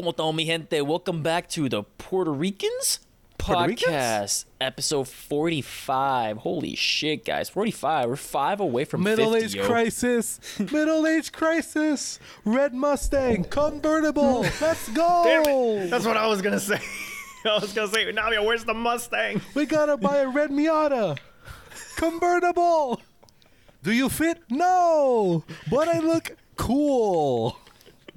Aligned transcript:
¿Cómo 0.00 0.12
estamos, 0.12 0.34
mi 0.34 0.46
gente? 0.46 0.80
Welcome 0.80 1.22
back 1.22 1.46
to 1.50 1.68
the 1.68 1.82
Puerto 1.82 2.30
Ricans 2.32 3.00
Puerto 3.36 3.70
podcast, 3.70 4.46
Ricans? 4.46 4.46
episode 4.58 5.06
45. 5.06 6.38
Holy 6.38 6.74
shit, 6.74 7.22
guys. 7.22 7.50
45. 7.50 8.08
We're 8.08 8.16
five 8.16 8.60
away 8.60 8.86
from 8.86 9.02
Middle 9.02 9.32
50, 9.32 9.44
age 9.44 9.54
yo. 9.56 9.66
crisis. 9.66 10.40
Middle 10.58 11.06
age 11.06 11.32
crisis. 11.32 12.18
Red 12.46 12.72
Mustang 12.72 13.44
convertible. 13.44 14.40
Let's 14.62 14.88
go. 14.88 15.22
Damn 15.26 15.42
it. 15.44 15.90
That's 15.90 16.06
what 16.06 16.16
I 16.16 16.26
was 16.28 16.40
gonna 16.40 16.58
say. 16.58 16.80
I 17.44 17.58
was 17.58 17.74
gonna 17.74 17.88
say, 17.88 18.10
Navia, 18.10 18.42
where's 18.42 18.64
the 18.64 18.72
Mustang? 18.72 19.42
We 19.52 19.66
gotta 19.66 19.98
buy 19.98 20.20
a 20.20 20.28
red 20.30 20.48
Miata. 20.48 21.18
Convertible. 21.96 23.02
Do 23.82 23.92
you 23.92 24.08
fit? 24.08 24.38
No. 24.48 25.44
But 25.70 25.88
I 25.88 25.98
look 25.98 26.38
cool. 26.56 27.58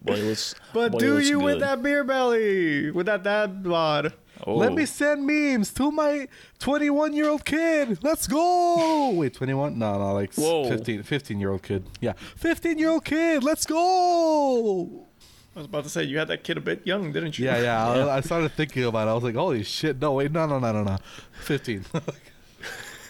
Boy, 0.04 0.14
it 0.16 0.54
But 0.74 0.92
boy, 0.94 1.00
do 1.00 1.14
looks 1.16 1.30
you 1.30 1.40
with 1.40 1.60
that 1.60 1.82
beer 1.82 2.04
belly? 2.04 2.92
With 2.92 3.06
that 3.08 3.24
dad 3.24 3.64
bod? 3.64 4.14
Oh. 4.46 4.56
Let 4.58 4.74
me 4.74 4.86
send 4.86 5.26
memes 5.26 5.72
to 5.76 5.92
my 5.92 6.28
21 6.60 7.14
year 7.14 7.30
old 7.30 7.46
kid. 7.46 8.04
Let's 8.04 8.28
go. 8.28 9.12
Wait, 9.16 9.34
21? 9.34 9.80
No, 9.80 9.98
no, 9.98 10.14
like 10.14 10.34
Whoa. 10.36 10.68
15, 10.68 11.04
15 11.04 11.40
year 11.40 11.52
old 11.52 11.64
kid. 11.64 11.86
Yeah, 12.02 12.14
15 12.36 12.78
year 12.78 12.90
old 12.90 13.06
kid. 13.06 13.44
Let's 13.44 13.66
go. 13.66 15.08
I 15.56 15.60
was 15.60 15.66
about 15.68 15.84
to 15.84 15.90
say 15.90 16.04
you 16.04 16.18
had 16.18 16.28
that 16.30 16.44
kid 16.44 16.58
a 16.58 16.62
bit 16.62 16.86
young, 16.86 17.12
didn't 17.12 17.38
you? 17.38 17.46
Yeah, 17.46 17.62
yeah. 17.62 17.88
I, 17.88 18.18
I 18.18 18.22
started 18.22 18.52
thinking 18.54 18.84
about 18.86 19.08
it. 19.08 19.12
I 19.12 19.14
was 19.14 19.24
like, 19.24 19.36
holy 19.36 19.64
shit. 19.64 20.02
No, 20.02 20.14
wait. 20.14 20.32
No, 20.32 20.48
no, 20.48 20.58
no, 20.60 20.72
no, 20.72 20.84
no. 20.84 20.98
15. 21.44 21.86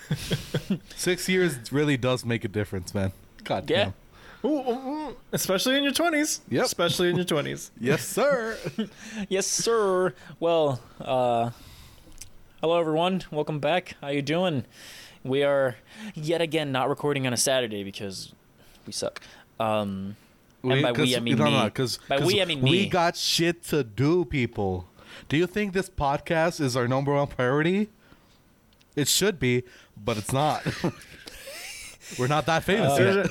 Six 0.95 1.29
years 1.29 1.71
really 1.71 1.97
does 1.97 2.25
make 2.25 2.43
a 2.43 2.47
difference, 2.49 2.93
man. 2.93 3.13
God 3.43 3.69
Yeah. 3.69 3.85
damn. 3.85 3.93
Ooh. 4.45 5.15
Especially 5.31 5.77
in 5.77 5.83
your 5.83 5.93
twenties. 5.93 6.41
Yep. 6.49 6.65
Especially 6.65 7.09
in 7.09 7.15
your 7.15 7.25
twenties. 7.25 7.71
Yes, 7.79 8.05
sir. 8.07 8.57
Yes, 9.29 9.47
sir. 9.47 10.13
Well, 10.39 10.81
uh, 10.99 11.51
hello 12.61 12.79
everyone. 12.79 13.23
Welcome 13.31 13.59
back. 13.59 13.95
How 14.01 14.09
you 14.09 14.21
doing? 14.21 14.65
We 15.23 15.43
are 15.43 15.77
yet 16.13 16.41
again 16.41 16.71
not 16.73 16.89
recording 16.89 17.25
on 17.25 17.31
a 17.33 17.37
Saturday 17.37 17.83
because 17.83 18.33
we 18.85 18.91
suck. 18.91 19.21
Um, 19.59 20.17
and 20.63 20.81
by 20.81 20.91
we 20.91 20.97
'cause- 20.97 21.15
I 21.15 21.19
mean 21.19 21.37
no, 21.37 21.45
me. 21.45 21.51
no, 21.51 21.63
because 21.65 21.99
by 22.09 22.19
we 22.19 22.41
I 22.41 22.45
mean 22.45 22.61
me. 22.61 22.71
we 22.71 22.89
got 22.89 23.15
shit 23.15 23.63
to 23.65 23.83
do, 23.83 24.25
people. 24.25 24.87
Do 25.29 25.37
you 25.37 25.47
think 25.47 25.71
this 25.73 25.89
podcast 25.89 26.59
is 26.59 26.75
our 26.75 26.87
number 26.87 27.13
one 27.13 27.27
priority? 27.27 27.89
It 28.95 29.07
should 29.07 29.39
be, 29.39 29.63
but 29.95 30.17
it's 30.17 30.33
not. 30.33 30.63
We're 32.19 32.27
not 32.27 32.45
that 32.47 32.63
famous 32.63 32.91
uh, 32.99 33.01
yet. 33.01 33.29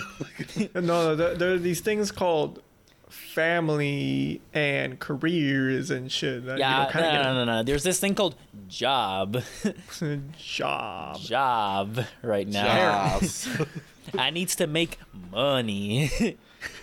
There's 0.55 0.69
a- 0.77 0.80
no, 0.83 1.14
there, 1.16 1.34
there 1.34 1.52
are 1.55 1.58
these 1.58 1.80
things 1.80 2.11
called 2.12 2.61
family 3.08 4.41
and 4.55 4.98
careers 4.98 5.91
and 5.91 6.11
shit. 6.11 6.47
That, 6.47 6.58
yeah, 6.58 6.80
you 6.80 6.84
know, 6.86 6.91
kind 6.91 7.06
no, 7.06 7.22
no, 7.22 7.44
no, 7.44 7.56
no. 7.56 7.62
There's 7.62 7.83
this 7.83 8.00
thing 8.00 8.14
called 8.14 8.34
job, 8.69 9.42
job. 10.38 11.19
job 11.20 12.05
right 12.22 12.47
now. 12.48 12.64
Yes. 13.20 13.48
I 14.16 14.30
needs 14.30 14.56
to 14.56 14.66
make 14.66 14.98
money 15.30 16.36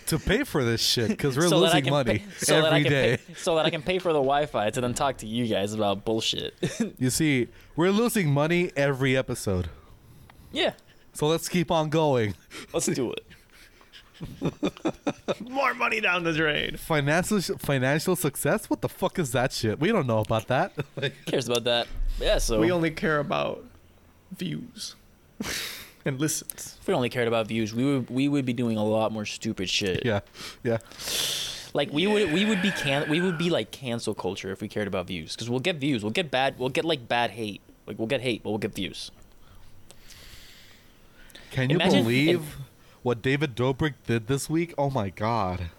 to 0.08 0.20
pay 0.20 0.44
for 0.44 0.64
this 0.64 0.82
shit 0.82 1.10
because 1.10 1.38
we're 1.38 1.48
so 1.48 1.58
losing 1.60 1.90
money 1.90 2.20
pay, 2.20 2.26
so 2.38 2.62
that 2.62 2.74
I 2.74 2.78
every 2.80 2.84
can 2.84 2.92
day. 2.92 3.18
pay, 3.18 3.34
so 3.36 3.56
that 3.56 3.66
I 3.66 3.70
can 3.70 3.82
pay 3.82 4.00
for 4.00 4.12
the 4.14 4.20
Wi-Fi 4.20 4.70
to 4.72 4.82
then 4.82 4.94
talk 4.94 5.18
to 5.18 5.28
you 5.28 5.48
guys 5.48 5.74
about 5.74 6.06
bullshit. 6.06 6.54
You 6.98 7.10
see, 7.10 7.48
we're 7.76 7.92
losing 7.92 8.30
money 8.32 8.72
every 8.76 9.16
episode. 9.18 9.70
yeah, 10.52 10.74
So 11.14 11.28
let's 11.28 11.50
keep 11.50 11.72
on 11.72 11.90
going. 11.90 12.36
let's 12.74 12.86
do 12.88 13.14
it. 13.14 13.24
More 15.50 15.74
money 15.74 16.02
down 16.02 16.24
the 16.24 16.34
drain. 16.34 16.78
Financial 16.78 17.40
financial 17.42 18.16
success? 18.16 18.70
What 18.70 18.82
the 18.82 18.90
fuck 18.90 19.18
is 19.20 19.32
that 19.32 19.52
shit? 19.54 19.80
We 19.80 19.92
don't 19.92 20.08
know 20.08 20.20
about 20.20 20.48
that. 20.48 20.74
like, 20.96 21.14
Who 21.26 21.32
cares 21.32 21.48
about 21.48 21.64
that? 21.66 21.88
Yeah, 22.20 22.38
so 22.38 22.60
We 22.60 22.72
only 22.72 22.92
care 22.92 23.20
about 23.20 23.64
views 24.36 24.96
and 26.06 26.20
listens. 26.20 26.78
if 26.82 26.88
we 26.88 26.94
only 26.94 27.10
cared 27.10 27.28
about 27.28 27.48
views, 27.48 27.74
we 27.74 27.86
would 27.86 28.10
we 28.10 28.28
would 28.28 28.46
be 28.46 28.54
doing 28.54 28.78
a 28.78 28.84
lot 28.84 29.12
more 29.12 29.26
stupid 29.26 29.70
shit. 29.70 30.06
yeah, 30.06 30.20
yeah. 30.64 30.78
Like 31.74 31.92
we 31.94 32.08
would 32.08 32.34
we 32.34 32.46
would 32.46 32.62
be 32.62 32.72
can 32.72 33.10
we 33.10 33.22
would 33.22 33.38
be 33.38 33.50
like 33.50 33.72
cancel 33.72 34.14
culture 34.14 34.52
if 34.52 34.62
we 34.62 34.68
cared 34.68 34.88
about 34.88 35.08
views 35.08 35.36
because 35.36 35.50
we'll 35.50 35.60
get 35.60 35.78
views, 35.78 36.04
we'll 36.04 36.12
get 36.12 36.30
bad, 36.32 36.58
we'll 36.60 36.70
get 36.70 36.84
like 36.84 37.08
bad 37.08 37.32
hate, 37.32 37.62
like 37.86 37.98
we'll 37.98 38.08
get 38.08 38.22
hate, 38.22 38.44
but 38.44 38.50
we'll 38.50 38.60
get 38.60 38.74
views. 38.76 39.12
Can 41.52 41.70
you 41.70 41.78
Imagine 41.78 42.04
believe 42.04 42.58
what 43.02 43.22
David 43.22 43.56
Dobrik 43.56 43.94
did 44.06 44.28
this 44.28 44.50
week? 44.50 44.74
Oh 44.78 44.90
my 44.90 45.10
god. 45.10 45.70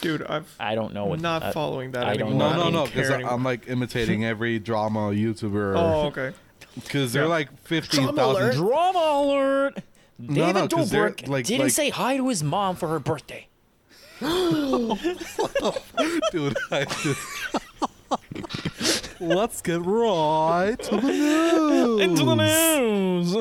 Dude, 0.00 0.22
I've 0.24 0.54
I 0.60 0.74
don't 0.74 0.92
know 0.92 1.06
what 1.06 1.20
not 1.20 1.42
I- 1.42 1.52
following 1.52 1.92
that 1.92 2.04
I 2.06 2.16
don't 2.16 2.30
anymore. 2.30 2.50
know. 2.50 2.56
No, 2.56 2.64
no, 2.70 2.84
no. 2.84 2.86
Because. 2.86 3.10
I'm 3.10 3.44
like 3.44 3.68
imitating 3.68 4.24
every 4.24 4.58
drama 4.58 5.10
YouTuber. 5.10 5.74
Oh, 5.76 6.06
okay. 6.08 6.32
Because 6.74 7.12
they're 7.12 7.22
Yeah. 7.22 7.28
like 7.28 7.56
fifteen 7.62 8.02
Drama 8.02 8.22
alert. 8.22 8.54
thousand. 8.54 8.66
Drama 8.66 8.98
alert! 8.98 9.74
No, 10.18 10.34
David 10.34 10.54
no, 10.54 10.66
'cause 10.68 10.90
they're, 10.90 11.10
Dobrik 11.10 11.28
like- 11.28 11.46
didn't 11.46 11.62
like- 11.66 11.72
say 11.72 11.90
hi 11.90 12.16
to 12.16 12.28
his 12.28 12.42
mom 12.42 12.74
for 12.74 12.88
her 12.88 12.98
birthday. 12.98 13.46
Dude, 14.20 14.98
I 16.72 16.84
just. 16.84 17.20
Let's 19.20 19.62
get 19.62 19.80
right 19.82 20.76
to 20.82 20.96
the 20.96 21.12
news. 21.12 22.00
Into 22.00 22.24
the 22.24 22.34
news. 22.34 23.36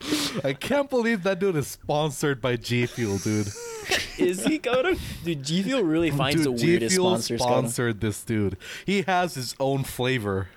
I 0.44 0.52
can't 0.54 0.88
believe 0.88 1.22
that 1.24 1.38
dude 1.38 1.56
is 1.56 1.68
sponsored 1.68 2.40
by 2.40 2.56
G 2.56 2.86
Fuel, 2.86 3.18
dude. 3.18 3.48
Is 4.18 4.44
he 4.44 4.58
going 4.58 4.94
to? 4.96 5.00
Dude, 5.24 5.42
G 5.42 5.62
Fuel 5.62 5.82
really 5.82 6.10
finds 6.10 6.44
dude, 6.44 6.54
the 6.54 6.58
G 6.58 6.66
weirdest 6.68 6.94
Fuel 6.94 7.10
sponsors. 7.10 7.40
Sponsored. 7.40 7.64
sponsored 7.64 8.00
this 8.00 8.22
dude. 8.24 8.56
He 8.86 9.02
has 9.02 9.34
his 9.34 9.54
own 9.60 9.84
flavor. 9.84 10.48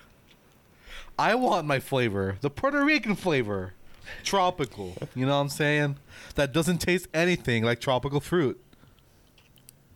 I 1.18 1.34
want 1.34 1.66
my 1.66 1.78
flavor, 1.80 2.38
the 2.40 2.50
Puerto 2.50 2.84
Rican 2.84 3.14
flavor, 3.16 3.74
tropical. 4.24 4.96
You 5.14 5.26
know 5.26 5.34
what 5.36 5.42
I'm 5.42 5.48
saying? 5.48 5.96
That 6.34 6.52
doesn't 6.52 6.78
taste 6.78 7.08
anything 7.14 7.64
like 7.64 7.80
tropical 7.80 8.20
fruit. 8.20 8.60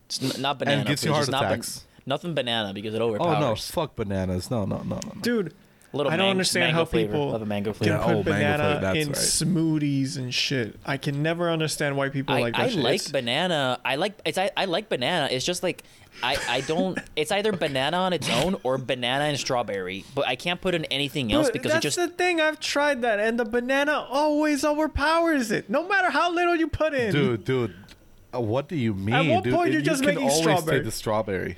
It's 0.06 0.22
n- 0.36 0.41
not 0.42 0.59
banana. 0.59 0.78
And 0.80 0.88
gives 0.88 1.04
you 1.04 1.12
heart 1.12 1.25
It's 1.25 1.30
not 1.30 1.42
ban- 1.42 1.53
attacks. 1.53 1.84
nothing 2.06 2.34
banana 2.34 2.72
because 2.72 2.94
it 2.94 3.00
overpowers. 3.03 3.36
Oh 3.36 3.41
no, 3.41 3.54
fuck 3.56 3.97
bananas. 3.97 4.50
No, 4.50 4.65
no, 4.65 4.78
no, 4.78 4.84
no. 4.97 5.00
no. 5.15 5.20
Dude, 5.20 5.54
A 5.93 5.97
little 5.97 6.12
I 6.12 6.16
don't 6.16 6.25
mang- 6.26 6.31
understand 6.32 6.65
mango 6.66 6.78
how 6.81 6.84
flavor. 6.84 7.12
people 7.12 7.31
Love 7.31 7.41
a 7.43 7.47
mango 7.47 7.71
can 7.72 7.78
flavor. 7.78 7.94
Yeah, 7.94 7.99
put 8.03 8.06
oh, 8.10 8.15
mango 8.16 8.22
banana 8.25 8.62
flavor, 8.62 8.81
that's 8.81 8.99
in 8.99 9.09
right. 9.09 9.16
smoothies 9.56 10.16
and 10.19 10.34
shit. 10.34 10.78
I 10.84 10.97
can 10.99 11.22
never 11.22 11.50
understand 11.50 11.97
why 11.97 12.10
people 12.10 12.34
I, 12.34 12.41
like 12.41 12.54
that 12.56 12.62
I 12.62 12.69
shit. 12.69 12.78
like 12.78 12.94
It's- 12.97 13.10
banana. 13.10 13.81
I 13.84 13.97
like 13.97 14.19
it's 14.27 14.37
I, 14.37 14.50
I 14.56 14.66
like 14.66 14.88
banana. 14.91 15.28
It's 15.31 15.47
just 15.47 15.62
like 15.62 15.84
I, 16.22 16.37
I 16.48 16.60
don't. 16.62 16.98
It's 17.16 17.31
either 17.32 17.53
banana 17.53 17.97
on 17.97 18.12
its 18.12 18.28
own 18.28 18.56
or 18.65 18.77
banana 18.77 19.25
and 19.25 19.38
strawberry. 19.38 20.04
But 20.15 20.27
I 20.27 20.34
can't 20.37 20.60
put 20.60 20.75
in 20.75 20.84
anything 20.87 21.32
else 21.32 21.47
But 21.47 21.53
because 21.54 21.71
it 21.71 21.75
that's 21.75 21.82
just 21.84 21.97
the 21.97 22.09
thing. 22.09 22.41
I've 22.41 22.59
tried 22.60 23.03
that, 23.03 23.21
and 23.21 23.38
the 23.38 23.44
banana 23.44 24.04
always 24.10 24.65
overpowers 24.65 25.50
it, 25.53 25.71
no 25.71 25.87
matter 25.88 26.10
how 26.10 26.32
little 26.32 26.56
you 26.56 26.66
put 26.69 26.93
in. 26.93 27.12
Dude, 27.12 27.44
dude. 27.44 27.75
uh, 28.34 28.41
what 28.41 28.69
do 28.69 28.75
you 28.77 28.94
mean, 28.94 29.15
At 29.15 29.27
what 29.27 29.44
dude? 29.44 29.54
point 29.54 29.69
It- 29.71 29.72
you're 29.75 29.82
just 29.82 30.03
you 30.03 30.09
can 30.09 30.16
making 30.16 30.28
always 30.31 30.43
strawberry. 30.43 30.78
say 30.78 30.84
the 30.84 30.91
strawberry. 30.91 31.56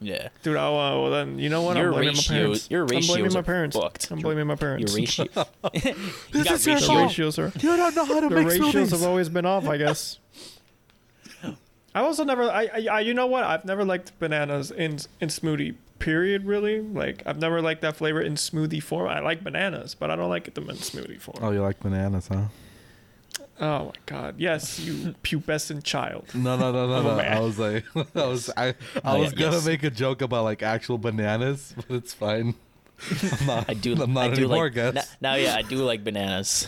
Yeah. 0.00 0.28
Dude, 0.42 0.56
oh, 0.56 0.78
uh, 0.78 1.00
well 1.02 1.10
then, 1.10 1.38
you 1.38 1.48
know 1.48 1.62
what? 1.62 1.76
Your 1.76 1.86
I'm 1.88 1.92
blaming 1.92 2.08
ratios- 2.14 2.28
my 2.30 2.34
parents. 2.36 2.70
your 2.70 2.82
I'm 2.82 3.06
blaming 3.06 3.32
my 3.32 3.42
parents. 3.42 3.76
fucked. 3.76 4.10
I'm 4.10 4.18
blaming 4.20 4.46
my 4.46 4.54
parents. 4.56 4.92
Your 4.92 5.00
ratio. 5.02 5.26
you 5.74 5.94
This 6.32 6.50
is 6.50 6.66
your 6.66 6.74
The 6.76 6.80
ratio. 6.80 6.86
fault. 6.86 7.02
ratios 7.08 7.38
are. 7.38 7.52
You 7.60 7.76
don't 7.76 7.94
know 7.94 8.04
how 8.04 8.20
to 8.20 8.28
The 8.28 8.34
make 8.34 8.46
ratios 8.48 8.90
have 8.90 9.02
always 9.02 9.28
been 9.28 9.46
off, 9.46 9.66
I 9.68 9.76
guess. 9.76 10.18
I 11.94 12.00
also 12.00 12.24
never. 12.24 12.44
I, 12.44 12.62
I, 12.72 12.86
I. 12.90 13.00
You 13.00 13.14
know 13.14 13.26
what? 13.26 13.44
I've 13.44 13.64
never 13.64 13.84
liked 13.84 14.16
bananas 14.18 14.70
in 14.70 14.92
in 15.20 15.28
smoothie. 15.28 15.74
Period. 15.98 16.44
Really. 16.46 16.80
Like 16.80 17.22
I've 17.26 17.38
never 17.38 17.60
liked 17.60 17.82
that 17.82 17.96
flavor 17.96 18.22
in 18.22 18.34
smoothie 18.34 18.82
form. 18.82 19.08
I 19.08 19.20
like 19.20 19.42
bananas, 19.44 19.94
but 19.94 20.10
I 20.10 20.16
don't 20.16 20.30
like 20.30 20.54
them 20.54 20.70
in 20.70 20.76
smoothie 20.76 21.20
form. 21.20 21.38
Oh, 21.42 21.50
you 21.50 21.60
like 21.60 21.80
bananas, 21.80 22.28
huh? 22.28 22.44
Oh 23.60 23.86
my 23.86 23.92
god. 24.06 24.34
Yes, 24.38 24.80
you 24.80 25.14
pubescent 25.22 25.84
child. 25.84 26.24
No, 26.34 26.56
no, 26.56 26.72
no, 26.72 26.86
no, 26.88 26.94
I'm 26.96 27.04
no. 27.04 27.18
I 27.22 27.38
was 27.40 27.58
like, 27.58 27.84
I 28.16 28.26
was, 28.26 28.50
I, 28.56 28.68
I 28.68 28.74
Oh, 29.04 29.20
was 29.20 29.32
yeah, 29.32 29.38
gonna 29.38 29.56
yes. 29.56 29.66
make 29.66 29.82
a 29.82 29.90
joke 29.90 30.22
about 30.22 30.44
like 30.44 30.62
actual 30.62 30.96
bananas, 30.98 31.74
but 31.88 31.94
it's 31.96 32.14
fine. 32.14 32.54
I'm 33.40 33.46
not. 33.46 33.70
I 33.70 33.74
do. 33.74 33.92
I'm 34.02 34.12
not 34.12 34.24
I 34.30 34.34
do 34.34 34.44
anymore, 34.44 34.64
like. 34.64 34.74
guys. 34.74 34.94
Now, 34.94 35.02
now, 35.20 35.34
yeah, 35.34 35.54
I 35.56 35.62
do 35.62 35.76
like 35.78 36.02
bananas. 36.04 36.66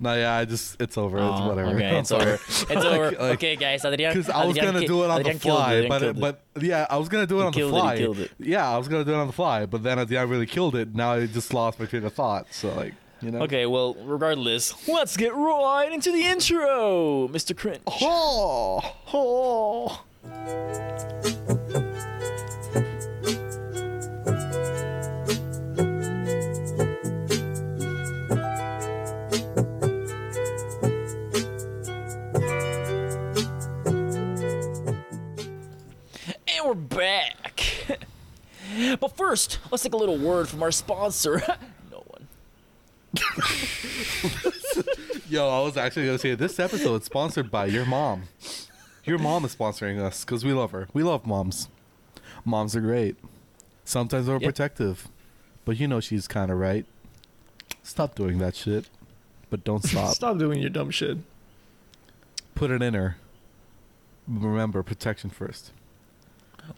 No, 0.00 0.12
yeah, 0.14 0.34
I 0.34 0.44
just, 0.44 0.80
it's 0.82 0.98
over. 0.98 1.18
it's 1.18 1.24
Oh, 1.40 1.48
whatever. 1.48 1.70
Okay, 1.76 1.98
it's 1.98 2.10
over. 2.10 2.32
It's 2.34 2.70
over. 2.70 3.04
Like- 3.12 3.20
okay, 3.36 3.54
guys. 3.56 3.84
Adrian. 3.84 4.12
Because 4.12 4.28
I 4.28 4.44
was 4.44 4.56
Adrian 4.56 4.74
gonna 4.74 4.80
ki- 4.80 4.86
do 4.88 5.04
it 5.04 5.10
on 5.10 5.14
the 5.14 5.20
Adrian 5.20 5.38
killed 5.38 5.56
fly, 5.56 5.72
Adrian 5.74 5.88
but 5.88 6.02
it. 6.02 6.20
but 6.20 6.62
yeah, 6.62 6.86
I 6.90 6.96
was 6.96 7.08
gonna 7.08 7.28
do 7.28 7.36
it 7.36 7.40
He 7.42 7.46
on 7.46 7.52
the 7.52 7.58
killed 7.58 7.74
it, 7.74 7.98
he 7.98 8.04
fly. 8.14 8.22
it. 8.24 8.30
Yeah, 8.40 8.68
I 8.68 8.76
was 8.76 8.88
gonna 8.88 9.04
do 9.04 9.12
it 9.12 9.16
on 9.16 9.28
the 9.28 9.32
fly, 9.32 9.66
but 9.66 9.82
then 9.84 9.98
at 10.00 10.08
the 10.08 10.16
end, 10.16 10.28
I 10.28 10.30
really 10.30 10.46
killed 10.46 10.74
it. 10.74 10.94
Now 10.96 11.12
I 11.12 11.26
just 11.26 11.54
lost 11.54 11.78
my 11.78 11.86
train 11.86 12.04
of 12.04 12.12
thought. 12.12 12.48
So 12.52 12.74
like, 12.74 12.94
you 13.24 13.30
know. 13.30 13.40
Okay, 13.42 13.66
well, 13.66 13.94
regardless, 13.94 14.86
let's 14.86 15.16
get 15.16 15.34
right 15.34 15.90
into 15.90 16.12
the 16.12 16.22
intro, 16.22 17.28
Mr. 17.28 17.56
Cringe. 17.56 17.80
Oh, 17.86 18.82
oh. 19.12 20.04
And 36.46 36.66
we're 36.66 36.74
back. 36.74 37.62
but 39.00 39.16
first, 39.16 39.58
let's 39.70 39.82
take 39.82 39.94
a 39.94 39.96
little 39.96 40.18
word 40.18 40.48
from 40.48 40.62
our 40.62 40.70
sponsor. 40.70 41.42
Yo, 45.28 45.48
I 45.48 45.60
was 45.62 45.76
actually 45.76 46.06
gonna 46.06 46.18
say 46.18 46.34
this 46.34 46.58
episode 46.58 47.00
is 47.00 47.06
sponsored 47.06 47.50
by 47.50 47.66
your 47.66 47.86
mom. 47.86 48.24
Your 49.04 49.18
mom 49.18 49.44
is 49.44 49.54
sponsoring 49.54 50.00
us 50.00 50.24
because 50.24 50.44
we 50.44 50.52
love 50.52 50.72
her. 50.72 50.88
We 50.92 51.02
love 51.02 51.26
moms. 51.26 51.68
Moms 52.44 52.74
are 52.76 52.80
great. 52.80 53.16
Sometimes 53.84 54.26
they're 54.26 54.38
Yeah. 54.40 54.48
protective, 54.48 55.08
but 55.64 55.78
you 55.78 55.86
know 55.88 56.00
she's 56.00 56.26
kind 56.28 56.50
of 56.50 56.58
right. 56.58 56.86
Stop 57.82 58.14
doing 58.14 58.38
that 58.38 58.54
shit, 58.56 58.86
but 59.50 59.64
don't 59.64 59.82
stop. 59.86 60.14
Stop 60.14 60.38
doing 60.38 60.60
your 60.60 60.70
dumb 60.70 60.90
shit. 60.90 61.18
Put 62.54 62.70
it 62.70 62.82
in 62.82 62.94
her. 62.94 63.16
Remember, 64.26 64.82
protection 64.82 65.28
first. 65.30 65.72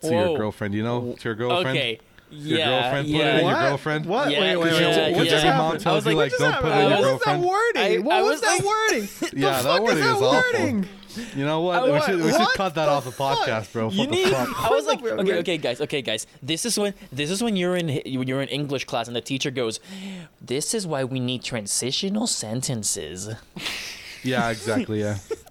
To 0.02 0.08
Whoa. 0.08 0.28
your 0.30 0.38
girlfriend, 0.38 0.74
you 0.74 0.82
know, 0.82 1.14
to 1.20 1.28
your 1.28 1.34
girlfriend. 1.36 1.78
Okay. 1.78 2.00
Your 2.30 2.58
yeah. 2.58 2.66
girlfriend 2.82 3.06
put 3.06 3.14
it 3.14 3.18
yeah. 3.18 3.38
in 3.38 3.46
your 3.46 3.54
girlfriend? 3.54 4.06
What? 4.06 4.30
Yeah, 4.30 4.40
wait, 4.40 4.56
wait, 4.56 4.72
wait. 4.72 4.80
yeah. 4.80 4.88
What 4.88 5.24
yeah. 5.24 5.30
just 5.30 5.44
Your 5.44 5.52
happened? 5.54 5.86
I 5.86 5.92
was 5.92 6.06
like, 6.06 6.16
like, 6.16 6.32
don't 6.38 6.50
happened? 6.52 6.72
put 6.72 6.78
it 6.78 6.84
in 6.84 6.90
your 6.90 7.00
girlfriend. 7.00 7.42
What 7.44 7.52
was 7.52 7.72
that 7.72 7.76
wording? 7.76 8.00
I- 8.00 8.02
what 8.04 8.14
I 8.16 8.22
was 8.22 8.30
was 8.30 8.40
that 8.40 8.64
wording? 8.64 9.08
Yeah, 9.42 9.62
the 9.62 9.62
that 9.62 9.62
fuck 9.62 9.82
wording 9.82 9.98
is 9.98 10.04
that 10.04 10.16
is 10.16 10.22
awful. 10.22 10.30
wording? 10.60 10.88
You 11.34 11.44
know 11.46 11.60
what? 11.62 11.76
I 11.82 11.92
we 11.92 12.00
should, 12.02 12.16
we 12.16 12.30
should 12.30 12.40
what 12.40 12.54
cut 12.56 12.74
that 12.74 12.84
the 12.86 12.90
off 12.90 13.04
the 13.04 13.12
fuck? 13.12 13.38
podcast, 13.38 13.72
bro. 13.72 13.88
You 13.90 14.00
What 14.00 14.10
the 14.10 14.24
fuck? 14.26 14.64
I 14.64 14.68
was 14.70 14.86
like, 14.86 14.98
Okay, 14.98 15.10
okay, 15.12 15.20
okay. 15.22 15.38
okay, 15.38 15.56
guys, 15.58 15.80
okay, 15.80 16.02
guys. 16.02 16.26
This 16.42 16.66
is 16.66 16.78
when 16.78 16.92
this 17.10 17.30
is 17.30 17.42
when 17.42 17.56
you're 17.56 17.76
in 17.76 17.88
when 18.18 18.28
you're 18.28 18.42
in 18.42 18.48
English 18.48 18.84
class 18.84 19.06
and 19.06 19.16
the 19.16 19.22
teacher 19.22 19.50
goes, 19.50 19.80
"This 20.42 20.74
is 20.74 20.86
why 20.86 21.04
we 21.04 21.20
need 21.20 21.42
transitional 21.42 22.26
sentences." 22.26 23.30
Yeah, 24.22 24.50
exactly. 24.50 25.00
Yeah. 25.00 25.18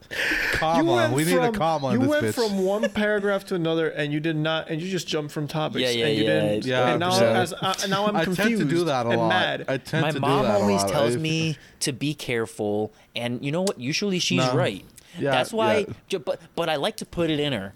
Comma. 0.53 1.11
We 1.13 1.25
need 1.25 1.37
a 1.37 1.51
comma 1.51 1.89
You 1.89 1.95
in 1.95 1.99
this 2.01 2.09
went 2.09 2.25
bitch. 2.25 2.33
from 2.35 2.59
one 2.63 2.89
paragraph 2.89 3.45
to 3.45 3.55
another, 3.55 3.89
and 3.89 4.13
you 4.13 4.19
did 4.19 4.35
not, 4.35 4.69
and 4.69 4.81
you 4.81 4.89
just 4.89 5.07
jumped 5.07 5.31
from 5.33 5.47
topics. 5.47 5.81
Yeah, 5.81 5.89
yeah, 5.89 6.05
and 6.05 6.17
you 6.17 6.23
yeah. 6.23 6.29
Didn't, 6.41 6.65
Yeah, 6.65 6.89
and 6.91 6.99
now, 6.99 7.11
100%. 7.11 7.21
as, 7.35 7.53
uh, 7.53 7.73
now 7.89 8.05
I'm 8.07 8.15
I 8.15 8.23
confused 8.23 8.49
tend 8.59 8.69
to 8.69 8.75
do 8.75 8.83
that 8.85 9.05
a 9.05 9.09
lot. 9.09 9.29
mad. 9.29 9.65
I 9.67 9.77
tend 9.77 10.01
My 10.03 10.11
to 10.11 10.19
mom 10.19 10.41
do 10.41 10.47
that 10.47 10.61
always 10.61 10.81
a 10.83 10.85
lot. 10.85 10.91
tells 10.91 11.15
I- 11.15 11.19
me 11.19 11.57
to 11.81 11.91
be 11.91 12.13
careful, 12.13 12.93
and 13.15 13.43
you 13.43 13.51
know 13.51 13.61
what? 13.63 13.79
Usually 13.79 14.19
she's 14.19 14.37
No. 14.45 14.53
right. 14.55 14.85
Yeah, 15.17 15.31
That's 15.31 15.53
why. 15.53 15.85
yeah. 16.09 16.19
But 16.19 16.39
but 16.55 16.69
I 16.69 16.75
like 16.75 16.97
to 16.97 17.05
put 17.05 17.29
it 17.29 17.39
in 17.39 17.53
her, 17.53 17.73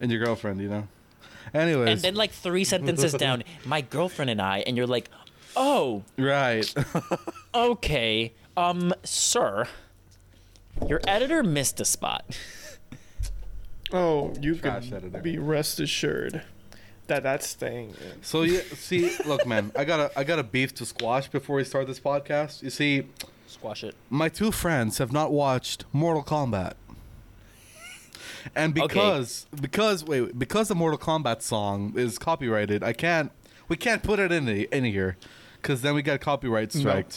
and 0.00 0.10
your 0.10 0.22
girlfriend, 0.24 0.60
you 0.60 0.68
know. 0.68 0.88
Anyways, 1.54 1.88
and 1.88 2.00
then 2.00 2.14
like 2.16 2.32
three 2.32 2.64
sentences 2.64 3.12
down, 3.24 3.44
my 3.64 3.80
girlfriend 3.80 4.30
and 4.30 4.42
I, 4.42 4.58
and 4.66 4.76
you're 4.76 4.88
like, 4.88 5.08
"Oh, 5.54 6.02
right. 6.18 6.72
okay, 7.54 8.32
um, 8.56 8.92
sir, 9.04 9.66
your 10.88 11.00
editor 11.06 11.42
missed 11.42 11.80
a 11.80 11.84
spot." 11.84 12.24
Oh, 13.92 14.34
you 14.40 14.56
Trash 14.56 14.86
can 14.88 14.94
editor. 14.94 15.18
be 15.20 15.38
rest 15.38 15.78
assured 15.78 16.42
that 17.06 17.22
that's 17.22 17.46
staying 17.46 17.90
in. 17.90 18.20
so 18.22 18.42
yeah, 18.42 18.60
see, 18.74 19.12
look, 19.24 19.46
man, 19.46 19.70
I 19.76 19.84
got 19.84 20.00
a 20.00 20.18
I 20.18 20.24
got 20.24 20.40
a 20.40 20.42
beef 20.42 20.74
to 20.74 20.84
squash 20.84 21.28
before 21.28 21.54
we 21.54 21.62
start 21.64 21.86
this 21.86 22.00
podcast. 22.00 22.64
You 22.64 22.70
see, 22.70 23.06
Squash 23.46 23.84
it. 23.84 23.94
my 24.10 24.28
two 24.28 24.50
friends 24.50 24.98
have 24.98 25.12
not 25.12 25.30
watched 25.32 25.84
Mortal 25.92 26.24
Kombat. 26.24 26.72
And 28.56 28.76
Okay. 28.76 28.88
because 28.88 29.46
because 29.60 30.04
wait, 30.04 30.20
wait, 30.22 30.38
because 30.38 30.66
the 30.66 30.74
Mortal 30.74 30.98
Kombat 30.98 31.40
song 31.42 31.92
is 31.96 32.18
copyrighted, 32.18 32.82
I 32.82 32.92
can't 32.92 33.30
we 33.68 33.76
can't 33.76 34.02
put 34.02 34.18
it 34.18 34.32
in 34.32 34.46
the, 34.46 34.68
in 34.76 34.82
here 34.82 35.16
cuz 35.66 35.82
then 35.82 35.94
we 35.94 36.02
got 36.02 36.20
copyright 36.20 36.72
striked. 36.72 37.14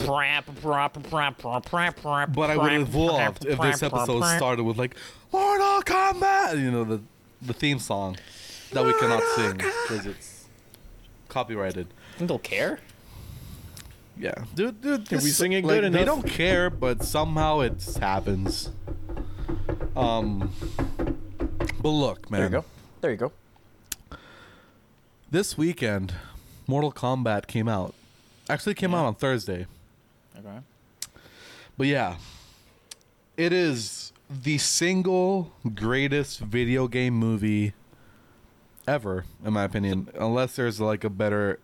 But 2.34 2.50
I 2.50 2.56
would 2.56 2.72
have 2.72 2.94
loved 2.94 3.46
if 3.46 3.60
this 3.60 3.82
episode 3.82 4.22
started 4.36 4.64
with 4.64 4.76
like 4.78 4.96
Mortal 5.32 5.82
Kombat, 5.82 6.58
you 6.60 6.70
know 6.70 6.84
the 6.84 7.00
the 7.42 7.52
theme 7.52 7.78
song 7.78 8.16
that 8.72 8.84
we 8.84 8.92
cannot 8.94 9.22
sing 9.36 9.56
because 9.56 10.06
it's 10.06 10.44
copyrighted. 11.28 11.86
Think 12.18 12.28
they'll 12.28 12.38
care? 12.38 12.80
Yeah, 14.18 14.34
dude, 14.54 14.82
dude. 14.82 15.02
If 15.04 15.10
we 15.10 15.16
this- 15.16 15.36
sing 15.36 15.52
it 15.52 15.64
like, 15.64 15.80
good 15.80 15.92
they 15.92 16.04
don't 16.04 16.26
care, 16.26 16.68
but 16.68 17.02
somehow 17.02 17.60
it 17.60 17.82
happens. 18.00 18.70
Um, 19.96 20.52
but 21.80 21.88
look, 21.88 22.30
man. 22.30 22.40
There 22.40 22.48
you 22.48 22.52
go. 22.52 22.64
There 23.00 23.10
you 23.12 23.16
go. 23.16 23.32
This 25.30 25.56
weekend, 25.56 26.14
Mortal 26.66 26.92
Kombat 26.92 27.46
came 27.46 27.68
out. 27.68 27.94
Actually, 28.50 28.74
came 28.74 28.94
out 28.94 29.04
on 29.06 29.14
Thursday. 29.14 29.66
Okay. 30.38 30.58
But 31.78 31.86
yeah, 31.86 32.16
it 33.36 33.52
is 33.52 34.12
the 34.28 34.58
single 34.58 35.52
greatest 35.74 36.40
video 36.40 36.88
game 36.88 37.14
movie 37.14 37.74
ever, 38.88 39.24
in 39.44 39.52
my 39.52 39.64
opinion. 39.64 40.08
Unless 40.18 40.56
there's 40.56 40.80
like 40.80 41.04
a 41.04 41.10
better. 41.10 41.58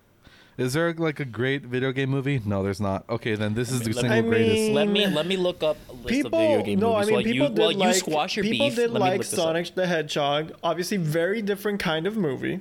Is 0.57 0.73
there 0.73 0.95
like 0.95 1.21
a 1.21 1.25
great 1.27 1.63
video 1.65 1.93
game 1.93 2.09
movie? 2.09 2.41
No, 2.45 2.63
there's 2.63 2.81
not. 2.81 3.05
Okay, 3.11 3.35
then 3.35 3.53
this 3.55 3.71
is 3.71 3.81
the 3.81 3.93
Let- 3.93 3.97
single 4.03 4.13
I 4.19 4.21
greatest. 4.23 4.55
mean, 4.55 4.75
Let 4.75 4.89
me 4.89 5.07
let 5.07 5.27
me 5.27 5.37
look 5.37 5.63
up 5.63 5.77
a 5.89 5.93
list 5.93 6.09
People, 6.09 6.39
of 6.39 6.49
video 6.49 6.63
game 6.65 6.79
no, 6.79 6.93
movies 6.95 7.03
I 7.03 7.05
mean 7.07 7.15
while 7.15 7.23
people 7.25 7.35
you 7.35 7.49
did 7.51 7.59
while 7.59 7.73
you 7.73 7.79
like 7.79 7.95
squash 7.97 8.37
your 8.37 8.45
people 8.45 8.67
beef. 8.69 8.77
did 8.77 8.91
let 8.93 9.01
like 9.01 9.13
look 9.19 9.21
this 9.23 9.33
up. 9.35 9.39
Sonic 9.41 9.75
the 9.75 9.87
Hedgehog. 9.87 10.53
Obviously, 10.63 10.97
very 10.97 11.43
different 11.43 11.79
kind 11.81 12.07
of 12.07 12.17
movie. 12.17 12.61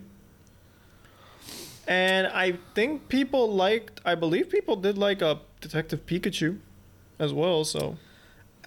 And 1.88 2.28
I 2.28 2.54
think 2.74 3.08
people 3.10 3.54
liked. 3.54 4.02
I 4.06 4.16
believe 4.16 4.50
people 4.50 4.76
did 4.76 4.98
like 4.98 5.22
a 5.22 5.40
Detective 5.62 6.06
Pikachu, 6.06 6.60
as 7.20 7.32
well. 7.34 7.64
So 7.64 7.98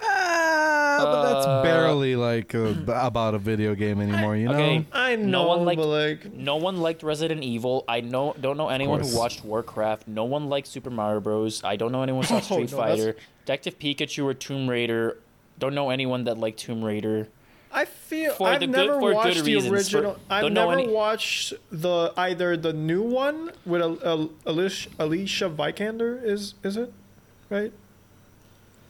Ah, 0.01 0.99
but 1.03 1.23
that's 1.33 1.47
Uh, 1.47 1.63
barely 1.63 2.15
like 2.17 2.55
a, 2.55 2.77
about 2.87 3.35
a 3.35 3.39
video 3.39 3.75
game 3.75 4.01
anymore, 4.01 4.37
you 4.37 4.47
know? 4.47 4.53
Okay. 4.55 4.85
I 4.93 5.17
know, 5.17 5.43
No 5.43 5.49
one 5.49 5.65
liked- 5.65 5.81
but 5.81 5.87
like 5.89 6.33
No 6.33 6.57
one 6.57 6.77
liked 6.81 7.03
Resident 7.03 7.43
Evil. 7.43 7.85
I 7.89 8.01
know 8.01 8.35
don't 8.41 8.57
know 8.57 8.69
anyone 8.69 9.01
who 9.01 9.17
watched 9.17 9.45
Warcraft. 9.45 10.07
No 10.09 10.25
one 10.25 10.49
liked 10.49 10.67
Super 10.69 10.91
Mario 10.91 11.21
Bros. 11.21 11.63
I 11.65 11.77
don't 11.77 11.91
know 11.93 12.03
anyone 12.03 12.23
who 12.25 12.29
saw 12.29 12.37
Oh, 12.37 12.41
Street 12.41 12.71
no, 12.73 12.77
that's- 12.79 12.99
Fighter. 12.99 13.17
Detective 13.45 13.79
Pikachu 13.79 14.25
or 14.25 14.35
Tomb 14.35 14.69
Raider. 14.69 15.17
Don't 15.59 15.75
know 15.75 15.91
anyone 15.91 16.25
that 16.25 16.39
liked 16.39 16.59
Tomb 16.61 16.85
Raider. 16.85 17.29
I 17.73 17.85
feel 17.85 18.33
For 18.35 18.49
I've 18.49 18.61
the 18.61 18.67
never 18.67 18.99
good 18.99 19.15
watched 19.15 19.45
the 19.45 19.53
reasons. 19.55 19.91
For- 19.91 19.99
original. 19.99 20.19
I've 20.31 20.53
never 20.53 20.73
any- 20.73 20.89
watched 20.89 21.53
the 21.71 22.13
either 22.17 22.57
the 22.57 22.73
new 22.73 23.03
one 23.03 23.53
with 23.67 23.83
Al- 23.83 23.99
Al- 24.05 24.31
Alicia, 24.47 24.89
Alicia 24.99 25.51
Vikander 25.51 26.23
is 26.25 26.55
is 26.63 26.77
it 26.77 26.93
right? 27.51 27.73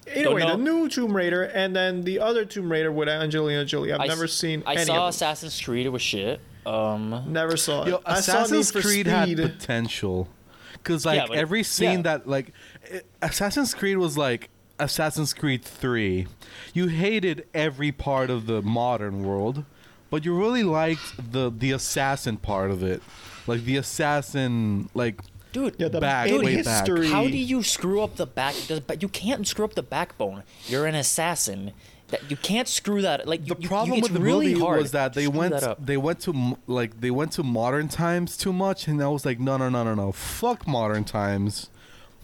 Anyway, 0.07 0.41
the 0.41 0.57
new 0.57 0.89
Tomb 0.89 1.15
Raider 1.15 1.43
and 1.45 1.77
then 1.77 2.03
the 2.05 2.19
other 2.21 2.45
Tomb 2.47 2.71
Raider 2.73 2.91
with 2.91 3.09
Angelina 3.09 3.65
Jolie. 3.65 3.93
I've 3.93 4.01
I 4.01 4.07
never 4.07 4.25
s- 4.25 4.33
seen 4.33 4.63
I 4.65 4.75
any 4.75 4.85
saw 4.87 4.93
of 4.93 4.99
them. 5.01 5.09
Assassin's 5.11 5.61
Creed. 5.61 5.85
It 5.85 5.91
was 5.91 6.01
shit. 6.03 6.41
Um, 6.65 7.25
Never 7.29 7.57
saw 7.57 7.83
it. 7.83 7.89
Yo, 7.89 8.01
I 8.07 8.21
saw 8.21 8.33
Need 8.45 8.45
Assassin's 8.61 8.71
Creed 8.73 9.07
had 9.07 9.37
potential. 9.37 10.29
Because, 10.75 11.05
like, 11.05 11.17
Yeah, 11.17 11.27
but- 11.29 11.37
every 11.37 11.63
scene 11.63 11.99
yeah. 11.99 12.03
that, 12.03 12.29
like, 12.29 12.53
it- 12.85 13.05
Assassin's 13.21 13.75
Creed 13.75 13.99
was 13.99 14.17
like 14.17 14.49
Assassin's 14.79 15.33
Creed 15.35 15.65
3. 15.65 16.27
You 16.73 16.89
hated 16.89 17.47
every 17.55 17.93
part 17.93 18.31
of 18.31 18.47
the 18.47 18.63
modern 18.63 19.25
world, 19.25 19.65
but 20.11 20.25
you 20.25 20.37
really 20.39 20.63
liked 20.63 21.33
the, 21.33 21.51
the 21.51 21.73
assassin 21.73 22.37
part 22.37 22.71
of 22.71 22.83
it. 22.83 23.03
Like, 23.47 23.65
the 23.65 23.77
assassin, 23.77 24.89
like, 24.95 25.21
dude. 25.53 25.77
yeah, 25.79 25.89
the 25.89 26.01
back, 26.01 26.29
in 26.29 26.43
way 26.43 26.63
back. 26.63 26.87
How 26.87 27.25
do 27.27 27.37
you 27.37 27.63
screw 27.63 28.03
up 28.03 28.17
the 28.17 28.27
back? 28.27 28.55
But 28.87 29.03
you 29.03 29.09
can't 29.09 29.47
screw 29.47 29.65
up 29.65 29.75
the 29.75 29.83
backbone. 29.83 30.43
You're 30.67 30.87
an 30.87 30.95
assassin. 30.95 31.73
That 32.09 32.31
you 32.31 32.39
can't 32.39 32.67
screw 32.67 33.03
that. 33.03 33.29
Like 33.29 33.43
the 33.43 33.49
you, 33.49 33.57
you- 33.61 33.69
problem 33.69 33.99
it's 33.99 34.09
with 34.09 34.15
the 34.15 34.21
really 34.25 34.55
movie 34.55 34.63
was 34.63 34.93
that 34.93 35.13
they 35.13 35.29
went 35.29 35.61
that 35.61 35.85
they 35.85 35.99
went 35.99 36.21
to 36.21 36.57
like 36.67 37.03
they 37.03 37.11
went 37.11 37.33
to 37.33 37.43
modern 37.43 37.89
times 37.89 38.39
too 38.39 38.51
much 38.53 38.89
and 38.89 39.03
I 39.03 39.09
was 39.09 39.27
like 39.27 39.39
no 39.39 39.59
no 39.59 39.69
no 39.69 39.85
no 39.85 39.95
no 39.95 40.13
fuck 40.13 40.67
modern 40.67 41.05
times 41.05 41.69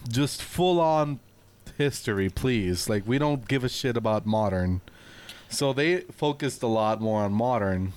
just 0.09 0.41
full 0.41 0.79
on 0.79 1.19
history 1.77 2.29
please 2.29 2.87
like 2.89 3.05
we 3.05 3.17
don't 3.17 3.47
give 3.47 3.63
a 3.63 3.69
shit 3.69 3.97
about 3.97 4.25
modern 4.25 4.81
so 5.49 5.73
they 5.73 6.01
focused 6.01 6.63
a 6.63 6.67
lot 6.67 7.01
more 7.01 7.23
on 7.23 7.31
modern 7.33 7.91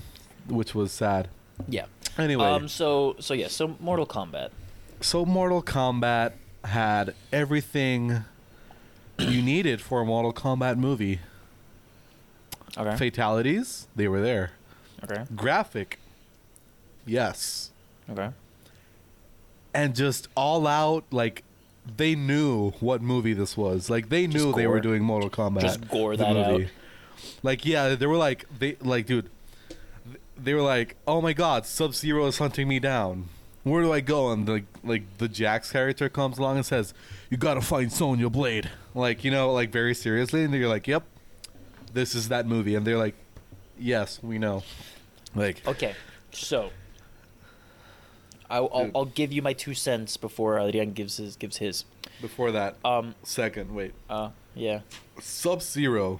which 0.48 0.74
was 0.74 0.90
sad 0.92 1.28
Yeah. 1.68 1.86
anyway 2.16 2.44
Um. 2.44 2.68
So 2.68 3.16
so 3.20 3.34
yeah. 3.34 3.48
So 3.48 3.76
Mortal 3.80 4.06
Kombat. 4.06 4.50
so 5.00 5.24
Mortal 5.24 5.62
Kombat 5.62 6.32
had 6.64 7.14
everything 7.32 8.24
you 9.18 9.42
needed 9.42 9.80
for 9.80 10.00
a 10.00 10.04
Mortal 10.04 10.32
Kombat 10.32 10.76
movie 10.76 11.20
Okay. 12.76 12.96
fatalities 12.96 13.86
they 13.96 14.08
were 14.08 14.20
there 14.20 14.50
Okay. 15.04 15.24
graphic 15.34 15.98
yes 17.06 17.70
Okay. 18.10 18.30
and 19.72 19.94
just 19.94 20.28
all 20.36 20.66
out 20.66 21.04
like 21.10 21.42
they 21.96 22.14
knew 22.14 22.70
what 22.80 23.00
movie 23.02 23.32
this 23.32 23.56
was. 23.56 23.88
Like 23.90 24.08
they 24.08 24.26
knew 24.26 24.52
they 24.52 24.66
were 24.66 24.80
doing 24.80 25.02
mortal 25.02 25.30
kombat 25.30 25.60
Just 25.62 25.88
gore 25.88 26.16
the 26.16 26.24
that 26.24 26.36
out. 26.36 26.62
like 27.42 27.64
yeah 27.64 27.94
they 27.94 28.06
were 28.06 28.16
like 28.16 28.44
they 28.58 28.76
like 28.80 29.06
dude 29.06 29.30
they 30.36 30.54
were 30.54 30.62
like 30.62 30.96
oh 31.06 31.20
my 31.20 31.32
god 31.32 31.66
sub-zero 31.66 32.26
is 32.26 32.38
hunting 32.38 32.68
me 32.68 32.78
down. 32.78 33.28
Where 33.64 33.82
do 33.82 33.92
i 33.92 34.00
go? 34.00 34.30
And 34.32 34.48
like 34.48 34.64
like 34.84 35.02
the 35.18 35.28
jax 35.28 35.70
character 35.72 36.08
comes 36.08 36.38
along 36.38 36.56
and 36.56 36.66
says 36.66 36.94
you 37.30 37.36
gotta 37.36 37.60
find 37.60 37.92
sonya 37.92 38.30
blade. 38.30 38.70
Like 38.94 39.24
you 39.24 39.30
know 39.30 39.52
like 39.52 39.70
very 39.70 39.94
seriously? 39.94 40.44
And 40.44 40.54
you're 40.54 40.68
like 40.68 40.86
yep 40.86 41.04
this 41.92 42.14
is 42.14 42.28
that 42.28 42.46
movie. 42.46 42.74
And 42.74 42.86
they're 42.86 42.98
like 42.98 43.14
yes 43.78 44.20
we 44.22 44.38
know. 44.38 44.62
Like 45.34 45.66
Okay. 45.66 45.94
So, 46.30 46.70
I'll, 48.50 48.70
I'll, 48.72 48.90
I'll 48.94 49.04
give 49.04 49.32
you 49.32 49.42
my 49.42 49.52
two 49.52 49.74
cents 49.74 50.16
before 50.16 50.58
Adrian 50.58 50.92
gives 50.92 51.18
his 51.18 51.36
gives 51.36 51.58
his. 51.58 51.84
Before 52.20 52.50
that, 52.52 52.76
Um. 52.84 53.14
second, 53.22 53.74
wait. 53.74 53.92
Uh. 54.08 54.30
Yeah. 54.54 54.80
Sub 55.20 55.62
Zero. 55.62 56.18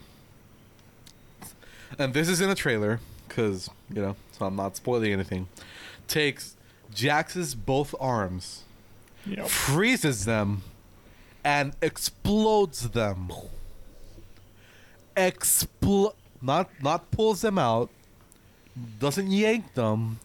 And 1.99 2.13
this 2.15 2.29
is 2.29 2.41
in 2.41 2.51
a 2.51 2.55
trailer, 2.55 3.01
because, 3.27 3.71
you 3.93 4.03
know, 4.03 4.15
so 4.33 4.45
I'm 4.47 4.55
not 4.57 4.77
spoiling 4.77 5.13
anything. 5.13 5.49
Takes 6.07 6.55
Jax's 6.95 7.55
both 7.55 7.95
arms, 7.99 8.63
Yep. 9.27 9.49
freezes 9.49 10.25
them, 10.27 10.63
and 11.43 11.73
explodes 11.81 12.91
them. 12.91 13.33
Expl 15.17 16.15
not 16.41 16.71
not 16.83 17.11
pulls 17.11 17.41
them 17.41 17.59
out, 17.59 17.91
doesn't 19.01 19.31
yank 19.31 19.75
them, 19.75 20.21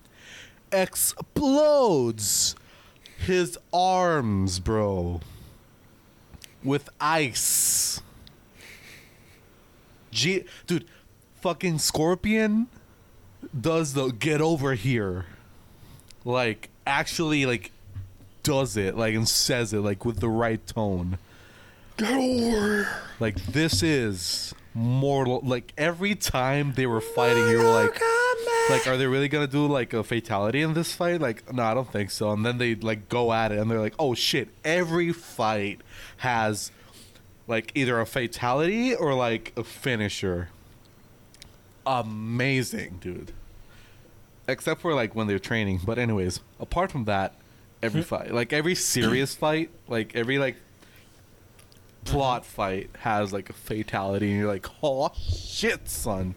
explodes 0.74 2.56
his 3.18 3.58
arms, 3.72 4.60
bro. 4.60 5.22
With 6.64 6.90
ice. 7.00 8.02
G 10.12 10.46
dude, 10.68 10.86
fucking 11.42 11.80
Scorpion 11.80 12.68
does 13.60 13.94
the 13.94 14.10
get 14.10 14.42
over 14.42 14.74
here. 14.74 15.26
Like 16.26 16.70
actually 16.86 17.46
like 17.46 17.72
does 18.44 18.78
it 18.78 18.98
like 18.98 19.16
and 19.16 19.28
says 19.28 19.74
it 19.74 19.80
like 19.80 20.06
with 20.06 20.20
the 20.20 20.30
right 20.30 20.66
tone. 20.68 21.18
Get 21.98 22.14
over. 22.14 22.88
Like 23.20 23.36
this 23.46 23.84
is 23.84 24.54
mortal 24.74 25.42
like 25.44 25.74
every 25.78 26.16
time 26.16 26.74
they 26.74 26.88
were 26.88 27.02
fighting 27.02 27.48
you 27.50 27.58
were 27.58 27.64
like 27.66 28.00
like 28.70 28.88
are 28.88 28.98
they 28.98 29.08
really 29.08 29.28
gonna 29.28 29.48
do 29.48 29.68
like 29.68 29.94
a 29.94 30.04
fatality 30.04 30.62
in 30.62 30.74
this 30.74 30.94
fight? 30.94 31.20
Like 31.20 31.54
no 31.54 31.64
i 31.64 31.74
don't 31.74 31.92
think 31.92 32.12
so. 32.12 32.32
And 32.32 32.46
then 32.46 32.58
they 32.58 32.76
like 32.76 33.10
go 33.10 33.34
at 33.34 33.52
it 33.52 33.60
and 33.60 33.70
they're 33.70 33.80
like 33.80 33.96
oh 34.00 34.14
shit 34.14 34.50
every 34.64 35.12
fight 35.12 35.82
has 36.18 36.72
like 37.48 37.72
either 37.76 38.00
a 38.00 38.06
fatality 38.06 38.96
or 38.96 39.14
like 39.14 39.54
a 39.58 39.64
finisher. 39.64 40.50
Amazing 41.86 43.00
dude. 43.02 43.34
Except 44.48 44.82
for 44.82 44.94
like 44.94 45.16
when 45.16 45.28
they're 45.28 45.40
training. 45.40 45.82
But 45.86 45.98
anyways 45.98 46.40
apart 46.60 46.92
from 46.92 47.06
that 47.06 47.36
every 47.82 48.02
hmm. 48.02 48.08
fight 48.08 48.34
like 48.34 48.54
every 48.54 48.76
serious 48.76 49.36
fight 49.36 49.70
like 49.88 50.16
every 50.16 50.38
like 50.38 50.56
plot 52.06 52.44
mm-hmm. 52.44 52.52
fight 52.52 52.90
has 53.00 53.34
like 53.34 53.50
a 53.50 53.54
fatality. 53.54 54.30
And 54.30 54.40
you're 54.40 54.48
like 54.48 54.68
oh 54.82 55.12
shit 55.16 55.90
son. 55.90 56.36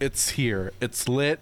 It's 0.00 0.30
here. 0.30 0.72
It's 0.80 1.08
lit 1.08 1.40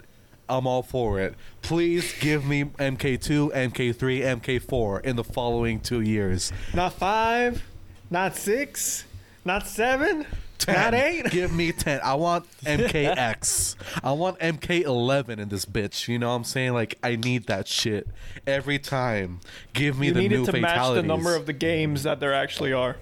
i'm 0.49 0.67
all 0.67 0.83
for 0.83 1.21
it. 1.21 1.35
Please 1.62 2.12
give 2.21 2.45
me 2.47 2.65
mk2 2.65 3.53
mk3 3.53 4.41
mk4 4.41 5.05
in 5.05 5.17
the 5.17 5.25
following 5.25 5.81
two 5.81 6.00
years. 6.00 6.53
Not 6.75 6.93
five, 6.95 7.62
not 8.11 8.37
six, 8.37 9.05
not 9.45 9.67
seven, 9.67 10.26
10. 10.59 10.75
not 10.75 10.95
eight. 10.95 11.31
give 11.31 11.53
me 11.53 11.71
10 11.71 12.00
i 12.03 12.15
want 12.15 12.47
mkx 12.65 13.75
i 14.03 14.11
want 14.11 14.38
mk11 14.38 15.38
in 15.38 15.49
this 15.49 15.65
bitch. 15.67 16.09
You 16.09 16.19
know 16.19 16.29
what 16.31 16.37
i'm 16.37 16.45
saying? 16.45 16.73
Like 16.73 16.99
i 17.03 17.17
need 17.17 17.47
that 17.47 17.69
shit 17.69 18.07
every 18.47 18.79
time. 18.79 19.41
Give 19.73 19.99
me 19.99 20.09
You 20.09 20.15
the 20.15 20.21
need 20.21 20.31
new 20.31 20.43
it 20.45 20.53
to 20.53 20.61
match 20.61 20.95
the 20.95 21.03
number 21.03 21.35
of 21.35 21.47
the 21.47 21.53
games 21.53 22.05
that 22.05 22.21
there 22.21 22.33
actually 22.35 22.73
are. 22.73 22.97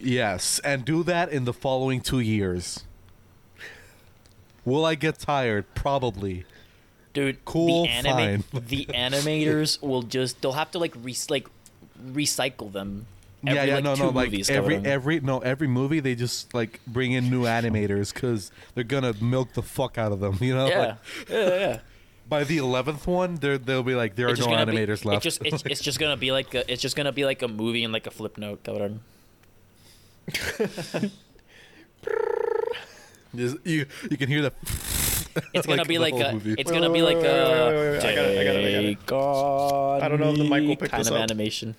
Yes, 0.00 0.60
and 0.60 0.84
do 0.84 1.02
that 1.04 1.30
in 1.32 1.44
the 1.44 1.52
following 1.52 2.00
two 2.00 2.20
years. 2.20 2.84
Will 4.68 4.84
I 4.84 4.94
get 4.94 5.18
tired? 5.18 5.64
Probably. 5.74 6.44
Dude, 7.14 7.44
Cool, 7.44 7.84
the 7.84 7.88
anima- 7.88 8.42
fine. 8.42 8.64
the 8.66 8.84
animators 9.06 9.80
will 9.82 10.02
just 10.02 10.40
they'll 10.42 10.52
have 10.52 10.70
to 10.72 10.78
like 10.78 10.94
re- 11.02 11.16
like 11.30 11.46
recycle 12.12 12.70
them. 12.72 13.06
Every, 13.46 13.54
yeah, 13.56 13.64
yeah, 13.64 13.74
like, 13.76 13.84
no, 13.84 13.94
no, 13.94 14.08
like 14.10 14.50
every 14.50 14.76
every 14.76 15.20
no 15.20 15.38
every 15.38 15.68
movie 15.68 16.00
they 16.00 16.14
just 16.16 16.52
like 16.54 16.80
bring 16.86 17.12
in 17.12 17.30
new 17.30 17.44
animators 17.44 18.12
because 18.12 18.50
they're 18.74 18.82
gonna 18.84 19.14
milk 19.20 19.52
the 19.54 19.62
fuck 19.62 19.96
out 19.96 20.10
of 20.12 20.20
them. 20.20 20.36
You 20.40 20.54
know, 20.56 20.66
yeah, 20.66 20.78
Like, 20.78 20.96
yeah, 21.30 21.48
yeah. 21.48 21.78
by 22.28 22.42
the 22.44 22.58
eleventh 22.58 23.06
one, 23.06 23.36
they're, 23.36 23.56
they'll 23.56 23.82
be 23.84 23.94
like 23.94 24.16
there 24.16 24.28
are 24.28 24.34
no 24.36 24.46
gonna 24.46 24.66
be- 24.66 24.72
animators 24.76 25.04
left. 25.04 25.24
It 25.24 25.28
just, 25.30 25.42
it's, 25.44 25.62
it's 25.64 25.80
just 25.80 25.98
gonna 26.00 26.16
be 26.16 26.30
like 26.32 26.52
a, 26.54 26.70
it's 26.70 26.82
just 26.82 26.94
gonna 26.96 27.12
be 27.12 27.24
like 27.24 27.40
a 27.42 27.48
movie 27.48 27.84
and 27.84 27.92
like 27.92 28.06
a 28.06 28.10
flip 28.10 28.38
note, 28.38 28.62
cabrón. 28.64 28.98
Just- 33.38 33.66
you 33.66 33.86
you 34.10 34.16
can 34.16 34.28
hear 34.28 34.42
the. 34.42 34.52
It's 35.54 35.66
gonna 35.66 35.84
be 35.84 35.98
like 35.98 36.14
a, 36.14 36.32
movie. 36.32 36.54
it's 36.58 36.70
gonna 36.70 36.90
be 36.90 37.00
like 37.00 37.16
wait, 37.18 37.26
a 37.26 37.30
wait, 37.30 37.74
wait, 37.76 37.90
wait, 37.92 38.04
I 38.04 38.14
got 38.14 38.24
it, 38.24 38.38
I 38.38 38.44
got 38.44 38.54
it, 38.56 38.58
I 38.58 38.94
got 39.06 39.18
it. 40.00 40.02
I 40.02 40.08
don't 40.08 40.18
know 40.20 40.30
if 40.32 40.38
the 40.38 40.42
mic 40.44 40.50
will 40.62 40.68
me 40.68 40.76
pick 40.76 40.90
kind 40.90 41.00
this 41.00 41.08
of 41.08 41.14
up. 41.14 41.20
animation. 41.22 41.76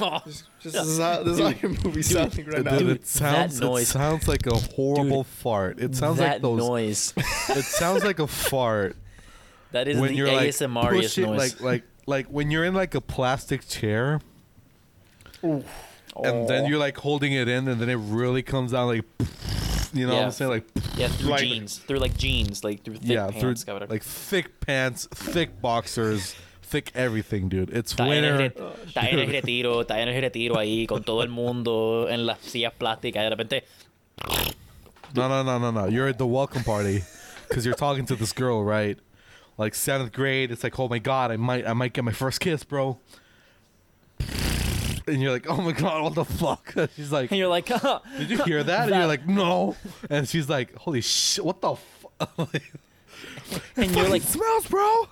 Oh, 0.00 0.20
Just 0.26 0.44
this 0.64 0.74
is 0.74 0.98
how 0.98 1.22
this 1.22 1.38
is 1.38 1.40
how 1.40 1.50
your 1.62 1.70
movie's 1.84 2.10
sounding 2.10 2.46
right 2.46 2.64
now. 2.64 2.70
Dude, 2.72 2.88
Dude, 2.88 2.96
it 2.96 3.06
sounds 3.06 3.60
that 3.60 3.70
it 3.72 3.84
sounds 3.86 4.26
like 4.26 4.44
a 4.46 4.56
horrible 4.56 5.22
Dude, 5.22 5.26
fart. 5.26 5.78
It 5.78 5.94
sounds 5.94 6.18
that 6.18 6.32
like 6.32 6.42
those. 6.42 6.58
noise. 6.58 7.14
It 7.50 7.64
sounds 7.64 8.02
like 8.02 8.18
a 8.18 8.26
fart. 8.26 8.96
That 9.70 9.86
is 9.86 9.96
when 10.00 10.08
the 10.10 10.16
you're 10.16 10.26
ASMR 10.26 10.90
push 10.90 11.16
it, 11.18 11.26
noise. 11.26 11.38
like 11.38 11.60
like 11.60 11.84
like 12.06 12.26
when 12.26 12.50
you're 12.50 12.64
in 12.64 12.74
like 12.74 12.96
a 12.96 13.00
plastic 13.00 13.68
chair 13.68 14.20
and 16.22 16.48
then 16.48 16.66
you're 16.66 16.78
like 16.78 16.96
holding 16.98 17.32
it 17.32 17.48
in 17.48 17.66
and 17.68 17.80
then 17.80 17.88
it 17.88 17.96
really 17.96 18.42
comes 18.42 18.72
down 18.72 18.86
like 18.88 19.04
you 19.92 20.06
know 20.06 20.14
what 20.14 20.24
I'm 20.24 20.30
saying? 20.32 20.50
Like 20.50 20.64
yeah, 20.96 21.08
through 21.08 21.30
like- 21.30 21.40
jeans, 21.40 21.78
through 21.78 21.98
like 21.98 22.16
jeans, 22.16 22.64
like 22.64 22.82
through 22.84 22.96
thick 22.96 23.08
yeah 23.08 23.30
pants, 23.30 23.64
through 23.64 23.78
like 23.88 24.02
thick 24.02 24.60
pants 24.60 25.06
thick 25.12 25.60
boxers 25.60 26.34
thick 26.62 26.90
everything 26.94 27.48
dude. 27.48 27.70
It's 27.70 27.94
Está 27.94 28.06
en, 28.06 28.24
el, 28.24 28.38
winter. 28.38 28.62
re- 28.64 28.72
está 28.86 29.12
en 29.12 29.18
el 29.20 29.26
retiro, 29.28 29.80
está 29.84 29.98
en 30.00 30.08
el 30.08 30.20
retiro 30.20 30.56
ahí 30.58 30.86
con 30.86 31.02
todo 31.04 31.22
el 31.22 31.28
mundo 31.30 32.08
en 32.08 32.26
las 32.26 32.38
sillas 32.40 32.72
plásticas 32.78 33.22
de 33.22 33.30
repente 33.30 33.64
no 35.14 35.28
no 35.28 35.42
no 35.44 35.58
no 35.58 35.70
no. 35.70 35.86
You're 35.86 36.08
at 36.08 36.18
the 36.18 36.26
welcome 36.26 36.64
party 36.64 37.02
because 37.48 37.64
you're 37.64 37.76
talking 37.76 38.04
to 38.06 38.16
this 38.16 38.32
girl 38.32 38.64
right? 38.64 38.98
Like 39.58 39.74
seventh 39.76 40.12
grade 40.12 40.50
it's 40.50 40.64
like 40.64 40.78
oh 40.80 40.88
my 40.88 40.98
god 40.98 41.30
I 41.30 41.36
might 41.36 41.66
I 41.66 41.72
might 41.72 41.92
get 41.92 42.02
my 42.04 42.12
first 42.12 42.40
kiss 42.40 42.64
bro 42.64 42.98
and 45.08 45.20
you're 45.20 45.32
like 45.32 45.46
oh 45.48 45.60
my 45.60 45.72
god 45.72 46.02
what 46.02 46.14
the 46.14 46.24
fuck 46.24 46.74
she's 46.96 47.12
like 47.12 47.30
and 47.30 47.38
you're 47.38 47.48
like, 47.48 47.66
Did 48.18 48.30
you 48.30 48.42
hear 48.44 48.62
that? 48.64 48.88
And 48.88 48.96
you're 48.96 49.06
like, 49.06 49.26
no. 49.26 49.76
And 50.08 50.28
she's 50.28 50.48
like, 50.48 50.74
holy 50.76 51.00
shit, 51.00 51.44
what 51.44 51.60
the 51.60 51.74
fuck? 51.74 52.50
and 53.76 53.94
you're 53.94 54.08
like, 54.08 54.22
smells, 54.22 54.66
bro. 54.66 55.08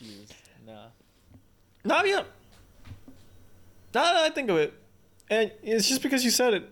Jeez, 0.00 0.30
nah. 0.66 0.86
No, 1.84 2.04
yeah. 2.04 2.22
Now 3.94 4.02
that 4.04 4.16
I 4.16 4.30
think 4.30 4.50
of 4.50 4.56
it, 4.56 4.72
and 5.28 5.52
it's 5.62 5.88
just 5.88 6.02
because 6.02 6.24
you 6.24 6.30
said 6.30 6.54
it. 6.54 6.68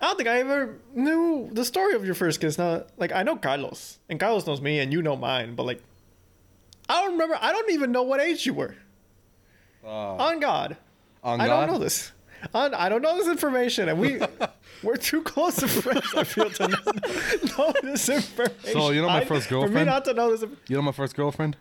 I 0.00 0.08
don't 0.08 0.16
think 0.16 0.28
I 0.28 0.40
ever 0.40 0.78
knew 0.94 1.48
the 1.52 1.64
story 1.64 1.94
of 1.94 2.04
your 2.04 2.14
first 2.14 2.40
kiss. 2.40 2.58
Now, 2.58 2.84
like 2.96 3.12
I 3.12 3.22
know 3.22 3.36
Carlos, 3.36 3.98
and 4.08 4.20
Carlos 4.20 4.46
knows 4.46 4.60
me, 4.60 4.78
and 4.78 4.92
you 4.92 5.02
know 5.02 5.16
mine, 5.16 5.54
but 5.54 5.64
like, 5.64 5.82
I 6.88 7.00
don't 7.02 7.12
remember. 7.12 7.38
I 7.40 7.52
don't 7.52 7.70
even 7.72 7.92
know 7.92 8.02
what 8.02 8.20
age 8.20 8.46
you 8.46 8.54
were. 8.54 8.76
On 9.84 10.40
God, 10.40 10.76
On 11.26 11.40
I 11.40 11.46
God? 11.46 11.66
don't 11.66 11.72
know 11.74 11.78
this. 11.80 12.12
On, 12.54 12.72
I 12.74 12.88
don't 12.88 13.02
know 13.02 13.16
this 13.18 13.26
information, 13.28 13.88
and 13.88 13.98
we 13.98 14.20
we're 14.84 14.96
too 14.96 15.22
close 15.22 15.60
of 15.62 15.70
friends. 15.70 16.06
I 16.16 16.22
feel 16.24 16.48
to 16.50 16.68
not 16.68 16.86
know 17.58 17.72
this 17.82 18.08
information. 18.08 18.72
So, 18.72 18.90
you 18.90 19.02
know 19.02 19.08
my 19.08 19.22
I- 19.22 19.24
first 19.24 19.48
For 19.48 19.54
me 19.54 19.60
girlfriend? 19.62 19.86
not 19.86 20.04
to 20.04 20.14
know 20.14 20.30
this, 20.30 20.42
inf- 20.42 20.58
You 20.68 20.76
know 20.76 20.82
my 20.82 20.92
first 20.92 21.16
girlfriend? 21.16 21.56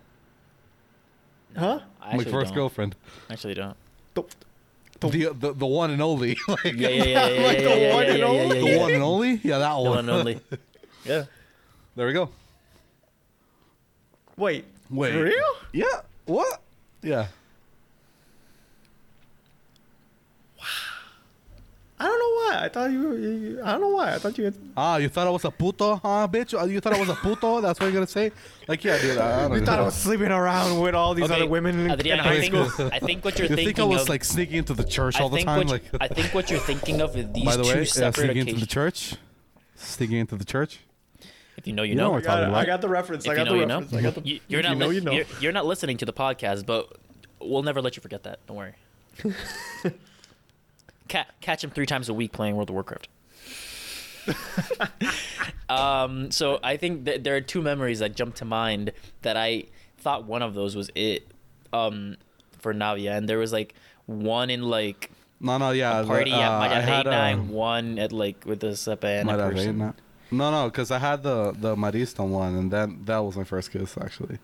huh? 1.58 1.80
I 2.02 2.18
my 2.18 2.24
first 2.26 2.48
don't. 2.50 2.54
girlfriend. 2.56 2.96
I 3.30 3.34
actually 3.34 3.56
don't. 3.56 3.76
The, 4.14 4.24
The, 5.00 5.34
the 5.34 5.54
the 5.54 5.66
one 5.66 5.90
and 5.92 6.02
only. 6.02 6.38
like, 6.48 6.64
Yeah, 6.66 6.72
yeah, 6.74 6.88
yeah, 6.90 7.28
yeah, 7.28 7.28
yeah, 7.28 7.46
Like 7.48 7.58
yeah, 7.58 7.64
the 7.64 7.80
yeah, 7.80 7.94
one 7.96 8.06
yeah, 8.06 8.12
and 8.12 8.20
yeah, 8.20 8.26
only? 8.26 8.60
yeah, 8.60 8.72
The 8.74 8.80
one 8.80 8.92
and 8.94 9.04
only? 9.04 9.32
Yeah, 9.44 9.58
that 9.58 9.70
The 9.74 9.82
one. 9.82 9.96
one 9.96 10.10
only. 10.10 10.40
Yeah. 11.06 11.24
There 11.96 12.08
we 12.08 12.14
go. 12.14 12.30
wait, 14.38 14.66
Wait. 14.90 15.14
for 15.14 15.24
real? 15.24 15.56
Yeah. 15.74 16.02
What? 16.26 16.62
Yeah. 17.02 17.28
I 21.98 22.04
don't 22.06 22.20
know 22.20 22.36
why. 22.56 22.66
I 22.66 22.70
thought 22.70 22.92
you. 22.92 23.04
were- 23.08 23.18
you 23.18 23.62
I 23.64 23.72
don't 23.72 23.82
know 23.82 23.88
why. 23.90 24.16
I 24.16 24.20
thought 24.20 24.38
you. 24.38 24.44
Had, 24.46 24.56
Ah, 24.76 24.98
you 24.98 25.08
thought 25.08 25.28
I 25.28 25.30
was 25.30 25.46
a 25.46 25.52
puto, 25.52 25.96
huh, 25.96 26.28
bitch? 26.30 26.54
Uh, 26.60 26.66
You 26.66 26.82
thought 26.82 26.94
I 26.94 27.00
was 27.00 27.08
a 27.08 27.16
puto? 27.16 27.62
That's 27.62 27.80
what 27.80 27.86
you're 27.86 27.94
gonna 27.94 28.06
say? 28.08 28.34
Like, 28.68 28.84
yeah, 28.84 29.00
dude. 29.00 29.18
I, 29.18 29.46
I 29.46 29.48
don't 29.48 29.60
you 29.60 29.66
thought 29.66 29.80
I 29.80 29.84
was 29.84 29.96
sleeping 29.96 30.28
around 30.28 30.82
with 30.82 30.94
all 30.94 31.14
these 31.14 31.26
Okay, 31.26 31.36
other 31.36 31.48
women 31.48 31.90
Adrian, 31.90 32.20
in 32.20 32.26
I 32.26 32.28
high 32.28 32.40
think, 32.42 32.54
school. 32.70 32.90
I 32.92 33.00
think 33.00 33.24
what 33.24 33.40
you're 33.40 33.48
You 33.48 33.56
thinking 33.56 33.76
think 33.76 33.80
I 33.80 33.84
was 33.86 34.02
of, 34.04 34.10
like 34.10 34.26
sneaking 34.26 34.58
into 34.58 34.74
the 34.74 34.84
church 34.84 35.16
I 35.18 35.24
all 35.24 35.30
the 35.30 35.42
time? 35.44 35.68
Like, 35.68 35.84
I 36.02 36.10
think 36.10 36.34
what 36.34 36.50
you're 36.52 36.60
thinking 36.60 37.00
of 37.00 37.16
is 37.16 37.32
these 37.32 37.46
by 37.46 37.56
the 37.56 37.64
two 37.64 37.70
way, 37.70 37.80
yeah, 37.80 37.84
separate 37.86 38.26
sneaking 38.26 38.48
into 38.50 38.60
the 38.60 38.66
church. 38.68 39.16
Sneaking 39.76 40.18
into 40.18 40.36
the 40.36 40.46
church. 40.46 40.80
If 41.58 41.66
you 41.66 41.72
know, 41.72 41.84
you, 41.84 41.92
You 41.92 41.96
know 41.96 42.12
know. 42.12 42.18
I 42.18 42.22
got, 42.22 42.36
talking 42.42 42.54
it. 42.54 42.58
I 42.58 42.66
got 42.66 42.82
the 42.82 42.90
reference. 42.90 43.24
If 43.26 43.32
I 43.32 43.36
you 43.36 43.46
know, 43.46 43.54
the 43.54 43.58
you 43.60 43.66
know. 43.66 43.88
I 43.98 44.02
got 44.02 44.16
the. 44.16 44.22
You, 44.28 44.40
you're 44.50 44.62
not. 44.64 44.72
you 44.74 44.76
know, 44.80 44.88
lis- 44.88 44.96
you 44.96 45.02
know. 45.02 45.12
You're, 45.14 45.26
you're 45.40 45.52
not 45.54 45.66
listening 45.66 45.96
to 45.98 46.06
the 46.06 46.12
podcast, 46.12 46.66
but 46.66 46.92
we'll 47.40 47.64
never 47.64 47.82
let 47.82 47.96
you 47.96 48.02
forget 48.02 48.24
that. 48.24 48.40
Don't 48.48 48.58
worry. 48.58 48.74
Ca- 51.10 51.28
catch 51.42 51.64
him 51.64 51.70
three 51.70 51.86
times 51.86 52.10
a 52.10 52.14
week 52.14 52.32
playing 52.32 52.56
World 52.56 52.70
of 52.70 52.74
Warcraft. 52.74 53.08
um, 55.70 56.32
so 56.32 56.60
I 56.64 56.78
think 56.78 57.06
that 57.06 57.24
there 57.24 57.36
are 57.36 57.42
two 57.42 57.62
memories 57.62 58.00
that 58.00 58.16
jump 58.16 58.36
to 58.36 58.46
mind 58.46 58.92
that 59.22 59.38
I 59.38 59.66
thought 59.98 60.26
one 60.26 60.42
of 60.42 60.54
those 60.54 60.76
was 60.76 60.90
it. 60.96 61.28
Um, 61.74 62.18
for 62.66 62.74
Navia, 62.74 63.16
and 63.16 63.30
there 63.30 63.38
was 63.38 63.54
like 63.54 63.76
one 64.08 64.50
in 64.50 64.64
like 64.64 65.12
No, 65.40 65.60
no, 65.60 65.70
yeah. 65.70 66.02
a 66.02 66.06
party 66.06 66.32
the, 66.32 66.38
at 66.38 66.52
uh, 66.52 66.60
I 66.60 66.68
had, 66.80 67.06
Maria 67.06 67.38
uh, 67.38 67.44
one 67.44 68.00
at 68.00 68.12
like 68.12 68.44
with 68.44 68.62
the 68.62 68.72
Sepana 68.72 69.26
Maria 69.26 69.52
person. 69.52 69.80
Reina. 69.80 69.96
No, 70.32 70.50
no, 70.50 70.66
because 70.66 70.90
I 70.90 70.98
had 70.98 71.22
the 71.22 71.52
the 71.52 71.76
Marista 71.76 72.28
one, 72.28 72.56
and 72.56 72.72
then 72.72 73.02
that 73.06 73.20
was 73.20 73.38
my 73.38 73.44
first 73.44 73.72
kiss 73.72 73.96
actually. 74.02 74.40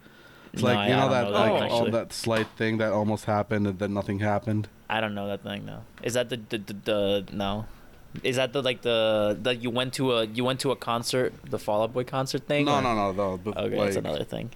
It's 0.54 0.62
No, 0.62 0.68
like 0.70 0.90
you 0.90 0.96
know 0.96 1.10
that 1.10 1.24
know 1.26 1.32
like 1.32 1.72
all 1.72 1.90
that 1.92 2.12
slight 2.14 2.48
thing 2.58 2.78
that 2.80 2.92
almost 2.92 3.26
happened 3.26 3.68
and 3.68 3.80
then 3.80 3.94
nothing 3.94 4.20
happened. 4.20 4.68
I 4.90 5.00
don't 5.00 5.16
know 5.16 5.28
that 5.28 5.44
thing. 5.44 5.66
No, 5.66 5.84
is 6.04 6.14
that 6.16 6.30
the 6.30 6.38
the, 6.38 6.58
the, 6.58 6.74
the 6.74 7.26
no? 7.32 7.66
Is 8.24 8.36
that 8.36 8.52
the 8.52 8.62
like 8.62 8.82
the 8.82 9.38
that 9.44 9.62
you 9.64 9.70
went 9.70 9.94
to 9.94 10.12
a 10.12 10.26
you 10.26 10.44
went 10.44 10.60
to 10.62 10.72
a 10.72 10.76
concert, 10.76 11.34
the 11.50 11.58
Fall 11.58 11.84
Out 11.84 11.94
Boy 11.94 12.04
concert 12.04 12.46
thing? 12.48 12.66
No, 12.66 12.76
or- 12.76 12.82
no, 12.82 12.94
no, 12.94 13.12
no. 13.14 13.38
But 13.38 13.56
Okay, 13.58 13.78
like, 13.78 13.88
it's 13.88 13.96
another 13.98 14.26
thing. 14.26 14.52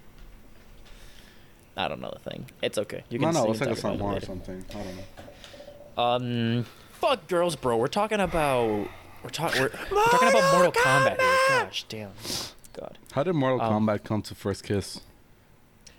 I 1.78 1.88
don't 1.88 2.02
know 2.02 2.12
the 2.12 2.30
thing. 2.30 2.46
It's 2.62 2.78
okay. 2.78 3.04
You 3.10 3.20
no, 3.20 3.28
can 3.28 3.34
no, 3.36 3.46
you 3.46 3.52
it's 3.52 3.62
like 3.62 3.70
a 3.70 3.75
song 3.75 3.98
more 4.00 4.16
or 4.18 4.22
something. 4.22 4.66
I 4.72 4.74
don't 4.84 4.96
know. 4.98 6.04
Um, 6.04 6.66
fuck 6.94 7.28
girls, 7.28 7.56
bro. 7.56 7.78
We're 7.78 7.88
talking 7.88 8.20
about 8.20 8.88
we're 9.24 9.30
talking 9.30 9.62
we're, 9.62 9.72
we're 9.92 10.04
talking 10.06 10.30
about 10.30 10.54
Mortal 10.54 10.72
Kombat 10.72 11.20
here. 11.20 11.38
Gosh 11.64 11.86
damn. 11.88 12.12
God. 12.74 12.98
How 13.14 13.24
did 13.24 13.34
Mortal 13.36 13.62
Um, 13.62 13.86
Kombat 13.88 14.04
come 14.04 14.22
to 14.24 14.36
first 14.36 14.64
kiss? 14.66 15.00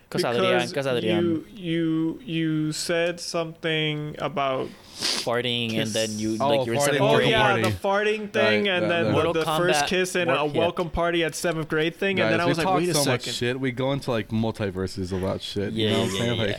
Cause 0.08 0.24
Adrian, 0.24 0.70
cause 0.70 0.86
Adrian 0.86 1.24
you 1.24 1.46
you 1.52 2.20
you 2.24 2.72
said 2.72 3.18
something 3.18 4.14
about 4.20 4.68
farting 4.94 5.78
and 5.78 5.90
then 5.90 6.16
you 6.18 6.36
Oh, 6.40 6.48
like 6.48 6.66
you 6.66 6.74
were 6.74 6.78
oh, 6.78 6.84
in 6.84 6.84
farting. 6.84 6.84
seventh 6.84 7.00
oh 7.02 7.16
grade. 7.16 7.28
yeah 7.30 7.42
party. 7.48 7.62
the 7.62 7.68
farting 7.70 8.32
thing 8.32 8.64
Right, 8.64 8.72
and 8.72 8.84
that- 8.90 9.02
then 9.04 9.14
that- 9.14 9.32
the, 9.32 9.40
the 9.40 9.44
first 9.44 9.86
kiss 9.86 10.14
and 10.14 10.30
a 10.30 10.34
yeah. 10.34 10.42
welcome 10.44 10.90
party 10.90 11.24
at 11.24 11.34
seventh 11.34 11.68
grade 11.68 11.96
thing 11.96 12.20
and 12.20 12.32
then 12.32 12.40
I 12.40 12.44
we 12.44 12.50
was 12.50 12.58
like 12.58 12.66
talk 12.66 12.76
wait 12.76 12.88
a 12.88 12.94
so 12.94 13.00
second 13.02 13.26
much 13.26 13.34
shit. 13.36 13.60
We 13.60 13.72
go 13.72 13.92
into 13.92 14.10
like 14.12 14.28
multiverses 14.28 15.12
of 15.12 15.22
that 15.22 15.42
shit. 15.42 15.72
Yeah, 15.72 15.88
you 15.88 15.90
know 15.90 15.96
yeah, 15.96 15.98
what 16.04 16.10
I'm 16.12 16.16
saying? 16.18 16.34
yeah, 16.36 16.42
Like, 16.46 16.50
yeah. 16.50 16.58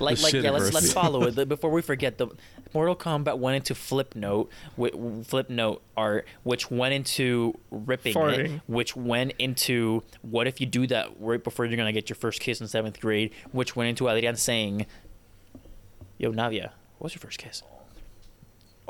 Like, 0.00 0.22
like, 0.22 0.32
yeah. 0.34 0.50
Let's 0.50 0.72
let's 0.72 0.92
follow 0.92 1.24
it 1.24 1.48
before 1.48 1.70
we 1.70 1.82
forget. 1.82 2.18
The 2.18 2.28
Mortal 2.74 2.96
Kombat 2.96 3.38
went 3.38 3.56
into 3.56 3.74
Flip 3.74 4.14
Note, 4.14 4.50
wi- 4.76 5.22
Flip 5.24 5.50
Note 5.50 5.82
art, 5.96 6.26
which 6.42 6.70
went 6.70 6.94
into 6.94 7.58
ripping 7.70 8.16
it, 8.16 8.60
which 8.66 8.94
went 8.96 9.32
into 9.38 10.02
what 10.22 10.46
if 10.46 10.60
you 10.60 10.66
do 10.66 10.86
that 10.88 11.08
right 11.18 11.42
before 11.42 11.64
you're 11.66 11.76
gonna 11.76 11.92
get 11.92 12.08
your 12.08 12.16
first 12.16 12.40
kiss 12.40 12.60
in 12.60 12.68
seventh 12.68 13.00
grade, 13.00 13.32
which 13.52 13.74
went 13.76 13.88
into 13.88 14.08
Adrian 14.08 14.36
saying, 14.36 14.86
"Yo, 16.18 16.32
Navia, 16.32 16.70
what 16.98 17.04
was 17.06 17.14
your 17.14 17.20
first 17.20 17.38
kiss?" 17.38 17.62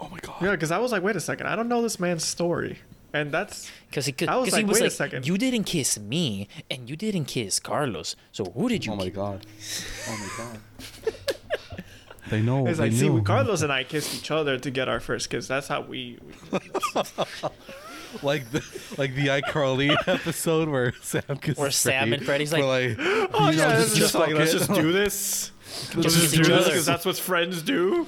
oh 0.01 0.09
my 0.11 0.19
god. 0.21 0.37
yeah 0.41 0.53
because 0.53 0.71
I 0.71 0.79
was 0.79 0.93
like 0.93 1.03
wait 1.03 1.17
a 1.17 1.21
second 1.21 1.49
I 1.49 1.57
don't 1.57 1.69
know 1.69 1.83
this 1.83 1.99
man's 1.99 2.25
story 2.25 2.79
and 3.13 3.33
that's 3.33 3.71
Because 3.89 4.07
he, 4.07 4.13
could, 4.13 4.29
I 4.29 4.37
was 4.37 4.49
'cause 4.51 4.57
he 4.57 4.63
like, 4.63 4.69
was 4.69 4.75
wait 4.77 4.81
a 4.81 4.85
like, 4.85 4.93
second. 4.93 5.27
you 5.27 5.39
didn't 5.39 5.65
kiss 5.65 5.99
me, 5.99 6.49
and 6.71 6.89
you 6.91 6.97
didn't 6.97 7.25
kiss 7.27 7.59
Carlos. 7.61 8.17
So 8.33 8.45
who 8.45 8.69
did 8.69 8.85
you? 8.87 8.93
Oh 8.93 8.97
my 8.97 9.05
kiss? 9.11 9.15
god. 9.17 9.47
Oh 10.09 10.17
my 10.17 10.45
god. 10.45 11.15
they 12.31 12.43
know. 12.43 12.67
it's 12.67 12.79
they 12.79 12.91
like 12.91 12.93
see. 12.93 13.21
Carlos 13.25 13.63
and 13.63 13.73
I 13.73 13.85
kissed 13.85 14.15
each 14.15 14.31
other 14.31 14.59
to 14.59 14.71
get 14.71 14.87
our 14.89 15.01
first 15.01 15.31
kiss 15.31 15.47
that's 15.49 15.69
how 15.69 15.81
we, 15.81 16.19
we 16.53 16.59
like 18.23 18.51
the 18.51 18.63
like 18.99 19.15
the 19.15 19.29
iCarly 19.29 19.97
episode 20.07 20.69
where 20.69 20.93
Sam 21.01 21.23
kisses 21.41 21.59
Where 21.59 21.71
Sam 21.71 22.13
and 22.13 22.23
Freddie's 22.25 22.53
We're 22.53 22.65
like, 22.67 22.97
oh 23.01 23.51
you 23.51 23.57
know, 23.57 23.69
yeah 23.69 23.77
just- 23.77 23.89
it's 23.93 23.97
just 23.97 24.15
like 24.15 24.35
let's 24.35 24.53
just 24.53 24.73
do 24.75 24.93
this 24.93 25.53
let's 25.95 26.15
Just 26.15 26.17
just 26.33 26.35
do 26.35 26.43
this 26.45 26.65
because 26.67 26.87
that's 26.87 27.07
what 27.07 27.17
friends 27.17 27.63
do 27.63 28.07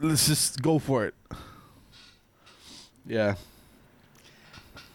let's 0.00 0.26
just 0.26 0.60
go 0.62 0.78
for 0.78 1.04
it. 1.06 1.14
Yeah. 3.06 3.34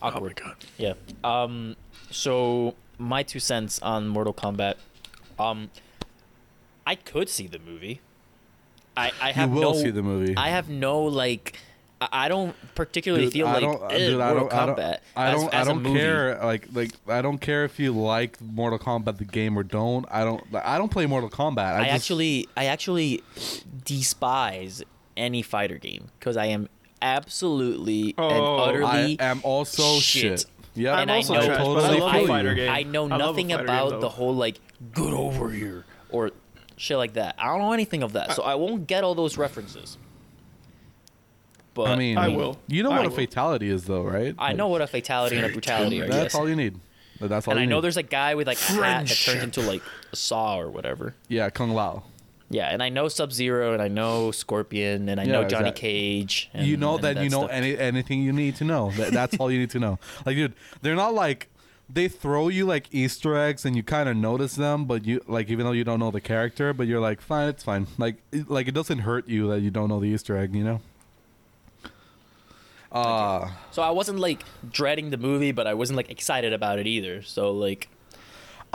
Awkward. 0.02 0.36
god 0.36 0.56
Yeah. 0.78 0.94
Um. 1.24 1.76
So 2.12 2.76
my 2.98 3.24
two 3.24 3.40
cents 3.40 3.82
on 3.82 4.08
Mortal 4.08 4.34
Kombat. 4.34 4.76
Um. 5.40 5.70
I 6.88 6.96
could 6.96 7.30
see 7.30 7.48
the 7.48 7.60
movie. 7.60 8.02
I 8.96 9.12
I 9.22 9.32
have 9.32 9.50
you 9.50 9.56
will 9.56 9.74
no. 9.74 9.82
see 9.82 9.90
the 9.90 10.04
movie. 10.04 10.36
I 10.38 10.50
have 10.50 10.70
no 10.70 11.02
like. 11.04 11.60
I 12.00 12.26
I 12.26 12.28
don't 12.28 12.56
particularly 12.76 13.26
Dude, 13.26 13.34
feel 13.34 13.48
I 13.48 13.54
like 13.54 13.62
don't, 13.62 13.92
eh, 13.92 13.98
dude, 13.98 14.22
I 14.22 14.34
Mortal 14.34 14.50
don't, 14.50 14.54
I 14.54 14.66
don't, 14.66 14.78
Kombat. 14.78 14.98
I 15.16 15.32
don't, 15.32 15.54
as 15.54 15.68
I 15.68 15.72
a 15.72 15.74
don't 15.74 15.94
care. 15.96 16.44
Like, 16.44 16.68
like, 16.74 16.92
I 17.08 17.22
don't 17.22 17.38
care 17.38 17.64
if 17.64 17.80
you 17.80 17.94
like 17.94 18.40
Mortal 18.42 18.80
Kombat 18.80 19.18
the 19.18 19.24
game 19.24 19.58
or 19.58 19.64
don't. 19.64 20.06
I 20.12 20.26
don't, 20.26 20.44
I 20.54 20.78
don't 20.78 20.92
play 20.92 21.06
Mortal 21.06 21.30
Kombat. 21.30 21.60
I, 21.60 21.76
I, 21.76 21.84
just, 21.86 21.96
actually, 21.96 22.50
I 22.58 22.66
actually 22.66 23.24
despise 23.86 24.84
any 25.16 25.42
fighter 25.42 25.78
game 25.78 26.10
because 26.20 26.36
I 26.36 26.48
am 26.48 26.68
absolutely 27.02 28.16
and 28.18 28.32
Oh, 28.40 28.58
I 28.58 28.68
utterly. 28.70 29.20
I 29.20 29.26
am 29.26 29.42
also 29.44 30.00
shit. 30.00 30.40
shit. 30.42 30.46
Yeah, 30.76 31.00
And 31.00 31.10
I'm 31.10 31.16
I 31.16 31.18
also 31.18 31.34
know- 31.36 31.46
trash, 31.46 31.58
but 31.58 31.62
I 31.62 31.64
totally 31.66 32.00
love 32.02 32.12
feel 32.12 32.24
a 32.24 32.28
fighter 32.28 32.54
game. 32.54 32.72
I 32.72 32.84
know 32.84 33.06
I 33.06 33.08
love 33.08 33.20
nothing 33.20 33.52
about 33.54 33.92
game, 33.92 34.00
the 34.02 34.10
whole 34.10 34.36
like 34.36 34.60
get 34.94 35.14
over 35.14 35.50
here 35.50 35.86
or 36.10 36.32
shit 36.76 36.98
like 36.98 37.14
that. 37.14 37.36
I 37.38 37.46
don't 37.46 37.60
know 37.60 37.72
anything 37.72 38.04
of 38.04 38.14
that, 38.14 38.34
so 38.34 38.44
I 38.44 38.56
won't 38.56 38.86
get 38.88 39.04
all 39.04 39.16
those 39.16 39.38
references. 39.38 39.98
But 41.74 41.90
I 41.92 41.96
mean, 41.96 42.18
I 42.18 42.30
will. 42.30 42.58
You 42.68 42.84
know 42.84 42.92
I 42.92 43.00
what 43.00 43.08
a 43.08 43.12
fatality 43.12 43.70
is, 43.70 43.84
though, 43.86 44.04
right? 44.04 44.34
I 44.40 44.54
know 44.54 44.68
what 44.70 44.82
a 44.82 44.88
fatality 44.88 45.36
and 45.36 45.46
a 45.46 45.50
brutality 45.50 46.02
are. 46.02 46.08
That's 46.08 46.34
all 46.36 46.48
you 46.48 46.56
need. 46.56 46.80
That's 47.20 47.48
all. 47.48 47.52
and 47.54 47.60
you 47.60 47.64
I 47.64 47.66
know 47.70 47.78
need. 47.78 47.84
there's 47.86 47.98
a 47.98 48.04
guy 48.04 48.36
with 48.36 48.48
like 48.48 48.58
a 48.58 48.74
hat 48.74 49.08
that 49.08 49.16
turns 49.18 49.44
into 49.44 49.62
like 49.62 49.82
a 50.12 50.16
saw 50.16 50.58
or 50.60 50.70
whatever. 50.70 51.16
Yeah, 51.28 51.50
Kung 51.50 51.72
Lao. 51.72 52.04
Yeah, 52.56 52.70
and 52.70 52.82
I 52.82 52.88
know 52.88 53.10
Sub 53.10 53.34
Zero 53.34 53.74
and 53.74 53.82
I 53.82 53.90
know 53.90 54.32
Scorpion 54.32 55.10
and 55.10 55.20
I 55.20 55.26
know 55.26 55.44
Johnny 55.44 55.72
exactly. 55.72 55.90
Cage. 55.90 56.50
And, 56.54 56.66
you 56.66 56.78
know 56.78 56.96
and 56.96 57.04
that 57.04 57.18
you 57.18 57.30
know 57.30 57.40
stuff. 57.40 57.52
any 57.52 57.78
anything 57.78 58.22
you 58.22 58.32
need 58.32 58.56
to 58.56 58.64
know. 58.64 58.92
That, 58.92 59.12
that's 59.12 59.36
all 59.36 59.52
you 59.52 59.60
need 59.60 59.72
to 59.72 59.80
know. 59.80 60.00
Like, 60.26 60.38
dude, 60.38 60.54
they're 60.82 60.96
not 60.96 61.14
like 61.14 61.50
they 61.90 62.08
throw 62.08 62.48
you 62.48 62.66
like 62.66 62.88
Easter 62.94 63.36
eggs 63.36 63.66
and 63.66 63.76
you 63.76 63.84
kind 63.84 64.08
of 64.08 64.16
notice 64.16 64.56
them, 64.56 64.86
but 64.86 65.04
you 65.06 65.22
like 65.28 65.50
even 65.50 65.66
though 65.66 65.74
you 65.74 65.84
don't 65.84 66.00
know 66.00 66.12
the 66.12 66.22
character, 66.22 66.72
but 66.72 66.88
you're 66.88 67.02
like, 67.02 67.20
fine, 67.20 67.50
it's 67.50 67.66
fine. 67.66 67.88
Like, 67.98 68.22
it, 68.32 68.50
like 68.50 68.70
it 68.70 68.74
doesn't 68.74 69.00
hurt 69.00 69.28
you 69.28 69.50
that 69.50 69.60
you 69.60 69.70
don't 69.70 69.90
know 69.90 70.00
the 70.00 70.08
Easter 70.08 70.38
egg, 70.38 70.56
you 70.56 70.64
know. 70.64 70.82
Uh 72.90 73.52
So 73.72 73.82
I 73.82 73.92
wasn't 73.92 74.20
like 74.20 74.46
dreading 74.72 75.10
the 75.10 75.18
movie, 75.18 75.52
but 75.52 75.68
I 75.68 75.74
wasn't 75.74 75.98
like 75.98 76.10
excited 76.10 76.54
about 76.54 76.80
it 76.80 76.88
either. 76.88 77.22
So 77.22 77.52
like, 77.52 77.90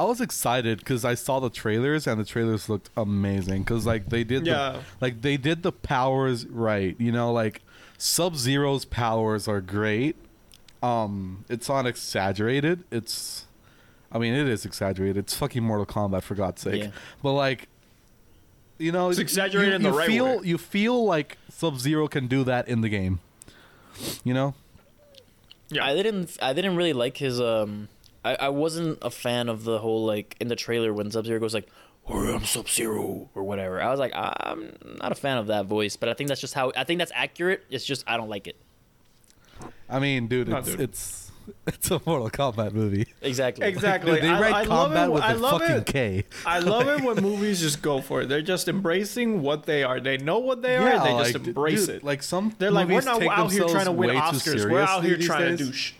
I 0.00 0.04
was 0.04 0.20
excited 0.22 0.78
because 0.78 1.04
I 1.04 1.14
saw 1.14 1.40
the 1.40 1.50
trailers 1.50 2.06
and 2.06 2.18
the 2.18 2.24
trailers 2.24 2.68
looked 2.70 2.88
amazing 2.96 3.64
because 3.64 3.84
like 3.84 4.08
they 4.08 4.24
did 4.24 4.46
Yeah. 4.46 4.72
the, 4.72 4.80
like 5.00 5.20
they 5.20 5.36
did 5.36 5.62
the 5.62 5.72
powers 5.72 6.46
right 6.46 6.96
you 6.98 7.12
know 7.12 7.30
like 7.32 7.60
Sub 7.98 8.34
Zero's 8.36 8.86
powers 8.86 9.46
are 9.46 9.60
great 9.60 10.16
um 10.82 11.44
it's 11.50 11.68
not 11.68 11.86
exaggerated 11.86 12.82
it's 12.90 13.44
I 14.10 14.18
mean 14.18 14.32
it 14.32 14.48
is 14.48 14.64
exaggerated 14.64 15.18
it's 15.18 15.34
fucking 15.34 15.62
Mortal 15.62 15.84
Kombat 15.84 16.22
for 16.22 16.34
God's 16.34 16.62
sake 16.62 16.84
Yeah. 16.84 16.90
but 17.22 17.32
like 17.34 17.68
you 18.78 18.92
know 18.92 19.10
It's 19.10 19.18
exaggerated 19.18 19.72
you, 19.72 19.76
in 19.76 19.82
the 19.82 19.90
you 19.90 19.98
right 19.98 20.06
feel 20.08 20.38
way. 20.38 20.46
you 20.46 20.56
feel 20.56 21.04
like 21.04 21.36
Sub 21.50 21.78
Zero 21.78 22.08
can 22.08 22.26
do 22.26 22.42
that 22.44 22.66
in 22.68 22.80
the 22.80 22.88
game 22.88 23.20
you 24.24 24.32
know 24.32 24.54
Yeah. 25.68 25.84
I 25.84 25.94
didn't 25.94 26.38
I 26.40 26.54
didn't 26.54 26.76
really 26.76 26.94
like 26.94 27.18
his 27.18 27.38
um 27.38 27.88
I, 28.24 28.34
I 28.34 28.48
wasn't 28.50 28.98
a 29.02 29.10
fan 29.10 29.48
of 29.48 29.64
the 29.64 29.78
whole 29.78 30.04
like 30.04 30.36
in 30.40 30.48
the 30.48 30.56
trailer 30.56 30.92
when 30.92 31.10
Sub 31.10 31.24
Zero 31.26 31.40
goes 31.40 31.54
like 31.54 31.68
I 32.08 32.14
am 32.30 32.44
Sub 32.44 32.68
Zero 32.68 33.28
or 33.34 33.42
whatever. 33.44 33.80
I 33.80 33.90
was 33.90 34.00
like 34.00 34.12
I'm 34.14 34.76
not 35.00 35.12
a 35.12 35.14
fan 35.14 35.38
of 35.38 35.46
that 35.48 35.66
voice, 35.66 35.96
but 35.96 36.08
I 36.08 36.14
think 36.14 36.28
that's 36.28 36.40
just 36.40 36.54
how 36.54 36.72
I 36.76 36.84
think 36.84 36.98
that's 36.98 37.12
accurate. 37.14 37.64
It's 37.70 37.84
just 37.84 38.04
I 38.06 38.16
don't 38.16 38.28
like 38.28 38.46
it. 38.46 38.56
I 39.88 39.98
mean 39.98 40.26
dude 40.28 40.48
it's 40.48 40.68
dude. 40.70 40.80
it's 40.80 41.32
it's 41.66 41.90
a 41.90 42.00
Mortal 42.06 42.30
Kombat 42.30 42.72
movie 42.72 43.06
Exactly. 43.22 43.66
Exactly. 43.66 44.12
Dude, 44.14 44.22
they 44.24 44.28
I, 44.28 44.40
write 44.40 44.54
I 44.54 44.62
love 44.62 44.68
combat 44.88 45.08
it. 45.08 45.12
with 45.12 45.22
I 45.22 45.32
a 45.32 45.36
love 45.36 45.60
fucking 45.62 45.76
it. 45.76 45.86
K. 45.86 46.24
I 46.46 46.58
love 46.60 46.86
it 46.88 47.02
when 47.02 47.16
movies 47.22 47.60
just 47.60 47.82
go 47.82 48.00
for 48.00 48.22
it. 48.22 48.28
They're 48.28 48.40
just 48.42 48.68
embracing 48.68 49.42
what 49.42 49.64
they 49.64 49.82
are. 49.82 49.98
They 50.00 50.16
know 50.18 50.38
what 50.38 50.62
they 50.62 50.76
are. 50.76 50.86
and 50.88 51.02
they 51.04 51.10
just 51.24 51.34
like, 51.34 51.42
d- 51.42 51.48
embrace 51.50 51.86
dude, 51.86 51.96
it. 51.96 52.04
Like 52.04 52.22
some 52.22 52.54
They're 52.58 52.70
like, 52.70 52.88
we're 52.88 53.00
not 53.00 53.22
out 53.22 53.50
here 53.50 53.66
trying 53.66 53.86
to 53.86 53.92
win 53.92 54.10
Oscars. 54.10 54.70
We're 54.70 54.80
out 54.80 55.02
here 55.04 55.16
these 55.16 55.26
trying 55.26 55.50
to 55.50 55.56
days. 55.56 55.66
do 55.66 55.72
sh- 55.72 55.94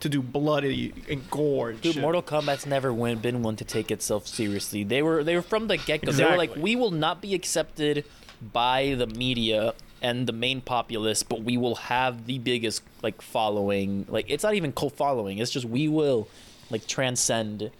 to 0.00 0.08
do 0.08 0.20
bloody 0.22 0.92
and 1.08 1.28
gore. 1.30 1.70
And 1.70 1.80
Dude, 1.80 1.94
shit. 1.94 2.02
Mortal 2.02 2.22
Kombat's 2.22 2.66
never 2.66 2.92
win, 2.92 3.18
been 3.18 3.42
one 3.42 3.56
to 3.56 3.64
take 3.64 3.90
itself 3.90 4.26
seriously. 4.26 4.84
They 4.84 5.02
were 5.02 5.24
they 5.24 5.34
were 5.34 5.42
from 5.42 5.68
the 5.68 5.76
get 5.76 6.02
go. 6.04 6.12
They 6.12 6.24
were 6.24 6.36
like, 6.36 6.54
we 6.56 6.76
will 6.76 6.90
not 6.90 7.20
be 7.20 7.34
accepted 7.34 8.04
by 8.52 8.94
the 8.98 9.06
media 9.06 9.72
and 10.02 10.26
the 10.26 10.32
main 10.32 10.60
populace, 10.60 11.22
but 11.22 11.42
we 11.42 11.56
will 11.56 11.76
have 11.76 12.26
the 12.26 12.38
biggest 12.38 12.82
like 13.02 13.22
following. 13.22 14.04
Like 14.08 14.26
it's 14.28 14.44
not 14.44 14.54
even 14.54 14.72
cult 14.72 14.94
following. 14.96 15.38
It's 15.38 15.50
just 15.50 15.64
we 15.66 15.88
will 15.88 16.28
like 16.70 16.86
transcend 16.86 17.70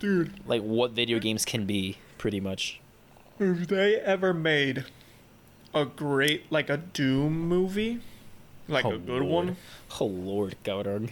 dude. 0.00 0.32
like 0.46 0.62
what 0.62 0.90
video 0.90 1.18
games 1.20 1.44
can 1.44 1.64
be, 1.66 1.98
pretty 2.18 2.40
much. 2.40 2.80
If 3.38 3.68
they 3.68 3.96
ever 3.96 4.34
made 4.34 4.84
a 5.72 5.84
great 5.84 6.50
like 6.50 6.68
a 6.68 6.76
Doom 6.78 7.48
movie, 7.48 8.00
like 8.68 8.84
Oh, 8.84 8.92
a 8.92 8.98
good 8.98 9.22
Lord. 9.22 9.24
one, 9.24 9.56
Oh 10.00 10.06
Lord, 10.06 10.56
Gaudern. 10.64 11.10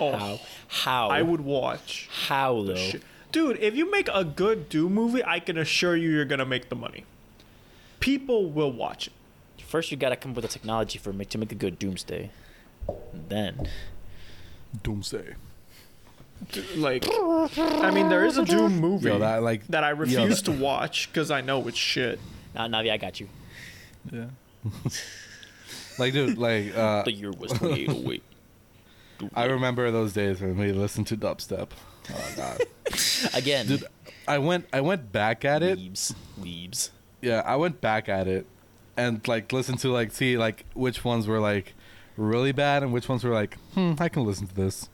Oh, 0.00 0.12
How? 0.16 0.40
How? 0.68 1.08
I 1.08 1.22
would 1.22 1.40
watch. 1.40 2.08
How 2.28 2.62
though? 2.62 2.74
Shit. 2.74 3.02
Dude, 3.32 3.58
if 3.58 3.74
you 3.76 3.90
make 3.90 4.08
a 4.12 4.24
good 4.24 4.68
Doom 4.68 4.94
movie, 4.94 5.22
I 5.24 5.40
can 5.40 5.58
assure 5.58 5.96
you 5.96 6.10
you're 6.10 6.24
gonna 6.24 6.46
make 6.46 6.68
the 6.68 6.76
money. 6.76 7.04
People 8.00 8.50
will 8.50 8.72
watch 8.72 9.08
it. 9.08 9.12
First, 9.64 9.90
you 9.90 9.96
gotta 9.96 10.16
come 10.16 10.30
up 10.32 10.36
with 10.36 10.44
the 10.44 10.50
technology 10.50 10.98
for 10.98 11.12
me 11.12 11.24
to 11.26 11.38
make 11.38 11.52
a 11.52 11.56
good 11.56 11.78
Doomsday. 11.78 12.30
then 13.28 13.68
Doomsday. 14.82 15.34
Like, 16.76 17.04
I 17.10 17.90
mean, 17.90 18.08
there 18.08 18.24
is 18.26 18.36
a 18.36 18.44
Doom 18.44 18.78
movie 18.78 19.08
Yo, 19.08 19.18
that, 19.18 19.36
that 19.36 19.42
like 19.42 19.62
I 19.74 19.90
yo, 19.90 19.96
refuse 19.96 20.42
that- 20.42 20.52
to 20.52 20.58
watch 20.58 21.10
because 21.10 21.30
I 21.30 21.40
know 21.40 21.66
it's 21.66 21.78
shit. 21.78 22.20
nah, 22.54 22.68
Navi, 22.68 22.90
I 22.90 22.96
got 22.98 23.18
you. 23.20 23.28
Yeah. 24.12 24.26
like 25.98 26.12
dude, 26.12 26.38
like 26.38 26.76
uh 26.76 27.02
The 27.02 27.12
year 27.12 27.30
was 27.32 27.52
2808. 27.52 28.22
I 29.34 29.44
remember 29.44 29.90
those 29.90 30.12
days 30.12 30.40
when 30.40 30.56
we 30.58 30.72
listened 30.72 31.06
to 31.08 31.16
dubstep. 31.16 31.68
Oh 32.12 32.32
god. 32.36 32.62
Again, 33.34 33.66
Dude, 33.66 33.84
I 34.28 34.38
went 34.38 34.66
I 34.72 34.80
went 34.80 35.12
back 35.12 35.44
at 35.44 35.62
it. 35.62 35.78
Weebs, 35.78 36.14
weebs. 36.40 36.90
Yeah, 37.20 37.42
I 37.44 37.56
went 37.56 37.80
back 37.80 38.08
at 38.08 38.28
it 38.28 38.46
and 38.96 39.26
like 39.26 39.52
listened 39.52 39.78
to 39.80 39.92
like 39.92 40.12
see 40.12 40.36
like 40.38 40.64
which 40.74 41.04
ones 41.04 41.26
were 41.26 41.40
like 41.40 41.74
really 42.16 42.52
bad 42.52 42.82
and 42.82 42.92
which 42.92 43.08
ones 43.08 43.24
were 43.24 43.32
like, 43.34 43.58
hmm, 43.74 43.94
I 43.98 44.08
can 44.08 44.24
listen 44.24 44.46
to 44.46 44.54
this. 44.54 44.88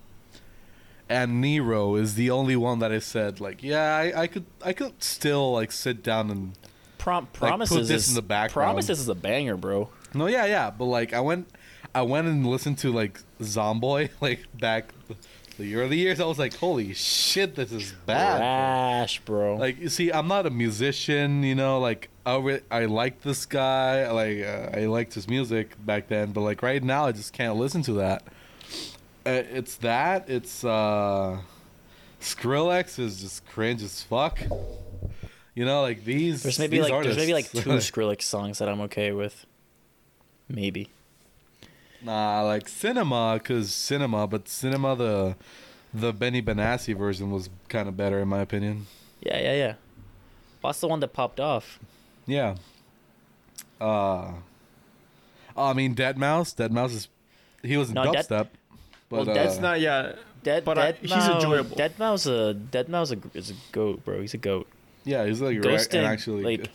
And 1.08 1.40
Nero 1.40 1.96
is 1.96 2.14
the 2.14 2.30
only 2.30 2.56
one 2.56 2.78
that 2.78 2.90
I 2.92 2.98
said 2.98 3.40
like, 3.40 3.62
yeah, 3.62 3.94
I, 3.96 4.22
I 4.22 4.26
could 4.26 4.46
I 4.64 4.72
could 4.72 5.02
still 5.02 5.52
like 5.52 5.72
sit 5.72 6.02
down 6.02 6.30
and 6.30 6.52
Prom- 6.98 7.26
put 7.26 7.48
promises 7.48 7.88
this 7.88 8.04
is 8.04 8.08
in 8.10 8.14
the 8.14 8.22
background. 8.22 8.66
Promises 8.68 9.00
is 9.00 9.08
a 9.08 9.14
banger, 9.14 9.56
bro. 9.56 9.90
No, 10.14 10.26
yeah, 10.26 10.46
yeah, 10.46 10.70
but 10.70 10.84
like 10.84 11.12
I 11.12 11.20
went, 11.20 11.48
I 11.94 12.02
went 12.02 12.26
and 12.26 12.46
listened 12.46 12.78
to 12.78 12.92
like 12.92 13.20
Zomboy 13.40 14.10
like 14.20 14.40
back 14.58 14.92
the 15.58 15.76
early 15.76 15.98
years. 15.98 16.20
I 16.20 16.24
was 16.24 16.38
like, 16.38 16.54
holy 16.56 16.94
shit, 16.94 17.54
this 17.54 17.72
is 17.72 17.92
bad. 18.06 18.38
Trash, 18.38 19.20
bro. 19.20 19.56
Like 19.56 19.80
you 19.80 19.88
see, 19.88 20.10
I'm 20.10 20.28
not 20.28 20.46
a 20.46 20.50
musician, 20.50 21.42
you 21.42 21.54
know. 21.54 21.78
Like 21.78 22.08
I 22.24 22.36
re- 22.36 22.62
I 22.70 22.86
like 22.86 23.22
this 23.22 23.46
guy, 23.46 24.10
like 24.10 24.44
uh, 24.44 24.78
I 24.78 24.86
liked 24.86 25.14
his 25.14 25.28
music 25.28 25.74
back 25.84 26.08
then, 26.08 26.32
but 26.32 26.40
like 26.42 26.62
right 26.62 26.82
now, 26.82 27.06
I 27.06 27.12
just 27.12 27.32
can't 27.32 27.56
listen 27.56 27.82
to 27.82 27.94
that. 27.94 28.22
Uh, 29.24 29.42
it's 29.50 29.76
that. 29.76 30.28
It's 30.28 30.64
uh, 30.64 31.40
Skrillex 32.20 32.98
is 32.98 33.20
just 33.20 33.46
cringe 33.46 33.82
as 33.82 34.02
fuck. 34.02 34.40
You 35.54 35.64
know, 35.64 35.82
like 35.82 36.04
these. 36.04 36.42
there's 36.42 36.58
maybe 36.58 36.78
these 36.80 36.88
like 36.88 37.02
there's 37.02 37.16
maybe 37.16 37.34
like 37.34 37.50
two 37.52 37.70
Skrillex 37.70 38.22
songs 38.22 38.58
that 38.58 38.68
I'm 38.68 38.80
okay 38.82 39.12
with. 39.12 39.46
Maybe. 40.48 40.88
Nah, 42.04 42.42
like 42.42 42.68
cinema, 42.68 43.40
cause 43.42 43.72
cinema, 43.74 44.26
but 44.26 44.48
cinema 44.48 44.96
the 44.96 45.36
the 45.94 46.12
Benny 46.12 46.42
Benassi 46.42 46.96
version 46.96 47.30
was 47.30 47.48
kind 47.68 47.88
of 47.88 47.96
better 47.96 48.18
in 48.20 48.28
my 48.28 48.40
opinion. 48.40 48.86
Yeah, 49.20 49.38
yeah, 49.40 49.54
yeah. 49.54 49.74
What's 50.60 50.80
the 50.80 50.88
one 50.88 51.00
that 51.00 51.12
popped 51.12 51.38
off? 51.38 51.78
Yeah. 52.26 52.56
Uh, 53.80 54.32
I 55.56 55.72
mean, 55.74 55.94
deadmau5. 55.94 56.56
Dead 56.56 56.72
Mouse 56.72 56.92
is 56.94 57.08
he 57.62 57.76
was 57.76 57.88
in 57.88 57.94
No, 57.94 58.12
Dead- 58.12 58.26
but 58.28 58.48
Well, 59.10 59.28
uh, 59.30 59.34
That's 59.34 59.58
not 59.58 59.80
yeah. 59.80 60.12
Dead, 60.42 60.64
But 60.64 60.78
I- 60.78 60.82
Dead 60.92 60.96
he's 61.02 61.10
Mouse, 61.10 61.28
enjoyable. 61.44 61.76
deadmau5, 61.76 62.26
a 62.26 62.54
deadmau5 62.54 63.36
is 63.36 63.50
a 63.50 63.54
goat, 63.70 64.04
bro. 64.04 64.20
He's 64.20 64.34
a 64.34 64.38
goat. 64.38 64.66
yeah, 65.04 65.24
he's 65.26 65.40
like 65.40 65.60
Ghost 65.60 65.66
right, 65.92 65.94
and 65.94 66.04
and, 66.04 66.12
actually 66.12 66.42
like 66.58 66.68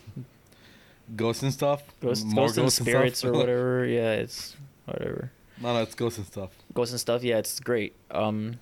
ghosts 1.16 1.44
and 1.44 1.52
stuff. 1.54 1.84
Ghost, 2.02 2.26
More 2.26 2.46
Ghost 2.46 2.58
and 2.58 2.66
ghosts 2.66 2.80
and 2.80 2.88
Spirits 2.88 3.20
stuff. 3.20 3.32
or 3.32 3.38
whatever. 3.40 3.86
Yeah, 3.86 4.12
it's 4.14 4.56
whatever. 4.88 5.32
no, 5.62 5.74
no, 5.74 5.82
it's 5.82 5.96
ghosts 5.96 6.18
and 6.18 6.28
stuff. 6.28 6.50
Ghosts 6.74 6.94
and 6.94 7.00
stuff. 7.00 7.24
Yeah, 7.24 7.38
it's 7.38 7.60
great. 7.60 7.96
Um, 8.12 8.60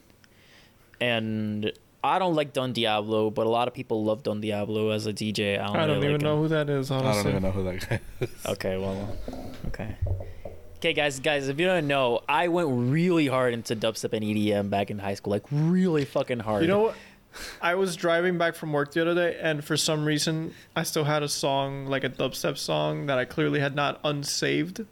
and 1.00 1.72
I 2.04 2.20
don't 2.20 2.36
like 2.36 2.54
Don 2.54 2.74
Diablo, 2.74 3.30
but 3.30 3.48
a 3.48 3.50
lot 3.50 3.68
of 3.68 3.74
people 3.74 4.04
love 4.04 4.24
Don 4.24 4.42
Diablo 4.42 4.92
as 4.92 5.08
a 5.08 5.14
DJ. 5.14 5.60
I 5.60 5.66
don't, 5.68 5.76
I 5.76 5.88
don't 5.88 5.96
really 5.98 6.08
even 6.10 6.12
like 6.14 6.22
know 6.22 6.36
him. 6.36 6.42
who 6.42 6.48
that 6.50 6.70
is. 6.70 6.92
Honestly, 6.92 7.10
I 7.10 7.24
don't 7.24 7.32
even 7.32 7.44
know 7.44 7.52
who 7.52 7.64
that 7.64 7.90
guy. 7.90 8.00
is. 8.22 8.30
Okay, 8.46 8.78
well, 8.78 9.18
okay. 9.68 9.96
Okay, 10.78 10.94
guys, 10.94 11.20
guys, 11.20 11.48
if 11.48 11.60
you 11.60 11.66
don't 11.66 11.88
know, 11.88 12.22
I 12.30 12.48
went 12.50 12.70
really 12.92 13.28
hard 13.28 13.54
into 13.54 13.76
dubstep 13.76 14.14
and 14.14 14.24
EDM 14.24 14.70
back 14.70 14.92
in 14.92 15.00
high 15.00 15.16
school, 15.16 15.32
like 15.32 15.44
really 15.52 16.06
fucking 16.06 16.40
hard. 16.40 16.62
You 16.62 16.68
know 16.68 16.82
what? 16.82 16.96
I 17.62 17.76
was 17.76 17.96
driving 17.96 18.38
back 18.38 18.56
from 18.56 18.72
work 18.72 18.92
the 18.94 19.02
other 19.02 19.16
day, 19.16 19.38
and 19.42 19.66
for 19.66 19.76
some 19.76 20.06
reason, 20.06 20.54
I 20.76 20.84
still 20.84 21.04
had 21.04 21.24
a 21.24 21.28
song, 21.28 21.88
like 21.88 22.04
a 22.04 22.10
dubstep 22.10 22.58
song, 22.58 23.08
that 23.08 23.18
I 23.18 23.26
clearly 23.26 23.60
had 23.60 23.76
not 23.76 24.00
unsaved 24.04 24.86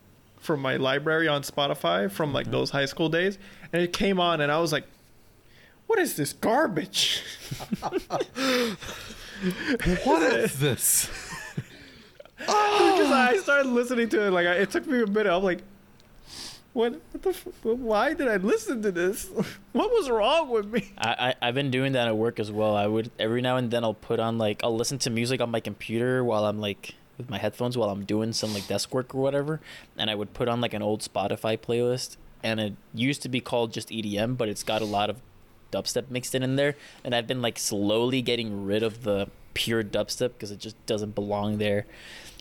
from 0.44 0.62
my 0.62 0.76
library 0.78 1.28
on 1.28 1.42
Spotify 1.42 2.12
from 2.12 2.34
like 2.34 2.46
mm-hmm. 2.46 2.52
those 2.52 2.70
high 2.72 2.86
school 2.86 3.10
days. 3.10 3.38
And 3.72 3.82
it 3.82 3.94
came 3.94 4.20
on, 4.20 4.42
and 4.42 4.52
I 4.52 4.60
was 4.60 4.72
like, 4.72 4.86
what 5.88 6.00
is 6.00 6.16
this 6.16 6.34
garbage? 6.34 7.24
what 10.04 10.24
is 10.24 10.60
this? 10.60 11.10
Because 12.46 13.10
I 13.10 13.38
started 13.38 13.70
listening 13.70 14.10
to 14.10 14.24
it, 14.24 14.32
like, 14.32 14.46
I, 14.46 14.56
it 14.56 14.70
took 14.70 14.86
me 14.86 15.02
a 15.02 15.08
minute. 15.08 15.34
I'm 15.34 15.44
like, 15.44 15.60
what, 16.74 17.00
what 17.12 17.22
the, 17.22 17.30
f- 17.30 17.48
why 17.62 18.14
did 18.14 18.28
I 18.28 18.38
listen 18.38 18.82
to 18.82 18.92
this? 18.92 19.30
what 19.72 19.92
was 19.92 20.10
wrong 20.10 20.50
with 20.50 20.66
me? 20.72 20.92
I, 20.98 21.36
I 21.42 21.48
I've 21.48 21.56
been 21.56 21.72
doing 21.72 21.94
that 21.94 22.08
at 22.08 22.18
work 22.18 22.40
as 22.40 22.52
well. 22.52 22.76
I 22.76 22.88
would 22.88 23.12
every 23.20 23.42
now 23.42 23.58
and 23.58 23.70
then 23.70 23.84
I'll 23.84 23.94
put 23.94 24.20
on 24.20 24.38
like 24.38 24.64
I'll 24.64 24.76
listen 24.76 24.98
to 25.00 25.10
music 25.10 25.40
on 25.40 25.52
my 25.52 25.60
computer 25.60 26.24
while 26.24 26.46
I'm 26.46 26.60
like 26.60 26.96
with 27.18 27.30
my 27.30 27.38
headphones 27.38 27.78
while 27.78 27.90
I'm 27.90 28.06
doing 28.06 28.34
some 28.34 28.54
like 28.54 28.68
desk 28.68 28.94
work 28.94 29.14
or 29.14 29.22
whatever, 29.22 29.60
and 29.98 30.10
I 30.10 30.16
would 30.16 30.34
put 30.34 30.48
on 30.48 30.62
like 30.62 30.74
an 30.74 30.82
old 30.82 31.02
Spotify 31.02 31.58
playlist, 31.58 32.18
and 32.42 32.60
it 32.60 32.74
used 32.94 33.22
to 33.24 33.30
be 33.30 33.40
called 33.40 33.74
just 33.74 33.90
EDM, 33.90 34.38
but 34.38 34.50
it's 34.50 34.64
got 34.64 34.82
a 34.82 34.86
lot 34.86 35.10
of 35.10 35.18
dubstep 35.72 36.10
mixed 36.10 36.36
in 36.36 36.44
in 36.44 36.56
there, 36.56 36.76
and 37.04 37.16
I've 37.16 37.28
been 37.28 37.42
like 37.42 37.60
slowly 37.60 38.22
getting 38.22 38.66
rid 38.66 38.84
of 38.84 39.04
the 39.04 39.28
pure 39.54 39.84
dubstep 39.84 40.34
because 40.34 40.52
it 40.52 40.60
just 40.60 40.84
doesn't 40.86 41.16
belong 41.16 41.58
there. 41.58 41.86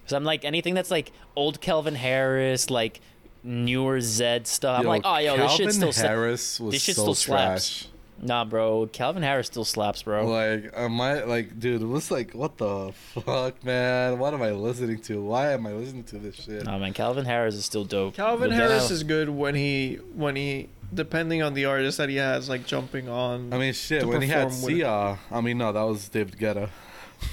So 0.07 0.17
I'm 0.17 0.25
like 0.25 0.45
anything 0.45 0.75
that's 0.75 0.91
like 0.91 1.13
old 1.37 1.61
Calvin 1.61 1.95
Harris, 1.95 2.71
like 2.71 3.01
newer 3.43 3.99
Zedd 3.99 4.47
stuff. 4.47 4.81
I'm 4.81 4.87
like, 4.87 5.03
oh 5.05 5.19
yo, 5.19 5.37
this 5.37 5.53
shit 5.53 5.73
still 5.73 5.93
Harris 5.93 6.61
was 6.61 6.75
this 6.75 6.83
shit 6.83 6.97
so 6.97 7.03
still 7.03 7.15
slaps. 7.15 7.89
Trash. 8.23 8.29
Nah, 8.29 8.45
bro. 8.45 8.87
Calvin 8.93 9.23
Harris 9.23 9.47
still 9.49 9.65
slaps, 9.65 10.03
bro. 10.03 10.27
Like, 10.27 10.73
am 10.77 11.01
I 11.01 11.25
like, 11.25 11.59
dude? 11.59 11.83
It 11.83 11.87
was 11.87 12.11
like, 12.11 12.33
what 12.33 12.57
the 12.59 12.93
fuck, 13.15 13.63
man? 13.65 14.19
What 14.19 14.35
am 14.35 14.43
I 14.43 14.53
listening 14.53 15.01
to? 15.03 15.23
Why 15.23 15.53
am 15.53 15.67
I 15.67 15.73
listening 15.73 16.05
to 16.05 16.19
this 16.19 16.37
shit? 16.37 16.65
Nah, 16.65 16.79
man. 16.79 16.93
Calvin 16.93 17.25
Harris 17.25 17.55
is 17.55 17.65
still 17.65 17.85
dope. 17.85 18.15
Calvin 18.15 18.51
But 18.51 18.57
Harris 18.57 18.91
I- 18.91 18.95
is 18.95 19.03
good 19.05 19.29
when 19.29 19.55
he, 19.55 19.97
when 20.15 20.37
he, 20.37 20.69
depending 20.95 21.43
on 21.43 21.55
the 21.55 21.65
artist 21.67 21.99
that 21.99 22.09
he 22.09 22.17
has, 22.17 22.49
like 22.49 22.67
jumping 22.67 23.09
on. 23.09 23.53
I 23.53 23.59
mean, 23.59 23.73
shit. 23.73 24.07
When 24.07 24.23
he 24.23 24.29
had 24.29 24.49
perform 24.49 24.63
with 24.63 24.73
it. 24.73 24.77
Sia, 24.79 25.19
I 25.31 25.41
mean, 25.41 25.59
no, 25.59 25.73
that 25.73 25.83
was 25.83 26.09
David 26.09 26.39
Guetta. 26.39 26.69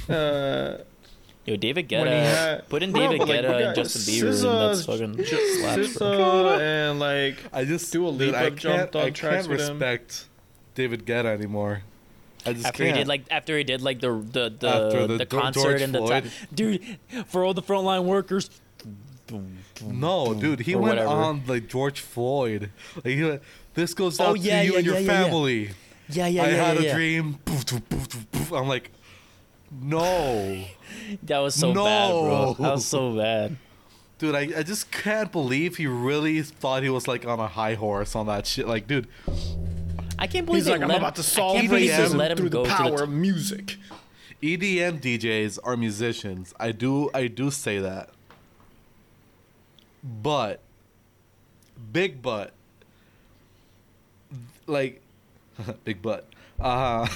uh, 0.10 0.84
Yo, 1.46 1.56
David 1.56 1.90
Guetta. 1.90 2.06
had- 2.08 2.70
Put 2.70 2.84
in 2.84 2.92
Bro, 2.92 3.02
David 3.02 3.20
but, 3.20 3.28
like, 3.30 3.40
Guetta 3.42 3.58
we 3.58 3.64
and 3.64 3.76
Justin 3.76 4.02
Bieber, 4.14 4.52
and 4.52 4.70
that's 4.70 4.86
fucking 4.86 5.26
slaps, 5.26 5.98
bro. 5.98 6.08
SZA 6.08 6.60
and 6.92 7.00
like 7.00 7.38
I 7.52 7.66
just 7.66 7.92
Dua 7.92 8.12
dude, 8.12 8.20
Lipa 8.20 8.38
I 8.38 8.50
jumped 8.52 8.62
can't, 8.62 8.96
on 8.98 9.02
I 9.02 9.10
tracks 9.10 9.48
can't 9.48 9.50
with 9.50 9.68
him. 9.68 9.80
David 10.76 11.06
Guetta 11.06 11.26
anymore. 11.26 11.84
I 12.46 12.54
just 12.54 12.66
After 12.68 12.84
can't. 12.86 12.96
he 12.96 13.02
did 13.02 13.08
like 13.08 13.24
after 13.30 13.58
he 13.58 13.64
did 13.64 13.82
like 13.82 14.00
the 14.00 14.12
the 14.14 14.50
the, 14.50 15.08
the, 15.08 15.18
the 15.18 15.26
George 15.26 15.44
concert 15.44 15.82
and 15.82 15.94
the 15.94 16.00
Floyd. 16.00 16.24
time, 16.24 16.32
dude 16.54 16.98
for 17.28 17.44
all 17.44 17.54
the 17.54 17.62
frontline 17.62 18.06
workers. 18.06 18.50
no, 19.86 20.34
dude, 20.34 20.62
he 20.62 20.76
went 20.76 20.98
whatever. 20.98 21.10
on 21.10 21.44
like 21.48 21.68
George 21.68 22.00
Floyd. 22.00 22.72
Like, 22.96 23.06
he 23.06 23.24
went, 23.24 23.42
this 23.74 23.94
goes 23.94 24.20
Oh, 24.20 24.34
yeah, 24.34 24.62
to 24.62 24.66
you 24.66 24.72
yeah, 24.74 24.78
and 24.78 24.86
your 24.86 24.96
yeah, 24.96 25.00
yeah, 25.02 25.12
yeah. 25.12 25.24
family. 25.24 25.70
Yeah, 26.10 26.28
yeah, 26.28 26.44
I 26.44 26.48
yeah, 26.50 26.56
had 26.66 26.80
yeah, 26.84 26.92
a 26.92 26.96
dream. 26.96 27.40
I'm 28.54 28.68
like, 28.68 28.92
no. 29.72 30.66
That 31.24 31.40
was 31.40 31.56
so 31.56 31.74
bad, 31.74 32.10
bro. 32.12 32.56
That 32.60 32.72
was 32.74 32.86
so 32.86 33.16
bad. 33.16 33.58
Dude, 34.18 34.36
I, 34.36 34.40
I 34.58 34.64
just 34.64 34.92
can't 34.92 35.32
believe 35.32 35.78
he 35.78 35.86
really 35.88 36.42
thought 36.42 36.82
he 36.84 36.90
was 36.90 37.08
like 37.08 37.26
on 37.28 37.40
a 37.40 37.48
high 37.48 37.76
horse 37.76 38.16
on 38.16 38.26
that 38.26 38.46
shit. 38.48 38.68
Like, 38.68 38.88
dude, 38.88 39.08
I 40.20 40.28
can't 40.28 40.46
believe 40.46 40.60
he's 40.60 40.66
they 40.66 40.74
like, 40.74 40.82
I'm 40.82 40.90
let 40.90 40.98
about 40.98 41.16
to 41.16 41.24
solve 41.24 41.56
can't 41.56 41.72
racism 41.72 42.16
let 42.16 42.32
him 42.32 42.38
through 42.38 42.50
the 42.50 42.66
power 42.66 42.98
the 42.98 43.04
of 43.04 43.10
music. 43.10 43.78
EDM 44.44 45.02
DJs 45.02 45.60
are 45.64 45.78
musicians. 45.78 46.54
I 46.60 46.74
do 46.74 47.10
I 47.14 47.28
do 47.28 47.50
say 47.50 47.80
that. 47.80 48.10
But 50.04 50.60
big 51.92 52.22
butt 52.22 52.54
like 54.68 55.02
big 55.86 56.02
butt. 56.02 56.28
Uh 56.60 57.08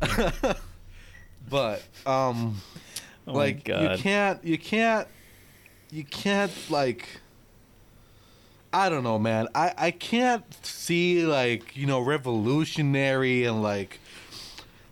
but 1.48 1.82
um 2.06 2.60
Oh 3.26 3.32
like 3.32 3.68
you 3.68 3.90
can't 3.96 4.44
you 4.44 4.58
can't 4.58 5.08
you 5.90 6.04
can't 6.04 6.52
like 6.70 7.20
I 8.72 8.88
don't 8.88 9.02
know, 9.02 9.18
man. 9.18 9.48
I 9.54 9.72
I 9.76 9.90
can't 9.90 10.44
see 10.64 11.24
like, 11.24 11.76
you 11.76 11.86
know, 11.86 12.00
revolutionary 12.00 13.44
and 13.44 13.62
like 13.62 13.98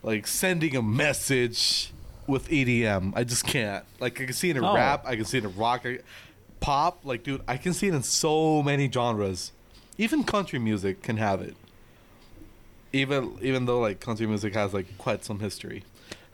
like 0.03 0.27
sending 0.27 0.75
a 0.77 0.83
message 0.83 1.93
with 2.27 2.49
EDM. 2.49 3.13
I 3.17 3.25
just 3.25 3.47
can't. 3.47 3.85
Like 4.01 4.21
I 4.21 4.25
can 4.25 4.35
see 4.35 4.51
it 4.51 4.57
in 4.57 4.65
Oh. 4.65 4.75
rap, 4.75 5.05
I 5.07 5.17
can 5.17 5.25
see 5.25 5.39
it 5.39 5.45
in 5.45 5.55
rock, 5.57 5.83
I- 5.87 5.99
pop. 6.61 7.01
Like, 7.05 7.23
dude, 7.23 7.43
I 7.47 7.57
can 7.57 7.73
see 7.73 7.89
it 7.89 7.95
in 7.95 8.03
so 8.03 8.63
many 8.63 8.91
genres. 8.91 9.53
Even 9.97 10.25
country 10.25 10.59
music 10.59 11.03
can 11.03 11.17
have 11.17 11.41
it. 11.41 11.55
Even 12.93 13.37
even 13.43 13.67
though 13.67 13.79
like 13.81 14.01
country 14.01 14.27
music 14.27 14.55
has 14.55 14.73
like 14.75 14.97
quite 14.99 15.25
some 15.25 15.41
history. 15.41 15.85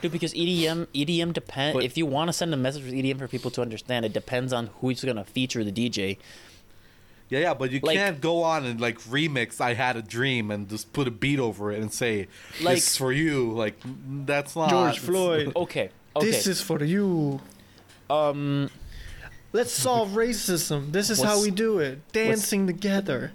Dude, 0.00 0.12
because 0.12 0.34
EDM, 0.34 0.86
EDM 0.94 1.32
depend. 1.32 1.82
If 1.82 1.96
you 1.96 2.04
want 2.06 2.28
to 2.28 2.32
send 2.32 2.52
a 2.52 2.56
message 2.58 2.84
with 2.84 2.92
EDM 2.92 3.18
for 3.18 3.26
people 3.28 3.50
to 3.52 3.62
understand, 3.62 4.04
it 4.04 4.12
depends 4.12 4.52
on 4.52 4.68
who's 4.80 5.02
gonna 5.04 5.24
feature 5.24 5.64
the 5.64 5.72
DJ. 5.72 6.18
Yeah, 7.34 7.40
yeah, 7.40 7.54
but 7.54 7.72
you 7.72 7.80
Like- 7.82 7.96
can't 7.96 8.20
go 8.20 8.44
on 8.44 8.64
and 8.64 8.80
like 8.80 9.00
remix 9.00 9.60
"I 9.60 9.74
Had 9.74 9.96
a 9.96 10.02
Dream" 10.02 10.52
and 10.52 10.68
just 10.68 10.92
put 10.92 11.08
a 11.08 11.10
beat 11.10 11.40
over 11.40 11.72
it 11.72 11.80
and 11.80 11.92
say, 11.92 12.28
Like- 12.62 12.76
"This 12.76 12.92
is 12.92 12.96
for 12.96 13.10
you." 13.12 13.50
Like 13.52 13.74
that's 14.24 14.54
not 14.54 14.70
George 14.70 14.98
Floyd. 15.00 15.52
Okay. 15.56 15.90
Okay. 16.16 16.26
This 16.30 16.46
is 16.46 16.60
for 16.60 16.84
you. 16.84 17.40
um. 18.08 18.70
Let's 19.52 19.72
solve 19.72 20.10
racism. 20.10 20.92
This 20.92 21.10
is 21.10 21.20
how 21.20 21.42
we 21.42 21.50
do 21.50 21.80
it. 21.80 21.98
Dancing 22.12 22.68
together. 22.68 23.32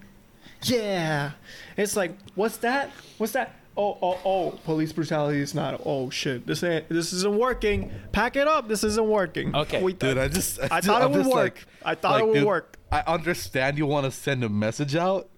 Yeah. 0.64 1.32
It's 1.76 1.98
like, 1.98 2.12
what's 2.36 2.56
that? 2.58 2.92
What's 3.18 3.34
that? 3.34 3.56
Oh, 3.76 3.98
oh, 4.02 4.20
oh! 4.26 4.52
Police 4.66 4.92
brutality 4.94 5.40
is 5.40 5.54
not. 5.54 5.82
Oh 5.86 6.10
shit! 6.10 6.46
This 6.48 6.64
ain't. 6.64 6.88
This 6.90 7.12
isn't 7.14 7.38
working. 7.38 7.92
Pack 8.12 8.36
it 8.38 8.48
up. 8.48 8.68
This 8.70 8.84
isn't 8.84 9.08
working. 9.08 9.56
Okay. 9.56 9.82
We, 9.82 9.92
Dude, 9.94 10.18
I 10.18 10.28
just 10.30 10.60
I 10.60 10.80
thought 10.82 11.02
it 11.02 11.06
I'm 11.06 11.12
would 11.12 11.24
just 11.24 11.32
work. 11.34 11.66
I 11.84 11.96
thought 11.96 12.20
it 12.22 12.28
would 12.28 12.34
dude, 12.36 12.48
work. 12.48 12.79
I 12.92 13.02
understand 13.08 13.78
you 13.78 13.86
want 13.86 14.06
to 14.06 14.12
send 14.12 14.44
a 14.44 14.50
message 14.50 14.96
out, 14.96 15.30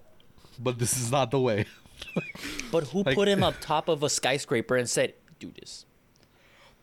but 0.59 0.79
this 0.79 0.97
is 0.97 1.11
not 1.11 1.31
the 1.31 1.39
way. 1.39 1.65
But 2.71 2.85
who 2.85 3.03
Like- 3.03 3.15
put 3.15 3.27
him 3.27 3.43
up 3.43 3.55
top 3.61 3.87
of 3.89 4.01
a 4.03 4.09
skyscraper 4.09 4.75
and 4.75 4.89
said, 4.89 5.13
"Do 5.39 5.51
this"? 5.59 5.85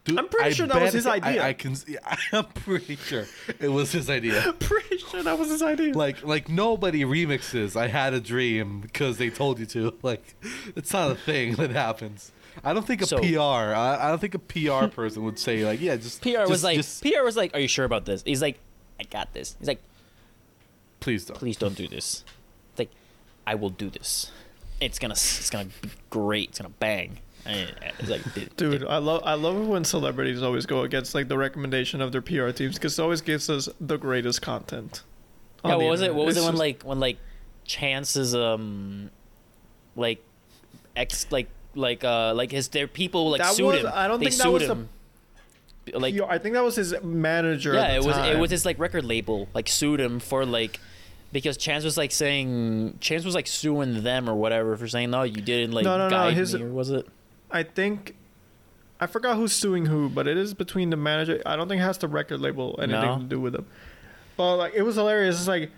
Dude, 0.04 0.18
I'm 0.18 0.28
pretty 0.28 0.50
I 0.50 0.52
sure 0.52 0.66
that 0.66 0.80
was 0.80 0.92
his 0.92 1.06
idea. 1.06 1.42
I, 1.42 1.52
can. 1.54 1.74
I'm 2.32 2.44
pretty 2.46 2.96
sure 2.96 3.26
it 3.58 3.68
was 3.68 3.90
his 3.92 4.08
idea. 4.08 4.54
Pretty 4.60 4.98
sure 4.98 5.22
that 5.22 5.38
was 5.38 5.48
his 5.50 5.60
idea. 5.62 5.92
Like, 5.94 6.22
like 6.22 6.48
nobody 6.48 7.02
remixes 7.04 7.74
"I 7.74 7.88
Had 7.88 8.14
a 8.14 8.20
Dream" 8.20 8.80
because 8.80 9.18
they 9.18 9.28
told 9.30 9.58
you 9.58 9.66
to. 9.66 9.94
Like, 10.02 10.36
it's 10.76 10.92
not 10.92 11.10
a 11.10 11.14
thing 11.14 11.54
that 11.56 11.70
happens. 11.70 12.30
I 12.62 12.72
don't 12.72 12.86
think 12.86 13.02
a 13.02 13.06
So- 13.06 13.18
PR. 13.18 13.74
I, 13.74 13.98
I 14.00 14.08
don't 14.08 14.20
think 14.20 14.34
a 14.34 14.38
PR 14.38 14.86
person 14.86 15.24
would 15.24 15.38
say 15.38 15.64
like, 15.64 15.80
yeah, 15.80 15.96
just 15.96 16.22
PR 16.22 16.46
was 16.48 16.62
like, 16.64 16.76
just 16.76 17.02
PR 17.02 17.22
was 17.24 17.36
like, 17.36 17.54
"Are 17.54 17.60
you 17.60 17.68
sure 17.68 17.84
about 17.84 18.04
this?" 18.04 18.22
He's 18.24 18.40
like, 18.42 18.58
"I 19.00 19.04
got 19.04 19.32
this." 19.34 19.56
He's 19.58 19.68
like, 19.68 19.82
please 21.08 21.24
don't. 21.24 21.38
"Please 21.38 21.56
don't 21.56 21.76
do 21.76 21.88
this." 21.88 22.24
Like, 22.78 22.90
"I 23.46 23.54
will 23.54 23.70
do 23.70 23.88
this. 23.90 24.30
It's 24.80 24.98
gonna, 24.98 25.14
it's 25.14 25.50
gonna 25.50 25.66
be 25.82 25.90
great. 26.10 26.50
It's 26.50 26.58
gonna 26.58 26.70
bang." 26.78 27.18
It's 27.46 28.08
like, 28.10 28.34
dude, 28.34 28.56
Dude, 28.56 28.84
I 28.84 28.98
love 28.98 29.22
I 29.24 29.32
love 29.34 29.66
when 29.68 29.82
celebrities 29.84 30.42
always 30.42 30.66
go 30.66 30.82
against 30.82 31.14
like 31.14 31.28
the 31.28 31.38
recommendation 31.38 32.02
of 32.02 32.12
their 32.12 32.20
PR 32.20 32.50
teams 32.50 32.74
because 32.74 32.98
it 32.98 33.02
always 33.02 33.22
gives 33.22 33.48
us 33.48 33.68
the 33.80 33.96
greatest 33.96 34.42
content. 34.42 35.02
Yeah, 35.64 35.76
what 35.76 35.78
the 35.80 35.86
was 35.88 36.00
it? 36.02 36.14
What 36.14 36.26
was 36.26 36.36
It's 36.36 36.44
it 36.44 36.46
when 36.46 36.52
just- 36.54 36.60
like 36.60 36.82
when 36.82 37.00
like 37.00 37.16
chances 37.64 38.34
um 38.34 39.10
like 39.96 40.22
ex 40.94 41.26
like 41.30 41.48
like 41.74 42.04
uh 42.04 42.34
like 42.34 42.50
his 42.50 42.68
their 42.68 42.86
people 42.86 43.30
like 43.30 43.40
That 43.40 43.54
sued 43.54 43.66
was- 43.66 43.80
him. 43.80 43.90
I 43.94 44.08
don't 44.08 44.20
they 44.20 44.26
think 44.26 44.36
that 44.36 44.42
sued 44.44 44.52
was 44.52 44.62
the- 44.66 44.74
him. 44.74 44.88
like 45.94 46.14
Yo, 46.14 46.26
I 46.26 46.36
think 46.38 46.54
that 46.54 46.64
was 46.64 46.76
his 46.76 46.94
manager. 47.02 47.72
yeah, 47.74 47.82
at 47.84 47.88
the 47.88 47.96
it 47.96 48.04
was 48.04 48.16
it 48.28 48.38
was 48.38 48.50
his 48.50 48.66
like 48.66 48.78
record 48.78 49.04
label 49.04 49.48
like 49.54 49.68
sued 49.68 50.00
him 50.00 50.20
for 50.20 50.44
like 50.44 50.80
because 51.32 51.56
Chance 51.56 51.84
was 51.84 51.96
like 51.96 52.10
saying 52.12 52.98
Chance 53.00 53.24
was 53.24 53.34
like 53.34 53.46
suing 53.46 54.02
them 54.02 54.28
or 54.28 54.34
whatever 54.34 54.76
for 54.76 54.88
saying 54.88 55.10
no 55.10 55.22
you 55.22 55.40
didn't 55.42 55.72
like 55.72 55.84
No, 55.84 55.98
no, 55.98 56.08
no, 56.08 56.30
his- 56.30 56.54
me 56.54 56.62
or 56.62 56.68
was 56.70 56.90
it 56.90 57.06
I 57.50 57.62
think 57.62 58.14
I 59.00 59.06
forgot 59.06 59.36
who's 59.36 59.52
suing 59.52 59.86
who, 59.86 60.08
but 60.08 60.26
it 60.26 60.36
is 60.36 60.54
between 60.54 60.90
the 60.90 60.96
manager. 60.96 61.40
I 61.46 61.54
don't 61.54 61.68
think 61.68 61.80
it 61.80 61.84
has 61.84 61.98
the 61.98 62.08
record 62.08 62.40
label 62.40 62.76
anything 62.82 63.00
No? 63.00 63.18
to 63.18 63.24
do 63.24 63.38
with 63.40 63.52
them. 63.52 63.66
But 64.36 64.56
like 64.56 64.74
it 64.74 64.82
was 64.82 64.96
hilarious. 64.96 65.38
It's 65.38 65.46
like 65.46 65.70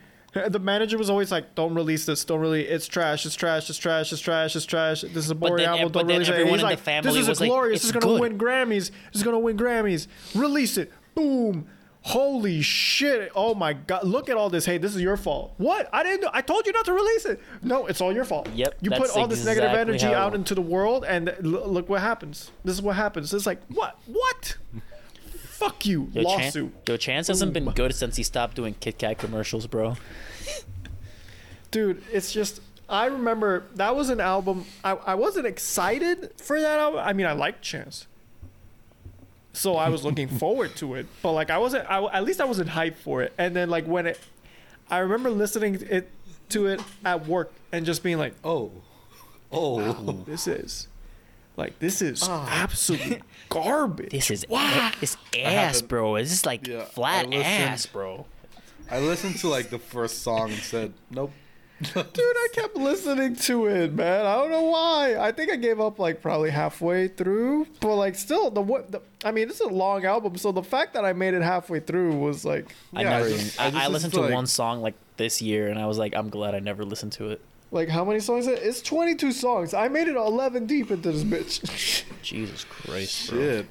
the 0.49 0.59
manager 0.59 0.97
was 0.97 1.11
always 1.11 1.31
like, 1.31 1.55
"Don't 1.55 1.75
release 1.75 2.07
this. 2.07 2.25
Don't 2.25 2.41
really. 2.41 2.67
It's 2.67 2.87
trash. 2.87 3.27
It's 3.27 3.35
trash. 3.35 3.69
It's 3.69 3.79
trash. 3.79 4.11
It's 4.13 4.23
trash. 4.23 4.57
It's 4.57 4.65
trash. 4.65 5.03
This 5.03 5.17
is 5.17 5.31
a 5.31 5.35
boring 5.35 5.65
then- 5.65 5.69
album. 5.69 5.93
Don't 5.93 6.07
release 6.07 6.29
it." 6.29 6.47
He's 6.47 6.63
like, 6.63 6.83
"This 7.03 7.15
is 7.17 7.29
a 7.29 7.33
like, 7.33 7.49
glorious. 7.51 7.77
"It's 7.77 7.83
this 7.83 7.89
is 7.89 7.93
gonna 7.93 8.07
good." 8.15 8.21
win 8.23 8.39
Grammys. 8.39 8.91
This 9.13 9.17
is 9.17 9.23
gonna 9.23 9.39
win 9.39 9.57
Grammys. 9.59 10.07
Release 10.35 10.79
it. 10.79 10.91
Boom." 11.15 11.67
Holy 12.03 12.63
shit! 12.63 13.31
Oh 13.35 13.55
my 13.55 13.75
god! 13.75 14.05
Look 14.05 14.31
at 14.31 14.37
all 14.37 14.49
this. 14.49 14.65
Hey, 14.65 14.79
this 14.79 14.95
is 14.97 15.03
your 15.03 15.19
fault. 15.19 15.53
What? 15.59 15.89
I 15.93 16.03
didn't. 16.03 16.31
I 16.33 16.41
told 16.41 16.67
you 16.67 16.73
not 16.73 16.87
to 16.87 16.95
release 16.95 17.27
it. 17.27 17.41
No, 17.63 17.87
it's 17.87 18.01
all 18.01 18.13
your 18.13 18.25
fault. 18.25 18.49
Yep, 18.55 18.77
You 18.81 18.91
put 18.91 19.11
all 19.15 19.27
this 19.27 19.45
negative 19.45 19.71
energy 19.73 20.07
out 20.07 20.35
into 20.35 20.55
the 20.55 20.63
world, 20.63 21.05
and 21.07 21.29
l- 21.29 21.35
look 21.45 21.91
what 21.91 22.01
happens. 22.01 22.51
This 22.65 22.77
is 22.77 22.83
what 22.83 22.97
happens. 22.97 23.35
It's 23.35 23.45
like 23.47 23.61
what? 23.69 23.99
What? 24.07 24.57
Fuck 25.35 25.85
you, 25.85 26.09
Yo, 26.15 26.23
Chan- 26.23 26.25
lawsuit, 26.25 26.73
Yo, 26.89 26.97
Chance 26.97 27.29
hasn't 27.29 27.53
been 27.53 27.67
good 27.73 27.95
since 27.95 28.17
he 28.17 28.23
stopped 28.23 28.57
doing 28.57 28.75
Kit 28.81 28.97
Kat 28.97 29.19
commercials, 29.19 29.67
bro. 29.67 29.97
dude. 31.71 32.03
It's 32.13 32.33
just. 32.33 32.61
I 32.89 33.07
remember 33.07 33.67
that 33.77 33.95
was 33.95 34.09
an 34.11 34.21
album. 34.21 34.65
I, 34.83 34.93
I 34.93 35.15
wasn't 35.15 35.47
excited 35.47 36.33
for 36.39 36.61
that 36.61 36.81
album. 36.81 37.01
I 37.05 37.13
mean, 37.13 37.27
I 37.27 37.33
liked 37.33 37.63
Chance, 37.63 38.07
so 39.53 39.77
I 39.77 39.89
was 39.89 40.05
looking 40.05 40.29
forward 40.39 40.75
to 40.77 40.95
it. 40.95 41.07
But 41.23 41.33
like, 41.33 41.51
I 41.51 41.59
wasn't. 41.59 41.91
I, 41.91 42.05
at 42.07 42.25
least 42.25 42.41
I 42.41 42.45
wasn't 42.45 42.71
hyped 42.71 42.97
for 42.97 43.23
it. 43.23 43.33
And 43.39 43.55
then 43.55 43.71
like 43.71 43.87
when 43.87 44.07
it, 44.07 44.19
I 44.91 44.99
remember 44.99 45.31
listening 45.31 45.75
it 45.89 46.11
to 46.51 46.67
it 46.67 46.81
at 47.05 47.27
work 47.27 47.53
and 47.73 47.87
just 47.87 48.03
being 48.03 48.19
like, 48.19 48.35
Oh, 48.45 48.71
oh, 49.53 50.23
this 50.27 50.47
is 50.47 50.89
like 51.57 51.79
this 51.79 52.01
is 52.03 52.23
absolute 52.29 53.23
garbage. 53.49 54.09
Ah. 54.13 54.17
This 54.17 54.31
is 54.31 54.45
Wow. 54.49 54.91
a- 54.95 55.01
this 55.01 55.17
ass, 55.39 55.53
haven't- 55.77 55.89
bro. 55.89 56.17
This 56.17 56.33
is 56.33 56.47
like 56.47 56.67
Yeah, 56.67 56.85
flat 56.85 57.27
I 57.27 57.29
listened- 57.29 57.45
ass, 57.45 57.87
bro. 57.87 58.27
I 58.91 58.99
listened 58.99 59.37
to 59.39 59.49
like 59.49 59.71
the 59.71 59.79
first 59.79 60.23
song 60.23 60.51
and 60.51 60.59
said, 60.61 60.93
nope. 61.11 61.31
Dude, 61.83 61.97
I 61.97 62.49
kept 62.53 62.77
listening 62.77 63.37
to 63.37 63.67
it, 63.67 63.95
man. 63.95 64.27
I 64.27 64.35
don't 64.37 64.51
know 64.51 64.65
why. 64.65 65.17
I 65.19 65.33
think 65.33 65.51
I 65.51 65.57
gave 65.57 65.81
up 65.81 65.99
like 65.99 66.21
probably 66.21 66.51
halfway 66.51 67.09
through, 67.09 67.67
but 67.81 67.97
like 67.97 68.15
still 68.17 68.51
the 68.51 68.61
what? 68.61 68.93
The, 68.93 69.01
I 69.25 69.31
mean, 69.31 69.49
it's 69.49 69.61
a 69.61 69.67
long 69.67 70.05
album, 70.05 70.37
so 70.37 70.53
the 70.53 70.63
fact 70.63 70.93
that 70.95 71.05
I 71.07 71.13
made 71.15 71.33
it 71.35 71.43
halfway 71.43 71.81
through 71.81 72.17
was 72.19 72.45
like, 72.45 72.67
I 72.95 73.03
Yeah, 73.03 73.09
I 73.09 73.19
never. 73.21 73.29
just- 73.31 73.61
I 73.61 73.67
I, 73.67 73.71
just 73.71 73.83
I 73.85 73.89
listened 73.89 74.13
to 74.15 74.21
like- 74.21 74.35
one 74.35 74.47
song 74.47 74.83
like 74.83 74.95
this 75.17 75.41
year, 75.41 75.69
and 75.69 75.79
I 75.79 75.87
was 75.87 75.97
like, 75.99 76.15
I'm 76.15 76.29
glad 76.29 76.55
I 76.55 76.59
never 76.61 76.85
listened 76.85 77.13
to 77.13 77.31
it. 77.31 77.41
like 77.71 77.89
how 77.89 78.05
many 78.05 78.21
songs? 78.21 78.47
Is 78.47 78.59
it? 78.59 78.63
It's 78.63 78.83
22 78.83 79.33
songs. 79.33 79.73
I 79.75 79.89
made 79.89 80.09
it 80.09 80.17
11 80.17 80.67
deep 80.67 80.91
into 80.91 81.13
this 81.13 81.25
bitch. 81.25 82.05
Jesus 82.23 82.65
Christ, 82.65 83.31
bro. 83.31 83.39
Shit. 83.39 83.67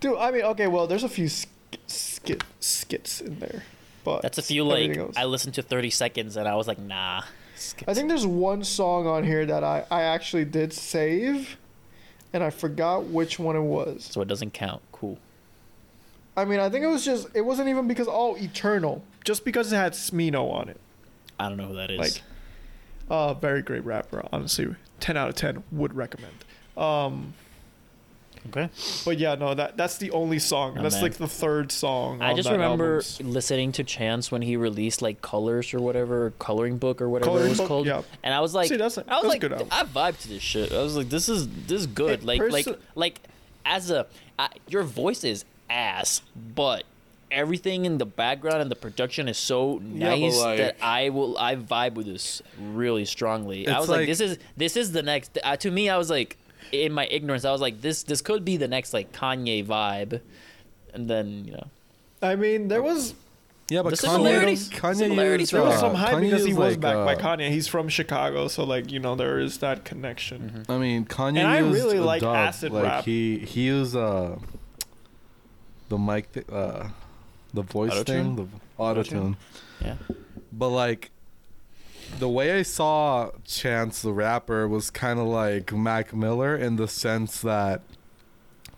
Dude, 0.00 0.16
I 0.18 0.30
mean, 0.32 0.42
okay, 0.42 0.66
well, 0.66 0.86
there's 0.88 1.04
a 1.04 1.08
few 1.08 1.28
sk- 1.28 1.48
skit 1.86 2.42
skits 2.60 3.20
in 3.20 3.38
there, 3.38 3.62
but 4.04 4.22
That's 4.22 4.38
a 4.38 4.42
few 4.42 4.64
like 4.64 4.96
else- 4.96 5.16
I 5.16 5.24
listened 5.24 5.54
to 5.54 5.62
30 5.62 5.90
seconds, 5.90 6.36
and 6.36 6.46
I 6.46 6.54
was 6.54 6.68
like, 6.68 6.78
nah. 6.78 7.22
skip 7.56 7.88
I 7.88 7.94
think 7.94 8.08
there's 8.08 8.26
one 8.26 8.62
song 8.64 9.06
on 9.06 9.24
here 9.24 9.46
that 9.46 9.64
I 9.64 9.84
I 9.90 10.02
actually 10.02 10.44
did 10.44 10.72
save, 10.72 11.56
and 12.32 12.42
I 12.42 12.50
forgot 12.50 13.04
which 13.06 13.38
one 13.38 13.56
it 13.56 13.60
was. 13.62 14.04
so 14.04 14.20
it 14.20 14.28
doesn't 14.28 14.52
count. 14.52 14.82
Cool. 14.92 15.18
I 16.36 16.44
mean, 16.44 16.60
I 16.60 16.68
think 16.68 16.84
it 16.84 16.88
was 16.88 17.04
just 17.04 17.28
it 17.34 17.42
wasn't 17.42 17.68
even 17.68 17.88
because 17.88 18.08
oh 18.10 18.36
Eternal, 18.36 19.02
just 19.24 19.44
because 19.44 19.72
it 19.72 19.76
had 19.76 19.92
Smino 19.92 20.50
on 20.52 20.68
it. 20.68 20.80
I 21.38 21.48
don't 21.48 21.58
know 21.58 21.66
who 21.66 21.76
that 21.76 21.90
is. 21.90 21.98
Like, 21.98 22.22
uh, 23.10 23.34
very 23.34 23.62
great 23.62 23.84
rapper. 23.84 24.26
Honestly, 24.32 24.74
ten 25.00 25.16
out 25.16 25.28
of 25.28 25.34
ten 25.34 25.62
would 25.72 25.94
recommend. 25.94 26.44
Um, 26.76 27.34
okay. 28.48 28.68
but 29.04 29.18
yeah, 29.18 29.34
no, 29.34 29.54
that 29.54 29.76
that's 29.76 29.98
the 29.98 30.10
only 30.12 30.38
song. 30.38 30.76
Oh, 30.78 30.82
that's 30.82 30.96
man. 30.96 31.02
like 31.02 31.14
the 31.14 31.28
third 31.28 31.72
song. 31.72 32.22
I 32.22 32.34
just 32.34 32.50
remember 32.50 32.96
album's- 32.96 33.20
listening 33.22 33.72
to 33.72 33.84
Chance 33.84 34.30
when 34.30 34.42
he 34.42 34.56
released 34.56 35.02
like 35.02 35.22
Colors 35.22 35.72
or 35.74 35.80
whatever, 35.80 36.32
Coloring 36.38 36.78
Book 36.78 37.00
or 37.02 37.08
whatever 37.08 37.28
Coloring 37.30 37.46
it 37.46 37.50
was 37.50 37.58
Book, 37.58 37.68
called. 37.68 37.86
yeah. 37.86 38.02
And 38.22 38.32
I 38.34 38.40
was 38.40 38.54
like, 38.54 38.68
See, 38.68 38.76
that's 38.76 38.98
I 38.98 39.02
was 39.20 39.24
like. 39.26 39.44
I 39.44 39.84
vibe 39.84 40.20
to 40.22 40.28
this 40.28 40.42
shit. 40.42 40.72
I 40.72 40.82
was 40.82 40.96
like, 40.96 41.08
this 41.08 41.28
is 41.28 41.48
this 41.66 41.80
is 41.80 41.86
good. 41.86 42.20
Hey, 42.20 42.26
like 42.26 42.40
like 42.52 42.64
perso- 42.66 42.78
like 42.94 43.20
as 43.66 43.90
a 43.90 44.06
I, 44.38 44.48
your 44.68 44.82
voice 44.82 45.24
is 45.24 45.44
ass, 45.70 46.20
but 46.54 46.84
everything 47.30 47.84
in 47.84 47.98
the 47.98 48.06
background 48.06 48.60
and 48.62 48.70
the 48.70 48.76
production 48.76 49.26
is 49.28 49.36
so 49.38 49.80
Yeah, 49.92 50.10
nice 50.10 50.38
like- 50.38 50.58
that 50.58 50.76
I 50.80 51.08
will 51.08 51.36
I 51.38 51.56
vibe 51.56 51.94
with 51.94 52.06
this 52.06 52.42
really 52.60 53.04
strongly. 53.04 53.66
I 53.66 53.80
was 53.80 53.88
like, 53.88 54.00
like- 54.00 54.08
this 54.08 54.20
is 54.20 54.38
this 54.56 54.76
is 54.76 54.92
the 54.92 55.02
next. 55.02 55.38
Uh, 55.42 55.56
to 55.56 55.70
me, 55.70 55.88
I 55.88 55.96
was 55.96 56.10
like, 56.10 56.36
in 56.72 56.92
my 56.92 57.06
ignorance, 57.06 57.44
I 57.44 57.52
was 57.52 57.60
like, 57.60 57.80
this 57.80 58.02
this 58.02 58.20
could 58.22 58.44
be 58.44 58.56
the 58.56 58.68
next 58.68 58.92
like 58.94 59.12
Kanye 59.12 59.64
vibe, 59.64 60.20
and 60.92 61.08
then 61.08 61.44
you 61.44 61.52
know. 61.52 61.66
I 62.22 62.36
mean, 62.36 62.68
there 62.68 62.82
was 62.82 63.14
Yeah, 63.68 63.82
but 63.82 63.90
The 63.90 63.96
Kanye, 64.06 64.10
similarities- 64.12 64.70
Kanye 64.70 64.96
similarities 64.96 65.40
used, 65.40 65.52
there 65.54 65.62
was 65.62 65.74
uh, 65.76 65.80
some 65.80 65.94
hype 65.94 66.14
Kanye 66.16 66.30
because 66.30 66.44
he 66.46 66.54
was 66.54 66.72
like, 66.76 66.80
backed 66.80 67.04
by 67.06 67.14
uh, 67.14 67.36
Kanye. 67.36 67.50
He's 67.50 67.66
from 67.68 67.88
Chicago, 67.88 68.48
so 68.48 68.64
like 68.64 68.90
you 68.92 68.98
know 69.00 69.14
there 69.14 69.38
is 69.38 69.58
that 69.58 69.84
connection. 69.84 70.64
I 70.68 70.78
mean, 70.78 71.04
Kanye 71.04 71.38
And 71.38 71.48
I 71.48 71.58
really 71.58 71.98
like 72.00 72.20
dub. 72.22 72.34
acid 72.36 72.72
like, 72.72 72.84
rap. 72.84 73.04
He 73.04 73.38
he 73.38 73.62
used 73.66 73.94
uh 73.96 74.36
the 75.88 75.98
mic, 75.98 76.32
th- 76.32 76.46
uh, 76.50 76.88
the 77.52 77.62
voice 77.62 77.92
Auto-tune? 77.92 78.36
thing, 78.36 78.36
the 78.36 78.82
auto 78.82 79.02
tune. 79.02 79.36
Yeah. 79.84 79.96
But 80.52 80.68
like, 80.70 81.10
the 82.18 82.28
way 82.28 82.58
I 82.58 82.62
saw 82.62 83.30
Chance 83.44 84.02
the 84.02 84.12
rapper 84.12 84.66
was 84.68 84.90
kind 84.90 85.18
of 85.18 85.26
like 85.26 85.72
Mac 85.72 86.14
Miller 86.14 86.56
in 86.56 86.76
the 86.76 86.88
sense 86.88 87.40
that 87.42 87.82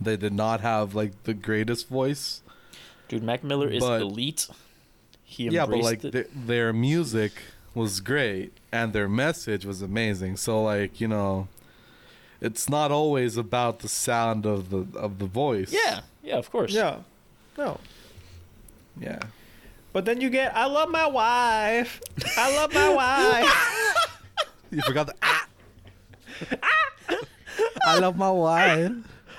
they 0.00 0.16
did 0.16 0.32
not 0.32 0.60
have 0.60 0.94
like 0.94 1.22
the 1.24 1.34
greatest 1.34 1.88
voice. 1.88 2.42
Dude, 3.08 3.22
Mac 3.22 3.42
Miller 3.44 3.68
is 3.68 3.82
But- 3.82 4.00
elite. 4.02 4.48
He 5.28 5.48
yeah, 5.48 5.66
but 5.66 5.80
like 5.80 6.04
it. 6.04 6.12
th- 6.12 6.28
their 6.34 6.72
music 6.72 7.32
was 7.74 8.00
great 8.00 8.52
and 8.72 8.92
their 8.92 9.08
message 9.08 9.66
was 9.66 9.82
amazing. 9.82 10.36
So 10.36 10.62
like 10.62 11.00
you 11.00 11.08
know, 11.08 11.48
it's 12.40 12.68
not 12.68 12.92
always 12.92 13.36
about 13.36 13.80
the 13.80 13.88
sound 13.88 14.46
of 14.46 14.70
the 14.70 14.86
of 14.98 15.18
the 15.18 15.26
voice. 15.26 15.72
yeah, 15.72 16.00
yeah, 16.22 16.36
of 16.36 16.50
course. 16.50 16.72
Yeah, 16.72 16.98
no, 17.58 17.80
yeah. 19.00 19.18
But 19.96 20.04
then 20.04 20.20
you 20.20 20.28
get 20.28 20.54
I 20.54 20.66
love 20.66 20.90
my 20.90 21.06
wife. 21.06 22.02
I 22.36 22.54
love 22.54 22.74
my 22.74 22.90
wife. 22.90 23.48
You 24.70 24.82
forgot 24.82 25.06
the 25.06 25.14
ah. 25.22 25.46
I 27.86 27.98
love 27.98 28.18
my 28.18 28.30
wife. 28.30 28.92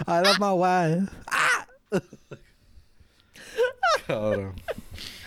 I 0.08 0.22
love 0.22 0.40
my 0.40 0.54
wife. 0.54 1.14
Ah. 1.32 1.66
Hold 4.08 4.40
on. 4.40 4.56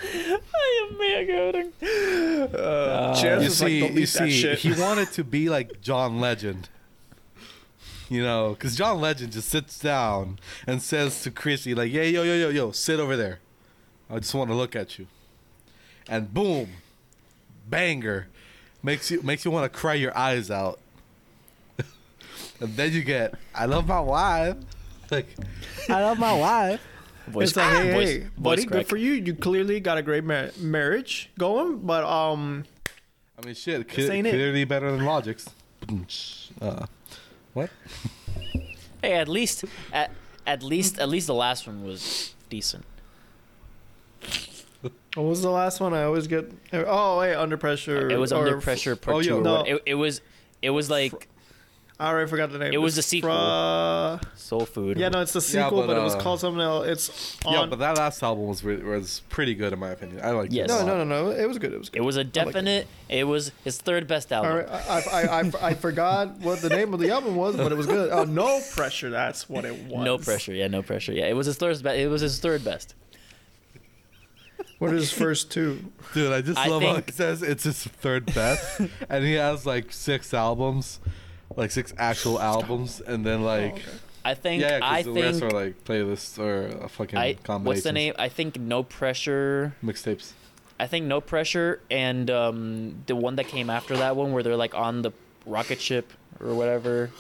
I 0.03 0.89
am 0.91 0.99
mega. 0.99 2.59
Uh, 2.59 3.15
Chance 3.15 3.43
you 3.43 3.47
is 3.47 3.57
see, 3.57 3.83
like, 3.83 3.93
you 3.93 4.07
see, 4.07 4.55
he 4.57 4.73
wanted 4.73 5.13
to 5.13 5.23
be 5.23 5.49
like 5.49 5.81
John 5.81 6.19
Legend. 6.19 6.69
You 8.09 8.25
know, 8.25 8.57
because 8.59 8.75
John 8.75 9.01
Legend 9.01 9.31
just 9.31 9.49
sits 9.49 9.79
down 9.79 10.41
and 10.67 10.83
says 10.83 11.23
to 11.23 11.31
Chrissy, 11.31 11.77
like, 11.77 11.93
"Yeah, 11.93 12.03
yo, 12.03 12.25
yo, 12.25 12.35
yo, 12.35 12.49
yo, 12.49 12.73
sit 12.73 12.99
over 12.99 13.17
there. 13.17 13.39
I 14.11 14.19
just 14.19 14.35
want 14.35 14.51
to 14.51 14.57
look 14.57 14.75
at 14.75 14.99
you." 14.99 15.07
And 16.11 16.35
boom, 16.35 16.69
banger, 17.69 18.27
makes 18.83 19.11
you 19.11 19.23
makes 19.23 19.45
you 19.45 19.51
want 19.53 19.73
to 19.73 19.79
cry 19.79 19.95
your 19.95 20.17
eyes 20.19 20.51
out. 20.51 20.79
and 22.61 22.77
then 22.77 22.93
you 22.93 23.03
get, 23.03 23.35
"I 23.55 23.65
love 23.67 23.87
my 23.87 24.01
wife." 24.01 24.57
Like, 25.11 25.29
I 25.89 26.03
love 26.03 26.19
my 26.19 26.37
wife. 26.37 26.81
Voice 27.29 27.49
it's 27.51 27.57
like, 27.57 27.71
hey, 27.73 27.93
Voice- 27.93 28.09
hey, 28.09 28.19
voice 28.21 28.31
buddy, 28.39 28.65
crack. 28.65 28.79
good 28.81 28.87
for 28.89 28.97
you. 28.97 29.13
You 29.13 29.35
clearly 29.35 29.79
got 29.79 29.99
a 29.99 30.03
great 30.03 30.25
mar- 30.25 30.51
marriage 30.59 31.31
going, 31.39 31.79
but 31.79 32.03
um, 32.03 32.65
I 33.41 33.47
mean, 33.47 33.55
shit, 33.55 33.89
This 33.89 34.07
cle- 34.07 34.13
ain't 34.17 34.27
it. 34.27 34.31
clearly 34.31 34.65
better 34.65 34.91
than 34.91 35.05
Logic's. 35.05 35.49
Uh, 36.61 36.85
what? 37.55 37.71
Hey, 39.03 39.15
at 39.15 39.29
least 39.29 39.65
at 39.93 40.11
at 40.47 40.63
least 40.63 40.99
at 40.99 41.09
least 41.09 41.27
the 41.29 41.35
last 41.35 41.67
one 41.67 41.83
was 41.85 42.35
decent. 42.51 42.85
What 45.15 45.25
was 45.25 45.43
the 45.43 45.51
last 45.51 45.81
one? 45.81 45.93
I 45.95 46.05
always 46.05 46.27
get. 46.27 46.51
Oh, 46.73 47.19
wait, 47.21 47.35
under 47.35 47.57
pressure. 47.57 48.09
It 48.11 48.19
was 48.19 48.33
or- 48.33 48.47
under 48.47 48.61
pressure 48.61 48.97
part 48.97 49.17
Oh, 49.17 49.23
two. 49.23 49.29
yo. 49.29 49.39
or 49.39 49.43
No. 49.43 49.63
It, 49.63 49.83
it 49.87 49.95
was 49.95 50.21
it 50.63 50.71
was 50.71 50.89
like 50.91 51.29
I 51.99 52.09
already 52.09 52.31
forgot 52.31 52.51
the 52.51 52.59
name. 52.59 52.73
It 52.73 52.79
was 52.79 52.97
the 52.97 53.03
sequel. 53.03 53.31
Fra- 53.31 54.21
soul 54.35 54.65
food. 54.65 54.99
Yeah, 54.99 55.11
no, 55.11 55.21
it's 55.21 55.35
the 55.35 55.41
Yeah, 55.41 55.65
sequel, 55.67 55.83
but, 55.83 55.89
but, 55.89 55.99
it 55.99 56.03
was 56.03 56.15
uh, 56.15 56.21
called 56.21 56.41
something 56.41 56.61
else. 56.63 56.87
It's 56.87 57.37
on. 57.45 57.53
Yeah, 57.53 57.67
but 57.67 57.79
that 57.81 57.99
last 57.99 58.23
album 58.23 58.47
was 58.47 58.65
re- 58.65 58.83
was 58.83 59.21
pretty 59.29 59.55
good 59.55 59.75
in 59.75 59.79
my 59.79 59.91
opinion. 59.91 60.21
I 60.25 60.31
like 60.31 60.51
Yes. 60.51 60.69
no, 60.71 60.87
no, 60.87 61.05
no, 61.05 61.05
no. 61.05 61.31
It 61.31 61.47
was 61.47 61.59
good. 61.59 61.75
It 61.75 61.79
was 61.79 61.91
good. 61.91 61.99
It 62.01 62.05
was 62.05 62.17
a 62.17 62.21
like 62.21 62.29
it. 62.29 62.33
definite. 62.33 62.87
it 63.11 63.25
was 63.25 63.53
his 63.65 63.77
third 63.77 64.07
best 64.07 64.33
album. 64.33 64.51
All 64.53 64.57
right, 64.59 64.69
I, 64.69 65.01
I, 65.01 65.41
I, 65.41 65.53
I 65.71 65.75
forgot 65.75 66.39
what 66.39 66.63
the 66.63 66.71
name 66.71 66.95
of 66.95 67.01
the 67.01 67.11
album 67.11 67.37
was, 67.37 67.57
but 67.57 67.71
it 67.71 67.75
was 67.77 67.87
good. 67.87 68.11
Oh, 68.11 68.25
no 68.25 68.63
pressure. 68.73 69.11
That's 69.11 69.47
what 69.49 69.67
it 69.67 69.75
was. 69.85 70.03
No 70.05 70.17
pressure. 70.17 70.55
Yeah, 70.55 70.69
no 70.69 70.83
pressure. 70.83 71.13
Yeah, 71.13 71.27
it 71.27 71.35
was 71.37 71.45
his 71.47 71.57
third. 71.57 71.83
Be- 71.83 71.91
it 71.91 72.09
was 72.09 72.23
his 72.23 72.39
third 72.39 72.65
best. 72.65 72.95
What 74.79 74.93
are 74.93 74.95
his 74.97 75.13
first 75.13 75.51
two? 75.51 75.85
Dude, 76.15 76.33
I 76.33 76.41
just 76.41 76.59
I 76.59 76.69
love 76.69 76.83
how 76.83 76.95
think- 76.95 77.07
he 77.07 77.13
says 77.13 77.43
it's 77.43 77.65
his 77.65 77.85
third 77.85 78.27
best, 78.35 78.81
and 79.11 79.25
he 79.25 79.35
has 79.35 79.67
like 79.67 79.93
six 79.93 80.33
albums, 80.35 81.01
like 81.57 81.71
six 81.71 81.93
actual 81.99 82.41
albums, 82.41 83.01
and 83.01 83.25
then 83.27 83.43
like 83.43 83.75
okay. 83.75 83.83
I 84.25 84.35
think. 84.35 84.63
yeah, 84.63 84.81
'cause 84.81 84.89
I 84.91 85.03
the 85.03 85.13
think. 85.13 85.25
rest 85.27 85.43
are 85.43 85.51
like 85.51 85.85
playlists 85.85 86.39
or 86.39 86.67
a 86.85 86.89
fucking 86.89 87.19
I 87.19 87.35
combinations. 87.35 87.67
what's 87.67 87.83
the 87.85 87.93
name? 87.93 88.15
I 88.19 88.29
think 88.29 88.59
no 88.59 88.83
pressure. 88.83 89.75
Mixtapes. 89.85 90.33
I 90.79 90.87
think 90.87 91.05
no 91.07 91.21
pressure 91.21 91.81
and 91.91 92.31
um, 92.31 93.03
the 93.07 93.15
one 93.15 93.37
that 93.37 93.49
came 93.49 93.69
after 93.69 93.97
that 93.99 94.17
one 94.17 94.33
where 94.33 94.43
they're 94.43 94.57
like 94.57 94.75
on 94.75 95.03
the 95.03 95.13
rocket 95.45 95.79
ship 95.81 96.11
or 96.41 96.55
whatever. 96.55 97.11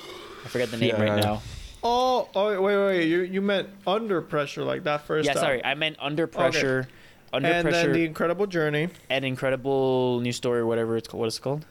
I 0.44 0.48
forget 0.48 0.70
the 0.70 0.78
name 0.78 0.94
Yeah. 0.96 1.02
right 1.02 1.22
now. 1.22 1.42
Oh, 1.82 2.28
oh, 2.34 2.48
wait, 2.62 2.76
wait, 2.76 2.86
wait. 2.86 3.06
You, 3.08 3.20
you 3.20 3.42
meant 3.42 3.68
under 3.86 4.20
pressure, 4.22 4.64
like 4.64 4.84
that 4.84 5.02
first. 5.06 5.24
Yeah, 5.26 5.32
album. 5.32 5.42
sorry, 5.42 5.64
I 5.64 5.74
meant 5.74 5.96
under 5.98 6.26
pressure. 6.26 6.88
Under 7.32 7.48
and 7.48 7.62
pressure 7.62 7.82
then 7.88 7.92
the 7.92 8.04
Incredible 8.04 8.46
Journey. 8.46 8.88
and 9.08 9.24
incredible 9.24 10.20
new 10.20 10.32
story 10.32 10.60
or 10.60 10.66
whatever 10.66 10.96
it's 10.96 11.06
called. 11.08 11.20
What 11.20 11.26
is 11.28 11.38
it 11.38 11.42
called? 11.42 11.64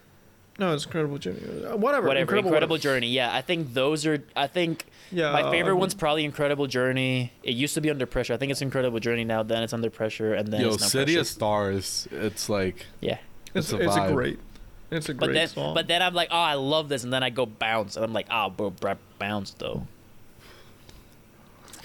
No, 0.58 0.74
it's 0.74 0.86
Incredible 0.86 1.18
Journey. 1.18 1.40
Uh, 1.40 1.78
Whatever. 1.78 2.08
whatever. 2.08 2.22
Incredible, 2.22 2.50
Incredible 2.50 2.74
whatever. 2.76 2.96
Journey. 2.96 3.08
Yeah, 3.08 3.34
I 3.34 3.42
think 3.42 3.74
those 3.74 4.06
are. 4.06 4.22
I 4.36 4.48
think 4.48 4.86
Yeah. 5.12 5.32
my 5.32 5.50
favorite 5.52 5.74
uh, 5.76 5.78
one's 5.78 5.94
probably 5.94 6.26
Incredible 6.26 6.68
Journey. 6.68 7.32
It 7.44 7.56
used 7.56 7.74
to 7.76 7.82
be 7.82 7.90
Under 7.90 8.06
Pressure. 8.06 8.34
I 8.34 8.38
think 8.38 8.52
it's 8.52 8.62
Incredible 8.62 9.00
Journey 9.00 9.24
now. 9.24 9.42
Then 9.44 9.64
it's 9.64 9.72
Under 9.72 9.90
Pressure, 9.90 10.34
and 10.34 10.50
then 10.50 10.60
Yo, 10.62 10.70
it's 10.74 10.82
no 10.82 10.88
City 10.88 11.14
pressure. 11.14 11.20
of 11.22 11.28
Stars. 11.28 12.08
It's 12.12 12.50
like 12.50 12.86
Yeah, 13.00 13.20
It's, 13.56 13.72
It's 13.72 13.74
a 13.74 13.86
it's 13.86 13.96
a 13.96 14.12
great. 14.14 14.40
It's 14.92 15.08
a 15.08 15.14
but 15.14 15.28
great 15.28 15.34
then 15.36 15.48
song. 15.48 15.74
but 15.76 15.88
then 15.88 16.02
I'm 16.02 16.14
like, 16.14 16.28
oh, 16.32 16.38
I 16.38 16.56
love 16.56 16.90
this, 16.90 17.04
and 17.06 17.14
then 17.14 17.24
I 17.24 17.30
go 17.30 17.46
bounce, 17.46 17.96
and 17.96 18.04
I'm 18.04 18.12
like, 18.12 18.28
oh, 18.32 18.50
bro, 18.50 18.70
bro 18.72 18.96
bounce 19.18 19.52
though. 19.52 19.88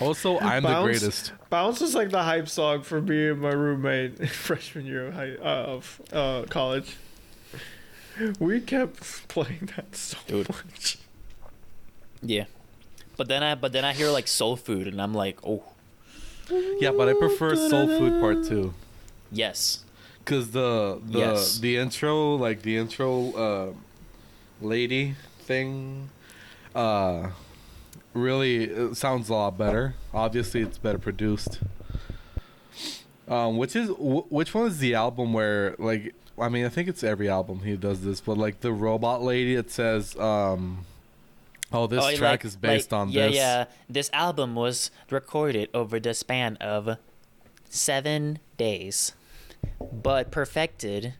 Also 0.00 0.38
I'm 0.40 0.62
the 0.62 0.68
Bounce- 0.68 0.84
greatest. 0.84 1.32
Bounce 1.50 1.80
was 1.80 1.94
like 1.94 2.10
the 2.10 2.22
hype 2.22 2.48
song 2.48 2.82
for 2.82 3.00
me 3.00 3.28
and 3.28 3.40
my 3.40 3.50
roommate 3.52 4.28
freshman 4.46 4.86
year 4.86 5.06
of, 5.08 5.14
high, 5.14 5.34
uh, 5.34 5.44
of 5.76 6.00
uh, 6.12 6.42
college. 6.50 6.96
We 8.38 8.60
kept 8.60 9.26
playing 9.28 9.70
that 9.76 9.96
so 9.96 10.16
Dude. 10.26 10.48
much. 10.48 10.98
Yeah, 12.22 12.44
but 13.16 13.28
then 13.28 13.42
I 13.42 13.54
but 13.54 13.72
then 13.72 13.84
I 13.84 13.92
hear 13.92 14.10
like 14.10 14.28
Soul 14.28 14.56
Food, 14.56 14.86
and 14.86 15.00
I'm 15.02 15.12
like, 15.14 15.38
oh, 15.44 15.62
Yeah, 16.80 16.92
but 16.92 17.08
I 17.08 17.14
prefer 17.14 17.54
Soul 17.56 17.86
Food 17.86 18.20
Part 18.20 18.44
Two. 18.46 18.72
yes, 19.32 19.84
Cause 20.24 20.52
the 20.52 21.00
the 21.04 21.18
Yes. 21.18 21.58
the 21.58 21.76
intro, 21.76 22.36
like 22.36 22.62
the 22.62 22.76
intro, 22.76 23.32
uh, 23.32 23.72
lady 24.62 25.16
thing, 25.40 26.08
uh, 26.74 27.28
really 28.14 28.64
it 28.64 28.96
sounds 28.96 29.28
a 29.28 29.34
lot 29.34 29.58
better. 29.58 29.94
Obviously, 30.14 30.62
it's 30.62 30.78
better 30.78 30.98
produced. 30.98 31.60
Um, 33.26 33.56
which 33.56 33.74
is 33.74 33.88
wh- 33.88 34.30
which 34.30 34.52
one 34.54 34.66
is 34.66 34.78
the 34.78 34.94
album 34.94 35.32
where 35.32 35.74
like 35.78 36.14
I 36.38 36.48
mean 36.50 36.66
I 36.66 36.68
think 36.68 36.88
it's 36.88 37.02
every 37.02 37.28
album 37.28 37.60
he 37.60 37.76
does 37.76 38.02
this, 38.04 38.20
but 38.20 38.36
like 38.36 38.60
the 38.60 38.72
robot 38.72 39.22
lady, 39.22 39.54
it 39.54 39.70
says, 39.70 40.14
um, 40.18 40.84
oh 41.72 41.86
this 41.86 42.04
Oh, 42.04 42.10
track 42.16 42.30
like- 42.40 42.44
is 42.44 42.56
based 42.56 42.92
like, 42.92 43.00
on 43.00 43.08
yeah, 43.10 43.26
this. 43.26 43.34
Yeah, 43.36 43.64
This 43.88 44.10
album 44.12 44.54
was 44.54 44.90
recorded 45.10 45.70
over 45.72 45.98
the 45.98 46.12
span 46.12 46.56
of 46.56 46.98
seven 47.70 48.40
days, 48.58 49.12
but 49.92 50.30
perfected 50.30 51.14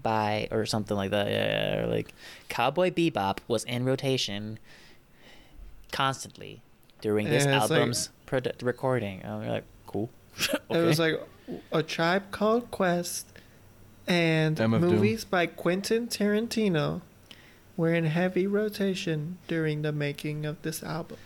by 0.00 0.46
or 0.52 0.64
something 0.64 0.96
like 0.96 1.10
that. 1.10 1.26
Yeah, 1.28 1.46
yeah, 1.74 1.80
or 1.80 1.86
like 1.88 2.14
Cowboy 2.48 2.90
Bebop 2.90 3.38
was 3.48 3.64
in 3.64 3.84
rotation 3.84 4.60
constantly 5.92 6.62
during 7.00 7.28
this 7.28 7.44
Yeah, 7.44 7.60
it's 7.62 7.70
like- 7.70 7.78
album's 7.78 8.10
produ- 8.26 8.54
recording. 8.64 9.20
And 9.22 9.40
we're 9.40 9.50
like, 9.52 9.64
cool. 9.86 10.10
It 10.70 10.78
was 10.78 10.98
like 10.98 11.20
a 11.70 11.82
tribe 11.82 12.30
called 12.30 12.70
Quest 12.70 13.26
and 14.08 14.56
MF 14.56 14.80
Doom. 14.80 14.90
movies 14.90 15.24
by 15.24 15.46
Quentin 15.46 16.08
Tarantino 16.08 17.02
were 17.76 17.92
in 17.94 18.04
heavy 18.06 18.46
rotation 18.46 19.38
during 19.46 19.82
the 19.82 19.92
making 19.92 20.44
of 20.46 20.60
this 20.62 20.82
album. 20.82 21.18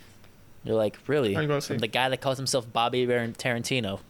You're 0.64 0.76
like, 0.76 0.98
really? 1.06 1.34
From 1.60 1.78
the 1.78 1.86
guy 1.86 2.08
that 2.08 2.20
calls 2.20 2.36
himself 2.38 2.70
Bobby 2.72 3.06
Tar- 3.06 3.28
Tarantino. 3.28 4.00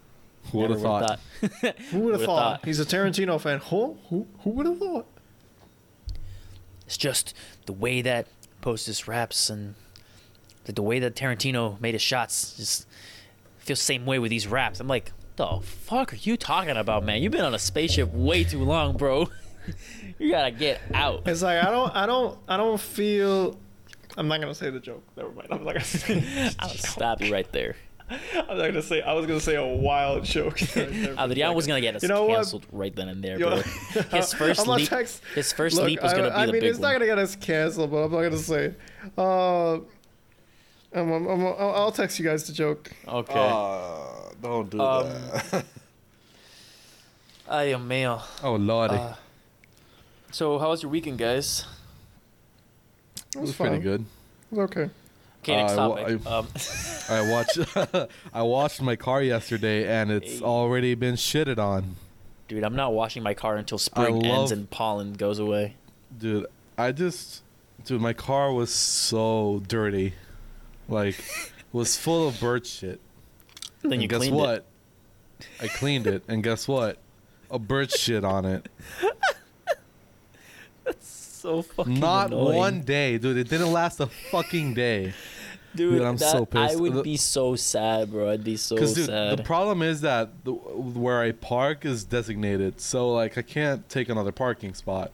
Who 0.53 0.59
would 0.59 0.71
have 0.71 0.81
Never 0.81 0.91
would've 0.91 1.09
thought? 1.11 1.21
Who 1.41 1.49
would 1.49 1.63
have 1.81 1.93
Would've 1.93 2.21
thought? 2.23 2.61
thought. 2.61 2.65
He's 2.65 2.81
a 2.81 2.85
Tarantino 2.87 3.41
fan. 3.41 3.59
Who? 3.59 3.99
Who? 4.09 4.27
Who 4.43 4.51
would 4.51 4.67
have 4.67 4.79
thought? 4.79 5.07
It's 6.87 6.97
just 6.97 7.35
the 7.67 7.73
way 7.73 8.01
that 8.03 8.27
Postus 8.63 9.07
raps 9.09 9.51
and 9.51 9.75
the, 10.67 10.73
the 10.73 10.83
way 10.83 10.99
that 10.99 11.15
Tarantino 11.15 11.81
made 11.81 11.95
his 11.95 12.03
shots 12.03 12.57
just 12.57 12.87
feels 13.59 13.79
the 13.79 13.85
same 13.85 14.05
way 14.05 14.19
with 14.19 14.31
these 14.31 14.47
raps. 14.47 14.79
I'm 14.81 14.89
like, 14.89 15.13
the 15.37 15.61
fuck 15.63 16.13
are 16.13 16.17
you 16.17 16.37
talking 16.37 16.77
about, 16.77 17.05
man? 17.05 17.23
You've 17.23 17.33
been 17.33 17.45
on 17.45 17.55
a 17.55 17.59
spaceship 17.59 18.13
way 18.13 18.45
too 18.45 18.63
long, 18.63 18.97
bro. 18.97 19.29
you 20.19 20.31
gotta 20.31 20.51
get 20.51 20.81
out. 20.95 21.23
It's 21.27 21.43
like 21.43 21.63
I 21.65 21.71
don't, 21.71 21.95
I 21.95 22.07
don't, 22.07 22.39
I 22.49 22.57
don't 22.57 22.81
feel. 22.81 23.57
I'm 24.17 24.29
not 24.29 24.41
gonna 24.41 24.55
say 24.55 24.71
the 24.71 24.81
joke. 24.81 25.03
Never 25.17 25.31
mind. 25.31 25.49
I'm 25.51 25.65
not 25.65 25.75
gonna 25.75 25.85
say. 25.85 26.51
I'll 26.59 26.69
stop 26.69 27.21
you 27.21 27.33
right 27.33 27.51
there. 27.53 27.77
I'm 28.09 28.57
not 28.57 28.67
gonna 28.69 28.83
say. 28.83 29.03
I 29.03 29.13
was 29.13 29.27
gonna 29.27 29.41
say 29.41 29.57
a 29.57 29.67
wild 29.67 30.25
joke. 30.25 30.61
right 30.77 30.89
there 30.91 31.15
for 31.15 31.21
a 31.21 31.25
Adrian 31.25 31.55
was 31.55 31.67
gonna 31.67 31.81
get 31.81 31.97
us 31.97 32.03
You 32.03 32.09
know 32.09 32.25
what? 32.25 32.37
canceled 32.37 32.67
right 32.73 32.95
then 32.95 33.09
and 33.09 33.23
there, 33.23 33.39
Yo-. 33.39 33.57
His 34.11 34.33
first 34.33 34.67
leap, 34.67 34.89
text- 34.89 35.23
his 35.35 35.53
first 35.53 35.77
Look, 35.77 35.87
leap 35.87 36.03
was 36.03 36.13
gonna 36.13 36.31
be 36.31 36.35
I, 36.35 36.43
I 36.43 36.47
the 36.47 36.53
mean, 36.53 36.61
big 36.63 36.71
it's 36.71 36.79
one. 36.79 36.93
not 36.93 36.93
gonna 36.95 37.07
get 37.07 37.19
us 37.19 37.37
canceled, 37.37 37.91
but 37.91 38.05
I'm 38.05 38.13
not 38.13 38.23
gonna 38.23 38.39
say. 38.39 38.75
Uh, 39.19 39.79
I'm, 40.95 41.11
I'm, 41.13 41.27
I'm, 41.29 41.41
I'll 41.47 41.73
I'll 41.77 41.93
text 41.93 42.19
you 42.19 42.25
guys 42.25 42.47
the 42.47 42.53
joke. 42.53 42.91
Okay. 43.07 43.35
Uh, 43.35 44.33
don't 44.43 44.71
do 44.71 44.81
Um, 44.81 45.07
that. 45.51 45.65
Ay, 47.49 47.75
mío. 47.79 48.21
oh 48.43 48.57
lordy, 48.57 48.97
Uh, 48.97 49.15
so, 50.33 50.59
how 50.59 50.71
was 50.71 50.83
your 50.83 50.91
weekend, 50.91 51.19
guys? 51.19 51.65
it 53.35 53.41
was 53.41 53.55
pretty 53.55 53.77
fine. 53.77 53.83
good. 53.83 54.01
It 54.51 54.57
was 54.57 54.71
okay. 54.71 54.91
Okay, 55.43 55.57
next 55.57 55.73
Uh, 55.73 55.77
topic. 55.77 56.21
I- 56.27 56.31
um, 56.39 56.49
I 57.09 57.31
watched 57.31 58.09
I 58.35 58.43
washed 58.43 58.83
my 58.83 58.97
car 58.97 59.23
yesterday 59.23 59.87
and 59.87 60.11
it's 60.11 60.39
Hey. 60.41 60.45
already 60.45 60.95
been 60.97 61.15
shitted 61.15 61.59
on. 61.59 61.97
dude, 62.49 62.65
I'm 62.65 62.75
not 62.75 62.93
washing 62.93 63.23
my 63.23 63.35
car 63.35 63.57
until 63.57 63.79
spring 63.79 64.21
love- 64.21 64.25
ends 64.41 64.51
and 64.53 64.69
pollen 64.71 65.13
goes 65.15 65.39
away. 65.39 65.75
Dude, 66.19 66.47
I 66.77 66.91
just 66.93 67.43
dude, 67.85 68.01
my 68.01 68.13
car 68.13 68.53
was 68.53 68.73
so 68.75 69.63
dirty. 69.69 70.15
Like 70.89 71.17
was 71.73 71.97
full 71.97 72.29
of 72.29 72.39
bird 72.41 72.67
shit. 72.67 73.01
Then 73.83 73.93
you 73.93 74.01
and 74.01 74.09
guess 74.11 74.19
cleaned 74.19 74.37
what? 74.37 74.67
it. 75.41 75.47
I 75.61 75.69
cleaned 75.69 76.07
it 76.07 76.23
and 76.29 76.43
guess 76.43 76.67
what? 76.67 76.99
a 77.51 77.59
bird 77.59 77.91
shit 77.91 78.25
on 78.25 78.45
it. 78.45 78.69
That's 80.85 81.09
so 81.09 81.63
fucking 81.63 82.01
Not 82.01 82.29
annoying. 82.29 82.57
one 82.57 82.81
day, 82.83 83.19
dude. 83.19 83.37
It 83.37 83.49
didn't 83.49 83.73
last 83.73 84.01
a 84.01 84.07
fucking 84.07 84.75
day. 84.75 85.15
dude. 85.75 85.93
Dude, 85.99 86.03
I'm 86.03 86.17
that, 86.17 86.31
so 86.31 86.47
pissed. 86.47 86.75
I 86.75 86.77
would 86.77 87.03
be 87.03 87.17
so 87.17 87.55
sad, 87.57 88.11
bro. 88.11 88.31
I'd 88.31 88.45
be 88.45 88.57
so 88.57 88.77
dude, 88.77 88.89
sad. 89.07 89.39
the 89.39 89.43
problem 89.43 89.83
is 89.83 90.01
that 90.01 90.45
the, 90.45 90.53
where 90.53 91.21
I 91.21 91.33
park 91.33 91.85
is 91.85 92.05
designated, 92.05 92.81
so 92.81 93.13
like 93.13 93.37
I 93.37 93.43
can't 93.43 93.89
take 93.89 94.09
another 94.09 94.33
parking 94.33 94.75
spot. 94.75 95.13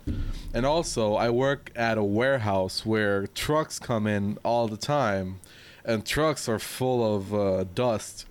And 0.55 0.65
also, 0.67 1.15
I 1.15 1.31
work 1.31 1.73
at 1.75 1.99
a 1.99 2.05
warehouse 2.05 2.87
where 2.87 3.27
trucks 3.27 3.79
come 3.79 4.07
in 4.07 4.39
all 4.45 4.69
the 4.69 4.77
time, 4.77 5.41
and 5.85 6.05
trucks 6.05 6.49
are 6.49 6.59
full 6.59 7.17
of 7.17 7.35
uh, 7.35 7.65
dust 7.75 8.27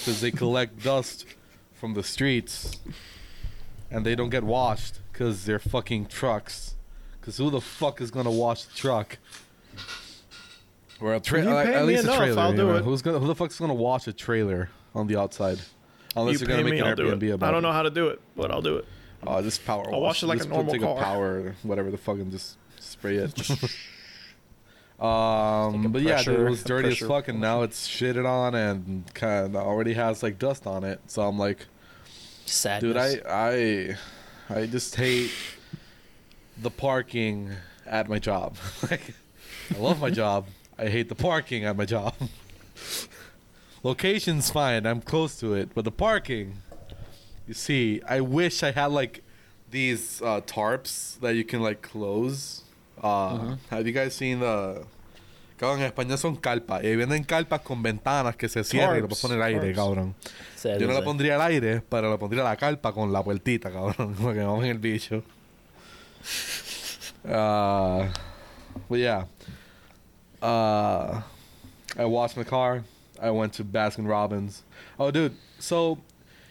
because 0.00 0.20
they 0.20 0.30
collect 0.30 0.82
dust 0.82 1.26
from 1.74 1.94
the 1.94 2.02
streets, 2.02 2.78
and 3.90 4.04
they 4.04 4.14
don't 4.14 4.30
get 4.30 4.44
washed 4.44 5.00
because 5.12 5.44
they're 5.44 5.58
fucking 5.58 6.06
trucks. 6.06 6.74
Because 7.20 7.36
who 7.38 7.50
the 7.50 7.60
fuck 7.60 8.00
is 8.00 8.10
gonna 8.10 8.30
wash 8.30 8.64
the 8.64 8.74
truck? 8.74 9.18
Or 11.00 11.14
a 11.14 11.20
trailer, 11.20 11.50
you 11.50 11.56
at, 11.56 11.66
pay 11.66 11.74
at 11.74 11.80
me 11.82 11.86
least 11.88 12.04
a 12.04 12.06
enough, 12.06 12.18
trailer. 12.18 12.42
I'll 12.42 12.50
you 12.50 12.56
do 12.56 12.66
know? 12.68 12.76
it. 12.76 12.84
Who's 12.84 13.02
gonna? 13.02 13.18
Who 13.18 13.26
the 13.26 13.34
fuck's 13.34 13.58
gonna 13.58 13.74
wash 13.74 14.06
a 14.06 14.12
trailer 14.12 14.70
on 14.94 15.06
the 15.06 15.16
outside? 15.16 15.58
Unless 16.16 16.40
you 16.40 16.46
are 16.46 16.48
gonna 16.48 16.62
make 16.62 16.74
me, 16.74 16.78
an 16.80 16.86
I'll 16.86 16.96
Airbnb 16.96 17.22
it. 17.22 17.30
about 17.30 17.48
I 17.48 17.52
don't 17.52 17.62
know 17.62 17.72
how 17.72 17.82
to 17.82 17.90
do 17.90 18.08
it, 18.08 18.20
but 18.36 18.50
I'll 18.50 18.62
do 18.62 18.76
it. 18.76 18.84
Oh, 19.26 19.40
just 19.42 19.64
power 19.64 19.92
I'll 19.92 20.00
wash 20.00 20.22
it 20.22 20.26
like 20.26 20.38
just 20.38 20.48
a 20.48 20.52
normal 20.52 20.72
put, 20.72 20.82
car. 20.82 20.94
Take 20.94 21.02
a 21.02 21.04
power, 21.04 21.54
whatever 21.62 21.90
the 21.90 21.98
fuck, 21.98 22.16
and 22.16 22.30
just 22.30 22.56
spray 22.78 23.16
it. 23.16 23.50
um, 25.00 25.90
but 25.90 26.02
yeah, 26.02 26.22
dude, 26.22 26.40
it 26.40 26.50
was 26.50 26.62
dirty 26.64 26.90
as 26.90 26.98
fuck, 26.98 27.28
and 27.28 27.40
now 27.40 27.62
it's 27.62 27.88
shitted 27.88 28.26
on 28.26 28.54
and 28.54 29.12
kind 29.14 29.46
of 29.46 29.56
already 29.56 29.94
has 29.94 30.22
like 30.22 30.38
dust 30.38 30.66
on 30.66 30.84
it. 30.84 31.00
So 31.06 31.22
I'm 31.22 31.38
like, 31.38 31.66
dude, 32.80 32.96
I, 32.96 33.20
I, 33.28 33.96
I 34.48 34.66
just 34.66 34.94
hate 34.94 35.32
the 36.56 36.70
parking 36.70 37.50
at 37.86 38.08
my 38.08 38.18
job. 38.18 38.56
like, 38.90 39.14
I 39.74 39.78
love 39.78 40.00
my 40.00 40.10
job. 40.10 40.46
I 40.78 40.88
hate 40.88 41.08
the 41.08 41.14
parking 41.14 41.64
at 41.64 41.76
my 41.76 41.84
job. 41.84 42.14
Location's 43.82 44.50
fine. 44.50 44.86
I'm 44.86 45.00
close 45.00 45.38
to 45.40 45.54
it, 45.54 45.70
but 45.74 45.84
the 45.84 45.92
parking. 45.92 46.58
You 47.46 47.54
see, 47.54 48.00
I 48.08 48.20
wish 48.20 48.62
I 48.62 48.70
had 48.70 48.86
like 48.86 49.22
these 49.70 50.22
uh, 50.22 50.40
tarps 50.40 51.18
that 51.20 51.34
you 51.34 51.44
can 51.44 51.60
like 51.60 51.82
close. 51.82 52.63
Uh, 53.02 53.56
Have 53.70 53.86
you 53.86 53.92
guys 53.92 54.14
seen 54.14 54.40
the? 54.40 54.82
Cabrón, 55.56 55.80
en 55.80 55.86
España 55.86 56.16
son 56.16 56.36
calpas. 56.36 56.82
Y 56.82 56.96
venden 56.96 57.22
calpas 57.24 57.60
con 57.60 57.82
ventanas 57.82 58.34
que 58.36 58.48
se 58.48 58.64
cierran 58.64 58.96
y 58.98 59.00
le 59.02 59.06
puedes 59.06 59.22
poner 59.22 59.40
aire, 59.42 59.72
tarps. 59.72 59.76
cabrón. 59.76 60.14
Yo 60.64 60.86
no 60.86 60.94
that. 60.94 61.04
pondría 61.04 61.36
el 61.36 61.40
aire, 61.42 61.82
pero 61.88 62.10
le 62.10 62.18
pondría 62.18 62.42
la 62.42 62.56
carpa 62.56 62.92
con 62.92 63.12
la 63.12 63.22
puertita, 63.22 63.70
cabrón. 63.70 64.14
Porque 64.20 64.40
vamos 64.40 64.64
en 64.64 64.70
el 64.70 64.78
bicho. 64.78 65.22
Uh, 67.24 68.06
but 68.88 68.98
yeah. 68.98 69.24
Uh, 70.42 71.22
I 71.96 72.04
washed 72.04 72.36
my 72.36 72.44
car. 72.44 72.82
I 73.20 73.30
went 73.30 73.52
to 73.54 73.64
Baskin 73.64 74.06
Robbins. 74.08 74.64
Oh, 74.98 75.10
dude. 75.10 75.34
So, 75.58 75.98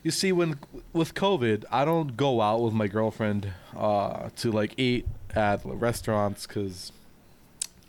you 0.04 0.12
see, 0.12 0.32
when 0.32 0.60
with 0.92 1.14
COVID, 1.14 1.64
I 1.72 1.86
don't 1.86 2.16
go 2.18 2.42
out 2.42 2.62
with 2.62 2.74
my 2.74 2.88
girlfriend 2.88 3.54
uh, 3.76 4.30
to 4.38 4.52
like 4.52 4.78
eat 4.78 5.08
at 5.34 5.62
restaurants 5.64 6.46
because 6.46 6.92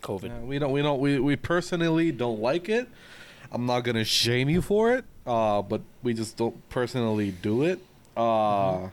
COVID. 0.03 0.47
we 0.47 0.59
don't. 0.59 0.71
We 0.71 0.83
don't. 0.83 1.01
We 1.01 1.19
we 1.19 1.37
personally 1.37 2.13
don't 2.13 2.41
like 2.41 2.69
it. 2.69 2.89
I'm 3.51 3.67
not 3.67 3.81
gonna 3.81 4.05
shame 4.05 4.49
you 4.49 4.63
for 4.63 4.93
it, 4.93 5.05
uh, 5.27 5.63
but 5.63 5.83
we 6.03 6.15
just 6.15 6.37
don't 6.37 6.69
personally 6.69 7.33
do 7.33 7.63
it. 7.65 7.81
Uh, 8.17 8.89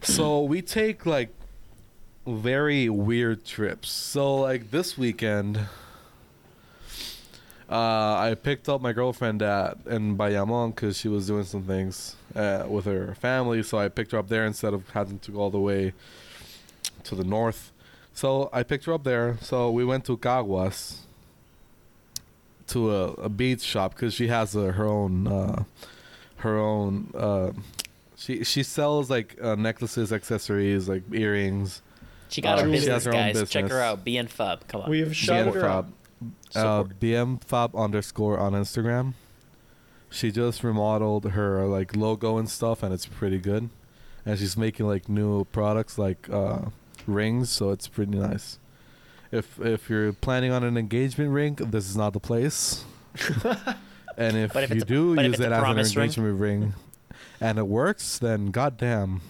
so 0.00 0.42
we 0.42 0.62
take 0.62 1.04
like 1.04 1.30
very 2.26 2.88
weird 2.88 3.44
trips. 3.44 3.90
So 3.90 4.36
like 4.36 4.70
this 4.70 4.96
weekend, 4.96 5.60
uh, 7.70 8.16
I 8.18 8.36
picked 8.40 8.68
up 8.68 8.80
my 8.80 8.92
girlfriend 8.92 9.42
at 9.42 9.78
in 9.86 10.16
Bayamon 10.16 10.74
because 10.74 10.96
she 10.96 11.08
was 11.08 11.26
doing 11.26 11.44
some 11.44 11.64
things 11.64 12.16
uh, 12.34 12.64
with 12.68 12.84
her 12.84 13.14
family. 13.16 13.62
So 13.62 13.78
I 13.78 13.88
picked 13.88 14.12
her 14.12 14.18
up 14.18 14.28
there 14.28 14.46
instead 14.46 14.72
of 14.74 14.88
having 14.90 15.18
to 15.20 15.30
go 15.32 15.40
all 15.40 15.50
the 15.50 15.58
way 15.58 15.92
to 17.04 17.14
the 17.14 17.24
north. 17.24 17.72
So 18.12 18.48
I 18.52 18.62
picked 18.62 18.84
her 18.86 18.92
up 18.92 19.04
there. 19.04 19.36
So 19.40 19.70
we 19.70 19.84
went 19.84 20.04
to 20.06 20.16
Caguas 20.16 20.98
to 22.68 22.90
a, 22.94 23.04
a 23.14 23.28
beads 23.28 23.64
shop 23.64 23.94
because 23.94 24.14
she 24.14 24.28
has 24.28 24.54
a, 24.56 24.72
her 24.72 24.86
own 24.86 25.26
uh, 25.26 25.64
her 26.36 26.58
own. 26.58 27.10
Uh, 27.14 27.52
she 28.16 28.44
she 28.44 28.62
sells 28.62 29.10
like 29.10 29.36
uh, 29.42 29.54
necklaces, 29.56 30.12
accessories, 30.12 30.88
like 30.88 31.02
earrings. 31.12 31.82
She 32.28 32.40
got 32.40 32.58
Uh, 32.58 32.62
her 32.62 32.68
she 32.68 32.72
has 32.72 32.80
business, 32.86 33.04
her 33.04 33.10
own 33.14 33.32
guys. 33.34 33.50
Check 33.50 33.68
her 33.68 33.80
out. 33.80 34.04
BM 34.04 34.28
Fab. 34.28 34.66
Come 34.68 34.82
on. 34.82 34.90
We 34.90 35.00
have 35.00 35.14
shouted 35.14 35.54
her 35.54 35.64
out. 35.66 35.86
BM 36.22 36.30
uh, 36.56 36.82
Support. 36.82 37.00
BM 37.00 37.44
Fab 37.44 37.76
underscore 37.76 38.38
on 38.38 38.52
Instagram. 38.52 39.14
She 40.10 40.30
just 40.30 40.62
remodeled 40.64 41.30
her 41.32 41.66
like 41.66 41.96
logo 41.96 42.38
and 42.38 42.48
stuff, 42.48 42.82
and 42.82 42.94
it's 42.94 43.06
pretty 43.06 43.38
good. 43.38 43.68
And 44.24 44.38
she's 44.38 44.56
making 44.56 44.86
like 44.86 45.08
new 45.08 45.44
products 45.46 45.98
like 45.98 46.28
uh, 46.30 46.66
rings, 47.06 47.50
so 47.50 47.70
it's 47.70 47.86
pretty 47.88 48.16
nice. 48.16 48.58
If 49.30 49.60
if 49.60 49.90
you're 49.90 50.12
planning 50.12 50.52
on 50.52 50.64
an 50.64 50.76
engagement 50.76 51.30
ring, 51.32 51.54
this 51.56 51.88
is 51.88 51.96
not 51.96 52.12
the 52.12 52.20
place. 52.20 52.84
and 54.16 54.36
if, 54.36 54.54
if 54.56 54.70
you 54.70 54.76
it's 54.76 54.82
a- 54.84 54.86
do 54.86 55.14
use 55.20 55.34
it's 55.34 55.40
it 55.40 55.46
as 55.46 55.52
an 55.52 55.60
promise 55.60 55.96
ring? 55.96 56.04
engagement 56.04 56.40
ring, 56.40 56.74
and 57.40 57.58
it 57.58 57.66
works, 57.66 58.18
then 58.18 58.50
goddamn. 58.50 59.20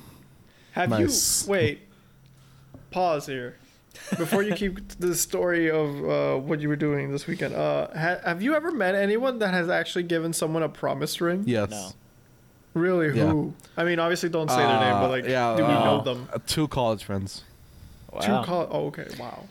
Have 0.72 0.90
Nice. 0.90 1.46
you 1.46 1.50
wait? 1.52 1.80
Pause 2.90 3.26
here. 3.26 3.56
Before 4.16 4.42
you 4.42 4.54
keep 4.54 4.88
the 4.98 5.14
story 5.14 5.70
of 5.70 6.08
uh, 6.08 6.36
what 6.40 6.60
you 6.60 6.68
were 6.68 6.76
doing 6.76 7.10
this 7.12 7.26
weekend, 7.26 7.54
uh, 7.54 7.88
ha- 7.88 8.20
have 8.24 8.42
you 8.42 8.54
ever 8.54 8.70
met 8.70 8.94
anyone 8.94 9.38
that 9.40 9.52
has 9.54 9.68
actually 9.68 10.04
given 10.04 10.32
someone 10.32 10.62
a 10.62 10.68
promise 10.68 11.20
ring? 11.20 11.44
Yes. 11.46 11.70
No. 11.70 11.90
Really? 12.74 13.16
Yeah. 13.16 13.30
Who? 13.30 13.54
I 13.76 13.84
mean, 13.84 13.98
obviously, 13.98 14.28
don't 14.28 14.50
say 14.50 14.58
their 14.58 14.80
name, 14.80 14.92
but 15.00 15.08
like, 15.10 15.24
yeah, 15.24 15.56
do 15.56 15.64
we 15.64 15.72
uh, 15.72 15.84
know 15.84 16.02
them? 16.02 16.28
Uh, 16.32 16.38
two 16.46 16.68
college 16.68 17.04
friends. 17.04 17.42
Wow. 18.12 18.20
Two 18.20 18.46
call. 18.46 18.68
Oh, 18.70 18.86
okay. 18.86 19.06
Wow. 19.18 19.44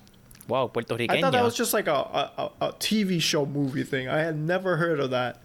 wow. 0.47 0.67
Puerto 0.67 0.95
Rican. 0.95 1.17
I 1.17 1.21
thought 1.21 1.33
that 1.33 1.43
was 1.43 1.55
just 1.55 1.73
like 1.73 1.87
a, 1.87 1.91
a, 1.91 2.31
a, 2.37 2.67
a 2.67 2.73
TV 2.73 3.19
show 3.21 3.45
movie 3.45 3.83
thing. 3.83 4.07
I 4.07 4.19
had 4.19 4.37
never 4.37 4.77
heard 4.77 4.99
of 4.99 5.09
that 5.11 5.39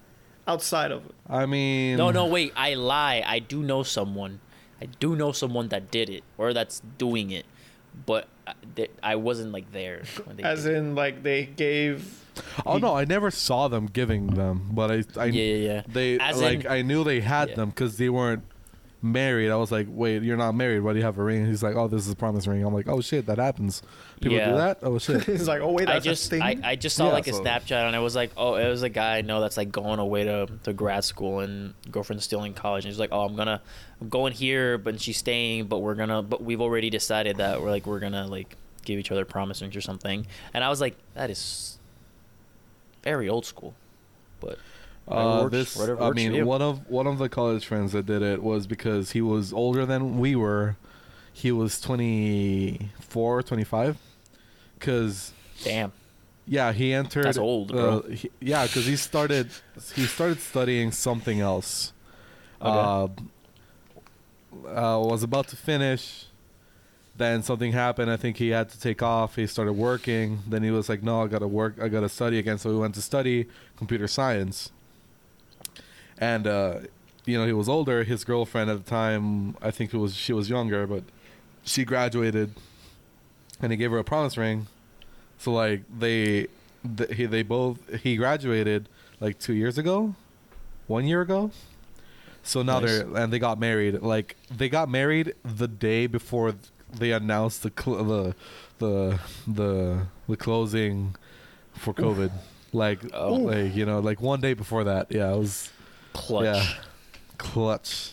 outside 0.46 0.92
of 0.92 1.04
it. 1.06 1.14
I 1.28 1.46
mean, 1.46 1.96
No, 1.96 2.10
no, 2.10 2.26
wait. 2.26 2.52
I 2.56 2.74
lie. 2.74 3.22
I 3.26 3.38
do 3.38 3.62
know 3.62 3.82
someone. 3.82 4.40
I 4.82 4.86
do 4.86 5.14
know 5.16 5.32
someone 5.32 5.68
that 5.68 5.90
did 5.90 6.08
it 6.08 6.24
or 6.38 6.52
that's 6.52 6.80
doing 6.98 7.30
it, 7.30 7.44
but 8.06 8.28
I- 8.46 8.54
th- 8.76 8.90
I 9.02 9.16
wasn't 9.16 9.52
like 9.52 9.70
there. 9.72 10.02
When 10.24 10.36
they 10.36 10.42
As 10.52 10.64
did 10.64 10.76
in, 10.76 10.94
like, 10.94 11.22
they 11.22 11.44
gave. 11.46 12.24
Oh 12.64 12.78
no, 12.78 12.94
I 12.96 13.04
never 13.04 13.30
saw 13.30 13.68
them 13.68 13.86
giving 13.86 14.28
them, 14.28 14.70
but 14.72 14.90
I, 14.90 15.04
I 15.16 15.24
yeah, 15.26 15.42
yeah, 15.42 15.54
yeah. 15.72 15.82
they 15.88 16.18
As 16.18 16.40
like 16.40 16.64
in- 16.64 16.70
I 16.70 16.82
knew 16.82 17.04
they 17.04 17.20
had 17.20 17.50
Yeah. 17.50 17.54
them 17.56 17.68
because 17.70 17.98
they 17.98 18.08
weren't 18.08 18.44
married. 19.02 19.50
I 19.50 19.56
was 19.56 19.72
like, 19.72 19.86
wait, 19.88 20.22
you're 20.22 20.36
not 20.36 20.54
married? 20.54 20.80
Why 20.80 20.92
do 20.92 20.98
you 20.98 21.04
have 21.04 21.18
a 21.18 21.22
ring? 21.22 21.46
He's 21.46 21.62
like, 21.62 21.74
oh, 21.74 21.88
this 21.88 22.06
is 22.06 22.12
a 22.12 22.16
promise 22.16 22.46
ring. 22.46 22.62
I'm 22.64 22.74
like, 22.74 22.88
oh 22.88 23.00
shit, 23.00 23.26
that 23.26 23.38
happens. 23.38 23.82
People 24.20 24.36
Yeah. 24.38 24.50
do 24.50 24.56
that. 24.56 24.78
Oh 24.82 24.98
shit. 25.00 25.28
It's 25.28 25.46
like, 25.46 25.60
oh, 25.62 25.72
wait, 25.72 25.88
I 25.88 25.94
that's 25.94 26.04
just 26.04 26.26
a 26.26 26.30
thing? 26.30 26.42
I, 26.42 26.56
I 26.62 26.76
just 26.76 26.96
saw 26.96 27.06
Yeah, 27.06 27.12
like 27.14 27.26
a 27.26 27.32
so- 27.32 27.42
Snapchat 27.42 27.86
and 27.86 27.96
it 27.96 28.00
was 28.00 28.14
like 28.14 28.30
oh 28.36 28.56
it 28.56 28.68
was 28.68 28.82
a 28.82 28.88
guy 28.90 29.18
I 29.18 29.22
know 29.22 29.40
that's 29.40 29.56
like 29.56 29.72
going 29.72 29.98
away 29.98 30.24
to, 30.24 30.48
to 30.64 30.72
grad 30.72 31.04
school 31.04 31.40
and 31.40 31.72
girlfriend's 31.90 32.24
still 32.24 32.44
in 32.44 32.52
college 32.54 32.84
and 32.84 32.92
he's 32.92 33.00
like 33.00 33.10
oh 33.12 33.22
I'm 33.24 33.36
gonna 33.36 33.62
I'm 34.00 34.08
going 34.10 34.32
here 34.32 34.76
but 34.78 35.00
she's 35.00 35.16
staying 35.16 35.66
but 35.66 35.78
we're 35.78 35.94
gonna 35.94 36.22
but 36.22 36.42
we've 36.42 36.60
already 36.60 36.90
decided 36.90 37.36
that 37.38 37.62
we're 37.62 37.70
like 37.70 37.86
we're 37.86 38.00
gonna 38.00 38.26
like 38.26 38.56
give 38.84 38.98
each 38.98 39.10
other 39.10 39.24
promise 39.24 39.60
rings 39.62 39.76
or 39.76 39.80
something 39.80 40.26
and 40.54 40.62
I 40.64 40.68
was 40.68 40.80
like 40.80 40.96
that 41.14 41.30
is 41.30 41.78
very 43.02 43.28
old 43.28 43.46
school 43.46 43.74
but 44.40 44.58
whatever 44.58 44.60
Uh, 45.10 45.40
works- 45.42 45.52
this, 45.52 45.76
whatever 45.76 46.02
I 46.02 46.10
mean, 46.10 46.44
one 46.46 46.62
of 46.62 46.88
one 46.88 47.06
of 47.06 47.18
the 47.18 47.28
college 47.28 47.66
friends 47.66 47.92
that 47.92 48.06
did 48.06 48.22
it 48.22 48.42
was 48.42 48.66
because 48.66 49.10
he 49.12 49.20
was 49.20 49.52
older 49.52 49.84
than 49.86 50.18
we 50.18 50.36
were. 50.36 50.76
He 51.32 51.52
was 51.52 51.80
24, 51.80 53.42
25. 53.42 53.96
Cause 54.80 55.32
damn 55.62 55.92
yeah, 56.46 56.72
he 56.72 56.92
entered. 56.92 57.24
That's 57.24 57.38
old, 57.38 57.70
uh, 57.70 57.74
bro. 57.74 58.02
he- 58.10 58.30
yeah, 58.40 58.66
because 58.66 58.84
he 58.86 58.96
started 58.96 59.50
he 59.94 60.06
started 60.06 60.40
studying 60.40 60.90
something 60.90 61.40
else. 61.40 61.92
Okay. 62.60 62.70
Uh, 62.70 63.08
uh, 64.68 64.98
was 64.98 65.22
about 65.22 65.46
to 65.48 65.56
finish. 65.56 66.26
Then 67.16 67.42
something 67.42 67.72
happened. 67.72 68.10
I 68.10 68.16
think 68.16 68.38
he 68.38 68.48
had 68.48 68.68
to 68.70 68.80
take 68.80 69.02
off. 69.02 69.36
He 69.36 69.46
started 69.46 69.74
working. 69.74 70.40
Then 70.48 70.62
he 70.62 70.70
was 70.70 70.88
like, 70.88 71.02
"No, 71.02 71.22
I 71.22 71.26
gotta 71.28 71.46
work. 71.46 71.76
I 71.80 71.88
gotta 71.88 72.08
study 72.08 72.38
again." 72.38 72.58
So 72.58 72.70
he 72.70 72.76
went 72.76 72.94
to 72.96 73.02
study 73.02 73.46
computer 73.76 74.08
science. 74.08 74.72
And 76.20 76.46
uh, 76.46 76.80
you 77.24 77.38
know, 77.38 77.46
he 77.46 77.52
was 77.52 77.68
older. 77.68 78.04
His 78.04 78.24
girlfriend 78.24 78.70
at 78.70 78.84
the 78.84 78.88
time, 78.90 79.56
I 79.62 79.70
think 79.70 79.94
it 79.94 79.96
was 79.98 80.14
she 80.14 80.32
was 80.32 80.50
younger, 80.50 80.86
but 80.86 81.02
she 81.64 81.84
graduated, 81.84 82.52
and 83.60 83.72
he 83.72 83.76
gave 83.78 83.90
her 83.90 83.98
a 83.98 84.04
promise 84.04 84.36
ring. 84.36 84.66
So 85.38 85.52
like 85.52 85.82
they, 85.98 86.48
th- 86.96 87.14
he 87.14 87.26
they 87.26 87.42
both 87.42 87.78
he 88.02 88.16
graduated 88.16 88.88
like 89.20 89.38
two 89.38 89.54
years 89.54 89.78
ago, 89.78 90.14
one 90.86 91.06
year 91.06 91.22
ago. 91.22 91.50
So 92.42 92.62
now 92.62 92.80
Nice. 92.80 92.98
they're 93.00 93.16
and 93.16 93.32
they 93.32 93.38
got 93.38 93.58
married. 93.58 94.00
Like 94.02 94.36
they 94.50 94.68
got 94.68 94.88
married 94.88 95.34
the 95.44 95.68
day 95.68 96.06
before 96.06 96.54
they 96.92 97.12
announced 97.12 97.62
the 97.62 97.72
cl- 97.78 98.04
the 98.04 98.34
the 98.78 99.18
the 99.46 100.06
the 100.28 100.36
closing 100.36 101.16
for 101.74 101.94
COVID. 101.94 102.30
Like 102.72 103.00
Oh. 103.14 103.34
like 103.34 103.74
you 103.74 103.86
know 103.86 104.00
like 104.00 104.20
one 104.20 104.40
day 104.40 104.52
before 104.54 104.84
that. 104.84 105.06
Yeah, 105.10 105.32
it 105.34 105.38
was 105.38 105.70
Clutch. 106.12 106.44
Yeah. 106.44 106.66
clutch. 107.38 108.12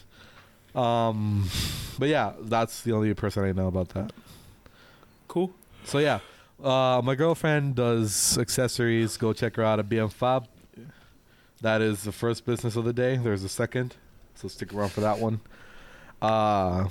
Um, 0.76 1.50
but 1.98 2.10
yeah, 2.10 2.34
that's 2.42 2.82
the 2.84 2.92
only 2.94 3.14
person 3.14 3.44
I 3.44 3.52
know 3.52 3.68
about 3.68 3.90
that. 3.90 4.12
Cool. 5.28 5.52
So 5.86 5.98
yeah, 6.00 6.20
uh, 6.64 7.02
my 7.04 7.16
girlfriend 7.16 7.76
does 7.76 8.38
accessories. 8.38 9.18
Go 9.18 9.34
check 9.34 9.56
her 9.56 9.64
out 9.64 9.80
at 9.80 9.90
BM 9.90 10.12
Fab. 10.12 10.48
That 11.62 11.82
is 11.82 12.04
the 12.04 12.12
first 12.12 12.46
business 12.46 12.76
of 12.76 12.86
the 12.86 12.94
day. 12.94 13.18
There's 13.18 13.44
a 13.44 13.50
second, 13.50 13.96
so 14.36 14.48
stick 14.48 14.74
around 14.74 14.92
for 14.92 15.02
that 15.02 15.18
one. 15.20 15.40
Uh, 16.22 16.88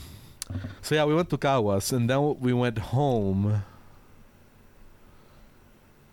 so 0.83 0.95
yeah, 0.97 1.05
we 1.05 1.15
went 1.15 1.31
to 1.31 1.39
Caguas, 1.39 1.93
and 1.93 2.11
then 2.11 2.39
we 2.41 2.53
went 2.53 2.79
home. 2.79 3.63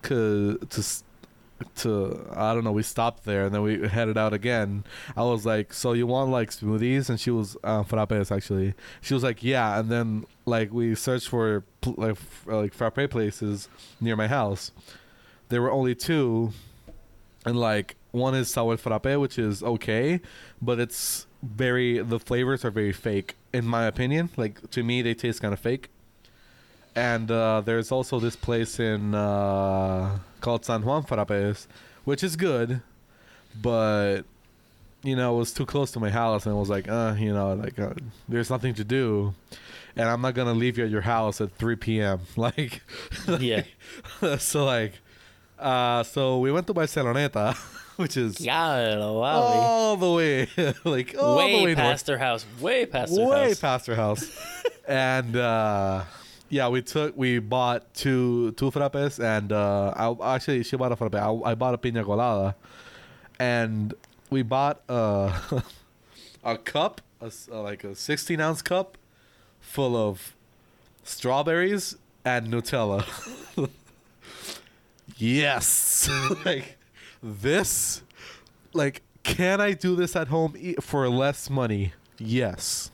Cause 0.02 0.56
to 0.70 0.78
s- 0.80 1.02
to 1.76 2.26
I 2.34 2.54
don't 2.54 2.64
know. 2.64 2.72
We 2.72 2.82
stopped 2.82 3.24
there 3.24 3.46
and 3.46 3.54
then 3.54 3.62
we 3.62 3.88
headed 3.88 4.18
out 4.18 4.32
again. 4.32 4.84
I 5.16 5.22
was 5.22 5.46
like, 5.46 5.72
"So 5.72 5.92
you 5.92 6.06
want 6.06 6.30
like 6.30 6.50
smoothies?" 6.50 7.08
And 7.08 7.18
she 7.18 7.30
was 7.30 7.56
uh, 7.64 7.82
frappes 7.82 8.34
actually. 8.34 8.74
She 9.00 9.14
was 9.14 9.22
like, 9.22 9.42
"Yeah." 9.42 9.78
And 9.78 9.90
then 9.90 10.26
like 10.46 10.72
we 10.72 10.94
searched 10.94 11.28
for 11.28 11.64
like 11.84 12.16
like 12.46 12.74
frappe 12.74 13.10
places 13.10 13.68
near 14.00 14.16
my 14.16 14.28
house. 14.28 14.72
There 15.48 15.62
were 15.62 15.70
only 15.70 15.94
two, 15.94 16.52
and 17.44 17.58
like 17.58 17.96
one 18.10 18.34
is 18.34 18.50
sour 18.50 18.76
frappe, 18.76 19.18
which 19.18 19.38
is 19.38 19.62
okay, 19.62 20.20
but 20.60 20.78
it's 20.78 21.26
very 21.42 21.98
the 21.98 22.18
flavors 22.18 22.64
are 22.64 22.70
very 22.70 22.92
fake 22.92 23.36
in 23.54 23.64
my 23.64 23.84
opinion. 23.86 24.30
Like 24.36 24.70
to 24.72 24.82
me, 24.82 25.00
they 25.00 25.14
taste 25.14 25.40
kind 25.40 25.54
of 25.54 25.60
fake. 25.60 25.88
And 26.96 27.30
uh, 27.30 27.62
there's 27.64 27.90
also 27.90 28.20
this 28.20 28.36
place 28.36 28.78
in 28.78 29.14
uh, 29.14 30.18
called 30.44 30.62
San 30.64 30.82
Juan 30.84 31.02
Frappes, 31.02 31.66
which 32.04 32.22
is 32.22 32.36
good, 32.36 32.82
but 33.62 34.22
you 35.02 35.16
know 35.16 35.34
it 35.34 35.38
was 35.38 35.52
too 35.52 35.64
close 35.66 35.90
to 35.92 36.00
my 36.00 36.10
house, 36.10 36.44
and 36.46 36.54
I 36.54 36.58
was 36.58 36.68
like, 36.68 36.86
uh, 36.88 37.14
you 37.18 37.32
know, 37.32 37.54
like 37.54 37.78
uh, 37.78 37.94
there's 38.28 38.50
nothing 38.50 38.74
to 38.74 38.84
do, 38.84 39.34
and 39.96 40.06
I'm 40.08 40.20
not 40.20 40.34
gonna 40.34 40.52
leave 40.52 40.76
you 40.78 40.84
at 40.84 40.90
your 40.90 41.00
house 41.00 41.40
at 41.40 41.50
3 41.56 41.76
p.m. 41.76 42.20
Like, 42.36 42.82
Yeah. 43.40 43.62
so 44.38 44.64
like, 44.66 44.92
uh, 45.58 46.02
so 46.02 46.38
we 46.38 46.52
went 46.52 46.66
to 46.66 46.74
Barceloneta, 46.74 47.56
which 47.96 48.16
is 48.16 48.40
Yeah, 48.40 48.98
all 49.00 49.96
the 49.96 50.12
way, 50.12 50.48
like 50.84 51.14
all 51.18 51.36
the 51.36 51.38
way 51.38 51.54
way 51.64 51.74
north 51.74 51.76
past 51.78 52.06
their 52.06 52.18
house. 52.18 52.44
Way 52.60 52.84
past 52.86 53.14
their 53.16 53.26
way 53.28 53.48
house. 53.48 53.60
past 53.60 53.86
her 53.86 53.94
house. 53.96 54.22
and 54.86 55.36
uh, 55.36 56.04
yeah, 56.54 56.68
we 56.68 56.82
took 56.82 57.16
we 57.16 57.40
bought 57.40 57.92
two 57.94 58.52
two 58.52 58.70
frappes, 58.70 59.18
and 59.18 59.50
uh, 59.50 59.92
I 59.96 60.36
actually 60.36 60.62
she 60.62 60.76
bought 60.76 60.92
a 60.92 60.96
frappe. 60.96 61.16
I, 61.16 61.50
I 61.50 61.54
bought 61.56 61.74
a 61.74 61.78
pina 61.78 62.04
colada, 62.04 62.54
and 63.40 63.92
we 64.30 64.42
bought 64.42 64.80
uh, 64.88 65.36
a 66.44 66.56
cup, 66.56 67.00
a 67.20 67.32
like 67.50 67.82
a 67.82 67.96
sixteen 67.96 68.40
ounce 68.40 68.62
cup, 68.62 68.96
full 69.58 69.96
of 69.96 70.36
strawberries 71.02 71.96
and 72.24 72.46
Nutella. 72.46 73.02
yes, 75.16 76.08
like 76.44 76.76
this, 77.20 78.02
like 78.72 79.02
can 79.24 79.60
I 79.60 79.72
do 79.72 79.96
this 79.96 80.14
at 80.14 80.28
home 80.28 80.54
for 80.80 81.08
less 81.08 81.50
money? 81.50 81.94
Yes. 82.16 82.92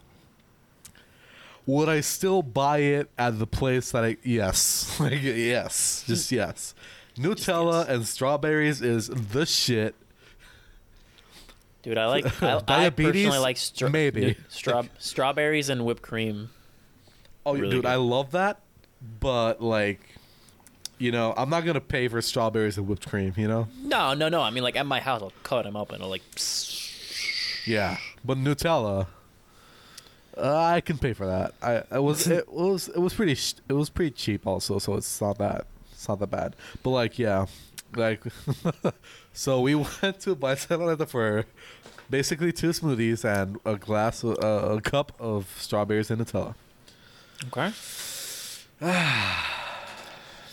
Would 1.67 1.89
I 1.89 2.01
still 2.01 2.43
buy 2.43 2.79
it 2.79 3.11
at 3.19 3.39
the 3.39 3.47
place 3.47 3.93
that 3.93 4.05
I? 4.05 4.17
Yes, 4.23 4.97
like 5.01 5.23
yes, 5.23 6.05
just 6.07 6.33
yes. 6.33 6.75
Nutella 7.17 7.89
and 7.89 8.07
strawberries 8.07 8.81
is 8.83 9.09
the 9.09 9.45
shit. 9.47 9.95
Dude, 11.83 11.99
I 11.99 12.07
like. 12.07 12.43
I, 12.43 12.61
I 12.69 12.91
personally 12.91 13.39
like 13.39 13.57
stra- 13.57 13.91
Maybe. 13.91 14.37
straw- 14.49 14.85
strawberries 14.99 15.69
and 15.69 15.85
whipped 15.85 16.03
cream. 16.03 16.51
Oh, 17.47 17.55
Really 17.55 17.71
dude, 17.71 17.83
good. 17.85 17.89
I 17.91 17.97
love 17.97 18.33
that, 18.33 18.61
but 19.21 19.63
like, 19.63 20.01
you 20.99 21.11
know, 21.11 21.33
I'm 21.37 21.49
not 21.51 21.65
gonna 21.65 21.81
pay 21.81 22.09
for 22.09 22.21
strawberries 22.21 22.77
and 22.79 22.87
whipped 22.87 23.09
cream. 23.09 23.33
You 23.37 23.49
know? 23.49 23.69
No, 23.83 24.13
no, 24.15 24.29
no. 24.29 24.43
I 24.43 24.51
mean, 24.51 24.63
like 24.63 24.77
at 24.77 24.87
my 24.87 25.01
house, 25.01 25.23
I'll 25.23 25.33
cut 25.43 25.65
them 25.65 25.77
up 25.77 25.93
and 25.93 26.03
I'll 26.03 26.11
like. 26.11 26.23
Yeah, 27.67 27.99
but 28.25 28.39
Nutella, 28.39 29.07
uh, 30.37 30.57
I 30.77 30.81
can 30.81 30.99
pay 30.99 31.13
for 31.13 31.27
that. 31.27 31.55
I, 31.63 31.83
I 31.91 31.99
was 31.99 32.27
it 32.27 32.51
was 32.53 32.89
it 32.89 32.99
was 32.99 33.15
pretty 33.15 33.35
sh- 33.35 33.55
it 33.69 33.73
was 33.75 33.91
pretty 33.91 34.13
cheap 34.13 34.47
also, 34.47 34.79
so 34.79 34.95
it's 34.97 35.21
not 35.21 35.39
that 35.39 35.67
it's 35.93 36.09
not 36.09 36.19
that 36.21 36.31
bad. 36.31 36.57
But 36.83 36.91
like, 36.91 37.19
yeah, 37.19 37.47
like, 37.97 38.23
so 39.33 39.61
we 39.61 39.75
went 40.03 40.21
to 40.21 40.35
Barcelona 40.35 41.07
for 41.07 41.45
basically 42.09 42.53
two 42.53 42.71
smoothies 42.71 43.25
and 43.25 43.59
a 43.65 43.77
glass, 43.77 44.25
uh, 44.25 44.77
a 44.77 44.81
cup 44.81 45.13
of 45.21 45.47
strawberries 45.59 46.11
and 46.11 46.21
Nutella. 46.25 46.55
Okay. 47.49 47.73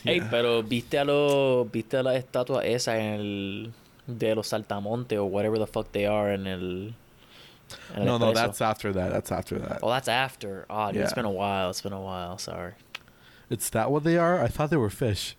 Ey, 0.05 0.17
Yeah. 0.17 0.27
pero 0.29 0.63
viste 0.63 0.97
a 0.99 1.03
lo, 1.03 1.65
viste 1.65 1.97
a 1.97 2.03
la 2.03 2.15
estatua 2.15 2.63
esa 2.65 2.97
en 2.97 3.19
el 3.19 3.73
de 4.07 4.35
los 4.35 4.47
saltamontes 4.47 5.17
or 5.17 5.29
whatever 5.29 5.57
the 5.57 5.67
fuck 5.67 5.91
they 5.91 6.05
are 6.05 6.29
en 6.31 6.47
el. 6.47 6.93
No, 7.97 8.17
no, 8.17 8.33
that's 8.33 8.61
after 8.61 8.93
that. 8.93 9.11
That's 9.11 9.31
after 9.31 9.57
that. 9.59 9.81
Well, 9.81 9.91
that's 9.91 10.07
after. 10.07 10.65
Oh, 10.69 10.91
dude, 10.91 11.01
it's 11.01 11.11
Yeah. 11.11 11.15
been 11.15 11.25
a 11.25 11.31
while. 11.31 11.69
It's 11.69 11.81
been 11.81 11.93
a 11.93 12.01
while. 12.01 12.37
Sorry. 12.37 12.73
It's 13.49 13.69
that 13.71 13.91
what 13.91 14.03
they 14.03 14.17
are? 14.17 14.41
I 14.41 14.47
thought 14.47 14.69
they 14.69 14.77
were 14.77 14.89
fish. 14.89 15.35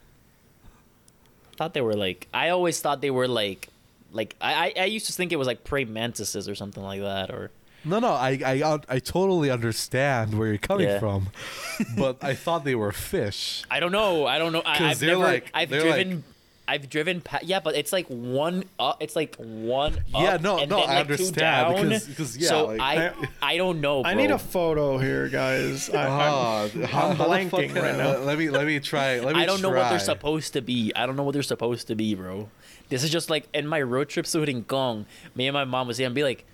I 1.52 1.56
thought 1.56 1.74
they 1.74 1.80
were 1.80 1.94
like. 1.94 2.28
I 2.32 2.48
always 2.50 2.80
thought 2.80 3.00
they 3.00 3.10
were 3.10 3.28
like, 3.28 3.68
like 4.12 4.36
I 4.40 4.72
I, 4.76 4.82
I 4.82 4.84
used 4.86 5.06
to 5.06 5.12
think 5.12 5.32
it 5.32 5.36
was 5.36 5.46
like 5.46 5.64
praying 5.64 5.92
mantises 5.92 6.48
or 6.48 6.54
something 6.54 6.82
like 6.82 7.00
that 7.00 7.30
or. 7.30 7.50
No, 7.84 8.00
no, 8.00 8.08
I, 8.12 8.30
I, 8.44 8.78
I 8.88 8.98
totally 8.98 9.50
understand 9.50 10.36
where 10.36 10.48
you're 10.48 10.58
coming 10.58 10.88
Yeah. 10.88 10.98
from, 10.98 11.28
but 11.96 12.22
I 12.24 12.34
thought 12.34 12.64
they 12.64 12.74
were 12.74 12.90
fish. 12.90 13.62
I 13.70 13.78
don't 13.78 13.92
know. 13.92 14.26
I 14.26 14.38
don't 14.38 14.52
know. 14.52 14.62
I, 14.66 14.94
they're 14.94 15.10
never. 15.10 15.22
like- 15.22 15.50
I've 15.54 15.70
they're 15.70 15.80
driven. 15.82 16.10
like- 16.16 16.24
I've 16.68 16.88
driven. 16.90 17.20
Pa- 17.22 17.40
yeah, 17.42 17.60
but 17.60 17.74
it's 17.74 17.92
like 17.92 18.06
one. 18.08 18.64
Up, 18.78 18.98
it's 19.02 19.16
like 19.16 19.34
one. 19.36 19.94
Up 20.14 20.22
Yeah, 20.22 20.36
no, 20.36 20.58
and 20.58 20.70
no, 20.70 20.80
then, 20.80 20.90
I 20.90 20.98
like, 20.98 21.06
two 21.06 21.12
understand, 21.14 21.34
down. 21.36 21.82
because- 21.88 22.06
because, 22.06 22.36
yeah, 22.36 22.48
so 22.48 22.66
like- 22.66 22.80
I, 22.80 23.12
I 23.40 23.56
don't 23.56 23.80
know. 23.80 24.04
I 24.04 24.14
need 24.14 24.30
a 24.30 24.38
photo 24.38 24.98
here, 24.98 25.28
guys. 25.28 25.88
I, 25.90 26.06
Ah, 26.06 26.62
I'm, 26.62 26.70
how- 26.82 27.08
I'm 27.10 27.16
how 27.16 27.28
the 27.28 27.48
fuck 27.48 27.60
blanking 27.62 27.74
right 27.82 27.96
now. 27.96 28.18
Let 28.18 28.38
me 28.38 28.50
let 28.50 28.66
me 28.66 28.78
try. 28.80 29.18
Let 29.20 29.34
me 29.34 29.42
I 29.42 29.46
don't 29.46 29.62
know 29.62 29.70
what 29.70 29.88
they're 29.90 29.98
supposed 29.98 30.52
to 30.52 30.60
be. 30.60 30.92
I 30.94 31.06
don't 31.06 31.16
know 31.16 31.22
what 31.24 31.32
they're 31.32 31.42
supposed 31.42 31.86
to 31.88 31.94
be, 31.94 32.14
bro. 32.14 32.48
This 32.90 33.02
is 33.02 33.10
just 33.10 33.30
like 33.30 33.48
in 33.54 33.66
my 33.66 33.80
road 33.82 34.08
trips 34.10 34.32
to 34.32 34.40
Rincon, 34.40 35.06
me 35.34 35.46
and 35.48 35.54
my 35.54 35.64
mom 35.64 35.86
was 35.88 35.96
say 35.96 36.04
and 36.04 36.14
be 36.14 36.22
like, 36.22 36.44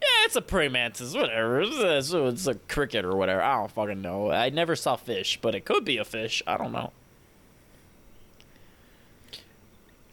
"Yeah, 0.00 0.08
it's 0.24 0.36
a 0.36 0.42
praying 0.42 0.72
mantis, 0.72 1.14
whatever. 1.14 1.62
It's 1.62 2.12
a, 2.12 2.26
it's 2.26 2.46
a 2.46 2.54
cricket 2.54 3.04
or 3.04 3.16
whatever. 3.16 3.42
I 3.42 3.56
don't 3.58 3.70
fucking 3.70 4.02
know. 4.02 4.30
I 4.30 4.50
never 4.50 4.76
saw 4.76 4.96
fish, 4.96 5.38
but 5.40 5.54
it 5.54 5.64
could 5.64 5.84
be 5.84 5.98
a 5.98 6.04
fish. 6.04 6.42
I 6.46 6.56
don't 6.56 6.72
know. 6.72 6.92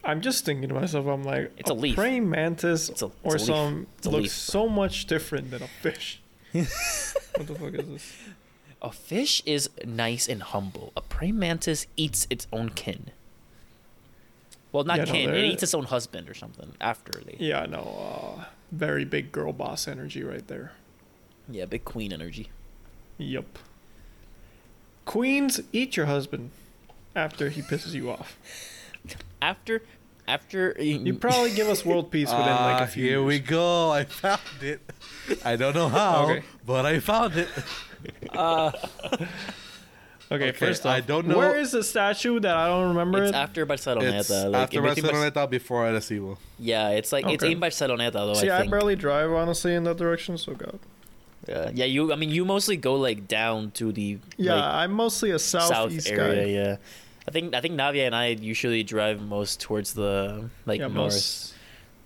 I'm 0.10 0.22
just 0.22 0.46
thinking 0.46 0.70
to 0.70 0.76
myself, 0.76 1.06
I'm 1.08 1.24
like, 1.24 1.52
It's 1.58 1.70
a 1.70 1.74
leaf. 1.74 1.96
praying 1.96 2.30
mantis 2.30 2.90
It's 2.90 3.02
a- 3.02 3.06
it's 3.08 3.16
or 3.24 3.36
a 3.36 3.40
some 3.40 3.88
looks 4.04 4.08
leaf, 4.24 4.32
so 4.32 4.68
much 4.68 5.06
different 5.06 5.52
than 5.52 5.62
a 5.64 5.68
fish. 5.68 6.20
what 6.52 6.66
the 7.48 7.56
fuck 7.56 7.74
is 7.74 7.88
this? 7.88 8.14
A 8.82 8.92
fish 8.92 9.44
is 9.46 9.70
nice 9.86 10.28
and 10.28 10.42
humble. 10.42 10.92
A 10.96 11.02
praying 11.02 11.38
mantis 11.38 11.86
eats 11.98 12.26
its 12.30 12.48
own 12.52 12.70
kin. 12.70 13.12
Well, 14.72 14.84
not 14.84 14.98
Yeah, 15.00 15.06
no, 15.06 15.12
kin. 15.12 15.30
it 15.34 15.44
eats 15.46 15.64
its 15.64 15.74
own 15.74 15.86
husband 15.86 16.30
or 16.30 16.34
something 16.34 16.74
after 16.80 17.12
they. 17.26 17.36
Yeah, 17.40 17.66
no, 17.66 18.36
uh, 18.40 18.44
very 18.72 19.04
big 19.06 19.32
girl 19.32 19.52
boss 19.54 19.88
energy 19.88 20.24
right 20.24 20.48
there. 20.48 20.74
Yeah, 21.50 21.66
big 21.66 21.84
queen 21.86 22.14
energy. 22.14 22.50
Yup. 23.18 23.60
Queens, 25.06 25.60
eat 25.74 25.98
your 25.98 26.06
husband 26.06 26.52
after 27.16 27.50
he 27.50 27.62
pisses 27.62 27.94
you 27.94 28.10
off. 28.12 28.38
After, 29.42 29.82
after 30.30 30.76
You 30.80 31.14
probably 31.16 31.52
give 31.52 31.68
us 31.68 31.84
world 31.84 32.12
peace 32.12 32.30
within 32.30 32.46
like 32.70 32.82
Ah, 32.82 32.84
a 32.84 32.88
few 32.88 33.04
here 33.04 33.20
years. 33.20 33.28
we 33.28 33.40
go. 33.40 33.90
I 33.92 34.04
found 34.06 34.42
it. 34.62 34.80
I 35.44 35.56
don't 35.56 35.74
know 35.76 35.90
how, 35.90 36.24
Okay. 36.30 36.44
but 36.66 36.86
I 36.86 37.00
found 37.00 37.34
it. 37.36 37.50
Okay, 40.32 40.50
Okay, 40.50 40.52
first 40.52 40.86
off, 40.86 40.94
I 40.96 41.00
don't 41.02 41.26
know- 41.28 41.38
where 41.40 41.58
is 41.58 41.72
the 41.72 41.82
statue 41.84 42.40
that 42.42 42.56
I 42.56 42.68
don't 42.68 42.90
remember 42.90 43.24
It's 43.24 43.32
it? 43.32 43.36
after 43.36 43.66
Barceloneta. 43.66 44.20
It's 44.20 44.30
like, 44.30 44.54
after 44.54 44.78
in 44.78 44.94
between 44.94 45.12
Bar- 45.12 45.32
Barceloneta, 45.32 45.50
before 45.50 45.86
Arecibo. 45.90 46.38
Yeah, 46.60 46.90
it's 46.90 47.12
like 47.12 47.26
it's 47.26 47.42
Okay. 47.44 47.54
in 47.54 47.60
Barceloneta 47.60 48.12
though. 48.14 48.36
See, 48.36 48.48
I 48.48 48.62
I, 48.62 48.68
barely 48.68 48.96
drive 48.96 49.32
honestly 49.32 49.74
in 49.74 49.86
that 49.86 49.98
direction, 49.98 50.38
so 50.38 50.54
God. 50.54 50.78
yeah, 51.48 51.72
yeah. 51.74 51.86
You, 51.86 52.14
I 52.14 52.16
mean, 52.16 52.30
you 52.30 52.46
mostly 52.46 52.78
go 52.78 52.94
like 52.94 53.28
down 53.28 53.72
to 53.72 53.92
the 53.92 54.20
Yeah, 54.38 54.54
like, 54.54 54.64
I'm 54.86 54.92
mostly 54.94 55.32
a 55.32 55.40
south 55.40 55.70
southeast 55.74 56.08
area. 56.12 56.46
guy. 56.46 56.52
Yeah, 56.52 56.76
I 57.30 57.32
think 57.32 57.54
I 57.54 57.62
think 57.62 57.76
Navia 57.76 58.08
and 58.08 58.16
I 58.16 58.30
usually 58.30 58.82
drive 58.82 59.22
most 59.22 59.62
towards 59.62 59.94
the 59.94 60.50
like 60.66 60.80
yeah, 60.80 60.88
north. 60.88 60.96
most 61.14 61.54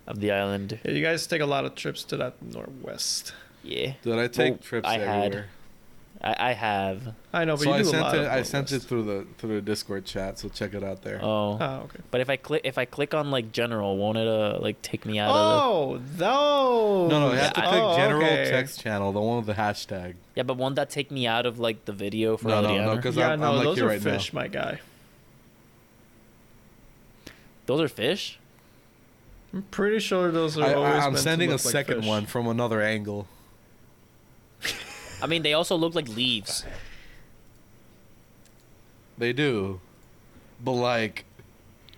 of 0.06 0.20
the 0.20 0.32
island. 0.32 0.78
Yeah, 0.84 0.90
you 0.90 1.02
guys 1.02 1.26
take 1.26 1.40
a 1.40 1.46
lot 1.46 1.64
of 1.64 1.74
trips 1.74 2.04
to 2.04 2.18
that 2.18 2.34
northwest. 2.42 3.32
Yeah, 3.62 3.94
Dude, 4.02 4.18
I 4.18 4.28
take 4.28 4.50
Well, 4.52 4.58
trips 4.58 4.86
I 4.86 4.98
had- 4.98 5.08
everywhere. 5.24 5.46
I, 6.20 6.50
I 6.50 6.52
have. 6.52 7.14
I 7.34 7.44
know, 7.44 7.56
but 7.56 7.64
so 7.64 7.68
you 7.70 7.74
I 7.74 7.82
do 7.82 7.88
a 7.88 7.90
sent 7.90 8.02
lot 8.02 8.14
it. 8.14 8.20
of 8.24 8.32
I 8.32 8.42
sent 8.42 8.72
it 8.72 8.80
through 8.80 9.02
the 9.04 9.26
through 9.38 9.56
the 9.56 9.60
Discord 9.62 10.04
chat. 10.06 10.38
So 10.38 10.48
check 10.50 10.72
it 10.74 10.82
out 10.84 11.00
there. 11.02 11.20
Oh, 11.22 11.58
Oh, 11.60 11.80
okay. 11.84 12.00
but 12.10 12.20
if 12.20 12.28
I 12.30 12.36
click 12.36 12.60
if 12.64 12.76
I 12.78 12.84
click 12.84 13.12
on 13.14 13.30
like 13.30 13.50
general, 13.52 13.96
won't 13.96 14.16
it 14.18 14.28
uh 14.28 14.58
like 14.60 14.80
take 14.82 15.04
me 15.06 15.18
out 15.18 15.30
of? 15.30 15.36
Oh, 15.36 16.00
those. 16.16 17.10
no, 17.10 17.18
no, 17.20 17.32
you 17.32 17.38
have 17.38 17.52
to 17.54 17.60
Yeah, 17.62 17.68
click 17.70 17.82
Oh, 17.82 17.96
general 17.96 18.22
okay. 18.24 18.50
text 18.50 18.80
channel, 18.82 19.12
the 19.12 19.20
one 19.20 19.38
with 19.38 19.46
the 19.46 19.54
hashtag. 19.54 20.14
Yeah, 20.34 20.44
but 20.44 20.56
won't 20.58 20.76
that 20.76 20.88
take 20.90 21.10
me 21.10 21.26
out 21.26 21.44
of 21.46 21.58
like 21.58 21.84
the 21.86 21.92
video 21.92 22.36
for 22.38 22.48
the 22.48 22.54
other? 22.56 22.68
No, 22.68 22.94
no, 22.94 22.94
no, 23.00 23.10
Yeah, 23.10 23.28
I'm- 23.30 23.40
no, 23.40 23.50
I'm 23.50 23.56
like 23.56 23.64
those 23.64 23.78
you 23.78 23.84
are 23.84 23.88
right 23.88 24.04
now. 24.04 24.12
fish, 24.12 24.32
my 24.32 24.48
guy. 24.48 24.80
Those 27.66 27.80
are 27.80 27.88
fish. 27.88 28.38
I'm 29.52 29.62
pretty 29.70 30.00
sure 30.00 30.30
those 30.32 30.58
are 30.58 30.64
I, 30.64 30.74
always 30.74 30.92
I, 30.94 30.96
I'm 30.96 31.02
meant 31.12 31.16
to 31.16 31.22
sending 31.22 31.48
a 31.50 31.52
like 31.52 31.60
second 31.60 32.00
fish. 32.00 32.06
one 32.08 32.26
from 32.26 32.46
another 32.48 32.82
angle. 32.82 33.26
I 35.22 35.26
mean, 35.26 35.42
they 35.42 35.52
also 35.54 35.76
look 35.76 35.94
like 35.94 36.08
leaves. 36.08 36.64
They 39.16 39.32
do, 39.32 39.80
but 40.62 40.72
like, 40.72 41.24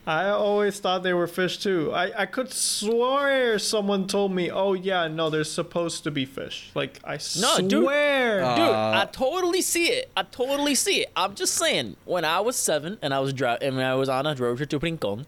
I 0.07 0.29
always 0.29 0.79
thought 0.79 1.03
they 1.03 1.15
were 1.15 1.27
fish 1.27 1.57
too. 1.59 1.91
I, 1.93 2.23
I 2.23 2.27
could 2.27 2.53
swear 2.53 3.59
someone 3.59 4.07
told 4.07 4.33
me, 4.33 4.51
oh 4.51 4.75
yeah, 4.75 5.09
no, 5.09 5.31
they're 5.31 5.43
supposed 5.43 6.05
to 6.05 6.11
be 6.11 6.27
fish. 6.27 6.71
Like 6.75 7.01
I 7.05 7.19
No, 7.41 7.59
dude. 7.67 7.85
swear. 7.85 8.45
Uh, 8.45 8.55
Dude, 8.57 8.69
I 8.69 9.09
totally 9.11 9.63
see 9.63 9.87
it. 9.87 10.11
I 10.15 10.25
totally 10.25 10.75
see 10.75 11.01
it. 11.01 11.11
I'm 11.17 11.35
just 11.35 11.55
saying, 11.55 11.97
when 12.05 12.25
I 12.27 12.41
was 12.41 12.55
seven 12.55 12.99
and 13.01 13.15
I 13.15 13.21
was 13.21 13.33
driving, 13.33 13.69
and 13.69 13.81
I 13.83 13.95
was 13.95 14.11
on 14.11 14.27
a 14.27 14.35
road 14.35 14.59
trip 14.59 14.69
to 14.69 14.79
Rincon, 14.79 15.27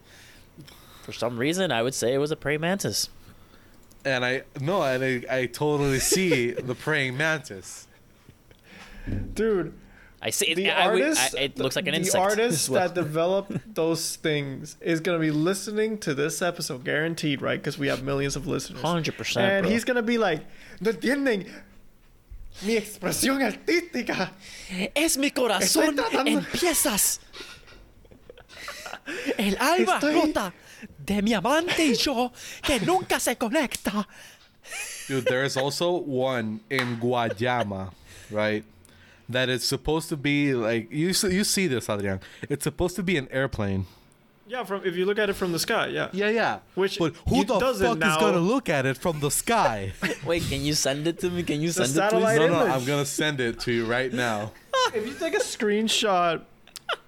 for 1.09 1.15
some 1.15 1.39
reason 1.39 1.73
I 1.73 1.81
would 1.83 1.95
say 1.95 2.13
it 2.13 2.19
was 2.19 2.31
a 2.31 2.37
praying 2.37 2.61
mantis. 2.61 3.09
and 4.05 4.27
I 4.27 4.43
no, 4.61 4.83
and 4.83 5.03
I, 5.03 5.41
I 5.41 5.47
totally 5.47 6.01
see 6.01 6.51
the 6.53 6.75
praying 6.75 7.17
mantis. 7.17 7.87
Dude, 9.33 9.73
I 10.21 10.29
see 10.29 10.49
it. 10.51 10.57
the 10.57 10.71
I 10.71 10.85
artist, 10.87 11.35
I- 11.35 11.41
it 11.45 11.59
looks 11.59 11.77
like 11.77 11.87
an 11.87 11.93
the 11.93 12.01
insect. 12.01 12.23
artist 12.23 12.69
well. 12.69 12.87
that 12.87 12.95
developed 12.95 13.75
those 13.75 14.17
things 14.17 14.77
is 14.83 15.01
gonna 15.01 15.19
be 15.19 15.31
listening 15.31 15.97
to 16.01 16.13
this 16.13 16.43
episode, 16.43 16.85
guaranteed, 16.85 17.41
right? 17.41 17.59
Because 17.59 17.79
we 17.79 17.89
have 17.89 18.03
millions 18.03 18.37
of 18.37 18.47
listeners. 18.47 18.83
Hundred 18.83 19.17
percent, 19.17 19.51
And 19.51 19.63
bro. 19.65 19.71
he's 19.73 19.85
gonna 19.85 20.03
be 20.03 20.19
like, 20.19 20.43
no 20.81 20.93
entienden 20.93 21.49
mi 22.67 22.77
expresión 22.77 23.41
artística. 23.41 24.31
Es 24.95 25.17
mi 25.17 25.31
corazón 25.31 25.97
tratando- 25.97 26.27
en 26.37 26.45
piezas. 26.45 27.21
El 29.39 29.57
alma 29.59 29.99
Estoy- 30.01 30.15
rota 30.15 30.53
de 31.05 31.23
mi 31.23 31.33
amante 31.35 31.83
y 31.89 31.95
yo 31.95 32.33
que 32.63 32.79
nunca 32.81 33.19
se 33.21 33.35
conecta. 33.37 34.07
Dude, 35.07 35.25
there 35.27 35.45
is 35.45 35.57
also 35.57 35.93
one 35.97 36.61
in 36.69 36.97
Guayama, 36.99 37.93
right? 38.31 38.65
That 39.31 39.49
is 39.49 39.65
supposed 39.65 40.09
to 40.11 40.17
be 40.17 40.55
like 40.55 40.91
you. 40.91 41.09
You 41.09 41.45
see 41.45 41.67
this, 41.67 41.89
Adrian? 41.89 42.21
It's 42.49 42.65
supposed 42.65 42.97
to 42.97 43.03
be 43.03 43.17
an 43.17 43.29
airplane. 43.31 43.87
Yeah, 44.47 44.65
from 44.65 44.83
if 44.85 44.97
you 44.97 45.05
look 45.05 45.19
at 45.19 45.29
it 45.29 45.35
from 45.35 45.53
the 45.53 45.59
sky, 45.59 45.89
yeah. 45.89 46.09
Yeah, 46.13 46.31
yeah. 46.31 46.59
Which 46.75 46.99
but 46.99 47.15
who 47.29 47.45
the 47.45 47.59
does 47.59 47.83
it 47.83 47.85
fuck 47.85 47.97
is 47.97 48.01
now. 48.01 48.21
gonna 48.21 48.39
look 48.39 48.71
at 48.71 48.87
it 48.87 48.97
from 48.97 49.21
the 49.21 49.31
sky? 49.31 49.93
Wait, 50.25 50.43
can 50.49 50.63
you 50.65 50.73
send 50.73 51.07
it 51.07 51.19
to 51.21 51.29
me? 51.31 51.43
Can 51.43 51.61
you 51.61 51.71
send 51.71 51.91
it, 51.91 51.93
satellite 51.95 52.39
please? 52.39 52.49
no, 52.49 52.55
no, 52.55 52.63
image. 52.65 52.75
I'm 52.75 52.85
gonna 52.87 53.05
send 53.05 53.41
it 53.41 53.61
to 53.61 53.73
you 53.73 53.85
right 53.85 54.11
now. 54.13 54.53
if 54.95 55.07
you 55.07 55.13
take 55.13 55.35
a 55.35 55.41
screenshot 55.41 56.41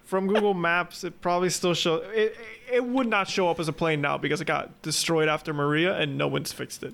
from 0.05 0.27
Google 0.27 0.53
Maps, 0.53 1.03
it 1.03 1.19
probably 1.21 1.49
still 1.49 1.73
shows. 1.73 2.03
it. 2.13 2.15
It 2.15 2.37
would 2.79 3.07
not 3.07 3.27
show 3.27 3.49
up 3.49 3.59
as 3.59 3.67
a 3.67 3.73
plane 3.73 4.01
now 4.01 4.17
because 4.17 4.41
it 4.41 4.45
got 4.45 4.81
destroyed 4.81 5.27
after 5.27 5.53
Maria 5.53 5.97
and 5.97 6.17
no 6.17 6.27
one's 6.27 6.51
fixed 6.51 6.83
it. 6.83 6.93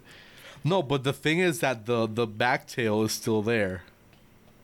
No, 0.63 0.81
but 0.81 1.03
the 1.03 1.13
thing 1.13 1.39
is 1.39 1.59
that 1.59 1.85
the 1.85 2.07
the 2.07 2.25
back 2.27 2.67
tail 2.67 3.03
is 3.03 3.11
still 3.11 3.41
there. 3.41 3.83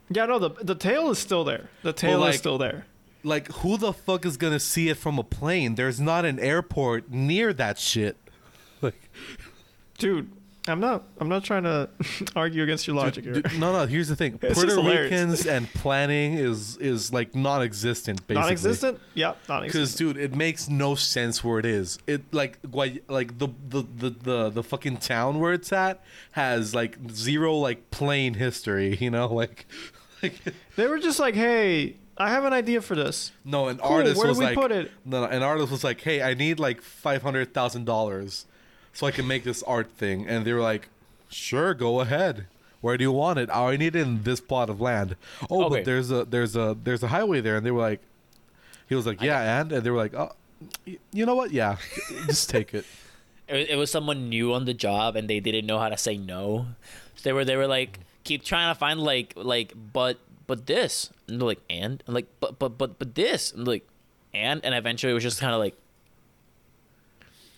Yeah, 0.10 0.26
no, 0.26 0.40
the 0.40 0.50
the 0.50 0.76
tail 0.76 1.10
is 1.12 1.20
still 1.20 1.44
there. 1.44 1.70
The 1.84 1.94
tail 1.94 2.20
like- 2.20 2.34
is 2.34 2.40
still 2.40 2.58
there. 2.58 2.86
Like, 3.26 3.50
who 3.54 3.78
the 3.78 3.94
fuck 3.94 4.26
is 4.26 4.36
gonna 4.36 4.60
see 4.60 4.90
it 4.90 4.98
from 4.98 5.18
a 5.18 5.24
plane? 5.24 5.76
There's 5.76 6.02
not 6.02 6.26
an 6.26 6.40
airport 6.40 7.10
near 7.10 7.54
that 7.54 7.80
shit. 7.80 8.18
Like, 8.82 9.10
Dude, 9.98 10.30
I'm 10.68 10.80
not 10.80 11.04
I'm 11.20 11.28
not 11.28 11.44
trying 11.44 11.64
to 11.64 11.90
argue 12.36 12.64
against 12.64 12.88
your 12.88 12.96
logic 12.96 13.26
here. 13.26 13.34
dude, 13.34 13.60
no, 13.60 13.74
no. 13.74 13.86
Here's 13.86 14.08
the 14.08 14.16
thing: 14.16 14.38
Puerto 14.40 14.68
hilarious. 14.68 15.12
Ricans 15.12 15.46
and 15.46 15.68
planning 15.74 16.36
is 16.36 16.78
is 16.78 17.12
like 17.12 17.36
non-existent, 17.36 18.20
basically. 18.28 18.42
Non-existent? 18.42 19.00
Yeah, 19.14 19.32
Because, 19.34 19.50
non-existent. 19.50 19.98
dude, 20.16 20.18
it 20.24 20.36
makes 20.36 20.70
no 20.70 20.96
sense 20.96 21.44
where 21.44 21.60
it 21.60 21.66
is. 21.66 22.00
It 22.08 22.22
like 22.34 22.62
Guay- 22.62 23.02
like 23.10 23.38
the, 23.40 23.50
the 23.68 23.82
the 23.98 24.10
the 24.10 24.50
the 24.52 24.64
fucking 24.64 24.98
town 24.98 25.40
where 25.40 25.52
it's 25.52 25.74
at 25.74 26.02
has 26.32 26.74
like 26.74 26.98
zero 27.12 27.56
like 27.56 27.92
plane 27.92 28.36
history. 28.36 28.96
You 29.02 29.12
know, 29.12 29.28
like 29.34 29.66
like 30.22 30.34
They 30.78 30.88
were 30.88 31.00
just 31.00 31.20
like, 31.20 31.36
"Hey, 31.36 31.98
I 32.18 32.30
have 32.30 32.46
an 32.46 32.54
idea 32.54 32.80
for 32.82 32.96
this." 32.96 33.34
no, 33.44 33.68
an 33.68 33.80
Cool, 33.80 33.98
artist 33.98 34.18
where 34.18 34.32
do 34.32 34.40
we 34.40 34.46
like 34.46 34.56
put 34.56 34.72
it? 34.72 34.92
no, 35.04 35.26
an 35.26 35.44
artist 35.44 35.72
was 35.72 35.84
like, 35.84 36.00
hey, 36.00 36.22
I 36.22 36.36
need 36.36 36.58
like 36.60 36.82
five 36.82 37.22
hundred 37.22 37.54
thousand 37.54 37.84
dollars 37.86 38.46
so 38.94 39.08
I 39.08 39.12
can 39.12 39.28
make 39.28 39.44
this 39.44 39.64
art 39.64 39.90
thing, 39.92 40.28
and 40.28 40.46
they 40.46 40.54
were 40.54 40.62
like, 40.62 40.88
sure, 41.30 41.74
go 41.74 42.00
ahead. 42.00 42.46
Where 42.82 42.98
do 42.98 43.04
you 43.04 43.12
want 43.12 43.40
it? 43.40 43.50
Oh, 43.52 43.68
I 43.68 43.78
need 43.78 43.96
it 43.96 44.02
in 44.02 44.24
this 44.24 44.40
plot 44.42 44.70
of 44.70 44.80
land. 44.82 45.16
Oh, 45.50 45.66
Okay. 45.66 45.78
but 45.78 45.86
there's 45.86 46.12
a 46.12 46.26
there's 46.26 46.56
a 46.56 46.76
there's 46.84 47.02
a 47.04 47.08
highway 47.08 47.40
there, 47.42 47.56
and 47.56 47.66
they 47.66 47.72
were 47.72 47.82
like, 47.82 48.02
he 48.90 48.96
was 48.96 49.06
like, 49.06 49.22
yeah, 49.22 49.60
and 49.62 49.72
and 49.72 49.84
they 49.86 49.90
were 49.90 49.98
like, 49.98 50.14
oh, 50.14 50.32
you 50.86 51.26
know 51.26 51.36
what? 51.36 51.52
Yeah, 51.52 51.78
just 52.28 52.50
take 52.50 52.74
it. 52.74 52.86
It, 53.48 53.78
was 53.78 53.92
someone 53.92 54.30
new 54.30 54.54
on 54.54 54.66
the 54.66 54.74
job 54.74 55.16
and 55.16 55.30
they 55.30 55.40
didn't 55.42 55.66
know 55.68 55.78
how 55.78 55.90
to 55.90 55.98
say 55.98 56.18
no. 56.18 56.68
So 57.16 57.22
they 57.24 57.34
were 57.34 57.46
they 57.46 57.56
were 57.58 57.68
like 57.68 58.00
keep 58.24 58.44
trying 58.44 58.74
to 58.74 58.80
find 58.80 59.00
like 59.00 59.34
like 59.36 59.74
but 59.76 60.18
but 60.48 60.66
this 60.66 61.12
and 61.28 61.40
they're 61.40 61.48
like 61.48 61.60
and 61.70 62.02
and 62.08 62.16
like 62.16 62.28
but 62.40 62.58
but 62.58 62.78
but 62.78 62.98
but 62.98 63.16
this 63.16 63.52
and 63.52 63.68
like 63.68 63.86
and 64.34 64.64
and 64.64 64.74
eventually 64.74 65.12
it 65.12 65.14
was 65.14 65.24
just 65.24 65.40
kind 65.42 65.54
of 65.54 65.60
like 65.60 65.76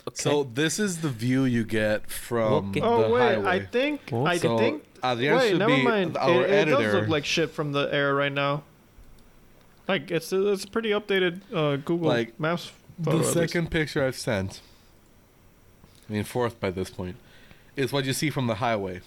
okay. 0.07 0.15
So 0.15 0.43
this 0.43 0.79
is 0.79 1.01
the 1.01 1.09
view 1.09 1.45
you 1.45 1.63
get 1.63 2.09
from 2.09 2.69
Okay. 2.69 2.79
the 2.79 2.85
Oh 2.85 3.11
wait, 3.13 3.19
highway. 3.35 3.45
I 3.47 3.65
think 3.65 4.01
Well, 4.11 4.27
I 4.27 4.37
so 4.37 4.57
think. 4.57 4.83
Adrian 5.03 5.35
wait, 5.37 5.49
should 5.49 5.59
never 5.59 5.77
mind. 5.77 6.17
our 6.17 6.43
it, 6.43 6.49
it 6.49 6.65
does 6.65 6.73
editor. 6.79 6.99
look 7.01 7.09
like 7.09 7.25
shit 7.25 7.51
from 7.51 7.71
the 7.73 7.87
air 7.93 8.15
right 8.15 8.31
now. 8.31 8.63
Like 9.87 10.09
it's 10.09 10.31
a, 10.31 10.51
it's 10.51 10.63
a 10.63 10.67
pretty 10.67 10.89
updated 10.89 11.41
uh, 11.53 11.75
Google 11.77 12.07
Like, 12.07 12.39
Maps. 12.39 12.71
Photo, 13.03 13.17
the 13.19 13.23
second 13.25 13.69
picture 13.71 14.03
I've 14.03 14.15
sent, 14.15 14.61
I 16.09 16.13
mean 16.13 16.23
fourth 16.23 16.59
by 16.59 16.71
this 16.71 16.89
point, 16.89 17.17
is 17.75 17.91
what 17.91 18.05
you 18.05 18.13
see 18.13 18.29
from 18.29 18.47
the 18.47 18.55
highway. 18.55 19.01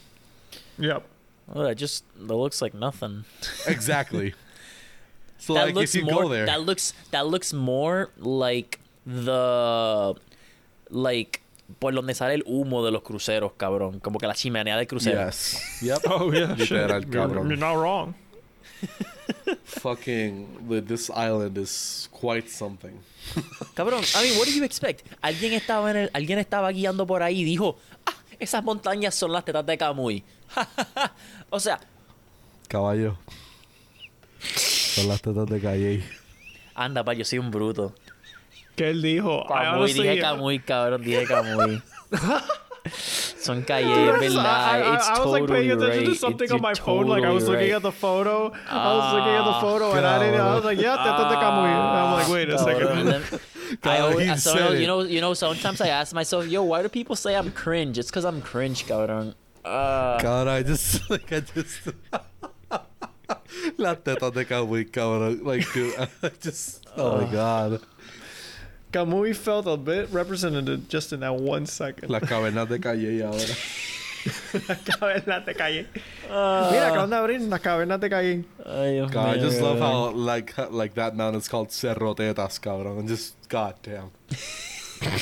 Yep. 0.78 1.02
oh, 1.54 1.62
that 1.64 1.74
just 1.76 2.04
that 2.16 2.34
looks 2.36 2.60
like 2.62 2.74
nothing. 2.74 3.24
Exactly. 3.66 4.34
so 5.38 5.54
that 5.54 5.66
like 5.66 5.74
looks 5.74 5.94
if 5.96 6.02
you 6.02 6.06
more 6.10 6.24
go 6.24 6.28
there, 6.28 6.46
that 6.46 6.62
looks 6.62 6.92
that 7.10 7.26
looks 7.26 7.52
more 7.52 8.10
like 8.18 8.78
the 9.06 10.14
like 10.90 11.40
por 11.78 11.92
donde 11.94 12.14
sale 12.14 12.34
el 12.34 12.44
humo 12.46 12.84
de 12.84 12.90
los 12.90 13.02
cruceros, 13.02 13.52
cabrón, 13.56 14.00
como 14.00 14.18
que 14.18 14.26
la 14.26 14.34
chimenea 14.34 14.76
del 14.76 14.86
crucero. 14.86 15.26
yes, 15.26 15.80
yep. 15.82 15.98
Oh 16.08 16.32
yeah. 16.32 16.54
Literal, 16.56 17.02
You're, 17.04 17.10
cabrón. 17.10 17.48
you're 17.48 17.56
not 17.56 17.76
wrong. 17.76 18.14
Fucking 19.64 20.68
the- 20.68 20.80
this 20.82 21.10
island 21.10 21.56
is 21.58 22.08
quite 22.12 22.48
something. 22.48 22.92
Cabrón, 23.74 24.02
I 24.16 24.22
mean, 24.28 24.38
what 24.38 24.46
do 24.46 24.52
you 24.52 24.64
expect? 24.64 25.06
Alguien 25.20 25.52
estaba 25.52 25.90
en 25.90 25.96
el, 25.96 26.10
alguien 26.14 26.38
estaba 26.38 26.70
guiando 26.72 27.06
por 27.06 27.22
ahí 27.22 27.40
y 27.40 27.44
dijo, 27.44 27.76
ah, 28.06 28.14
esas 28.38 28.64
montañas 28.64 29.14
son 29.14 29.32
las 29.32 29.44
tetas 29.44 29.66
de 29.66 29.76
Camuy. 29.76 30.24
o 31.50 31.60
sea, 31.60 31.78
Caballo. 32.68 33.18
Son 34.54 35.08
las 35.08 35.20
tetas 35.20 35.46
de 35.46 35.60
calle. 35.60 36.02
anda, 36.74 37.04
pa, 37.04 37.12
yo 37.14 37.24
soy 37.24 37.38
un 37.38 37.50
bruto. 37.50 37.94
¿Qué 38.78 38.90
él 38.90 39.02
dijo? 39.02 39.44
I 39.44 39.48
Camuy, 39.48 39.66
honestly, 39.78 40.02
dije 40.08 40.20
Camuy, 40.20 40.58
cabrón, 40.60 41.02
dije 41.02 41.26
Camuy. 41.26 41.82
son 43.38 43.62
calles, 43.62 43.88
Dude, 43.88 44.18
¿verdad? 44.20 44.44
I, 44.44 44.82
I, 44.82 44.94
It's 44.96 45.08
I 45.08 45.18
was 45.18 45.26
like 45.26 45.46
paying 45.46 45.68
totally 45.68 45.86
attention 45.86 46.04
to 46.04 46.10
right. 46.10 46.18
something 46.20 46.44
It's- 46.44 46.54
on 46.54 46.62
my 46.62 46.70
you're 46.70 46.76
phone. 46.76 47.06
Like 47.06 47.24
I 47.24 47.30
was 47.30 47.44
totally 47.44 47.56
looking 47.58 47.72
right. 47.72 47.76
at 47.76 47.82
the 47.82 47.92
photo. 47.92 48.52
I 48.70 48.94
was 48.94 49.12
looking 49.14 49.34
at 49.34 49.44
the 49.44 49.50
Ah, 49.50 49.60
photo, 49.60 49.92
and 49.92 50.06
I 50.06 50.18
didn't. 50.24 50.40
I 50.40 50.54
was 50.54 50.64
like, 50.64 50.78
"Yeah, 50.80 50.96
tetas 50.96 51.28
de 51.28 51.36
Camuy." 51.36 51.68
And 51.68 51.98
I'm 51.98 52.12
like, 52.14 52.28
"Wait 52.28 52.48
a 52.50 52.56
Cabrón, 52.56 52.64
second. 52.64 53.06
then- 53.06 53.40
I 53.82 53.98
God, 53.98 54.00
always, 54.12 54.30
he 54.30 54.36
so, 54.38 54.54
said 54.56 54.70
you 54.78 54.84
it. 54.84 54.86
know, 54.86 55.00
you 55.02 55.20
know. 55.20 55.34
Sometimes 55.34 55.80
I 55.82 55.88
ask 55.88 56.14
myself, 56.14 56.46
"Yo, 56.48 56.62
why 56.62 56.80
do 56.82 56.88
people 56.88 57.16
say 57.16 57.36
I'm 57.36 57.50
cringe?" 57.52 57.98
It's 57.98 58.08
because 58.10 58.24
I'm 58.24 58.40
cringe, 58.40 58.86
cabrón. 58.86 59.34
Uh, 59.64 60.18
God, 60.22 60.48
I 60.48 60.62
just 60.62 61.10
like 61.10 61.30
I 61.32 61.40
just. 61.40 61.80
Las 63.76 63.98
tetas 63.98 64.32
de 64.32 64.44
caballo, 64.46 64.84
cabrón. 64.90 65.44
Like, 65.44 65.70
dude, 65.74 65.94
I 66.22 66.30
just. 66.40 66.86
Oh 66.96 67.20
my 67.20 67.30
god. 67.30 67.80
Camuy 68.92 69.34
felt 69.36 69.66
a 69.66 69.76
bit 69.76 70.08
represented 70.10 70.88
just 70.88 71.12
in 71.12 71.20
that 71.20 71.34
one 71.34 71.66
second. 71.66 72.08
Las 72.10 72.22
cavernas 72.22 72.68
de 72.68 72.78
Cayey 72.78 73.22
ahora. 73.22 73.38
cavernas 74.84 75.44
de 75.44 75.54
Cayey. 75.54 75.86
Ah. 76.30 76.68
Mira, 76.70 76.88
acaban 76.88 77.10
de 77.10 77.16
abrir 77.16 77.40
las 77.40 77.60
cavernas 77.60 78.00
de 78.00 78.08
Cayey. 78.08 78.44
ay, 78.64 78.92
Dios 78.94 79.10
God, 79.10 79.36
I 79.36 79.38
just 79.38 79.60
love 79.60 79.78
how 79.78 80.10
like 80.10 80.56
like 80.70 80.94
that 80.94 81.14
mountain 81.14 81.40
is 81.40 81.48
called 81.48 81.70
Cerro 81.70 82.14
Tetas, 82.14 82.58
cabrón. 82.58 82.98
And 82.98 83.08
just 83.08 83.34
goddamn. 83.48 84.10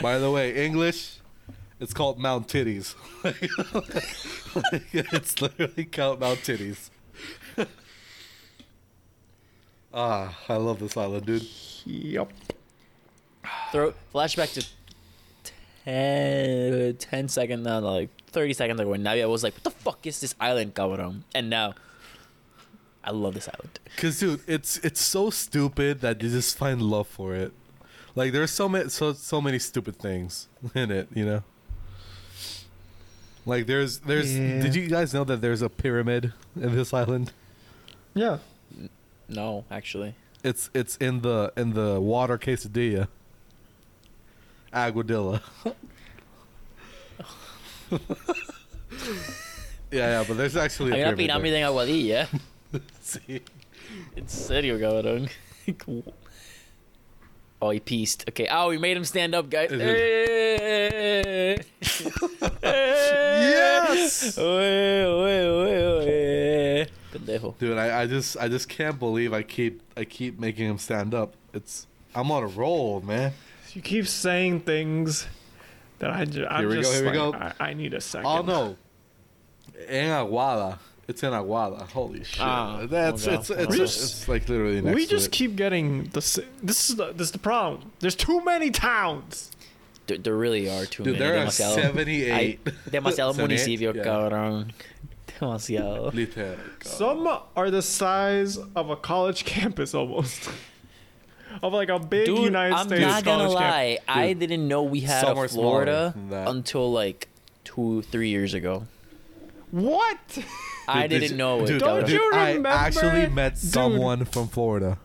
By 0.00 0.18
the 0.18 0.30
way, 0.30 0.64
English, 0.64 1.18
it's 1.80 1.92
called 1.92 2.18
Mount 2.18 2.48
Titties. 2.48 2.94
it's 4.92 5.40
literally 5.40 5.84
called 5.84 6.20
Mount 6.20 6.40
Titties. 6.40 6.90
Ah, 9.94 10.36
I 10.48 10.56
love 10.56 10.80
this 10.80 10.96
island, 10.96 11.24
dude. 11.26 11.46
Yep. 11.86 12.32
Throw 13.72 13.94
flashback 14.12 14.52
to 14.54 14.66
10, 15.84 16.96
10 16.96 17.28
seconds 17.28 17.64
now, 17.64 17.78
like 17.80 18.08
30 18.28 18.52
seconds 18.54 18.80
ago. 18.80 18.92
And 18.94 19.04
now 19.04 19.12
I 19.12 19.24
was 19.26 19.42
like, 19.42 19.54
what 19.54 19.64
the 19.64 19.70
fuck 19.70 20.06
is 20.06 20.20
this 20.20 20.34
island, 20.40 20.74
cabrón? 20.74 21.22
And 21.34 21.50
now, 21.50 21.74
I 23.02 23.10
love 23.10 23.34
this 23.34 23.48
island. 23.48 23.78
Cause 23.98 24.18
dude, 24.18 24.40
it's 24.46 24.78
it's 24.78 25.00
so 25.00 25.28
stupid 25.30 26.00
that 26.00 26.22
you 26.22 26.30
just 26.30 26.56
find 26.56 26.80
love 26.80 27.06
for 27.06 27.34
it. 27.34 27.52
Like 28.14 28.32
there's 28.32 28.50
so 28.50 28.66
many 28.68 28.88
so 28.88 29.12
so 29.12 29.40
many 29.42 29.58
stupid 29.58 29.96
things 29.96 30.48
in 30.74 30.90
it, 30.90 31.08
you 31.14 31.26
know. 31.26 31.42
Like 33.44 33.66
there's 33.66 33.98
there's 33.98 34.34
Yeah. 34.34 34.62
did 34.62 34.74
you 34.74 34.88
guys 34.88 35.12
know 35.12 35.24
that 35.24 35.42
there's 35.42 35.60
a 35.60 35.68
pyramid 35.68 36.32
in 36.56 36.74
this 36.74 36.94
island? 36.94 37.32
Yeah. 38.14 38.38
No, 39.28 39.64
actually. 39.70 40.14
It's 40.42 40.70
it's 40.74 40.96
in 40.96 41.20
the 41.22 41.52
in 41.56 41.72
the 41.74 42.00
water 42.00 42.38
quesadilla. 42.38 43.08
Aguadilla. 44.72 45.40
yeah, 47.90 47.98
yeah, 49.90 50.24
but 50.26 50.36
there's 50.36 50.56
actually 50.56 50.92
a 50.92 50.94
Hay 50.94 51.02
una 51.02 51.16
pirámide 51.16 51.52
there. 51.52 51.56
en 51.56 51.64
Aguadilla. 51.68 52.28
Sí. 53.00 53.40
En 54.16 54.26
serio, 54.26 54.76
cabrón. 54.80 55.28
oh, 57.62 57.70
he 57.70 57.78
pieced. 57.78 58.24
Okay. 58.28 58.48
Oh, 58.50 58.68
we 58.70 58.78
made 58.78 58.96
him 58.96 59.04
stand 59.04 59.32
up, 59.34 59.48
guys. 59.48 59.70
Hey. 59.70 61.54
Eh. 61.54 61.62
Yes! 62.64 64.36
Oye, 64.38 65.04
oye, 65.04 65.48
oye, 65.48 65.86
oye. 65.86 66.86
Pendejo. 67.18 67.56
Dude, 67.58 67.78
I, 67.78 68.02
I 68.02 68.06
just 68.06 68.36
I 68.38 68.48
just 68.48 68.68
can't 68.68 68.98
believe 68.98 69.32
I 69.32 69.42
keep 69.42 69.80
I 69.96 70.04
keep 70.04 70.38
making 70.38 70.68
him 70.68 70.78
stand 70.78 71.14
up. 71.14 71.34
It's 71.52 71.86
I'm 72.14 72.30
on 72.30 72.42
a 72.42 72.46
roll, 72.46 73.00
man. 73.00 73.32
You 73.72 73.82
keep 73.82 74.06
saying 74.06 74.60
things 74.60 75.26
that 75.98 76.10
I 76.10 76.24
just. 76.24 76.50
I'm 76.50 76.60
Here 76.60 76.68
we 76.68 76.74
go, 76.76 76.80
just 76.82 76.94
here 76.94 77.06
we 77.06 77.12
go. 77.12 77.32
I, 77.34 77.52
I 77.60 77.72
need 77.74 77.94
a 77.94 78.00
second. 78.00 78.26
Oh 78.26 78.42
no. 78.42 78.76
in 79.88 80.10
Aguada. 80.10 80.78
It's 81.06 81.22
in 81.22 81.32
Aguada. 81.32 81.82
Holy 81.90 82.24
shit. 82.24 82.40
Ah, 82.40 82.86
That's 82.88 83.26
okay. 83.26 83.36
it's 83.36 83.50
it's, 83.50 83.58
We 83.76 83.82
it's, 83.82 83.94
just- 83.96 84.28
like 84.28 84.48
literally 84.48 84.80
next 84.80 84.94
we 84.94 85.04
to 85.04 85.10
just 85.10 85.26
it. 85.26 85.32
keep 85.32 85.56
getting 85.56 86.04
the. 86.04 86.20
This 86.62 86.88
is 86.90 86.96
the, 86.96 87.12
this 87.12 87.26
is 87.28 87.32
the 87.32 87.38
problem. 87.38 87.92
There's 88.00 88.14
too 88.14 88.42
many 88.44 88.70
towns. 88.70 89.50
There, 90.06 90.18
there 90.18 90.36
really 90.36 90.68
are 90.70 90.84
too 90.86 91.02
Dude, 91.02 91.18
many. 91.18 91.18
there 91.18 91.42
are 91.42 91.46
demasiado. 91.46 91.74
78. 91.82 92.30
Hay 92.30 92.58
demasiado 92.90 93.34
78, 93.34 93.38
municipio, 93.48 93.94
yeah. 93.94 94.02
cabrón. 94.04 94.70
Demasiado. 95.40 96.12
Literal. 96.14 96.56
Some 96.82 97.26
are 97.56 97.70
the 97.70 97.82
size 97.82 98.58
of 98.76 98.90
a 98.90 98.96
college 98.96 99.44
campus 99.54 99.94
almost. 99.94 100.48
of 101.62 101.72
like 101.72 101.88
a 101.88 101.98
big 101.98 102.26
Dude, 102.26 102.38
United 102.40 102.74
I'm 102.74 102.86
States 102.88 103.02
not 103.02 103.24
gonna 103.24 103.44
college 103.48 103.58
campus. 103.58 104.06
lie. 104.08 104.22
I 104.22 104.32
didn't 104.32 104.66
know 104.68 104.82
we 104.82 105.00
had 105.00 105.20
some 105.24 105.36
a 105.36 105.40
are 105.40 105.48
smaller 105.48 105.68
Florida 105.84 106.12
than 106.16 106.30
that. 106.30 106.48
until 106.48 106.90
like 106.92 107.28
two, 107.64 108.02
three 108.02 108.28
years 108.30 108.54
ago. 108.54 108.86
What? 109.70 110.18
I 110.88 111.02
Dude, 111.02 111.10
did 111.10 111.20
didn't 111.20 111.36
know 111.38 111.62
it. 111.62 111.66
Dude, 111.66 111.80
Don't 111.80 112.04
cabrón. 112.04 112.08
you 112.10 112.66
I 112.66 112.84
actually 112.86 113.28
met 113.28 113.54
Dude. 113.54 113.62
someone 113.72 114.24
from 114.26 114.48
Florida. 114.48 114.98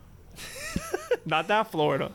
Not 1.25 1.47
that 1.47 1.71
Florida. 1.71 2.11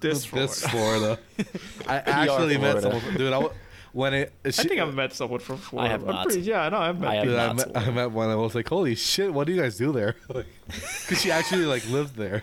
This 0.00 0.24
Florida. 0.24 0.48
This 0.48 0.66
Florida. 0.66 1.18
I 1.88 1.96
are 1.98 2.02
actually 2.06 2.58
met 2.58 2.78
Florida. 2.78 2.82
someone. 2.82 3.00
From, 3.00 3.14
dude, 3.16 3.32
I, 3.32 3.40
w- 3.40 3.54
when 3.94 4.12
it. 4.12 4.32
I 4.44 4.50
think 4.50 4.78
I've 4.80 4.92
met 4.92 5.14
someone 5.14 5.40
from 5.40 5.56
Florida. 5.56 5.94
I'm 5.94 6.04
not. 6.04 6.26
pretty- 6.26 6.42
yeah, 6.42 6.68
no, 6.68 6.78
I've 6.78 7.00
met. 7.00 7.08
I 7.10 7.14
have 7.14 7.24
Dude, 7.24 7.36
I 7.38 7.52
met, 7.54 7.68
I 7.68 7.70
Florida. 7.72 7.92
met 7.92 8.10
one. 8.10 8.28
I 8.28 8.34
was 8.36 8.54
like, 8.54 8.68
"Holy 8.68 8.94
shit! 8.94 9.32
What 9.32 9.46
do 9.46 9.54
you 9.54 9.60
guys 9.62 9.78
do 9.78 9.92
there?" 9.92 10.16
Because 10.28 11.22
she 11.22 11.30
actually 11.30 11.64
like 11.64 11.88
lived 11.88 12.16
there. 12.16 12.42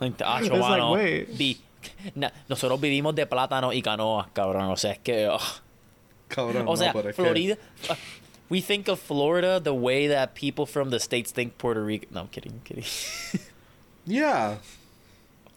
Like 0.00 0.16
the 0.16 0.24
Acho, 0.24 0.46
It's 0.46 0.58
like, 0.58 0.92
wait. 0.94 1.28
vi- 1.28 1.60
na- 2.14 2.30
nosotros 2.48 2.80
vivimos 2.80 3.14
de 3.14 3.26
plátano 3.26 3.68
y 3.74 3.82
canoas, 3.82 4.28
cabrón. 4.32 4.70
O 4.70 4.76
sea, 4.76 4.92
es 4.92 4.98
que. 5.04 5.26
ugh. 5.28 5.60
Cabrón, 6.30 6.62
O 6.68 6.72
no, 6.72 6.76
sea, 6.76 6.92
but 6.92 7.00
I 7.06 7.12
can't. 7.12 7.16
Florida. 7.16 7.56
uh, 7.90 7.94
we 8.48 8.60
think 8.60 8.88
of 8.88 8.98
Florida 9.00 9.58
the 9.60 9.74
way 9.74 10.06
that 10.06 10.34
people 10.34 10.64
from 10.64 10.90
the 10.90 11.00
states 11.00 11.32
think 11.32 11.58
Puerto 11.58 11.82
Rico. 11.84 12.06
No, 12.12 12.20
I'm 12.22 12.28
kidding. 12.28 12.52
I'm 12.52 12.60
kidding. 12.64 12.84
Yeah. 14.06 14.56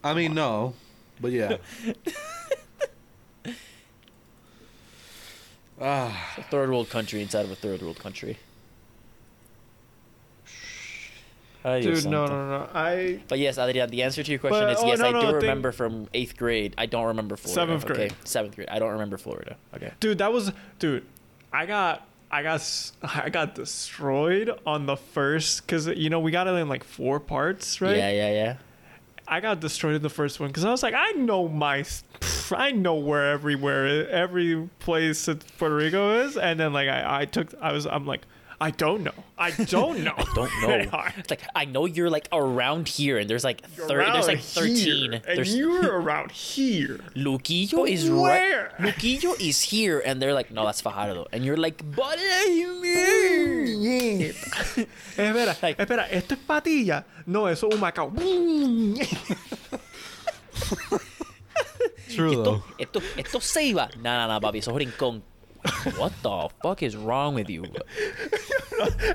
I 0.03 0.13
mean, 0.13 0.33
no, 0.33 0.73
but 1.21 1.31
yeah. 1.31 1.57
ah, 5.81 6.33
a 6.37 6.43
third 6.43 6.69
world 6.69 6.89
country 6.89 7.21
inside 7.21 7.45
of 7.45 7.51
a 7.51 7.55
third 7.55 7.81
world 7.81 7.99
country. 7.99 8.37
Ay, 11.65 11.79
Dude, 11.79 12.05
no, 12.05 12.25
no, 12.25 12.47
no. 12.49 12.69
I 12.73 13.21
But 13.29 13.39
yes, 13.39 13.57
Adrian, 13.57 13.89
the 13.89 14.03
answer 14.03 14.21
to 14.21 14.29
your 14.31 14.39
question 14.39 14.65
But- 14.65 14.73
is 14.73 14.79
oh, 14.83 14.87
yes, 14.87 14.99
no, 14.99 15.07
I 15.07 15.11
do 15.13 15.19
think- 15.21 15.35
remember 15.43 15.71
from 15.71 16.09
eighth 16.13 16.35
grade. 16.35 16.73
I 16.77 16.87
don't 16.87 17.05
remember 17.05 17.37
Florida. 17.37 17.61
Seventh 17.61 17.85
grade. 17.85 18.11
Okay, 18.11 18.15
seventh 18.25 18.55
grade. 18.55 18.67
I 18.69 18.79
don't 18.79 18.91
remember 18.91 19.17
Florida. 19.17 19.55
Okay. 19.73 19.91
dude, 20.01 20.17
that 20.17 20.33
was 20.33 20.51
dude. 20.79 21.05
I 21.53 21.65
got 21.65 22.05
I 22.29 22.43
got 22.43 22.91
I 23.03 23.29
got 23.29 23.55
destroyed 23.55 24.51
on 24.65 24.87
the 24.87 24.97
first 24.97 25.65
because 25.65 25.87
you 25.87 26.09
know 26.09 26.19
we 26.19 26.31
got 26.31 26.47
it 26.47 26.51
in 26.55 26.67
like 26.67 26.83
four 26.83 27.21
parts, 27.21 27.79
right? 27.79 27.95
Yeah, 27.95 28.11
yeah, 28.11 28.31
yeah. 28.31 28.55
I 29.27 29.39
got 29.39 29.59
destroyed 29.59 29.95
in 29.95 30.01
the 30.01 30.09
first 30.09 30.39
one 30.39 30.49
because 30.49 30.65
I 30.65 30.71
was 30.71 30.83
like, 30.83 30.93
I 30.93 31.11
know 31.11 31.47
my, 31.47 31.85
I 32.51 32.71
know 32.71 32.95
where 32.95 33.31
everywhere, 33.31 34.09
every 34.09 34.69
place 34.79 35.27
in 35.27 35.39
Puerto 35.57 35.75
Rico 35.75 36.19
is, 36.21 36.37
and 36.37 36.59
then 36.59 36.73
like 36.73 36.89
I, 36.89 37.21
I 37.21 37.25
took, 37.25 37.53
I 37.61 37.71
was, 37.71 37.85
I'm 37.85 38.05
like, 38.05 38.21
I 38.61 38.71
don't 38.71 39.03
know, 39.03 39.11
I 39.37 39.51
don't 39.51 39.99
know, 40.03 40.13
I 40.17 40.23
don't 40.35 40.61
know. 40.91 41.03
It's 41.17 41.29
like 41.29 41.41
I 41.55 41.65
know 41.65 41.85
you're 41.85 42.09
like 42.09 42.27
around 42.31 42.87
here, 42.87 43.17
and 43.17 43.29
there's 43.29 43.43
like 43.43 43.61
You're 43.77 43.87
thir- 43.87 44.11
there's 44.13 44.27
like 44.27 44.39
thirteen. 44.41 45.11
here, 45.11 45.21
and 45.27 45.37
There's 45.37 45.55
you're 45.55 45.99
around 46.01 46.31
here. 46.31 46.99
Luquillo 47.15 47.89
is 47.89 48.09
Where? 48.09 48.71
right. 48.79 48.93
Luquillo 48.93 49.39
is 49.39 49.61
here, 49.61 50.01
and 50.05 50.21
they're 50.21 50.33
like, 50.33 50.51
no, 50.51 50.65
that's 50.65 50.81
Fajardo, 50.81 51.27
and 51.31 51.43
you're 51.43 51.57
like, 51.57 51.81
but 51.95 52.17
you 52.47 52.79
mean? 52.81 54.33
Eh, 55.15 55.31
espera, 55.31 55.55
Like- 55.61 55.77
espera, 55.77 56.07
esto 56.09 56.33
es 56.35 56.39
patilla. 56.47 57.03
No, 57.25 57.45
eso 57.47 57.67
es 57.69 57.75
Humacao. 57.77 58.11
true 62.15 62.31
Esto, 62.31 62.43
though. 62.43 62.63
esto, 62.77 63.01
esto 63.17 63.39
se 63.39 63.63
iba. 63.63 63.89
Nah, 63.97 64.17
nah, 64.17 64.27
nah, 64.27 64.39
papi, 64.39 64.59
eso 64.59 64.71
es 64.71 64.77
rincón. 64.77 65.21
What 65.97 66.11
the 66.21 66.49
fuck 66.61 66.83
is 66.83 66.95
wrong 66.95 67.35
with 67.35 67.49
you? 67.49 67.63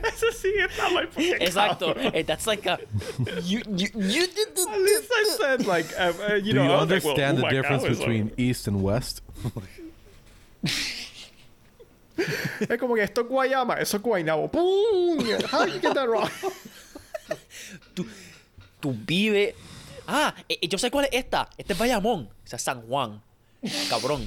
Eso 0.09 0.31
sí 0.33 0.53
está 0.59 0.89
my 0.95 1.05
fucking 1.07 1.35
Exacto. 1.41 1.95
cabrón. 1.95 2.15
Eh, 2.15 2.23
That's 2.23 2.47
like 2.47 2.65
a 2.67 2.79
you 3.43 3.61
you 3.69 3.89
you 3.95 4.27
did 4.27 4.55
the 4.57 4.67
At 4.71 4.81
least 4.81 5.11
I 5.13 5.25
said 5.39 5.67
like, 5.67 5.87
uh, 5.99 6.13
uh, 6.31 6.35
you 6.37 6.53
Do 6.55 6.61
know, 6.61 6.65
you 6.65 6.71
I 6.73 6.81
was 6.81 6.91
like, 6.91 7.05
well, 7.05 7.13
understand 7.13 7.37
oh 7.39 7.41
the 7.41 7.43
my 7.43 7.51
difference 7.51 7.83
God, 7.83 7.91
it's 7.93 7.99
between 8.01 8.33
east 8.39 8.67
and 8.67 8.83
west? 8.83 9.21
like- 9.45 9.85
es 12.69 12.79
como 12.81 12.95
que 12.95 13.03
esto 13.03 13.21
es 13.23 13.29
Guayama, 13.29 13.75
eso 13.81 13.97
es 13.99 14.03
Guaynabo. 14.03 14.49
Boom! 14.51 15.21
How 15.51 15.65
did 15.67 15.75
you 15.75 15.81
get 15.81 15.95
that 15.95 16.09
wrong? 16.09 16.29
tú 18.81 18.93
vive. 19.07 19.55
Ah, 20.07 20.35
eh, 20.49 20.59
eh, 20.63 20.69
yo 20.69 20.79
sé 20.79 20.91
cuál 20.91 21.05
es 21.05 21.11
esta. 21.13 21.49
Este 21.59 21.75
es 21.75 21.79
Bayamón. 21.79 22.29
O 22.29 22.47
sea, 22.49 22.59
San 22.59 22.81
Juan. 22.83 23.21
Cabrón. 23.91 24.27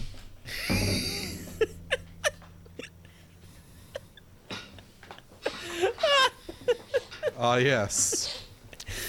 Ah, 7.38 7.56
yes. 7.72 8.44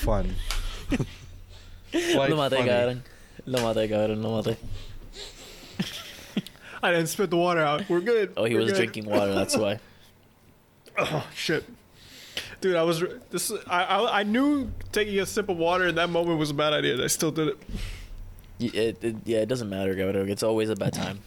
Fun. 0.00 0.34
Quite 1.90 2.30
Lo 2.30 2.36
maté, 2.36 2.56
funny. 2.56 2.68
cabrón. 2.68 3.02
Lo 3.46 3.58
maté, 3.60 3.88
cabrón. 3.90 4.22
Lo 4.22 4.30
maté. 4.42 4.56
I 6.84 6.90
didn't 6.90 7.06
spit 7.08 7.30
the 7.30 7.36
water 7.36 7.60
out. 7.60 7.88
We're 7.88 8.00
good. 8.00 8.32
Oh, 8.36 8.44
he 8.44 8.54
We're 8.54 8.62
was 8.62 8.72
good. 8.72 8.76
drinking 8.78 9.04
water. 9.06 9.34
That's 9.34 9.56
why. 9.56 9.78
Oh 10.98 11.26
shit, 11.34 11.64
dude! 12.60 12.76
I 12.76 12.82
was 12.82 13.02
this. 13.30 13.50
I, 13.66 13.82
I 13.84 14.20
I 14.20 14.22
knew 14.24 14.70
taking 14.92 15.18
a 15.20 15.24
sip 15.24 15.48
of 15.48 15.56
water 15.56 15.86
in 15.86 15.94
that 15.94 16.10
moment 16.10 16.38
was 16.38 16.50
a 16.50 16.54
bad 16.54 16.74
idea. 16.74 16.92
and 16.92 17.02
I 17.02 17.06
still 17.06 17.30
did 17.32 17.48
it. 17.48 17.56
Y- 18.60 18.70
It, 18.74 19.02
it, 19.02 19.16
yeah, 19.24 19.38
it 19.38 19.46
doesn't 19.48 19.70
matter, 19.70 19.94
cabrón. 19.94 20.28
It's 20.28 20.42
always 20.42 20.68
a 20.68 20.76
bad 20.76 20.92
time. 20.92 21.20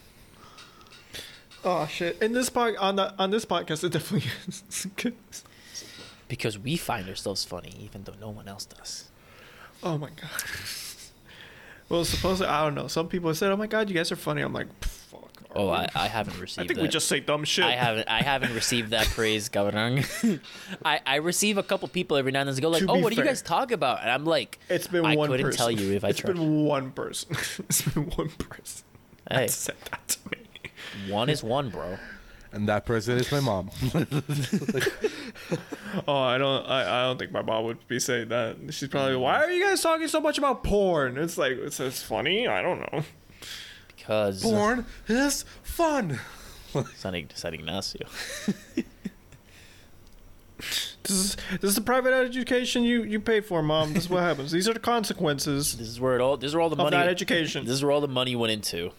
Oh 1.68 1.86
shit! 1.88 2.22
In 2.22 2.32
this 2.32 2.48
pod, 2.48 2.76
on 2.76 2.94
the 2.96 3.12
on 3.18 3.30
this 3.30 3.44
podcast, 3.44 3.82
it 3.84 3.90
definitely 3.92 4.30
is. 4.48 4.86
Because 6.28 6.58
we 6.58 6.76
find 6.76 7.08
ourselves 7.08 7.44
funny, 7.44 7.72
even 7.80 8.02
though 8.02 8.14
no 8.20 8.30
one 8.30 8.48
else 8.48 8.64
does. 8.64 9.10
oh 9.82 9.98
my 9.98 10.08
god. 10.10 10.30
Well, 11.88 12.04
supposedly 12.04 12.48
I 12.52 12.64
don't 12.64 12.74
know. 12.74 12.88
Some 12.88 13.06
people 13.08 13.32
said, 13.32 13.52
"Oh 13.52 13.56
my 13.56 13.68
god, 13.68 13.88
you 13.88 13.94
guys 13.94 14.10
are 14.10 14.16
funny." 14.16 14.42
I'm 14.42 14.52
like, 14.52 14.66
"Fuck." 14.84 15.42
Oh. 15.54 15.68
I, 15.70 15.88
I 15.94 16.08
haven't 16.08 16.40
received 16.40 16.64
I 16.64 16.66
think 16.66 16.78
that. 16.78 16.82
we 16.82 16.88
just 16.88 17.06
say 17.06 17.20
dumb 17.20 17.44
shit. 17.44 17.64
I 17.64 17.72
haven't 17.76 18.08
I 18.08 18.22
haven't 18.22 18.54
received 18.54 18.90
that 18.90 19.06
praise, 19.06 19.48
cabrón. 19.48 20.04
I, 20.84 21.00
I 21.06 21.16
receive 21.16 21.58
a 21.58 21.62
couple 21.62 21.86
people 21.86 22.16
every 22.16 22.32
now 22.32 22.40
and 22.40 22.48
then 22.50 22.56
go 22.60 22.70
like, 22.70 22.82
To 22.82 22.90
"Oh, 22.90 22.98
what 22.98 23.12
do 23.12 23.20
you 23.20 23.24
guys 23.24 23.40
talk 23.40 23.70
about?" 23.70 24.00
And 24.02 24.10
I'm 24.10 24.24
like, 24.24 24.58
It's 24.68 24.88
been 24.88 25.06
I 25.06 25.14
one 25.14 25.30
couldn't 25.30 25.46
person. 25.46 25.58
tell 25.58 25.70
you 25.70 25.92
if 25.94 26.02
I 26.04 26.08
It's 26.08 26.18
tried. 26.18 26.34
been 26.34 26.64
one 26.64 26.90
person. 26.90 27.28
it's 27.68 27.82
been 27.82 28.06
one 28.10 28.30
person. 28.30 28.84
Hey, 29.30 29.46
Said 29.46 29.76
that 29.92 30.08
to 30.08 30.18
me. 30.32 30.38
One 31.08 31.28
is 31.28 31.42
one, 31.42 31.70
bro. 31.70 31.98
And 32.52 32.68
that 32.68 32.86
person 32.86 33.18
is 33.18 33.30
my 33.30 33.40
mom. 33.40 33.70
Oh, 36.06 36.18
I 36.18 36.36
don't. 36.36 36.66
I, 36.66 37.00
I 37.00 37.02
don't 37.04 37.18
think 37.18 37.32
my 37.32 37.42
mom 37.42 37.64
would 37.64 37.86
be 37.88 37.98
saying 37.98 38.28
that. 38.28 38.56
She's 38.70 38.88
probably. 38.88 39.16
Why 39.16 39.36
are 39.36 39.50
you 39.50 39.64
guys 39.64 39.80
talking 39.80 40.08
so 40.08 40.20
much 40.20 40.36
about 40.36 40.62
porn? 40.62 41.16
It's 41.16 41.38
like 41.38 41.52
it's, 41.52 41.80
it's 41.80 42.02
funny. 42.02 42.46
I 42.46 42.60
don't 42.60 42.80
know. 42.80 43.02
Because 43.96 44.42
Porn 44.42 44.84
is 45.08 45.44
fun. 45.62 46.18
San, 46.96 47.28
San 47.34 47.54
Ignacio. 47.54 48.06
This 50.58 51.10
is 51.10 51.36
this 51.60 51.68
is 51.70 51.74
the 51.74 51.80
private 51.82 52.12
education 52.12 52.82
you 52.82 53.02
you 53.04 53.20
pay 53.20 53.40
for, 53.40 53.62
mom. 53.62 53.94
This 53.94 54.04
is 54.04 54.10
what 54.10 54.22
happens. 54.22 54.50
These 54.50 54.68
are 54.68 54.74
the 54.74 54.80
consequences 54.80 55.76
This 55.78 55.88
is 55.88 56.00
where 56.00 56.14
it 56.14 56.20
all. 56.20 56.36
This 56.36 56.48
is 56.48 56.54
where 56.54 56.62
all 56.62 56.70
the 56.70 56.76
money. 56.76 56.90
that 56.90 57.08
education. 57.08 57.64
This 57.64 57.74
is 57.74 57.82
where 57.82 57.92
all 57.92 58.00
the 58.00 58.08
money 58.08 58.34
went 58.36 58.52
into. 58.52 58.92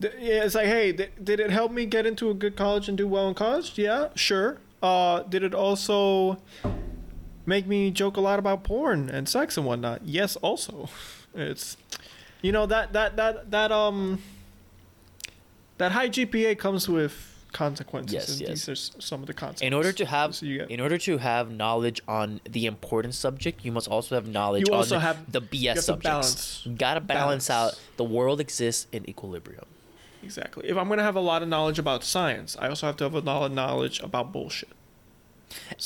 Yeah, 0.00 0.44
it's 0.44 0.54
like, 0.54 0.66
hey, 0.66 0.92
th- 0.92 1.12
did 1.22 1.40
it 1.40 1.50
help 1.50 1.72
me 1.72 1.86
get 1.86 2.04
into 2.06 2.28
a 2.30 2.34
good 2.34 2.56
college 2.56 2.88
and 2.88 2.98
do 2.98 3.06
well 3.08 3.28
in 3.28 3.34
college? 3.34 3.78
Yeah, 3.78 4.08
sure. 4.14 4.58
Uh, 4.82 5.22
did 5.22 5.42
it 5.42 5.54
also 5.54 6.38
make 7.46 7.66
me 7.66 7.90
joke 7.90 8.16
a 8.16 8.20
lot 8.20 8.38
about 8.38 8.64
porn 8.64 9.08
and 9.08 9.28
sex 9.28 9.56
and 9.56 9.64
whatnot? 9.66 10.02
Yes, 10.04 10.36
also. 10.36 10.88
It's, 11.36 11.76
you 12.42 12.52
know 12.52 12.64
that 12.66 12.92
that 12.92 13.16
that 13.16 13.50
that 13.50 13.72
um. 13.72 14.20
That 15.78 15.90
high 15.90 16.08
GPA 16.08 16.56
comes 16.56 16.88
with 16.88 17.12
consequences. 17.52 18.14
Yes, 18.14 18.28
and 18.28 18.40
yes. 18.40 18.48
These 18.48 18.68
are 18.68 18.76
some 19.02 19.20
of 19.22 19.26
the 19.26 19.34
consequences. 19.34 19.66
In 19.66 19.72
order 19.74 19.90
to 19.90 20.06
have, 20.06 20.36
So 20.36 20.46
you 20.46 20.58
get- 20.58 20.70
in 20.70 20.78
order 20.80 20.96
to 20.98 21.18
have 21.18 21.50
knowledge 21.50 22.00
on 22.06 22.40
the 22.48 22.66
important 22.66 23.14
subject, 23.14 23.64
you 23.64 23.72
must 23.72 23.88
also 23.88 24.14
have 24.14 24.28
knowledge 24.28 24.68
You 24.68 24.74
on 24.74 24.78
also 24.78 24.94
the, 24.94 25.00
have- 25.00 25.32
the 25.32 25.40
BS 25.40 25.60
you 25.62 25.68
have 25.70 25.76
to 25.78 25.82
subjects. 25.82 26.04
balance. 26.08 26.62
You 26.66 26.72
gotta 26.74 27.00
balance, 27.00 27.48
Balance. 27.48 27.74
out. 27.74 27.80
The 27.96 28.04
world 28.04 28.40
exists 28.40 28.86
in 28.92 29.08
equilibrium. 29.10 29.64
Exactly. 30.24 30.68
If 30.68 30.76
I'm 30.76 30.88
gonna 30.88 31.02
have 31.02 31.16
a 31.16 31.20
lot 31.20 31.42
of 31.42 31.48
knowledge 31.48 31.78
about 31.78 32.02
science, 32.02 32.56
I 32.58 32.68
also 32.68 32.86
have 32.86 32.96
to 32.98 33.04
have 33.04 33.14
a 33.14 33.20
lot 33.20 33.44
of 33.46 33.52
knowledge 33.52 34.00
about 34.00 34.32
bullshit. 34.32 34.70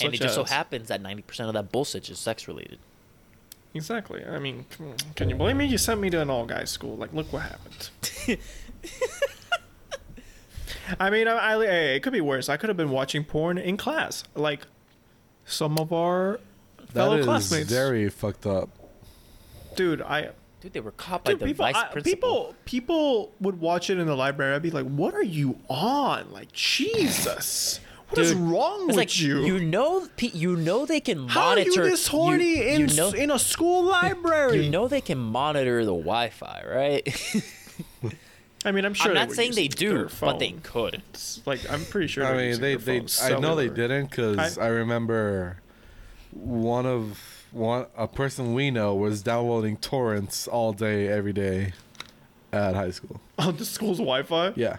and 0.01 0.14
it 0.14 0.18
Such 0.18 0.20
just 0.20 0.34
so 0.34 0.43
as- 0.43 0.51
happens 0.51 0.89
that 0.89 1.01
ninety 1.03 1.22
percent 1.22 1.49
of 1.49 1.55
that 1.55 1.72
bullshit 1.72 2.09
is 2.09 2.18
sex 2.18 2.47
related. 2.49 2.78
Exactly. 3.74 4.24
I 4.24 4.39
mean, 4.39 4.64
can 5.14 5.28
you 5.28 5.36
blame 5.36 5.59
me? 5.59 5.66
You 5.66 5.76
sent 5.78 6.01
me 6.01 6.09
to 6.11 6.20
an 6.22 6.30
all 6.30 6.47
guys 6.47 6.70
school. 6.70 6.97
Like, 6.97 7.12
look 7.12 7.30
what 7.32 7.43
happened. 7.43 7.91
I 10.99 11.11
mean, 11.11 11.28
I, 11.28 11.36
I, 11.53 11.64
it 11.64 12.03
could 12.03 12.12
be 12.14 12.20
worse. 12.22 12.49
I 12.49 12.57
could 12.57 12.68
have 12.70 12.76
been 12.76 12.91
watching 12.91 13.24
porn 13.24 13.59
in 13.59 13.76
class, 13.76 14.24
like 14.34 14.66
some 15.45 15.78
of 15.78 15.93
our 15.93 16.41
fellow 16.89 17.14
That 17.14 17.20
is 17.20 17.26
classmates. 17.26 17.70
very 17.70 18.09
fucked 18.09 18.47
up. 18.47 18.70
Dude, 19.76 20.01
I 20.01 20.30
Dude, 20.69 20.75
they 20.75 20.81
were 20.81 20.91
caught 20.93 21.25
by 21.25 21.31
dude, 21.33 21.41
the 21.41 21.47
people, 21.47 21.64
vice 21.64 21.77
I, 21.77 21.87
principal. 21.87 22.29
people, 22.29 22.55
people 22.66 23.33
would 23.41 23.59
watch 23.59 23.89
it 23.89 23.99
in 23.99 24.07
the 24.07 24.14
library. 24.14 24.55
I'd 24.55 24.61
be 24.61 24.71
like, 24.71 24.85
"What 24.85 25.14
are 25.14 25.23
you 25.23 25.59
on? 25.71 26.31
Like, 26.31 26.53
Jesus, 26.53 27.81
what 28.11 28.19
is 28.19 28.33
Dude, 28.33 28.41
wrong 28.41 28.87
with 28.87 28.97
like 28.97 29.19
you? 29.19 29.47
you 29.47 29.61
know, 29.61 30.07
you 30.21 30.57
know 30.57 30.85
they 30.85 31.01
can 31.01 31.21
monitor. 31.21 31.41
How 31.41 31.47
are 31.53 31.57
monitor. 31.57 31.71
you 31.71 31.91
this 31.91 32.07
horny 32.09 32.59
you, 32.59 32.62
in 32.64 32.81
you 32.89 32.97
know, 32.97 33.11
in 33.12 33.31
a 33.31 33.39
school 33.39 33.83
library? 33.91 34.64
you 34.64 34.71
know 34.71 34.89
they 34.89 35.01
can 35.01 35.16
monitor 35.16 35.87
the 35.87 35.93
Wi-Fi, 35.93 36.64
right? 36.69 37.43
I 38.66 38.71
mean, 38.73 38.85
I'm 38.85 38.93
sure. 38.93 39.12
I'm 39.12 39.14
not 39.14 39.29
were 39.31 39.35
saying 39.37 39.55
they 39.55 39.69
do, 39.69 40.11
but 40.21 40.39
they 40.39 40.51
could. 40.53 41.03
It's 41.14 41.41
like 41.47 41.61
I'm 41.71 41.85
pretty 41.87 42.09
sure. 42.09 42.27
I 42.27 42.37
mean, 42.37 42.47
using 42.49 42.61
they, 42.62 42.75
they. 42.77 43.05
I 43.23 43.39
know 43.39 43.55
they 43.57 43.69
didn't 43.71 44.11
because 44.11 44.59
I- 44.59 44.66
I, 44.66 44.69
remember 44.69 45.62
one 46.33 46.85
of 46.85 47.38
one 47.53 47.87
a 47.97 48.07
person 48.09 48.55
we 48.55 48.71
know 48.71 48.95
was 48.95 49.23
downloading 49.23 49.77
torrents 49.77 50.47
all 50.49 50.73
day, 50.73 51.09
every 51.09 51.33
day, 51.33 51.73
at 52.53 52.75
high 52.75 52.91
school. 52.91 53.21
on 53.39 53.57
the 53.57 53.65
school's 53.65 53.99
Wi-Fi. 53.99 54.53
Yeah, 54.57 54.77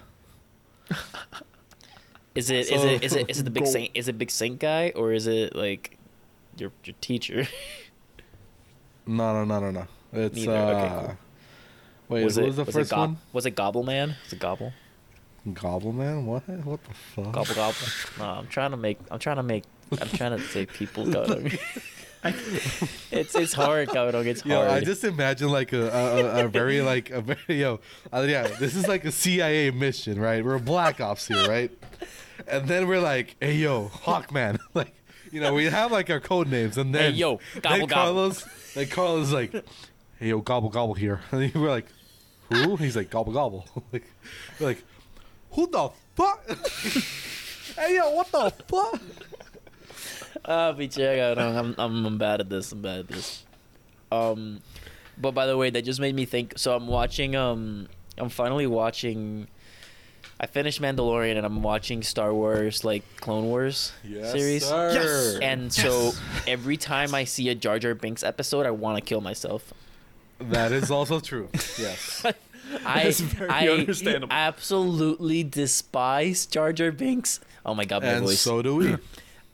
Is 2.35 2.49
it 2.49 2.69
is 2.71 2.81
So- 2.81 2.87
it 2.87 3.03
is 3.03 3.15
it 3.15 3.29
is 3.29 3.39
it 3.39 3.43
the 3.43 3.49
big 3.51 3.63
Go- 3.65 3.69
saint 3.71 3.91
is 3.93 4.07
it 4.07 4.17
big 4.17 4.31
saint 4.31 4.59
guy 4.59 4.91
or 4.95 5.11
is 5.13 5.27
it 5.27 5.55
like 5.55 5.97
your 6.57 6.71
your 6.85 6.95
teacher? 7.01 7.47
no, 9.07 9.33
no, 9.33 9.43
no, 9.45 9.59
no, 9.59 9.71
no. 9.71 9.87
It's 10.13 10.37
Neither. 10.37 10.51
uh. 10.53 10.71
Okay, 10.85 11.05
cool. 11.05 11.17
Wait, 12.09 12.23
was 12.23 12.37
what 12.37 12.43
it 12.43 12.47
was 12.47 12.55
the 12.55 12.63
was 12.65 12.75
first 12.75 12.91
it 12.91 12.95
Gob- 12.95 13.09
one? 13.09 13.17
Was 13.33 13.45
it 13.45 13.51
Gobble 13.55 13.83
Man? 13.83 14.15
Was 14.23 14.33
it 14.33 14.39
Gobble? 14.39 14.73
Gobble 15.53 15.91
Man? 15.93 16.25
What? 16.25 16.47
What 16.49 16.83
the 16.83 16.93
fuck? 16.93 17.31
Gobble 17.31 17.55
Gobble? 17.55 17.77
No, 18.19 18.25
I'm 18.25 18.47
trying 18.47 18.71
to 18.71 18.77
make. 18.77 18.99
I'm 19.11 19.19
trying 19.19 19.37
to 19.37 19.43
make. 19.43 19.63
I'm 19.99 20.09
trying 20.09 20.37
to 20.37 20.43
say 20.43 20.65
people 20.65 21.09
go. 21.11 21.23
It's 22.23 23.35
it's 23.35 23.53
hard, 23.53 23.89
Gabadog. 23.89 24.25
It's 24.25 24.45
Yo, 24.45 24.55
hard. 24.55 24.69
I 24.69 24.79
just 24.81 25.03
imagine 25.05 25.49
like 25.49 25.71
a 25.71 25.87
a, 25.89 26.41
a, 26.41 26.45
a 26.45 26.47
very 26.49 26.81
like 26.93 27.09
a 27.11 27.21
very 27.21 27.61
yo, 27.61 27.79
uh, 28.11 28.25
yeah. 28.27 28.47
This 28.59 28.75
is 28.75 28.87
like 28.87 29.05
a 29.05 29.11
CIA 29.11 29.71
mission, 29.71 30.19
right? 30.19 30.43
We're 30.43 30.59
black 30.59 30.99
ops 30.99 31.27
here, 31.27 31.47
right? 31.47 31.71
And 32.47 32.67
then 32.67 32.87
we're 32.87 32.99
like, 32.99 33.37
hey 33.39 33.55
yo, 33.55 33.87
Hawkman, 33.87 34.59
like, 34.73 34.93
you 35.31 35.39
know, 35.39 35.53
we 35.53 35.65
have 35.65 35.91
like 35.91 36.09
our 36.09 36.19
code 36.19 36.49
names, 36.49 36.77
and 36.77 36.93
then 36.93 37.13
Hey, 37.13 37.19
yo, 37.19 37.39
then 37.53 37.61
gobble, 37.61 37.87
gobble. 37.87 37.87
Carlos, 37.87 38.75
like 38.75 38.89
Carlos, 38.91 39.31
like, 39.31 39.51
hey 40.19 40.29
yo, 40.29 40.39
gobble 40.39 40.69
gobble 40.69 40.95
here, 40.95 41.21
and 41.31 41.53
we're 41.55 41.69
like, 41.69 41.87
who? 42.51 42.75
He's 42.75 42.97
like 42.97 43.09
gobble 43.09 43.31
gobble, 43.31 43.65
like, 43.93 44.03
we're 44.59 44.67
like, 44.67 44.83
who 45.51 45.67
the 45.67 45.89
fuck? 46.15 46.45
hey 47.77 47.95
yo, 47.95 48.11
what 48.11 48.29
the 48.31 48.49
fuck? 48.67 48.99
Ah, 50.51 50.73
bicha, 50.73 51.37
I'm, 51.37 51.75
I'm 51.77 52.05
I'm 52.05 52.17
bad 52.17 52.41
at 52.41 52.49
this. 52.49 52.71
I'm 52.71 52.81
bad 52.81 52.99
at 53.01 53.07
this. 53.07 53.43
Um, 54.11 54.61
but 55.15 55.31
by 55.35 55.45
the 55.45 55.55
way, 55.55 55.69
that 55.69 55.83
just 55.85 55.99
made 55.99 56.15
me 56.15 56.25
think. 56.25 56.53
So 56.57 56.75
I'm 56.75 56.87
watching. 56.87 57.35
Um, 57.35 57.87
I'm 58.17 58.29
finally 58.29 58.65
watching. 58.65 59.47
I 60.41 60.47
finished 60.47 60.81
Mandalorian 60.81 61.35
and 61.37 61.45
I'm 61.45 61.61
watching 61.61 62.01
Star 62.01 62.33
Wars, 62.33 62.83
like 62.83 63.03
Clone 63.19 63.45
Wars 63.45 63.91
series. 64.03 64.65
sir. 64.65 64.91
Yes. 64.93 65.39
And 65.41 65.71
so 65.71 66.13
every 66.47 66.77
time 66.77 67.13
I 67.13 67.25
see 67.25 67.49
a 67.49 67.55
Jar 67.55 67.77
Jar 67.77 67.93
Binks 67.93 68.23
episode, 68.23 68.65
I 68.65 68.71
want 68.71 68.97
to 68.97 69.01
kill 69.03 69.19
myself. 69.21 69.73
that 70.39 70.71
is 70.71 70.89
also 70.89 71.19
true. 71.19 71.49
Yes. 71.77 72.25
I 72.85 73.03
That's 73.03 73.19
very 73.19 73.49
I 73.49 73.67
understandable. 73.67 74.31
absolutely 74.31 75.43
despise 75.43 76.45
Jar 76.45 76.71
Jar 76.71 76.91
Binks. 76.93 77.39
Oh 77.65 77.75
my 77.75 77.83
god, 77.85 78.03
my 78.03 78.09
and 78.09 78.25
voice. 78.25 78.39
so 78.39 78.61
do 78.61 78.75
we. 78.77 78.95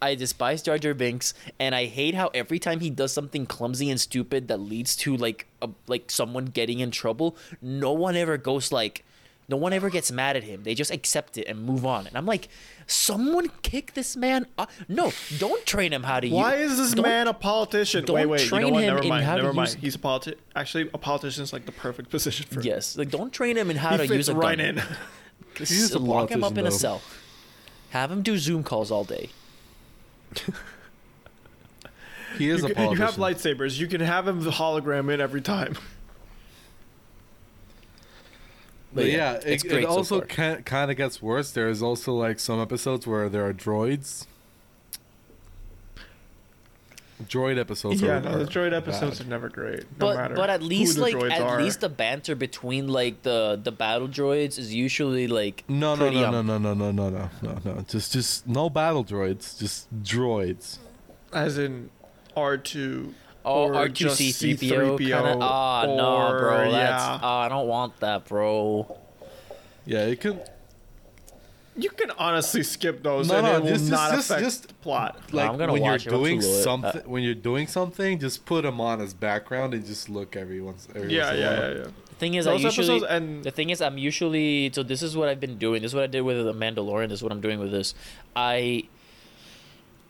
I 0.06 0.16
despise 0.16 0.62
Jar 0.62 0.78
Jar 0.78 0.94
Binks, 0.94 1.34
and 1.60 1.74
I 1.76 1.86
hate 1.86 2.16
how 2.16 2.30
every 2.34 2.60
time 2.60 2.80
he 2.80 2.90
does 2.90 3.12
something 3.12 3.46
clumsy 3.46 3.90
and 3.90 4.00
stupid 4.00 4.48
that 4.48 4.60
leads 4.60 4.96
to 4.98 5.18
like 5.18 5.48
a, 5.62 5.70
like 5.88 6.12
someone 6.12 6.46
getting 6.46 6.80
in 6.80 6.92
trouble, 6.92 7.36
no 7.62 7.92
one 7.92 8.16
ever 8.16 8.38
goes 8.38 8.72
like, 8.72 9.04
no 9.48 9.58
one 9.58 9.74
ever 9.74 9.90
gets 9.92 10.12
mad 10.12 10.36
at 10.36 10.44
him. 10.44 10.64
They 10.64 10.74
just 10.74 10.90
accept 10.92 11.38
it 11.38 11.46
and 11.48 11.62
move 11.62 11.86
on. 11.86 12.08
And 12.08 12.18
I'm 12.18 12.26
like, 12.26 12.50
someone 12.88 13.52
kick 13.62 13.94
this 13.94 14.16
man. 14.16 14.48
Up. 14.58 14.72
No, 14.88 15.12
don't 15.38 15.64
train 15.66 15.94
him 15.94 16.02
how 16.04 16.20
to. 16.20 16.30
Why 16.30 16.58
use, 16.62 16.72
is 16.72 16.78
this 16.78 16.94
don't- 16.96 17.04
man 17.04 17.28
a 17.28 17.34
politician? 17.34 18.06
don't 18.06 18.16
Wait, 18.16 18.26
wait. 18.26 18.52
You 18.52 18.60
know 18.60 18.70
what? 18.70 18.82
Never 18.82 19.02
in 19.04 19.08
mind. 19.08 19.26
Never 19.26 19.54
mind. 19.54 19.70
use- 19.70 19.78
He's 19.82 19.96
a 19.96 20.00
politi- 20.00 20.36
Actually, 20.56 20.90
a 20.94 20.98
politician 20.98 21.44
is 21.44 21.54
like 21.54 21.66
the 21.66 21.72
perfect 21.72 22.10
position 22.10 22.48
for 22.48 22.60
him. 22.60 22.66
Yes, 22.66 22.98
like 22.98 23.10
don't 23.12 23.32
train 23.34 23.56
him 23.58 23.70
in 23.70 23.78
how 23.78 23.92
he 23.92 23.98
to 23.98 24.04
fits 24.08 24.14
use 24.16 24.30
a 24.30 24.36
right 24.36 24.58
gun. 24.58 24.78
in. 24.78 24.82
He's 25.58 25.94
a 25.94 26.00
lock 26.00 26.32
him 26.32 26.44
up 26.44 26.56
politician, 26.56 26.60
in 26.60 26.68
a 26.68 26.72
cell. 26.72 27.02
Have 27.92 28.12
him 28.12 28.24
do 28.24 28.38
Zoom 28.38 28.64
calls 28.64 28.92
all 28.92 29.04
day. 29.06 29.30
He 32.38 32.50
is 32.50 32.62
You, 32.64 32.68
a 32.68 32.74
can- 32.74 32.92
you 32.92 32.98
have 32.98 33.16
lightsabers. 33.16 33.80
You 33.80 33.88
can 33.88 34.02
have 34.02 34.28
him 34.28 34.42
the 34.44 34.50
hologram 34.52 35.14
in 35.14 35.22
every 35.22 35.42
time. 35.42 35.76
But 38.94 39.02
But 39.04 39.12
yeah, 39.12 39.34
it's 39.44 39.64
it, 39.64 39.68
great 39.70 39.84
it 39.84 39.88
also 39.88 40.20
far. 40.20 40.28
can, 40.28 40.64
kind 40.64 40.90
of 40.90 40.96
gets 40.96 41.22
worse. 41.22 41.52
There's 41.52 41.82
also 41.82 42.14
like 42.14 42.40
some 42.40 42.62
episodes 42.62 43.06
where 43.06 43.28
there 43.28 43.46
are 43.46 43.54
droids. 43.54 44.26
Droid 47.24 47.58
episodes. 47.58 48.02
Yeah, 48.02 48.18
are, 48.18 48.22
no, 48.22 48.40
the 48.40 48.46
droid 48.46 48.74
episodes 48.74 49.20
bad. 49.20 49.28
are 49.28 49.30
never 49.30 49.48
great. 49.48 49.84
No 49.84 49.86
but 50.00 50.16
matter 50.18 50.36
but 50.36 50.50
at 50.50 50.62
least 50.62 50.98
like 50.98 51.16
at 51.16 51.42
are. 51.42 51.62
least 51.62 51.80
the 51.80 51.88
banter 51.88 52.36
between 52.36 52.90
like 52.90 53.24
the 53.24 53.60
the 53.64 53.72
battle 53.72 54.10
droids 54.10 54.60
is 54.60 54.76
usually 54.76 55.28
like 55.28 55.64
No, 55.70 55.96
no, 55.96 56.10
no, 56.10 56.30
no, 56.30 56.42
no, 56.42 56.58
no, 56.58 56.74
no, 56.74 56.92
no, 56.92 57.10
no, 57.10 57.30
no, 57.42 57.60
no. 57.64 57.82
Just, 57.88 58.12
just 58.12 58.46
no 58.46 58.70
battle 58.70 59.06
droids. 59.06 59.58
Just 59.58 59.88
droids. 60.04 60.80
as 61.32 61.58
in 61.58 61.90
R 62.36 62.58
two. 62.58 63.14
Oh, 63.46 63.74
R 63.74 63.88
two 63.88 64.06
just 64.06 64.18
C 64.18 64.32
three 64.32 64.70
PO 64.70 64.98
kind 64.98 65.28
of. 65.28 65.42
Ah, 65.42 65.86
no, 65.86 66.38
bro. 66.38 66.72
That's 66.72 67.04
yeah. 67.04 67.20
ah, 67.22 67.42
I 67.42 67.50
don't 67.50 67.68
want 67.68 67.98
that, 68.02 68.26
bro. 68.26 68.98
Yeah, 69.86 70.06
it 70.06 70.20
can 70.20 70.42
You 71.78 71.90
can 71.90 72.12
honestly 72.12 72.64
skip 72.64 73.04
those, 73.04 73.28
No, 73.28 73.36
and 73.36 73.46
no, 73.48 73.56
it 73.58 73.64
will 73.64 73.70
just- 73.70 73.90
not 73.92 74.12
just- 74.14 74.30
affect 74.32 74.44
just- 74.46 74.68
the 74.70 74.74
plot. 74.76 75.20
like 75.34 75.50
I'm 75.50 75.58
gonna 75.58 75.74
when 75.74 75.82
watch 75.82 76.06
it. 76.06 76.12
you're 76.12 76.20
doing 76.20 76.42
something. 76.42 77.02
Uh, 77.02 77.04
when 77.06 77.22
you're 77.24 77.34
doing 77.36 77.68
something, 77.68 78.18
just 78.20 78.46
put 78.46 78.64
them 78.64 78.80
on 78.80 79.02
as 79.02 79.14
background 79.14 79.74
and 79.74 79.86
just 79.86 80.08
look 80.10 80.36
every 80.38 80.62
once. 80.62 80.88
Every 80.96 81.14
Yeah, 81.14 81.26
once 81.26 81.34
in 81.38 81.38
a 81.38 81.46
yeah, 81.46 81.60
while. 81.60 81.70
yeah, 81.72 81.78
yeah. 81.80 81.84
The 82.08 82.16
thing 82.16 82.34
is, 82.36 82.48
I 82.48 82.54
usually 82.54 83.06
and 83.10 83.44
the 83.44 83.52
thing 83.52 83.72
is, 83.72 83.82
I'm 83.82 83.98
usually 83.98 84.72
so. 84.74 84.84
This 84.84 85.02
is 85.04 85.18
what 85.18 85.28
I've 85.28 85.42
been 85.42 85.58
doing. 85.58 85.82
This 85.82 85.92
is 85.92 85.96
what 85.96 86.06
I 86.06 86.08
did 86.08 86.22
with 86.22 86.46
the 86.46 86.54
Mandalorian. 86.54 87.10
This 87.10 87.20
is 87.20 87.24
what 87.24 87.34
I'm 87.34 87.42
doing 87.42 87.60
with 87.60 87.72
this. 87.72 87.94
I 88.38 88.84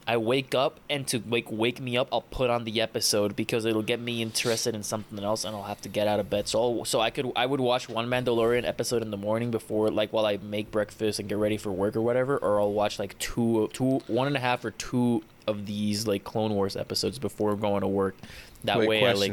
I 0.08 0.18
wake 0.18 0.53
up 0.53 0.80
and 0.88 1.08
to 1.08 1.18
wake 1.18 1.51
wake 1.51 1.82
me 1.82 1.97
up, 1.97 2.10
I'll 2.12 2.22
put 2.22 2.51
on 2.51 2.64
the 2.64 2.80
episode 2.80 3.36
because 3.36 3.66
it'll 3.66 3.82
get 3.82 3.99
me 3.99 4.22
interested 4.22 4.76
in 4.76 4.84
something 4.84 5.24
else, 5.24 5.43
and 5.43 5.56
I'll 5.56 5.64
have 5.64 5.82
to 5.82 5.89
get 5.89 6.08
out 6.08 6.20
of 6.20 6.30
bed. 6.30 6.47
So 6.47 6.62
I'll, 6.62 6.86
so 6.86 6.99
I 6.99 7.10
could 7.10 7.32
I 7.36 7.47
would 7.47 7.60
watch 7.60 7.89
one 7.89 8.08
Mandalorian 8.08 8.68
episode 8.68 9.01
in 9.01 9.10
the 9.10 9.18
morning 9.18 9.49
before 9.49 9.89
like 9.89 10.14
while 10.14 10.28
I 10.28 10.38
make 10.38 10.70
breakfast 10.70 11.20
and 11.20 11.28
get 11.28 11.39
ready 11.39 11.58
for 11.58 11.72
work 11.72 11.95
or 11.95 12.01
whatever, 12.01 12.38
or 12.38 12.60
I'll 12.60 12.72
watch 12.72 12.99
like 12.99 13.18
two 13.18 13.68
two 13.74 13.99
one 14.06 14.28
and 14.28 14.36
a 14.36 14.39
half 14.39 14.64
or 14.64 14.72
two 14.72 15.24
of 15.47 15.66
these 15.66 16.06
like 16.06 16.24
Clone 16.24 16.53
Wars 16.53 16.76
episodes 16.76 17.18
before 17.18 17.56
going 17.56 17.82
to 17.82 17.88
work. 17.88 18.16
That 18.64 18.78
Wait, 18.78 18.89
way 18.89 18.99
question. 18.99 19.32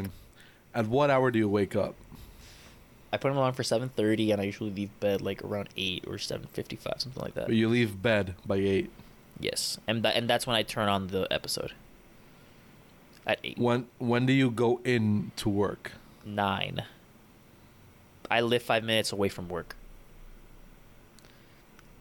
I 0.73 0.79
like 0.79 0.85
At 0.85 0.87
what 0.87 1.11
hour 1.11 1.29
do 1.29 1.37
you 1.37 1.49
wake 1.49 1.75
up? 1.75 1.93
I 3.11 3.17
put 3.17 3.29
them 3.29 3.37
on 3.37 3.53
for 3.53 3.61
seven 3.61 3.89
thirty, 3.89 4.31
and 4.31 4.41
I 4.41 4.45
usually 4.45 4.71
leave 4.71 4.99
bed 4.99 5.21
like 5.21 5.43
around 5.43 5.69
eight 5.77 6.05
or 6.07 6.17
seven 6.17 6.47
fifty 6.47 6.77
five, 6.77 6.95
something 6.97 7.21
like 7.21 7.35
that. 7.35 7.45
But 7.45 7.55
You 7.55 7.69
leave 7.69 8.01
bed 8.01 8.33
by 8.43 8.55
eight. 8.55 8.89
Yes, 9.43 9.77
and 9.87 10.03
that 10.03 10.15
and 10.15 10.29
that's 10.29 10.47
when 10.47 10.55
I 10.55 10.63
turn 10.63 10.87
on 10.87 11.07
the 11.07 11.27
episode. 11.29 11.73
At 13.27 13.39
eight 13.43 13.57
When 13.57 13.87
when 13.99 14.25
do 14.25 14.31
you 14.33 14.49
go 14.49 14.79
in 14.85 15.31
to 15.37 15.49
work? 15.49 15.91
nine. 16.25 16.83
I 18.31 18.39
live 18.39 18.63
five 18.63 18.83
minutes 18.85 19.11
away 19.11 19.27
from 19.27 19.49
work. 19.49 19.75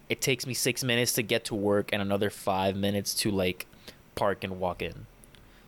It 0.08 0.20
takes 0.20 0.46
me 0.46 0.54
six 0.54 0.84
minutes 0.84 1.12
to 1.14 1.22
get 1.22 1.44
to 1.46 1.54
work 1.56 1.90
and 1.92 2.00
another 2.00 2.30
five 2.30 2.76
minutes 2.76 3.12
to 3.14 3.30
like 3.30 3.66
park 4.14 4.44
and 4.44 4.60
walk 4.60 4.80
in. 4.82 5.06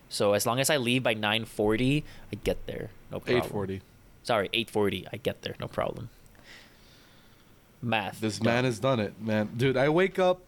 So 0.07 0.33
as 0.33 0.45
long 0.45 0.59
as 0.59 0.69
I 0.69 0.77
leave 0.77 1.03
by 1.03 1.13
nine 1.13 1.43
forty, 1.43 2.05
I 2.31 2.35
get 2.35 2.65
there. 2.67 2.91
No 3.11 3.19
problem. 3.19 3.37
Eight 3.43 3.45
forty. 3.49 3.81
Sorry, 4.23 4.49
eight 4.53 4.69
forty. 4.69 5.05
I 5.11 5.17
get 5.17 5.41
there. 5.41 5.55
No 5.59 5.67
problem. 5.67 6.09
Math. 7.81 8.21
This 8.21 8.39
done. 8.39 8.53
man 8.53 8.63
has 8.63 8.79
done 8.79 8.99
it, 9.01 9.13
man. 9.21 9.49
Dude, 9.57 9.75
I 9.77 9.89
wake 9.89 10.17
up. 10.19 10.39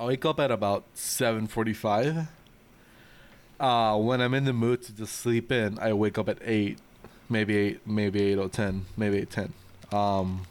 I 0.00 0.04
wake 0.04 0.24
up 0.24 0.40
at 0.40 0.50
about 0.50 0.84
seven 0.94 1.46
forty-five. 1.46 2.26
Uh, 3.60 3.98
when 3.98 4.22
I'm 4.22 4.32
in 4.32 4.46
the 4.46 4.54
mood 4.54 4.82
to 4.84 4.92
just 4.96 5.16
sleep 5.16 5.52
in, 5.52 5.78
I 5.78 5.92
wake 5.92 6.16
up 6.16 6.30
at 6.30 6.38
eight, 6.42 6.78
maybe 7.28 7.54
eight, 7.54 7.86
maybe 7.86 8.22
eight 8.22 8.38
or 8.38 8.48
ten, 8.48 8.86
maybe 8.96 9.18
eight 9.18 9.30
ten. 9.30 9.52
Um, 9.92 10.46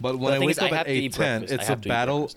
but 0.00 0.18
when 0.18 0.32
I 0.32 0.38
wake 0.38 0.62
up 0.62 0.70
have 0.70 0.86
at 0.86 0.88
eight 0.88 1.12
ten, 1.12 1.42
it's 1.42 1.52
a 1.52 1.64
have 1.66 1.82
to 1.82 1.88
eat 1.88 1.90
battle. 1.90 2.30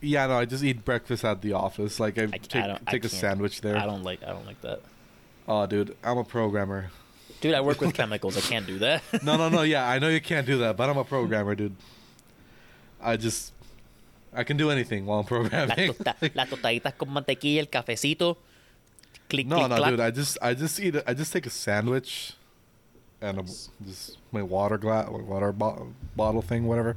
Yeah, 0.00 0.28
no, 0.28 0.38
I 0.38 0.46
just 0.46 0.64
eat 0.64 0.82
breakfast 0.86 1.26
at 1.26 1.42
the 1.42 1.52
office. 1.52 2.00
Like 2.00 2.18
I, 2.18 2.22
I, 2.22 2.38
take, 2.38 2.64
I 2.64 2.78
take 2.90 3.04
a 3.04 3.10
sandwich 3.10 3.60
there. 3.60 3.76
I 3.76 3.84
don't 3.84 4.04
like. 4.04 4.22
I 4.22 4.28
don't 4.28 4.46
like 4.46 4.62
that. 4.62 4.80
Oh, 5.46 5.66
dude, 5.66 5.94
I'm 6.02 6.16
a 6.16 6.24
programmer. 6.24 6.90
Dude, 7.42 7.52
I 7.52 7.60
work 7.60 7.82
with 7.82 7.92
chemicals. 8.00 8.38
I 8.38 8.40
can't 8.40 8.66
do 8.66 8.78
that. 8.78 9.02
No, 9.22 9.36
no, 9.36 9.50
no. 9.50 9.62
Yeah, 9.68 9.86
I 9.86 9.98
know 9.98 10.08
you 10.08 10.20
can't 10.22 10.46
do 10.46 10.56
that, 10.58 10.78
but 10.78 10.88
I'm 10.88 10.96
a 10.96 11.04
programmer, 11.04 11.54
dude. 11.54 11.76
I 13.00 13.16
just, 13.16 13.52
I 14.32 14.44
can 14.44 14.56
do 14.56 14.70
anything 14.70 15.06
while 15.06 15.20
I'm 15.20 15.26
Las, 15.26 15.50
tota- 15.50 15.66
programming. 15.74 15.94
tota- 15.94 16.16
las 16.34 16.48
tostaditas 16.50 16.94
con 16.94 17.08
mantequilla, 17.10 17.60
el 17.60 17.68
cafecito. 17.68 18.36
Click, 19.28 19.46
no, 19.46 19.56
click, 19.58 19.68
no, 19.70 19.76
clack. 19.76 19.90
dude. 19.90 20.00
I 20.00 20.10
just, 20.10 20.38
I 20.42 20.54
just 20.54 20.80
eat. 20.80 20.96
A, 20.96 21.10
I 21.10 21.14
just 21.14 21.32
take 21.32 21.46
a 21.46 21.50
sandwich, 21.50 22.34
and 23.20 23.38
a, 23.40 23.42
just 23.86 24.16
my 24.32 24.42
water 24.42 24.78
glass, 24.78 25.08
water 25.10 25.52
bo- 25.52 25.92
bottle 26.16 26.42
thing, 26.42 26.66
whatever. 26.66 26.96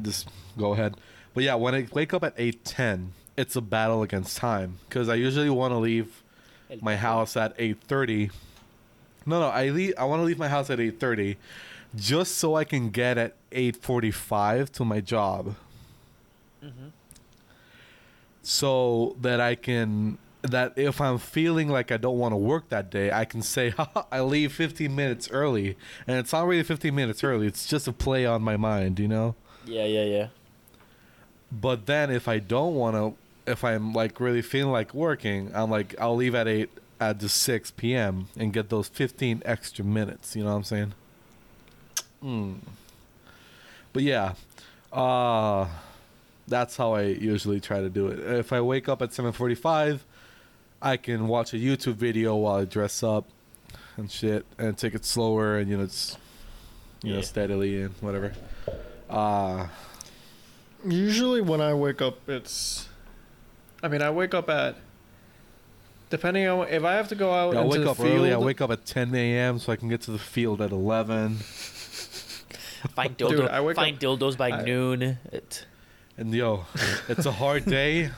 Just 0.00 0.28
go 0.56 0.72
ahead. 0.72 0.96
But 1.34 1.44
yeah, 1.44 1.54
when 1.56 1.74
I 1.74 1.86
wake 1.92 2.12
up 2.14 2.24
at 2.24 2.34
eight 2.38 2.64
ten, 2.64 3.12
it's 3.36 3.56
a 3.56 3.60
battle 3.60 4.02
against 4.02 4.36
time 4.38 4.78
because 4.88 5.08
I 5.08 5.14
usually 5.16 5.50
want 5.50 5.72
to 5.72 5.78
leave 5.78 6.22
my 6.80 6.96
house 6.96 7.36
at 7.36 7.56
8:30. 7.58 8.30
No, 9.26 9.40
no, 9.40 9.48
I 9.48 9.68
leave 9.70 9.94
I 9.98 10.04
want 10.04 10.20
to 10.20 10.24
leave 10.24 10.38
my 10.38 10.48
house 10.48 10.70
at 10.70 10.78
8:30 10.78 11.36
just 11.96 12.36
so 12.36 12.54
I 12.54 12.64
can 12.64 12.90
get 12.90 13.18
at 13.18 13.34
8:45 13.52 14.70
to 14.72 14.84
my 14.84 15.00
job. 15.00 15.56
So 18.42 19.16
that 19.20 19.40
I 19.40 19.54
can 19.54 20.18
that 20.42 20.72
if 20.76 21.00
I'm 21.00 21.18
feeling 21.18 21.68
like 21.68 21.92
I 21.92 21.96
don't 21.96 22.18
want 22.18 22.32
to 22.32 22.36
work 22.36 22.68
that 22.70 22.90
day, 22.90 23.10
I 23.12 23.24
can 23.24 23.42
say 23.42 23.74
I 24.12 24.20
leave 24.20 24.52
15 24.52 24.94
minutes 24.94 25.30
early, 25.30 25.76
and 26.06 26.18
it's 26.18 26.32
not 26.32 26.46
really 26.46 26.62
15 26.62 26.94
minutes 26.94 27.22
early. 27.22 27.46
It's 27.46 27.66
just 27.66 27.86
a 27.88 27.92
play 27.92 28.26
on 28.26 28.42
my 28.42 28.56
mind, 28.56 28.98
you 28.98 29.08
know. 29.08 29.34
Yeah, 29.66 29.84
yeah, 29.84 30.04
yeah. 30.04 30.26
But 31.52 31.86
then 31.86 32.10
if 32.10 32.28
I 32.28 32.38
don't 32.38 32.74
want 32.74 32.96
to, 32.96 33.50
if 33.50 33.64
I'm 33.64 33.92
like 33.92 34.20
really 34.20 34.42
feeling 34.42 34.72
like 34.72 34.94
working, 34.94 35.50
I'm 35.54 35.70
like 35.70 35.94
I'll 36.00 36.16
leave 36.16 36.34
at 36.34 36.48
eight 36.48 36.70
at 37.00 37.20
the 37.20 37.28
six 37.28 37.70
p.m. 37.70 38.28
and 38.36 38.52
get 38.52 38.68
those 38.68 38.88
fifteen 38.88 39.42
extra 39.44 39.84
minutes. 39.84 40.36
You 40.36 40.44
know 40.44 40.50
what 40.50 40.56
I'm 40.56 40.64
saying? 40.64 40.94
Mm. 42.22 42.58
But 43.92 44.02
yeah, 44.04 44.34
uh, 44.92 45.66
that's 46.48 46.76
how 46.76 46.92
I 46.92 47.02
usually 47.02 47.60
try 47.60 47.80
to 47.80 47.88
do 47.88 48.08
it. 48.08 48.18
If 48.18 48.52
I 48.52 48.60
wake 48.60 48.88
up 48.88 49.02
at 49.02 49.12
seven 49.12 49.32
forty-five, 49.32 50.04
I 50.82 50.96
can 50.96 51.28
watch 51.28 51.52
a 51.54 51.56
YouTube 51.56 51.94
video 51.94 52.36
while 52.36 52.56
I 52.56 52.64
dress 52.64 53.02
up 53.02 53.26
and 53.96 54.10
shit, 54.10 54.46
and 54.58 54.76
take 54.76 54.94
it 54.94 55.04
slower 55.04 55.58
and 55.58 55.70
you 55.70 55.76
know 55.76 55.84
it's 55.84 56.16
you 57.02 57.12
know 57.14 57.20
steadily 57.20 57.82
and 57.82 57.94
whatever. 58.00 58.32
Uh 59.08 59.66
Usually 60.86 61.42
when 61.42 61.60
I 61.60 61.74
wake 61.74 62.00
up, 62.00 62.26
it's. 62.26 62.88
I 63.82 63.88
mean, 63.88 64.00
I 64.00 64.10
wake 64.10 64.32
up 64.32 64.48
at. 64.48 64.76
Depending 66.08 66.46
on 66.48 66.66
if 66.68 66.82
I 66.84 66.94
have 66.94 67.08
to 67.08 67.14
go 67.14 67.32
out 67.32 67.52
Yeah, 67.54 67.60
I 67.60 67.64
wake 67.66 67.82
the 67.82 67.90
up 67.90 67.98
field, 67.98 68.08
early. 68.08 68.32
I 68.32 68.38
wake 68.38 68.60
up 68.62 68.70
at 68.70 68.84
10 68.86 69.14
a.m. 69.14 69.58
so 69.58 69.72
I 69.72 69.76
can 69.76 69.88
get 69.90 70.00
to 70.02 70.10
the 70.10 70.18
field 70.18 70.60
at 70.62 70.70
11. 70.72 71.36
Find 71.36 73.16
Dude, 73.16 73.30
dildo, 73.30 73.48
I 73.50 73.60
wake 73.60 73.76
find 73.76 73.94
up- 73.96 74.00
dildos 74.18 74.36
by 74.38 74.50
I- 74.50 74.62
noon. 74.64 75.18
It, 75.30 75.66
And 76.20 76.34
yo, 76.34 76.66
it's 77.08 77.24
a 77.24 77.32
hard 77.32 77.64
day. 77.64 78.10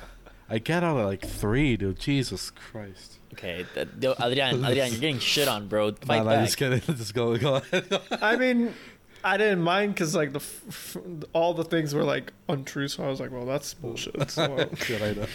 I 0.51 0.59
get 0.59 0.83
out 0.83 0.99
at 0.99 1.05
like 1.05 1.25
three, 1.25 1.77
dude. 1.77 2.01
Jesus 2.01 2.51
Christ. 2.51 3.21
okay, 3.35 3.65
th- 3.75 3.87
yo, 4.01 4.15
Adrian, 4.21 4.65
Adrian, 4.65 4.91
you're 4.91 5.01
getting 5.01 5.21
shit 5.21 5.47
on, 5.47 5.69
bro. 5.69 5.93
Fight 5.93 6.19
nah, 6.19 6.23
nah, 6.25 6.31
back. 6.31 6.45
just 6.47 6.57
kidding. 6.57 6.81
Just 6.97 7.15
go, 7.15 7.39
go 7.39 7.55
ahead. 7.55 8.01
I 8.21 8.35
mean, 8.35 8.75
I 9.23 9.37
didn't 9.37 9.63
mind 9.63 9.95
because 9.95 10.17
like 10.17 10.33
the 10.33 10.41
f- 10.41 10.65
f- 10.97 10.97
all 11.33 11.55
the 11.55 11.63
things 11.63 11.95
were 11.95 12.03
like 12.03 12.33
untrue, 12.49 12.89
so 12.89 13.05
I 13.05 13.09
was 13.09 13.21
like, 13.21 13.31
well, 13.31 13.47
that's 13.47 13.73
bullshit. 13.73 14.17
So, 14.31 14.69
Shit, 14.79 15.01
I 15.01 15.13
know. 15.13 15.27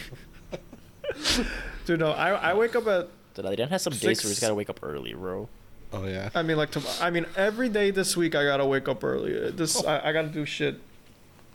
dude, 1.85 2.01
no, 2.01 2.11
I 2.11 2.31
I 2.31 2.53
wake 2.53 2.75
up 2.75 2.85
at. 2.87 3.07
Dude, 3.33 3.45
Adrian 3.45 3.69
has 3.69 3.81
some 3.81 3.93
days 3.93 4.21
where 4.25 4.29
he's 4.29 4.41
gotta 4.41 4.55
wake 4.55 4.69
up 4.69 4.81
early, 4.83 5.13
bro. 5.13 5.47
Oh 5.93 6.05
yeah. 6.05 6.31
I 6.35 6.43
mean, 6.43 6.57
like, 6.57 6.71
tom- 6.71 6.83
I 6.99 7.11
mean, 7.11 7.27
every 7.37 7.69
day 7.69 7.91
this 7.91 8.17
week 8.17 8.35
I 8.35 8.43
gotta 8.43 8.65
wake 8.65 8.89
up 8.89 9.05
early. 9.05 9.51
This 9.51 9.81
oh. 9.81 9.87
I, 9.87 10.09
I 10.09 10.11
gotta 10.11 10.27
do 10.27 10.43
shit, 10.45 10.81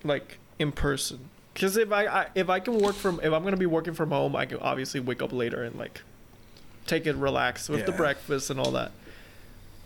like 0.05 0.39
in 0.59 0.73
person. 0.73 1.29
Cause 1.55 1.77
if 1.77 1.93
I, 1.93 2.07
I 2.07 2.27
if 2.35 2.49
I 2.49 2.61
can 2.61 2.79
work 2.79 2.95
from 2.95 3.21
if 3.23 3.33
I'm 3.33 3.45
gonna 3.45 3.57
be 3.59 3.67
working 3.67 3.93
from 3.93 4.11
home, 4.11 4.35
I 4.35 4.47
can 4.47 4.59
obviously 4.59 5.01
wake 5.01 5.21
up 5.23 5.33
later 5.33 5.63
and 5.63 5.77
like 5.79 6.01
take 6.87 7.07
it 7.07 7.15
relaxed 7.17 7.69
with 7.69 7.85
the 7.87 7.93
breakfast 7.93 8.49
and 8.51 8.59
all 8.59 8.71
that. 8.73 8.93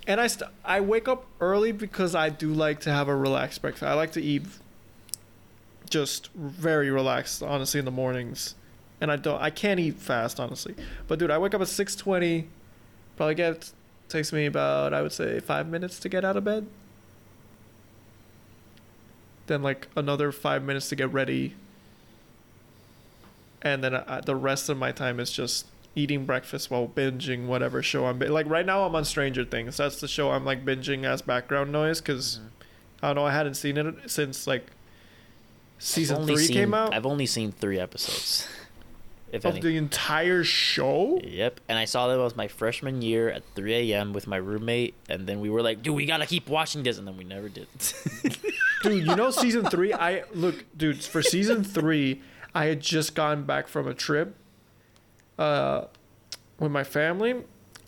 And 0.06 0.20
I 0.20 0.28
st- 0.28 0.50
I 0.64 0.80
wake 0.80 1.08
up 1.08 1.26
early 1.40 1.72
because 1.72 2.14
I 2.14 2.28
do 2.28 2.52
like 2.52 2.80
to 2.80 2.90
have 2.90 3.08
a 3.08 3.16
relaxed 3.16 3.62
breakfast. 3.62 3.82
I 3.82 3.94
like 3.94 4.12
to 4.12 4.22
eat 4.22 4.42
just 5.90 6.30
very 6.34 6.90
relaxed, 6.90 7.42
honestly, 7.42 7.78
in 7.78 7.84
the 7.84 7.90
mornings. 7.90 8.54
And 9.00 9.10
I 9.10 9.16
don't 9.16 9.42
I 9.42 9.50
can't 9.50 9.80
eat 9.80 9.96
fast, 9.96 10.38
honestly. 10.38 10.74
But 11.08 11.18
dude, 11.18 11.30
I 11.32 11.38
wake 11.38 11.54
up 11.54 11.60
at 11.60 11.68
six 11.68 11.96
twenty. 11.96 12.46
Probably 13.16 13.34
get 13.34 13.72
takes 14.08 14.32
me 14.32 14.46
about 14.46 14.94
I 14.94 15.02
would 15.02 15.12
say 15.12 15.40
five 15.40 15.68
minutes 15.68 15.98
to 16.00 16.08
get 16.08 16.24
out 16.24 16.36
of 16.36 16.44
bed. 16.44 16.66
Then 19.46 19.62
like 19.62 19.88
another 19.96 20.32
five 20.32 20.62
minutes 20.62 20.88
to 20.90 20.96
get 20.96 21.12
ready. 21.12 21.54
And 23.62 23.82
then 23.82 23.94
uh, 23.94 24.22
the 24.24 24.36
rest 24.36 24.68
of 24.68 24.76
my 24.76 24.92
time 24.92 25.18
is 25.18 25.32
just 25.32 25.66
eating 25.94 26.26
breakfast 26.26 26.70
while 26.70 26.86
binging 26.86 27.46
whatever 27.46 27.82
show 27.82 28.04
I'm 28.04 28.18
like 28.18 28.46
right 28.48 28.66
now 28.66 28.84
I'm 28.84 28.94
on 28.94 29.04
Stranger 29.04 29.44
Things. 29.44 29.78
That's 29.78 29.98
the 29.98 30.06
show 30.06 30.30
I'm 30.30 30.44
like 30.44 30.64
binging 30.64 31.04
as 31.04 31.22
background 31.22 31.72
noise 31.72 32.00
because 32.00 32.38
I 33.02 33.08
don't 33.08 33.16
know 33.16 33.24
I 33.24 33.32
hadn't 33.32 33.54
seen 33.54 33.78
it 33.78 34.10
since 34.10 34.46
like 34.46 34.66
season 35.78 36.26
three 36.26 36.44
seen, 36.44 36.56
came 36.56 36.74
out 36.74 36.94
I've 36.94 37.06
only 37.06 37.26
seen 37.26 37.50
three 37.50 37.80
episodes. 37.80 38.46
If 39.36 39.44
of 39.44 39.54
any. 39.54 39.60
the 39.60 39.76
entire 39.76 40.44
show. 40.44 41.20
Yep, 41.22 41.60
and 41.68 41.78
I 41.78 41.84
saw 41.84 42.08
that 42.08 42.14
it 42.14 42.22
was 42.22 42.36
my 42.36 42.48
freshman 42.48 43.02
year 43.02 43.30
at 43.30 43.42
3 43.54 43.92
a.m. 43.92 44.12
with 44.12 44.26
my 44.26 44.36
roommate, 44.36 44.94
and 45.08 45.26
then 45.26 45.40
we 45.40 45.50
were 45.50 45.62
like, 45.62 45.82
"Dude, 45.82 45.94
we 45.94 46.06
gotta 46.06 46.26
keep 46.26 46.48
watching 46.48 46.82
this," 46.82 46.98
and 46.98 47.06
then 47.06 47.16
we 47.16 47.24
never 47.24 47.48
did. 47.48 47.68
dude 48.82 49.06
you 49.06 49.16
know 49.16 49.30
season 49.30 49.64
three 49.64 49.92
i 49.92 50.22
look 50.34 50.64
dude 50.76 51.02
for 51.02 51.22
season 51.22 51.64
three 51.64 52.20
i 52.54 52.66
had 52.66 52.80
just 52.80 53.14
gotten 53.14 53.44
back 53.44 53.68
from 53.68 53.86
a 53.86 53.94
trip 53.94 54.34
uh 55.38 55.84
with 56.58 56.70
my 56.70 56.84
family 56.84 57.42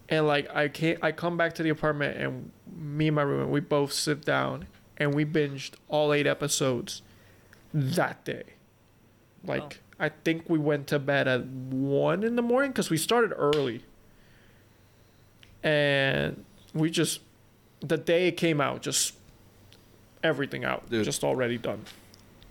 and 0.09 0.27
like 0.27 0.49
i 0.55 0.69
can't 0.69 0.99
i 1.03 1.13
come 1.13 1.37
back 1.37 1.55
to 1.55 1.63
the 1.63 1.69
apartment 1.69 2.17
and 2.17 2.51
me 2.77 3.09
and 3.09 3.17
my 3.17 3.23
roommate 3.23 3.49
we 3.49 3.61
both 3.61 3.93
sit 3.93 4.25
down 4.25 4.67
and 4.97 5.15
we 5.15 5.25
binged 5.25 5.73
all 5.89 6.13
eight 6.13 6.27
episodes 6.27 7.03
that 7.73 8.25
day 8.25 8.45
like 9.45 9.81
i 9.99 10.09
think 10.09 10.49
we 10.49 10.59
went 10.59 10.87
to 10.87 10.99
bed 10.99 11.29
at 11.29 11.45
one 11.47 12.23
in 12.23 12.37
the 12.37 12.43
morning 12.43 12.71
because 12.71 12.91
we 12.91 12.97
started 12.97 13.33
early 13.37 13.83
and 15.63 16.45
we 16.75 16.91
just 16.91 17.21
the 17.81 17.97
day 17.97 18.29
it 18.29 18.37
came 18.37 18.61
out 18.61 18.83
just 18.83 19.15
everything 20.23 20.65
out 20.65 20.89
Dude. 20.91 21.05
just 21.05 21.23
already 21.25 21.59
done 21.59 21.85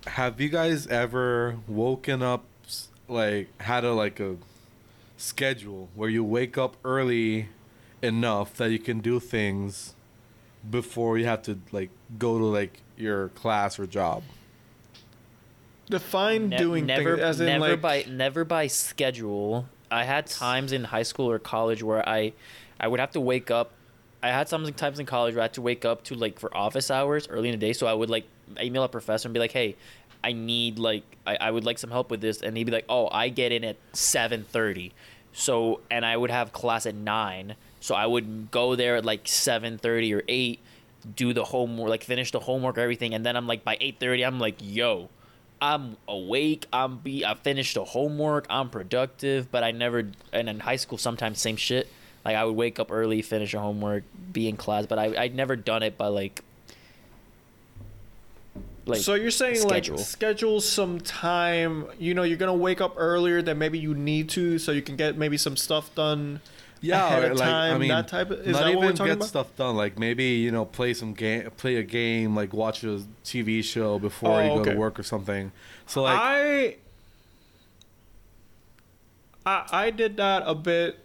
have 0.07 0.39
you 0.39 0.49
guys 0.49 0.87
ever 0.87 1.57
woken 1.67 2.21
up 2.21 2.45
like 3.07 3.49
had 3.61 3.83
a 3.83 3.93
like 3.93 4.19
a 4.19 4.37
schedule 5.17 5.89
where 5.95 6.09
you 6.09 6.23
wake 6.23 6.57
up 6.57 6.77
early 6.85 7.49
enough 8.01 8.55
that 8.57 8.71
you 8.71 8.79
can 8.79 8.99
do 8.99 9.19
things 9.19 9.95
before 10.69 11.17
you 11.17 11.25
have 11.25 11.41
to 11.43 11.59
like 11.71 11.89
go 12.17 12.37
to 12.37 12.45
like 12.45 12.81
your 12.95 13.29
class 13.29 13.79
or 13.79 13.87
job? 13.87 14.23
Define 15.89 16.49
Ne- 16.49 16.57
doing 16.57 16.85
never, 16.85 17.15
things 17.15 17.19
as 17.23 17.39
in 17.39 17.45
never 17.47 17.69
like 17.71 17.81
by 17.81 18.05
never 18.09 18.43
by 18.43 18.67
schedule. 18.67 19.67
I 19.89 20.03
had 20.03 20.27
times 20.27 20.73
in 20.73 20.83
high 20.83 21.03
school 21.03 21.29
or 21.31 21.39
college 21.39 21.81
where 21.81 22.07
I, 22.07 22.33
I 22.79 22.87
would 22.89 22.99
have 22.99 23.11
to 23.11 23.21
wake 23.21 23.49
up. 23.49 23.71
I 24.21 24.29
had 24.29 24.49
some 24.49 24.65
times 24.73 24.99
in 24.99 25.05
college 25.05 25.35
where 25.35 25.41
I 25.41 25.45
had 25.45 25.53
to 25.53 25.61
wake 25.61 25.85
up 25.85 26.03
to 26.05 26.15
like 26.15 26.39
for 26.39 26.55
office 26.55 26.91
hours 26.91 27.27
early 27.29 27.47
in 27.49 27.57
the 27.57 27.65
day. 27.65 27.71
So 27.71 27.87
I 27.87 27.93
would 27.93 28.09
like 28.09 28.25
email 28.61 28.83
a 28.83 28.89
professor 28.89 29.27
and 29.27 29.33
be 29.33 29.39
like, 29.39 29.53
"Hey, 29.53 29.75
I 30.23 30.33
need 30.33 30.77
like 30.77 31.03
I, 31.25 31.37
I 31.39 31.51
would 31.51 31.63
like 31.63 31.77
some 31.77 31.91
help 31.91 32.11
with 32.11 32.19
this," 32.19 32.41
and 32.41 32.57
he'd 32.57 32.65
be 32.65 32.71
like, 32.71 32.85
"Oh, 32.89 33.07
I 33.11 33.29
get 33.29 33.51
in 33.53 33.63
at 33.63 33.77
seven 33.93 34.43
thirty. 34.43 34.91
So 35.31 35.79
and 35.89 36.05
I 36.05 36.17
would 36.17 36.31
have 36.31 36.51
class 36.51 36.85
at 36.85 36.95
nine. 36.95 37.55
So 37.79 37.95
I 37.95 38.05
would 38.07 38.51
go 38.51 38.75
there 38.75 38.97
at 38.97 39.05
like 39.05 39.27
seven 39.27 39.77
thirty 39.77 40.13
or 40.13 40.23
eight, 40.27 40.59
do 41.15 41.31
the 41.31 41.45
homework, 41.45 41.89
like 41.89 42.03
finish 42.03 42.31
the 42.31 42.41
homework, 42.41 42.77
everything, 42.77 43.13
and 43.13 43.25
then 43.25 43.37
I'm 43.37 43.47
like 43.47 43.63
by 43.63 43.77
eight 43.79 43.99
thirty, 44.01 44.25
I'm 44.25 44.39
like, 44.39 44.55
"Yo." 44.59 45.09
I'm 45.61 45.97
awake. 46.07 46.65
I'm 46.71 46.97
be. 46.97 47.25
I 47.25 47.33
finished 47.35 47.75
the 47.75 47.83
homework. 47.83 48.45
I'm 48.49 48.69
productive. 48.69 49.51
But 49.51 49.63
I 49.63 49.71
never. 49.71 50.11
And 50.31 50.49
in 50.49 50.59
high 50.59 50.75
school, 50.75 50.97
sometimes 50.97 51.39
same 51.39 51.55
shit. 51.55 51.87
Like 52.23 52.35
I 52.35 52.43
would 52.43 52.55
wake 52.55 52.79
up 52.79 52.91
early, 52.91 53.21
finish 53.21 53.53
the 53.53 53.59
homework, 53.59 54.03
be 54.33 54.49
in 54.49 54.57
class. 54.57 54.85
But 54.85 54.99
I 54.99 55.15
I'd 55.17 55.35
never 55.35 55.55
done 55.55 55.83
it 55.83 55.97
by 55.97 56.07
like. 56.07 56.43
Like 58.85 59.01
so 59.01 59.15
you're 59.15 59.31
saying 59.31 59.55
schedule. 59.55 59.97
like 59.97 60.05
schedule 60.05 60.61
some 60.61 60.99
time. 60.99 61.87
You 61.99 62.13
know, 62.13 62.23
you're 62.23 62.37
gonna 62.37 62.53
wake 62.53 62.81
up 62.81 62.95
earlier 62.97 63.41
than 63.41 63.57
maybe 63.57 63.79
you 63.79 63.93
need 63.93 64.29
to, 64.29 64.59
so 64.59 64.71
you 64.71 64.81
can 64.81 64.95
get 64.95 65.17
maybe 65.17 65.37
some 65.37 65.57
stuff 65.57 65.93
done. 65.95 66.41
Ahead 66.83 67.31
of 67.31 67.37
time, 67.37 67.87
that 67.87 68.07
type 68.07 68.29
of- 68.31 68.39
is 68.41 68.47
not 68.53 68.59
that 68.63 68.69
what 68.69 68.77
we're 68.79 68.83
even 68.85 68.95
talking 68.97 69.11
get 69.11 69.17
about? 69.17 69.27
stuff 69.27 69.55
done. 69.55 69.75
Like 69.75 69.97
maybe 69.99 70.23
you 70.25 70.51
know, 70.51 70.65
play 70.65 70.93
some 70.93 71.13
game, 71.13 71.49
play 71.57 71.75
a 71.77 71.83
game, 71.83 72.35
like 72.35 72.53
watch 72.53 72.83
a 72.83 73.01
TV 73.23 73.63
show 73.63 73.99
before 73.99 74.39
Oh, 74.39 74.43
you 74.43 74.49
go 74.49 74.59
okay. 74.61 74.71
to 74.73 74.77
work 74.77 74.99
or 74.99 75.03
something. 75.03 75.51
So 75.85 76.03
like, 76.03 76.17
I, 76.19 76.75
I 79.45 79.65
I 79.71 79.89
did 79.91 80.17
that 80.17 80.43
a 80.45 80.55
bit 80.55 80.99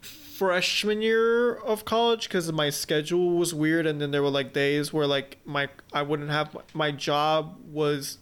freshman 0.00 1.00
year 1.00 1.54
of 1.54 1.84
college 1.84 2.28
because 2.28 2.50
my 2.52 2.68
schedule 2.70 3.36
was 3.38 3.54
weird, 3.54 3.86
and 3.86 4.00
then 4.00 4.10
there 4.10 4.22
were 4.22 4.30
like 4.30 4.52
days 4.52 4.92
where 4.92 5.06
like 5.06 5.38
my 5.44 5.68
I 5.92 6.02
wouldn't 6.02 6.30
have 6.30 6.56
my 6.74 6.90
job 6.90 7.56
was 7.72 8.18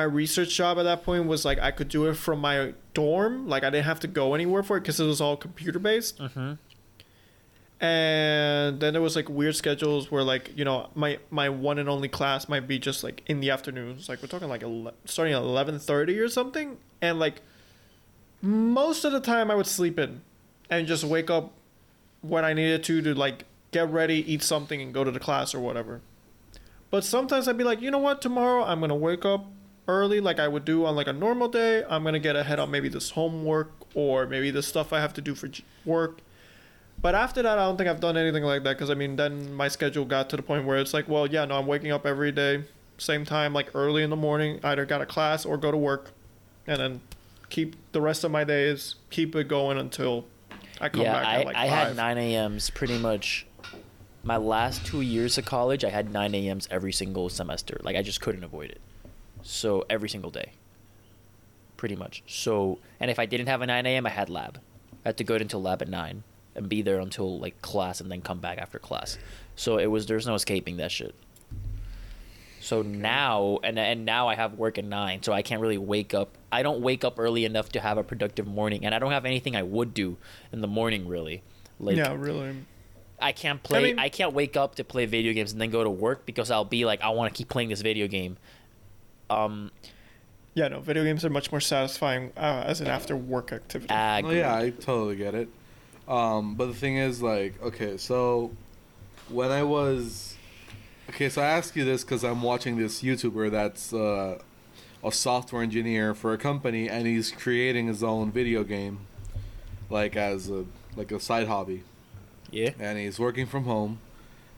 my 0.00 0.04
research 0.22 0.50
job 0.60 0.78
at 0.78 0.84
that 0.84 1.00
point 1.02 1.26
was 1.26 1.44
like 1.48 1.58
I 1.58 1.70
could 1.72 1.88
do 1.88 2.06
it 2.10 2.14
from 2.14 2.38
my 2.40 2.74
dorm, 2.94 3.48
like 3.52 3.62
I 3.64 3.70
didn't 3.70 3.86
have 3.92 4.00
to 4.00 4.06
go 4.20 4.34
anywhere 4.38 4.62
for 4.62 4.76
it 4.76 4.82
because 4.82 4.98
it 5.00 5.06
was 5.06 5.20
all 5.20 5.36
computer 5.36 5.78
based. 5.90 6.18
hmm 6.18 6.52
and 7.80 8.80
then 8.80 8.92
there 8.92 9.00
was 9.02 9.14
like 9.14 9.28
weird 9.28 9.54
schedules 9.54 10.10
where 10.10 10.24
like 10.24 10.50
you 10.58 10.64
know 10.64 10.88
my 10.96 11.18
my 11.30 11.48
one 11.48 11.78
and 11.78 11.88
only 11.88 12.08
class 12.08 12.48
might 12.48 12.66
be 12.66 12.76
just 12.78 13.04
like 13.04 13.22
in 13.26 13.38
the 13.40 13.50
afternoons. 13.50 14.08
Like 14.08 14.20
we're 14.20 14.28
talking 14.28 14.48
like 14.48 14.62
ele- 14.64 14.94
starting 15.04 15.34
at 15.34 15.42
11:30 15.42 16.18
or 16.18 16.28
something. 16.28 16.76
And 17.00 17.20
like 17.20 17.36
most 18.42 19.04
of 19.04 19.12
the 19.12 19.20
time 19.20 19.50
I 19.50 19.54
would 19.54 19.66
sleep 19.66 19.96
in 19.98 20.22
and 20.68 20.86
just 20.88 21.04
wake 21.04 21.30
up 21.30 21.52
when 22.20 22.44
I 22.44 22.52
needed 22.52 22.82
to 22.84 23.00
to 23.02 23.14
like 23.14 23.44
get 23.70 23.88
ready 23.90 24.18
eat 24.32 24.42
something 24.42 24.82
and 24.82 24.92
go 24.92 25.04
to 25.04 25.12
the 25.12 25.20
class 25.20 25.54
or 25.54 25.60
whatever. 25.60 26.00
But 26.90 27.04
sometimes 27.04 27.46
I'd 27.46 27.58
be 27.58 27.64
like 27.64 27.80
you 27.80 27.92
know 27.92 27.98
what? 28.08 28.20
Tomorrow 28.20 28.64
I'm 28.64 28.80
to 28.80 28.94
wake 29.08 29.24
up 29.24 29.46
early 29.88 30.20
like 30.20 30.38
I 30.38 30.46
would 30.46 30.64
do 30.64 30.84
on 30.86 30.94
like 30.94 31.06
a 31.08 31.12
normal 31.12 31.48
day 31.48 31.82
I'm 31.88 32.02
going 32.02 32.12
to 32.12 32.20
get 32.20 32.36
ahead 32.36 32.60
on 32.60 32.70
maybe 32.70 32.88
this 32.88 33.10
homework 33.10 33.72
or 33.94 34.26
maybe 34.26 34.50
the 34.50 34.62
stuff 34.62 34.92
I 34.92 35.00
have 35.00 35.14
to 35.14 35.20
do 35.20 35.34
for 35.34 35.50
work 35.84 36.20
but 37.00 37.14
after 37.14 37.42
that, 37.42 37.58
I 37.58 37.64
don't 37.64 37.76
think 37.76 37.88
I've 37.88 38.00
done 38.00 38.16
anything 38.16 38.42
like 38.42 38.64
that 38.64 38.76
because 38.76 38.90
I 38.90 38.94
mean, 38.94 39.16
then 39.16 39.52
my 39.54 39.68
schedule 39.68 40.04
got 40.04 40.28
to 40.30 40.36
the 40.36 40.42
point 40.42 40.64
where 40.64 40.78
it's 40.78 40.92
like, 40.92 41.08
well, 41.08 41.26
yeah, 41.26 41.44
no, 41.44 41.56
I'm 41.56 41.66
waking 41.66 41.92
up 41.92 42.04
every 42.04 42.32
day, 42.32 42.64
same 42.98 43.24
time, 43.24 43.52
like 43.52 43.70
early 43.74 44.02
in 44.02 44.10
the 44.10 44.16
morning, 44.16 44.58
either 44.64 44.84
got 44.84 45.00
a 45.00 45.06
class 45.06 45.46
or 45.46 45.56
go 45.56 45.70
to 45.70 45.76
work, 45.76 46.10
and 46.66 46.80
then 46.80 47.00
keep 47.50 47.76
the 47.92 48.00
rest 48.00 48.24
of 48.24 48.32
my 48.32 48.42
days, 48.42 48.96
keep 49.10 49.36
it 49.36 49.46
going 49.46 49.78
until 49.78 50.26
I 50.80 50.88
come 50.88 51.02
Yeah, 51.02 51.12
back 51.12 51.26
I, 51.26 51.34
at 51.36 51.46
like 51.46 51.56
I 51.56 51.66
had 51.66 51.96
9 51.96 52.18
a.m.s 52.18 52.70
pretty 52.70 52.98
much. 52.98 53.46
My 54.24 54.36
last 54.36 54.84
two 54.84 55.00
years 55.00 55.38
of 55.38 55.44
college, 55.44 55.84
I 55.84 55.90
had 55.90 56.12
9 56.12 56.34
a.m.s 56.34 56.66
every 56.70 56.92
single 56.92 57.28
semester. 57.28 57.80
Like 57.84 57.94
I 57.94 58.02
just 58.02 58.20
couldn't 58.20 58.42
avoid 58.42 58.70
it. 58.70 58.80
So 59.48 59.86
every 59.88 60.10
single 60.10 60.30
day. 60.30 60.52
Pretty 61.78 61.96
much. 61.96 62.22
So 62.26 62.78
and 63.00 63.10
if 63.10 63.18
I 63.18 63.24
didn't 63.24 63.46
have 63.46 63.62
a 63.62 63.66
9 63.66 63.86
a.m., 63.86 64.06
I 64.06 64.10
had 64.10 64.28
lab. 64.28 64.60
I 65.04 65.08
had 65.08 65.16
to 65.16 65.24
go 65.24 65.36
until 65.36 65.62
lab 65.62 65.80
at 65.80 65.88
9 65.88 66.22
and 66.54 66.68
be 66.68 66.82
there 66.82 67.00
until 67.00 67.38
like 67.38 67.62
class 67.62 68.00
and 68.02 68.10
then 68.10 68.20
come 68.20 68.40
back 68.40 68.58
after 68.58 68.78
class. 68.78 69.16
So 69.56 69.78
it 69.78 69.86
was 69.86 70.04
there's 70.06 70.26
no 70.26 70.34
escaping 70.34 70.76
that 70.76 70.92
shit. 70.92 71.14
So 72.60 72.82
now 72.82 73.58
and 73.64 73.78
and 73.78 74.04
now 74.04 74.28
I 74.28 74.34
have 74.34 74.54
work 74.54 74.76
at 74.76 74.84
9, 74.84 75.22
so 75.22 75.32
I 75.32 75.40
can't 75.40 75.62
really 75.62 75.78
wake 75.78 76.12
up. 76.12 76.36
I 76.52 76.62
don't 76.62 76.82
wake 76.82 77.02
up 77.02 77.18
early 77.18 77.46
enough 77.46 77.70
to 77.70 77.80
have 77.80 77.96
a 77.96 78.04
productive 78.04 78.46
morning 78.46 78.84
and 78.84 78.94
I 78.94 78.98
don't 78.98 79.12
have 79.12 79.24
anything 79.24 79.56
I 79.56 79.62
would 79.62 79.94
do 79.94 80.18
in 80.52 80.60
the 80.60 80.68
morning 80.68 81.08
really. 81.08 81.42
Like 81.80 81.96
yeah, 81.96 82.14
really. 82.14 82.54
I 83.18 83.32
can't 83.32 83.62
play. 83.62 83.78
I, 83.78 83.82
mean- 83.94 84.10
can't 84.10 84.34
wake 84.34 84.56
up 84.58 84.74
to 84.74 84.84
play 84.84 85.06
video 85.06 85.32
games 85.32 85.52
and 85.52 85.60
then 85.60 85.70
go 85.70 85.82
to 85.82 85.90
work 85.90 86.26
because 86.26 86.50
I'll 86.50 86.64
be 86.66 86.84
like, 86.84 87.00
I 87.00 87.08
want 87.10 87.32
to 87.32 87.36
keep 87.36 87.48
playing 87.48 87.70
this 87.70 87.80
video 87.80 88.06
game. 88.08 88.36
Um, 89.30 89.70
Yeah, 90.54 90.68
no, 90.68 90.80
video 90.80 91.04
games 91.04 91.24
are 91.24 91.30
much 91.30 91.52
more 91.52 91.60
satisfying 91.60 92.32
uh, 92.36 92.64
as 92.66 92.80
an 92.80 92.88
after 92.88 93.16
work 93.16 93.52
activity. 93.52 93.92
ag- 93.94 94.24
Oh 94.24 94.30
yeah, 94.30 94.54
I 94.54 94.70
totally 94.70 95.14
get 95.16 95.34
it. 95.34 95.48
Um, 96.08 96.54
but 96.54 96.66
the 96.66 96.74
thing 96.74 96.96
is, 96.96 97.22
like, 97.22 97.62
okay, 97.62 97.96
so 97.96 98.50
when 99.28 99.50
I 99.52 99.62
was, 99.62 100.34
okay, 101.10 101.28
so 101.28 101.42
I 101.42 101.46
ask 101.46 101.76
you 101.76 101.84
this 101.84 102.02
because 102.02 102.24
I'm 102.24 102.42
watching 102.42 102.76
this 102.78 103.02
YouTuber 103.02 103.50
that's 103.50 103.92
uh, 103.92 104.40
a 105.04 105.12
software 105.12 105.62
engineer 105.62 106.14
for 106.14 106.32
a 106.32 106.38
company, 106.38 106.88
and 106.88 107.06
he's 107.06 107.30
creating 107.30 107.86
his 107.86 108.02
own 108.02 108.32
video 108.32 108.64
game, 108.64 109.00
like 109.90 110.16
as 110.16 110.48
a 110.50 110.64
like 110.96 111.12
a 111.12 111.20
side 111.20 111.46
hobby, 111.46 111.84
yeah. 112.50 112.70
and 112.80 112.98
he's 112.98 113.20
working 113.20 113.46
from 113.46 113.64
home, 113.64 114.00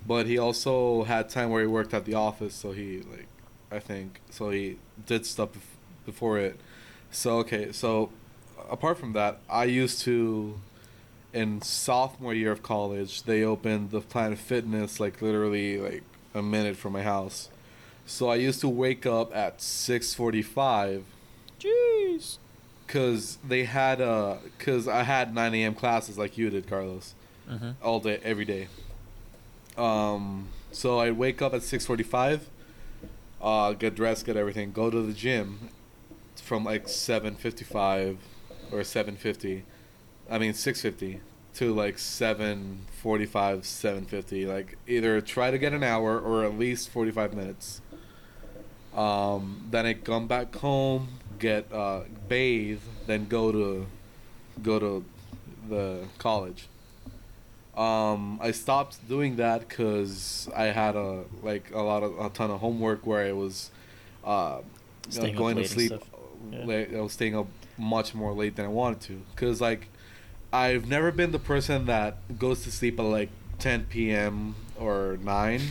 but 0.06 0.26
he 0.26 0.38
also 0.38 1.02
had 1.02 1.28
time 1.28 1.50
where 1.50 1.60
he 1.60 1.66
worked 1.66 1.92
at 1.92 2.04
the 2.06 2.14
office, 2.14 2.54
so 2.54 2.72
he 2.72 2.98
like, 3.10 3.26
I 3.70 3.78
think, 3.78 4.20
so 4.30 4.50
he 4.50 4.78
did 5.06 5.24
stuff 5.26 5.50
before 6.04 6.38
it. 6.38 6.58
So 7.10 7.38
okay, 7.38 7.72
so 7.72 8.10
apart 8.70 8.98
from 8.98 9.12
that, 9.14 9.38
I 9.48 9.64
used 9.64 10.00
to 10.02 10.58
in 11.32 11.62
sophomore 11.62 12.34
year 12.34 12.50
of 12.50 12.62
college, 12.62 13.22
they 13.22 13.44
opened 13.44 13.90
the 13.92 14.00
Planet 14.00 14.38
Fitness 14.38 14.98
like 14.98 15.22
literally 15.22 15.78
like 15.78 16.02
a 16.34 16.42
minute 16.42 16.76
from 16.76 16.92
my 16.92 17.02
house. 17.02 17.48
So 18.06 18.28
I 18.28 18.34
used 18.36 18.60
to 18.62 18.68
wake 18.68 19.06
up 19.06 19.34
at 19.34 19.58
6:45 19.60 21.02
Jeez. 21.60 22.38
cuz 22.88 23.38
they 23.46 23.64
had 23.64 24.00
uh 24.00 24.38
cuz 24.58 24.88
I 24.88 25.04
had 25.04 25.32
9 25.34 25.54
a.m. 25.54 25.74
classes 25.74 26.18
like 26.18 26.36
you 26.36 26.50
did, 26.50 26.68
Carlos, 26.68 27.14
Mm-hmm. 27.48 27.70
all 27.82 28.00
day 28.00 28.18
every 28.24 28.44
day. 28.44 28.66
Um 29.76 30.48
so 30.72 30.98
I'd 31.00 31.16
wake 31.16 31.42
up 31.42 31.54
at 31.54 31.62
6:45 31.62 32.40
uh 33.40 33.72
get 33.72 33.94
dressed, 33.94 34.26
get 34.26 34.36
everything, 34.36 34.72
go 34.72 34.90
to 34.90 35.02
the 35.02 35.12
gym 35.12 35.70
from 36.36 36.64
like 36.64 36.86
7:55 36.86 38.16
or 38.72 38.80
7:50 38.80 39.62
I 40.30 40.38
mean 40.38 40.54
650 40.54 41.20
to 41.54 41.74
like 41.74 41.98
745 41.98 43.66
750 43.66 44.46
like 44.46 44.78
either 44.86 45.20
try 45.20 45.50
to 45.50 45.58
get 45.58 45.72
an 45.72 45.82
hour 45.82 46.18
or 46.18 46.44
at 46.44 46.58
least 46.58 46.88
45 46.90 47.34
minutes. 47.34 47.80
Um, 48.94 49.68
then 49.70 49.86
I 49.86 49.94
come 49.94 50.26
back 50.26 50.54
home 50.56 51.20
get 51.38 51.72
uh, 51.72 52.02
bathe 52.28 52.80
then 53.06 53.26
go 53.26 53.50
to 53.50 53.86
go 54.62 54.78
to 54.78 55.04
the 55.68 56.04
college 56.18 56.68
um, 57.80 58.38
I 58.42 58.50
stopped 58.50 59.08
doing 59.08 59.36
that 59.36 59.66
because 59.66 60.48
I 60.54 60.64
had 60.64 60.96
a 60.96 61.24
like 61.42 61.70
a 61.72 61.80
lot 61.80 62.02
of 62.02 62.18
a 62.18 62.28
ton 62.28 62.50
of 62.50 62.60
homework 62.60 63.06
where 63.06 63.26
I 63.26 63.32
was 63.32 63.70
uh, 64.22 64.60
you 65.10 65.20
know, 65.20 65.32
going 65.32 65.56
to 65.56 65.64
sleep. 65.66 65.92
Yeah. 66.52 66.64
late. 66.64 66.94
I 66.94 67.00
was 67.00 67.12
staying 67.12 67.36
up 67.36 67.46
much 67.78 68.14
more 68.14 68.32
late 68.32 68.56
than 68.56 68.66
I 68.66 68.68
wanted 68.68 69.00
to 69.02 69.22
because 69.34 69.60
like 69.60 69.88
I've 70.52 70.88
never 70.88 71.10
been 71.10 71.32
the 71.32 71.38
person 71.38 71.86
that 71.86 72.38
goes 72.38 72.64
to 72.64 72.72
sleep 72.72 72.98
at 72.98 73.04
like 73.04 73.30
10 73.60 73.86
p.m. 73.86 74.56
or 74.78 75.18
9. 75.22 75.62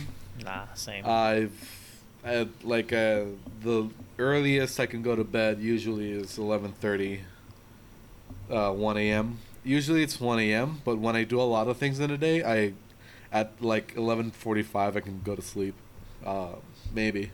Nah, 0.44 0.66
same. 0.74 1.04
I've 1.06 1.52
at 2.24 2.48
like 2.64 2.92
uh, 2.92 3.24
the 3.62 3.88
earliest 4.18 4.80
I 4.80 4.86
can 4.86 5.02
go 5.02 5.14
to 5.14 5.24
bed 5.24 5.60
usually 5.60 6.10
is 6.10 6.38
11:30 6.38 7.20
uh 8.50 8.72
1 8.72 8.96
a.m. 8.96 9.38
Usually 9.62 10.02
it's 10.02 10.20
1 10.20 10.38
a.m., 10.40 10.80
but 10.84 10.98
when 10.98 11.16
I 11.16 11.24
do 11.24 11.40
a 11.40 11.42
lot 11.42 11.68
of 11.68 11.76
things 11.76 12.00
in 12.00 12.10
a 12.10 12.18
day, 12.18 12.42
I 12.42 12.72
at 13.32 13.62
like 13.62 13.94
11:45 13.94 14.96
I 14.96 15.00
can 15.00 15.20
go 15.22 15.36
to 15.36 15.42
sleep. 15.42 15.74
Uh 16.24 16.56
maybe. 16.92 17.30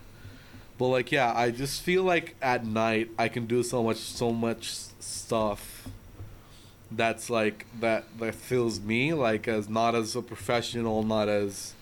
But 0.79 0.89
like, 0.89 1.13
yeah, 1.13 1.33
I 1.35 1.51
just 1.51 1.83
feel 1.83 2.03
like 2.03 2.37
at 2.43 2.67
night 2.67 3.11
I 3.19 3.29
can 3.29 3.47
do 3.47 3.63
so 3.63 3.83
much, 3.83 3.97
so 3.97 4.33
much 4.33 4.73
stuff. 5.01 5.89
That's 6.91 7.31
like 7.31 7.67
that 7.81 8.05
that 8.19 8.35
fills 8.35 8.81
me 8.81 9.13
like 9.15 9.49
as 9.49 9.69
not 9.69 9.95
as 9.95 10.15
a 10.15 10.23
professional, 10.23 11.03
not 11.03 11.29
as, 11.29 11.75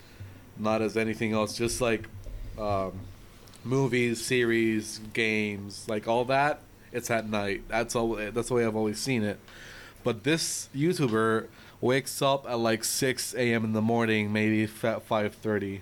not 0.57 0.81
as 0.81 0.97
anything 0.97 1.33
else. 1.33 1.57
Just 1.57 1.81
like, 1.81 2.09
um, 2.59 2.93
movies, 3.65 4.25
series, 4.25 5.01
games, 5.13 5.87
like 5.89 6.07
all 6.07 6.25
that. 6.27 6.61
It's 6.93 7.11
at 7.11 7.29
night. 7.29 7.63
That's 7.69 7.97
all. 7.97 8.15
That's 8.15 8.49
the 8.49 8.55
way 8.55 8.65
I've 8.65 8.77
always 8.77 9.01
seen 9.01 9.25
it. 9.25 9.41
But 10.05 10.23
this 10.25 10.69
YouTuber 10.77 11.47
wakes 11.81 12.23
up 12.23 12.47
at 12.49 12.59
like 12.59 12.85
six 12.85 13.35
a.m. 13.35 13.65
in 13.65 13.73
the 13.73 13.83
morning, 13.83 14.33
maybe 14.33 14.63
at 14.65 15.03
five 15.03 15.35
thirty 15.35 15.81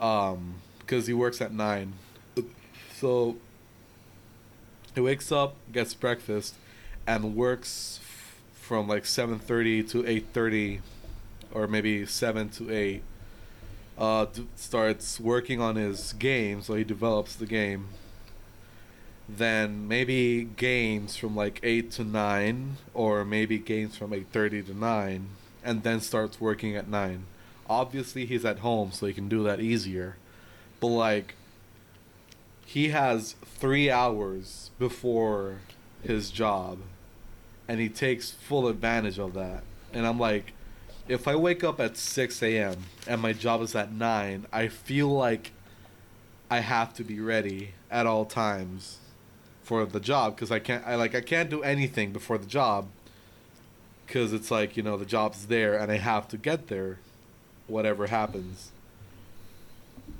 um, 0.00 0.54
because 0.80 1.06
he 1.06 1.14
works 1.14 1.40
at 1.40 1.52
nine. 1.52 1.94
So 2.96 3.36
he 4.94 5.00
wakes 5.00 5.32
up, 5.32 5.56
gets 5.72 5.94
breakfast, 5.94 6.54
and 7.06 7.34
works 7.34 7.98
f- 8.02 8.40
from 8.52 8.88
like 8.88 9.06
seven 9.06 9.38
thirty 9.38 9.82
to 9.84 10.06
eight 10.06 10.26
thirty, 10.32 10.80
or 11.52 11.66
maybe 11.66 12.04
seven 12.06 12.48
to 12.50 12.70
eight. 12.70 13.02
Uh, 13.98 14.26
d- 14.26 14.46
starts 14.56 15.20
working 15.20 15.60
on 15.60 15.76
his 15.76 16.12
game, 16.14 16.62
so 16.62 16.74
he 16.74 16.84
develops 16.84 17.34
the 17.36 17.46
game. 17.46 17.88
Then 19.28 19.88
maybe 19.88 20.44
games 20.44 21.16
from 21.16 21.34
like 21.36 21.60
eight 21.62 21.90
to 21.92 22.04
nine, 22.04 22.76
or 22.92 23.24
maybe 23.24 23.58
games 23.58 23.96
from 23.96 24.12
eight 24.12 24.26
thirty 24.32 24.62
to 24.62 24.74
nine, 24.76 25.28
and 25.64 25.82
then 25.82 26.00
starts 26.00 26.40
working 26.40 26.76
at 26.76 26.88
nine. 26.88 27.24
Obviously 27.68 28.26
he's 28.26 28.44
at 28.44 28.58
home 28.58 28.92
so 28.92 29.06
he 29.06 29.12
can 29.12 29.28
do 29.28 29.42
that 29.44 29.60
easier. 29.60 30.16
But 30.80 30.88
like 30.88 31.34
he 32.66 32.88
has 32.88 33.36
three 33.44 33.90
hours 33.90 34.70
before 34.78 35.58
his 36.02 36.30
job 36.30 36.78
and 37.68 37.80
he 37.80 37.88
takes 37.88 38.30
full 38.30 38.66
advantage 38.66 39.18
of 39.18 39.34
that. 39.34 39.62
And 39.92 40.06
i'm 40.06 40.18
like 40.18 40.52
if 41.08 41.28
i 41.28 41.34
wake 41.34 41.62
up 41.62 41.80
at 41.80 41.96
6 41.96 42.42
a.m 42.42 42.84
and 43.06 43.20
my 43.20 43.32
job 43.32 43.60
is 43.60 43.74
at 43.74 43.92
9 43.92 44.46
i 44.52 44.68
feel 44.68 45.08
like 45.08 45.52
i 46.50 46.60
have 46.60 46.94
to 46.94 47.04
be 47.04 47.20
ready 47.20 47.74
at 47.90 48.06
all 48.06 48.24
times 48.24 48.98
for 49.62 49.84
the 49.86 50.00
job 50.00 50.34
because 50.34 50.50
i 50.50 50.58
can't 50.58 50.84
i 50.86 50.94
like 50.94 51.14
i 51.14 51.20
can't 51.20 51.48
do 51.50 51.62
anything 51.62 52.12
before 52.12 52.36
the 52.38 52.46
job 52.46 52.88
because 54.06 54.32
it's 54.32 54.50
like 54.50 54.76
you 54.76 54.82
know 54.82 54.96
the 54.96 55.04
job's 55.06 55.46
there 55.46 55.74
and 55.78 55.90
i 55.92 55.96
have 55.98 56.26
to 56.28 56.36
get 56.36 56.68
there 56.68 56.98
whatever 57.68 58.08
happens. 58.08 58.70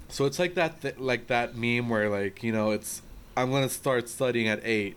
So 0.08 0.24
it's 0.26 0.38
like 0.38 0.54
that 0.54 0.80
th- 0.80 0.98
like 0.98 1.26
that 1.26 1.56
meme 1.56 1.88
where 1.88 2.08
like, 2.08 2.42
you 2.42 2.52
know, 2.52 2.70
it's 2.70 3.02
I'm 3.36 3.50
going 3.50 3.62
to 3.64 3.68
start 3.68 4.08
studying 4.08 4.46
at 4.48 4.60
8. 4.64 4.96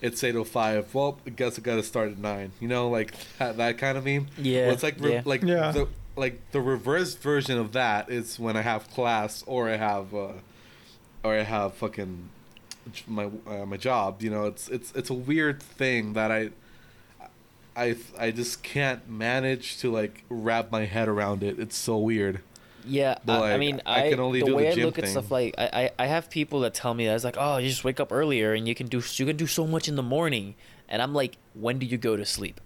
It's 0.00 0.22
8:05. 0.22 0.92
Well, 0.94 1.18
I 1.26 1.30
guess 1.30 1.58
I 1.58 1.62
got 1.62 1.76
to 1.76 1.82
start 1.82 2.10
at 2.10 2.18
9. 2.18 2.52
You 2.60 2.68
know, 2.68 2.88
like 2.88 3.14
that, 3.38 3.56
that 3.56 3.78
kind 3.78 3.96
of 3.98 4.04
meme. 4.04 4.26
Yeah, 4.36 4.66
Well, 4.66 4.74
it's 4.74 4.82
like 4.82 4.96
re- 5.00 5.12
yeah. 5.14 5.22
like 5.24 5.42
Yeah. 5.42 5.72
the 5.72 5.88
like 6.16 6.40
the 6.52 6.60
reverse 6.60 7.14
version 7.14 7.58
of 7.58 7.72
that 7.72 8.10
is 8.10 8.38
when 8.38 8.56
I 8.56 8.62
have 8.62 8.90
class 8.90 9.42
or 9.46 9.68
I 9.68 9.76
have 9.76 10.12
uh 10.14 10.32
or 11.24 11.34
I 11.34 11.42
have 11.42 11.74
fucking 11.74 12.28
j- 12.36 12.37
my 13.06 13.30
uh, 13.46 13.66
my 13.66 13.76
job, 13.76 14.22
you 14.22 14.30
know, 14.30 14.46
it's 14.46 14.68
it's 14.68 14.92
it's 14.94 15.10
a 15.10 15.14
weird 15.14 15.62
thing 15.62 16.14
that 16.14 16.30
I 16.30 16.50
I 17.76 17.96
I 18.18 18.30
just 18.30 18.62
can't 18.62 19.08
manage 19.08 19.78
to 19.78 19.90
like 19.92 20.24
wrap 20.28 20.70
my 20.72 20.84
head 20.84 21.08
around 21.08 21.42
it. 21.42 21.58
It's 21.58 21.76
so 21.76 21.96
weird. 21.98 22.40
Yeah, 22.84 23.18
But, 23.24 23.42
I, 23.42 23.52
I 23.52 23.56
mean, 23.58 23.82
I 23.84 24.06
I, 24.06 24.10
can 24.10 24.18
only 24.18 24.40
the 24.40 24.46
do 24.46 24.52
the 24.52 24.56
way 24.56 24.68
I 24.68 24.74
gym 24.74 24.86
look 24.86 24.98
at 24.98 25.08
stuff 25.08 25.30
like 25.30 25.54
I, 25.58 25.90
I, 25.98 26.04
I 26.04 26.06
have 26.06 26.30
people 26.30 26.60
that 26.60 26.72
tell 26.72 26.94
me 26.94 27.06
that 27.06 27.14
it's 27.14 27.24
like, 27.24 27.36
oh, 27.38 27.58
you 27.58 27.68
just 27.68 27.84
wake 27.84 28.00
up 28.00 28.10
earlier 28.12 28.54
and 28.54 28.66
you 28.66 28.74
can 28.74 28.86
do 28.86 29.02
you 29.14 29.26
can 29.26 29.36
do 29.36 29.46
so 29.46 29.66
much 29.66 29.88
in 29.88 29.96
the 29.96 30.02
morning, 30.02 30.54
and 30.88 31.02
I'm 31.02 31.14
like, 31.14 31.36
when 31.54 31.78
do 31.78 31.86
you 31.86 31.98
go 31.98 32.16
to 32.16 32.24
sleep? 32.24 32.60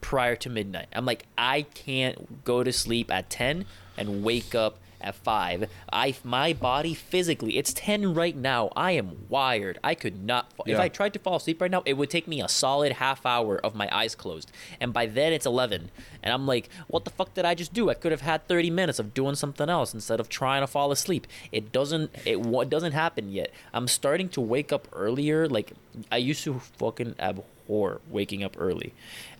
Prior 0.00 0.36
to 0.36 0.48
midnight, 0.48 0.86
I'm 0.92 1.04
like, 1.04 1.26
I 1.36 1.62
can't 1.62 2.44
go 2.44 2.62
to 2.62 2.72
sleep 2.72 3.10
at 3.10 3.28
ten 3.28 3.64
and 3.96 4.22
wake 4.22 4.54
up 4.54 4.78
at 5.06 5.14
five. 5.14 5.70
I 5.92 6.14
my 6.24 6.52
body 6.52 6.92
physically, 6.94 7.56
it's 7.56 7.72
ten 7.72 8.12
right 8.14 8.36
now. 8.36 8.70
I 8.76 8.92
am 8.92 9.26
wired. 9.28 9.78
I 9.84 9.94
could 9.94 10.22
not. 10.24 10.52
fa- 10.52 10.64
If 10.66 10.76
I 10.82 10.88
tried 10.88 11.12
to 11.14 11.18
fall 11.18 11.36
asleep 11.36 11.60
right 11.60 11.70
now, 11.70 11.82
it 11.86 11.94
would 11.94 12.10
take 12.10 12.26
me 12.26 12.40
a 12.42 12.48
solid 12.48 12.92
half 12.92 13.24
hour 13.24 13.58
of 13.64 13.74
my 13.74 13.88
eyes 13.92 14.14
closed, 14.14 14.50
and 14.80 14.92
by 14.92 15.06
then 15.06 15.32
it's 15.32 15.46
eleven, 15.46 15.90
and 16.22 16.32
I'm 16.34 16.46
like, 16.46 16.68
what 16.88 17.04
the 17.04 17.10
fuck 17.10 17.32
did 17.34 17.44
I 17.44 17.54
just 17.54 17.72
do? 17.72 17.88
I 17.90 17.94
could 17.94 18.12
have 18.12 18.20
had 18.22 18.46
thirty 18.48 18.70
minutes 18.70 18.98
of 18.98 19.14
doing 19.14 19.34
something 19.36 19.68
else 19.68 19.94
instead 19.94 20.20
of 20.20 20.28
trying 20.28 20.62
to 20.62 20.66
fall 20.66 20.90
asleep. 20.92 21.26
It 21.52 21.72
doesn't. 21.72 22.14
It 22.24 22.38
it 22.44 22.70
doesn't 22.70 22.92
happen 22.92 23.30
yet. 23.30 23.50
I'm 23.72 23.88
starting 23.88 24.28
to 24.30 24.40
wake 24.40 24.72
up 24.72 24.88
earlier. 24.92 25.48
Like 25.48 25.72
I 26.10 26.16
used 26.18 26.42
to 26.44 26.58
fucking 26.78 27.14
abhor 27.18 28.00
waking 28.10 28.42
up 28.44 28.56
early. 28.58 28.92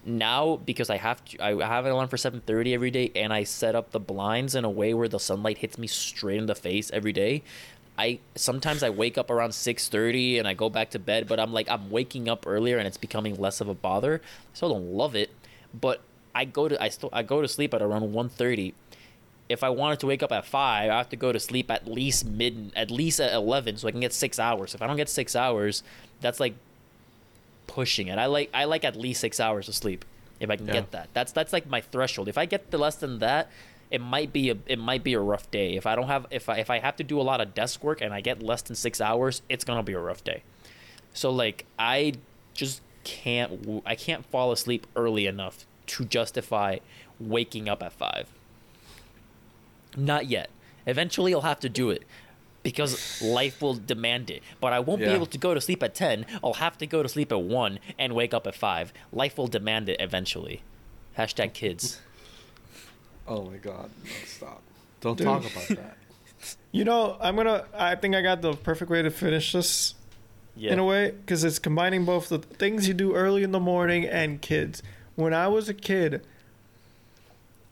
Now 0.06 0.56
because 0.64 0.88
I 0.88 0.98
have 0.98 1.24
to, 1.26 1.44
I 1.44 1.66
have 1.66 1.84
an 1.84 1.90
alarm 1.90 2.08
for 2.08 2.16
seven 2.16 2.40
thirty 2.40 2.72
every 2.72 2.92
day, 2.92 3.10
and 3.16 3.32
I 3.32 3.42
set 3.42 3.74
up 3.74 3.90
the 3.90 3.98
blinds 4.00 4.54
in 4.54 4.64
a 4.64 4.70
way 4.70 4.94
where 4.94 5.08
the 5.08 5.18
sunlight 5.18 5.58
hits 5.58 5.78
me 5.78 5.88
straight 5.88 6.38
in 6.38 6.46
the 6.46 6.54
face 6.54 6.90
every 6.92 7.12
day. 7.12 7.42
I 7.98 8.18
sometimes 8.34 8.82
I 8.82 8.90
wake 8.90 9.16
up 9.18 9.30
around 9.30 9.50
6:30 9.50 10.38
and 10.38 10.46
I 10.46 10.54
go 10.54 10.68
back 10.68 10.90
to 10.90 10.98
bed, 10.98 11.26
but 11.26 11.40
I'm 11.40 11.52
like 11.52 11.68
I'm 11.68 11.90
waking 11.90 12.28
up 12.28 12.46
earlier 12.46 12.78
and 12.78 12.86
it's 12.86 12.96
becoming 12.96 13.36
less 13.36 13.60
of 13.60 13.68
a 13.68 13.74
bother. 13.74 14.20
I 14.22 14.56
still 14.56 14.70
don't 14.70 14.92
love 14.92 15.16
it, 15.16 15.30
but 15.78 16.00
I 16.34 16.44
go 16.44 16.68
to 16.68 16.80
I 16.82 16.88
still 16.90 17.08
I 17.12 17.22
go 17.22 17.40
to 17.42 17.48
sleep 17.48 17.72
at 17.74 17.82
around 17.82 18.12
1:30. 18.12 18.74
If 19.48 19.62
I 19.62 19.70
wanted 19.70 20.00
to 20.00 20.06
wake 20.06 20.22
up 20.22 20.32
at 20.32 20.44
5, 20.44 20.90
I 20.90 20.96
have 20.96 21.08
to 21.10 21.16
go 21.16 21.32
to 21.32 21.38
sleep 21.40 21.70
at 21.70 21.86
least 21.86 22.26
mid 22.26 22.72
at 22.76 22.90
least 22.90 23.20
at 23.20 23.32
11 23.32 23.78
so 23.78 23.88
I 23.88 23.92
can 23.92 24.00
get 24.00 24.12
6 24.12 24.38
hours. 24.38 24.74
If 24.74 24.82
I 24.82 24.86
don't 24.86 24.96
get 24.96 25.08
6 25.08 25.34
hours, 25.34 25.82
that's 26.20 26.40
like 26.40 26.54
pushing 27.66 28.08
it. 28.08 28.18
I 28.18 28.26
like 28.26 28.50
I 28.54 28.64
like 28.64 28.84
at 28.84 28.96
least 28.96 29.20
6 29.20 29.40
hours 29.40 29.68
of 29.68 29.74
sleep 29.74 30.04
if 30.40 30.50
I 30.50 30.56
can 30.56 30.66
Yeah. 30.66 30.72
get 30.74 30.90
that. 30.92 31.08
That's 31.12 31.32
that's 31.32 31.52
like 31.52 31.68
my 31.68 31.80
threshold. 31.80 32.28
If 32.28 32.38
I 32.38 32.46
get 32.46 32.70
the 32.70 32.78
less 32.78 32.96
than 32.96 33.18
that, 33.20 33.50
it 33.90 34.00
might 34.00 34.32
be 34.32 34.50
a 34.50 34.56
it 34.66 34.78
might 34.78 35.02
be 35.04 35.14
a 35.14 35.20
rough 35.20 35.50
day. 35.50 35.74
If 35.76 35.86
I 35.86 35.94
don't 35.96 36.08
have 36.08 36.26
if 36.30 36.48
I 36.48 36.56
if 36.58 36.70
I 36.70 36.78
have 36.78 36.96
to 36.96 37.04
do 37.04 37.20
a 37.20 37.22
lot 37.22 37.40
of 37.40 37.54
desk 37.54 37.82
work 37.84 38.00
and 38.00 38.12
I 38.12 38.20
get 38.20 38.42
less 38.42 38.62
than 38.62 38.76
6 38.76 39.00
hours, 39.00 39.42
it's 39.48 39.64
going 39.64 39.78
to 39.78 39.82
be 39.82 39.92
a 39.92 39.98
rough 40.00 40.22
day. 40.24 40.42
So 41.14 41.30
like 41.30 41.64
I 41.78 42.14
just 42.54 42.80
can't 43.04 43.82
I 43.86 43.94
can't 43.94 44.24
fall 44.26 44.52
asleep 44.52 44.86
early 44.96 45.26
enough 45.26 45.64
to 45.86 46.04
justify 46.04 46.78
waking 47.20 47.68
up 47.68 47.82
at 47.82 47.92
5. 47.92 48.28
Not 49.96 50.26
yet. 50.26 50.50
Eventually 50.86 51.32
I'll 51.34 51.40
have 51.42 51.60
to 51.60 51.68
do 51.68 51.90
it 51.90 52.02
because 52.70 53.22
life 53.22 53.62
will 53.62 53.74
demand 53.74 54.28
it. 54.30 54.42
But 54.60 54.72
I 54.72 54.80
won't 54.80 55.00
be 55.00 55.06
able 55.06 55.26
to 55.26 55.38
go 55.38 55.54
to 55.54 55.60
sleep 55.60 55.82
at 55.84 55.94
10. 55.94 56.26
I'll 56.42 56.54
have 56.54 56.76
to 56.78 56.86
go 56.86 57.02
to 57.02 57.08
sleep 57.08 57.30
at 57.30 57.40
1 57.40 57.78
and 57.98 58.12
wake 58.14 58.34
up 58.34 58.46
at 58.46 58.54
5. 58.56 58.92
Life 59.12 59.38
will 59.38 59.46
demand 59.46 59.88
it 59.88 60.00
eventually. 60.00 60.62
Hashtag 61.16 61.52
kids. 61.52 62.00
Oh 63.28 63.44
my 63.44 63.56
god. 63.56 63.90
No, 64.04 64.10
stop. 64.24 64.62
Don't 65.00 65.16
Dude. 65.16 65.26
talk 65.26 65.42
about 65.50 65.68
that. 65.68 65.96
You 66.70 66.84
know, 66.84 67.16
I'm 67.20 67.34
gonna. 67.36 67.64
I 67.74 67.94
think 67.94 68.14
I 68.14 68.20
got 68.20 68.42
the 68.42 68.52
perfect 68.52 68.90
way 68.90 69.00
to 69.02 69.10
finish 69.10 69.52
this 69.52 69.94
Yeah. 70.54 70.72
in 70.74 70.78
a 70.78 70.84
way 70.84 71.10
because 71.12 71.42
it's 71.42 71.58
combining 71.58 72.04
both 72.04 72.28
the 72.28 72.38
things 72.38 72.86
you 72.86 72.92
do 72.94 73.14
early 73.14 73.42
in 73.42 73.50
the 73.52 73.58
morning 73.60 74.04
and 74.04 74.40
kids. 74.42 74.82
When 75.14 75.32
I 75.32 75.48
was 75.48 75.68
a 75.70 75.74
kid, 75.74 76.24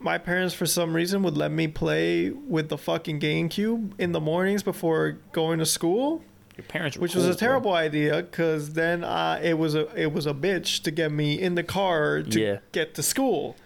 my 0.05 0.19
parents 0.19 0.55
for 0.55 0.67
some 0.67 0.95
reason 0.95 1.23
would 1.23 1.37
let 1.37 1.51
me 1.51 1.67
play 1.67 2.31
with 2.31 2.69
the 2.69 2.79
fucking 2.79 3.19
GameCube 3.21 3.93
in 3.99 4.13
the 4.13 4.21
mornings 4.21 4.63
before 4.63 5.19
going 5.33 5.59
to 5.59 5.67
school, 5.67 6.23
Your 6.57 6.65
parents 6.67 6.97
which 6.99 7.15
was 7.15 7.25
cool, 7.25 7.31
a 7.33 7.35
bro. 7.35 7.39
terrible 7.39 7.73
idea 7.73 8.23
because 8.23 8.75
then 8.75 9.03
uh, 9.03 9.41
it 9.43 9.55
was 9.59 9.75
a 9.75 9.87
it 10.01 10.13
was 10.13 10.27
a 10.27 10.35
bitch 10.35 10.83
to 10.83 10.91
get 10.91 11.11
me 11.11 11.41
in 11.41 11.55
the 11.55 11.63
car 11.65 12.23
to 12.23 12.41
Yeah. 12.41 12.59
get 12.73 12.95
to 12.97 13.03
school. 13.03 13.57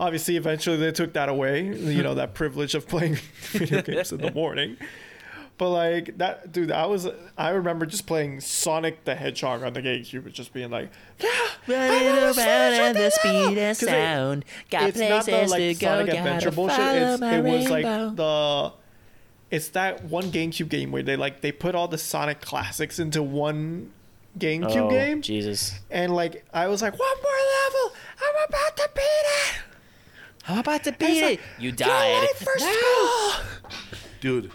Obviously, 0.00 0.36
eventually 0.36 0.76
they 0.76 0.90
took 0.90 1.12
that 1.12 1.28
away. 1.28 1.62
You 1.66 2.02
know 2.02 2.14
that 2.14 2.34
privilege 2.34 2.74
of 2.74 2.88
playing 2.88 3.14
video 3.52 3.80
games 3.82 4.10
in 4.10 4.20
the 4.20 4.32
morning. 4.32 4.76
But 5.64 5.70
like 5.70 6.18
that, 6.18 6.52
dude, 6.52 6.70
I 6.70 6.84
was 6.84 7.08
I 7.38 7.48
remember 7.48 7.86
just 7.86 8.06
playing 8.06 8.40
Sonic 8.42 9.04
the 9.06 9.14
Hedgehog 9.14 9.62
on 9.62 9.72
the 9.72 9.80
GameCube, 9.80 10.30
just 10.30 10.52
being 10.52 10.70
like, 10.70 10.90
yeah, 11.18 11.30
Running 11.66 12.06
around 12.18 12.38
at 12.38 12.92
the 12.92 13.08
speed 13.08 13.56
of 13.56 13.78
'Cause 13.78 13.82
it- 13.84 14.44
Got 14.70 14.88
it's 14.90 14.98
not 14.98 15.24
the 15.24 15.46
like 15.46 15.80
go. 15.80 15.86
Sonic 15.86 16.06
Gotta 16.08 16.18
Adventure 16.18 16.50
bullshit. 16.50 16.78
It's, 16.80 17.20
my 17.22 17.36
it 17.36 17.44
was 17.44 17.70
like 17.70 17.84
the, 17.86 18.72
it's 19.50 19.68
that 19.68 20.04
one 20.04 20.24
GameCube 20.24 20.68
game 20.68 20.92
where 20.92 21.02
they 21.02 21.16
like 21.16 21.40
they 21.40 21.50
put 21.50 21.74
all 21.74 21.88
the 21.88 21.96
Sonic 21.96 22.42
classics 22.42 22.98
into 22.98 23.22
one 23.22 23.90
GameCube 24.38 24.76
oh, 24.76 24.90
game, 24.90 25.22
Jesus. 25.22 25.80
and 25.90 26.14
like 26.14 26.44
I 26.52 26.66
was 26.66 26.82
like, 26.82 26.92
one 26.98 27.16
more 27.22 27.32
level, 27.64 27.96
I'm 28.20 28.48
about 28.50 28.76
to 28.76 28.90
beat 28.94 29.00
it. 29.00 29.54
I'm 30.46 30.58
about 30.58 30.84
to 30.84 30.92
beat 30.92 31.22
it. 31.22 31.24
like, 31.24 31.40
You 31.58 31.72
died. 31.72 32.20
ready 32.20 32.34
for. 32.34 32.52
Dude, 34.20 34.50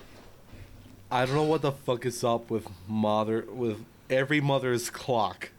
I 1.12 1.26
don't 1.26 1.36
know 1.36 1.44
what 1.44 1.62
the 1.62 1.72
fuck 1.72 2.06
is 2.06 2.24
up 2.24 2.50
with 2.52 2.68
mother 2.88 3.46
with 3.50 3.84
every 4.10 4.42
mother's 4.42 4.90
clock. 4.90 5.50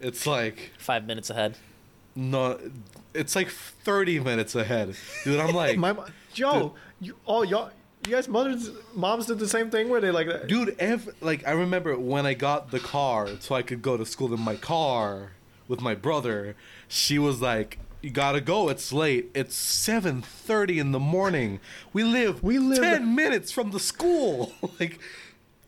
It's 0.00 0.26
like 0.26 0.72
Five 0.78 1.06
minutes 1.06 1.30
ahead. 1.30 1.56
no, 2.14 2.58
it's 3.12 3.36
like 3.36 3.48
thirty 3.48 4.18
minutes 4.20 4.54
ahead, 4.54 4.94
dude. 5.24 5.40
I'm 5.40 5.54
like, 5.54 5.78
My 5.78 5.92
mo- 5.92 6.06
Joe, 6.32 6.74
you 7.00 7.16
oh 7.26 7.42
y'all 7.42 7.70
You 8.06 8.12
guys, 8.12 8.28
mothers, 8.28 8.70
moms 8.94 9.26
did 9.26 9.38
the 9.38 9.48
same 9.48 9.70
thing 9.70 9.88
where 9.88 10.00
they 10.00 10.10
like 10.10 10.26
that. 10.26 10.46
Dude, 10.46 10.76
ev- 10.78 11.14
like 11.20 11.46
I 11.46 11.52
remember 11.52 11.98
when 11.98 12.26
I 12.26 12.34
got 12.34 12.70
the 12.70 12.80
car 12.80 13.28
so 13.40 13.54
I 13.54 13.62
could 13.62 13.82
go 13.82 13.96
to 13.96 14.04
school 14.06 14.32
in 14.34 14.40
my 14.40 14.56
car 14.56 15.32
with 15.68 15.80
my 15.80 15.94
brother. 15.94 16.56
She 16.88 17.18
was 17.18 17.40
like, 17.40 17.78
"You 18.04 18.10
gotta 18.10 18.40
go. 18.40 18.68
It's 18.68 18.92
late. 18.92 19.30
It's 19.34 19.54
seven 19.56 20.22
thirty 20.22 20.78
in 20.78 20.92
the 20.92 21.00
morning. 21.00 21.58
We 21.92 22.04
live 22.04 22.42
We 22.42 22.58
live- 22.58 22.78
ten 22.82 23.14
minutes 23.14 23.50
from 23.50 23.70
the 23.70 23.80
school. 23.80 24.52
like, 24.80 24.98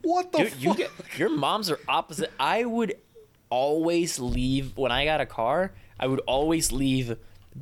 what 0.02 0.30
the 0.32 0.38
Dude, 0.38 0.48
fuck? 0.52 0.60
you 0.62 0.74
get 0.74 0.90
your 1.18 1.30
moms 1.30 1.70
are 1.70 1.80
opposite. 1.88 2.30
I 2.38 2.64
would 2.64 2.94
always 3.50 4.18
leave 4.18 4.76
when 4.76 4.92
I 4.92 5.04
got 5.04 5.20
a 5.20 5.26
car. 5.26 5.72
I 5.98 6.06
would 6.06 6.20
always 6.26 6.72
leave 6.72 7.16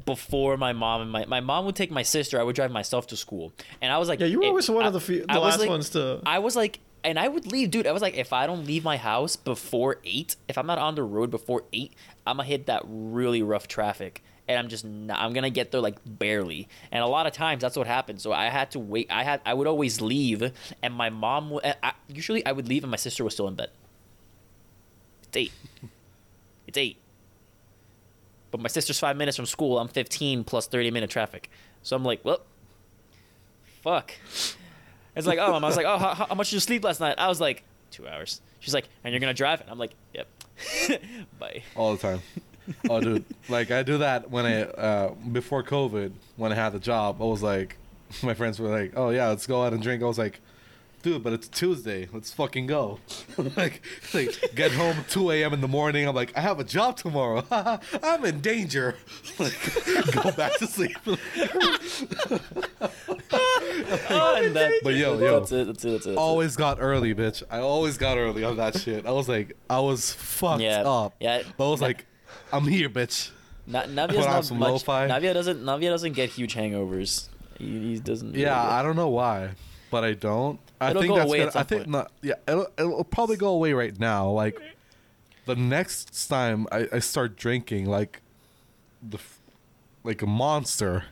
before 0.06 0.56
my 0.56 0.72
mom 0.72 1.02
and 1.02 1.10
my 1.12 1.24
my 1.26 1.40
mom 1.40 1.66
would 1.66 1.76
take 1.76 1.90
my 1.90 2.02
sister. 2.02 2.40
I 2.40 2.42
would 2.42 2.56
drive 2.56 2.72
myself 2.72 3.06
to 3.08 3.16
school, 3.16 3.52
and 3.80 3.92
I 3.92 3.98
was 3.98 4.08
like, 4.08 4.20
Yeah, 4.20 4.26
you 4.26 4.40
were 4.40 4.46
always 4.46 4.68
one 4.68 4.84
I- 4.84 4.88
of 4.88 4.92
the, 4.92 5.00
fe- 5.00 5.20
the 5.20 5.30
I 5.32 5.38
last 5.38 5.60
like- 5.60 5.68
ones 5.68 5.90
to. 5.90 6.20
I 6.26 6.40
was 6.40 6.56
like, 6.56 6.80
and 7.04 7.18
I 7.18 7.28
would 7.28 7.46
leave, 7.46 7.70
dude. 7.70 7.86
I 7.86 7.92
was 7.92 8.02
like, 8.02 8.14
if 8.16 8.32
I 8.32 8.46
don't 8.46 8.66
leave 8.66 8.82
my 8.82 8.96
house 8.96 9.36
before 9.36 9.98
eight, 10.04 10.36
if 10.48 10.58
I'm 10.58 10.66
not 10.66 10.78
on 10.78 10.94
the 10.96 11.02
road 11.04 11.30
before 11.30 11.64
eight, 11.72 11.92
I'm 12.26 12.38
gonna 12.38 12.48
hit 12.48 12.66
that 12.66 12.82
really 12.86 13.42
rough 13.42 13.68
traffic, 13.68 14.24
and 14.46 14.58
I'm 14.58 14.68
just 14.68 14.84
not, 14.84 15.18
I'm 15.18 15.32
gonna 15.32 15.50
get 15.50 15.70
there 15.70 15.80
like 15.80 15.98
barely. 16.04 16.68
And 16.92 17.02
a 17.02 17.06
lot 17.06 17.26
of 17.26 17.32
times 17.32 17.62
that's 17.62 17.76
what 17.76 17.86
happened. 17.86 18.20
So 18.20 18.32
I 18.32 18.46
had 18.46 18.70
to 18.72 18.78
wait. 18.78 19.10
I 19.10 19.22
had 19.22 19.40
I 19.46 19.54
would 19.54 19.66
always 19.66 20.00
leave, 20.00 20.52
and 20.82 20.94
my 20.94 21.10
mom 21.10 21.58
usually 22.08 22.44
I 22.44 22.52
would 22.52 22.68
leave, 22.68 22.84
and 22.84 22.90
my 22.90 22.96
sister 22.96 23.24
was 23.24 23.34
still 23.34 23.48
in 23.48 23.54
bed. 23.54 23.70
It's 25.24 25.36
eight. 25.36 25.52
It's 26.66 26.78
eight. 26.78 26.98
But 28.50 28.60
my 28.60 28.68
sister's 28.68 29.00
five 29.00 29.16
minutes 29.16 29.36
from 29.36 29.46
school. 29.46 29.78
I'm 29.78 29.88
15 29.88 30.44
plus 30.44 30.68
30 30.68 30.92
minute 30.92 31.10
traffic. 31.10 31.50
So 31.82 31.96
I'm 31.96 32.04
like, 32.04 32.24
well, 32.24 32.40
fuck. 33.82 34.12
It's 35.16 35.26
like, 35.26 35.38
oh, 35.40 35.54
I 35.54 35.58
was 35.58 35.76
like, 35.76 35.86
oh, 35.86 35.98
how, 35.98 36.14
how 36.14 36.34
much 36.34 36.50
did 36.50 36.56
you 36.56 36.60
sleep 36.60 36.84
last 36.84 37.00
night? 37.00 37.16
I 37.18 37.28
was 37.28 37.40
like, 37.40 37.64
two 37.90 38.06
hours. 38.06 38.40
She's 38.60 38.74
like, 38.74 38.88
and 39.02 39.12
you're 39.12 39.20
gonna 39.20 39.34
drive? 39.34 39.60
And 39.60 39.70
I'm 39.70 39.78
like, 39.78 39.94
yep. 40.12 40.28
Bye. 41.38 41.62
all 41.74 41.96
the 41.96 41.98
time. 41.98 42.20
Oh, 42.88 43.00
dude, 43.00 43.24
like 43.48 43.70
I 43.70 43.82
do 43.82 43.98
that 43.98 44.30
when 44.30 44.46
I 44.46 44.62
uh, 44.62 45.14
before 45.32 45.62
COVID 45.62 46.12
when 46.36 46.52
I 46.52 46.54
had 46.54 46.70
the 46.70 46.78
job. 46.78 47.20
I 47.20 47.24
was 47.24 47.42
like, 47.42 47.76
my 48.22 48.34
friends 48.34 48.58
were 48.58 48.68
like, 48.68 48.92
"Oh 48.96 49.10
yeah, 49.10 49.28
let's 49.28 49.46
go 49.46 49.62
out 49.64 49.72
and 49.72 49.82
drink." 49.82 50.02
I 50.02 50.06
was 50.06 50.18
like, 50.18 50.40
"Dude, 51.02 51.22
but 51.22 51.32
it's 51.34 51.48
Tuesday. 51.48 52.08
Let's 52.12 52.32
fucking 52.32 52.66
go." 52.66 53.00
like, 53.56 53.82
like 54.14 54.38
get 54.54 54.72
home 54.72 54.96
2 55.10 55.30
a.m. 55.32 55.52
in 55.52 55.60
the 55.60 55.68
morning. 55.68 56.06
I'm 56.08 56.14
like, 56.14 56.36
I 56.36 56.40
have 56.40 56.58
a 56.60 56.64
job 56.64 56.96
tomorrow. 56.96 57.44
I'm 58.02 58.24
in 58.24 58.40
danger. 58.40 58.96
like, 59.38 60.12
go 60.12 60.30
back 60.32 60.56
to 60.58 60.66
sleep. 60.66 60.96
Oh, 63.36 64.48
that, 64.52 64.80
But 64.82 64.94
yo, 64.94 65.18
yo. 65.18 65.40
that's 65.40 65.52
it. 65.52 65.66
That's 65.66 65.84
it. 65.84 65.90
That's 65.90 66.06
it. 66.06 66.08
That's 66.10 66.18
always 66.18 66.56
got 66.56 66.78
early, 66.80 67.14
bitch. 67.14 67.42
I 67.50 67.58
always 67.58 67.98
got 67.98 68.16
early 68.18 68.44
on 68.44 68.56
that 68.56 68.78
shit. 68.78 69.06
I 69.06 69.10
was 69.12 69.28
like, 69.28 69.56
I 69.68 69.80
was 69.80 70.12
fucked 70.12 70.62
Yeah, 70.62 70.82
up. 70.82 71.14
yeah. 71.20 71.42
But 71.56 71.68
I 71.68 71.70
was 71.70 71.80
like, 71.80 72.06
I'm 72.52 72.66
here, 72.66 72.88
bitch. 72.88 73.30
Na- 73.66 73.84
Navia's 73.84 74.26
not 74.26 74.44
some 74.44 74.58
much. 74.58 74.70
lo-fi. 74.70 75.08
Navia 75.08 75.32
doesn't. 75.34 75.62
Navia 75.62 75.88
doesn't 75.90 76.12
get 76.12 76.30
huge 76.30 76.54
hangovers. 76.54 77.28
He, 77.58 77.94
he 77.94 77.98
doesn't. 77.98 78.34
Yeah, 78.34 78.60
I 78.60 78.82
don't 78.82 78.96
know 78.96 79.08
why, 79.08 79.50
but 79.90 80.04
I 80.04 80.12
don't. 80.14 80.58
I 80.80 80.90
It'll 80.90 81.02
think 81.02 81.12
go 81.12 81.16
that's 81.18 81.28
away 81.30 81.38
gonna, 81.38 81.50
I 81.54 81.62
think 81.62 81.80
point. 81.82 81.90
not. 81.90 82.12
Yeah, 82.20 82.34
it'll, 82.46 82.66
it'll 82.76 83.04
probably 83.04 83.36
go 83.36 83.48
away 83.48 83.72
right 83.72 83.98
now. 83.98 84.28
Like 84.30 84.60
the 85.46 85.56
next 85.56 86.28
time 86.28 86.66
I, 86.70 86.88
I 86.92 86.98
start 86.98 87.36
drinking, 87.36 87.86
like 87.86 88.20
the 89.02 89.18
like 90.02 90.20
a 90.20 90.26
monster, 90.26 91.04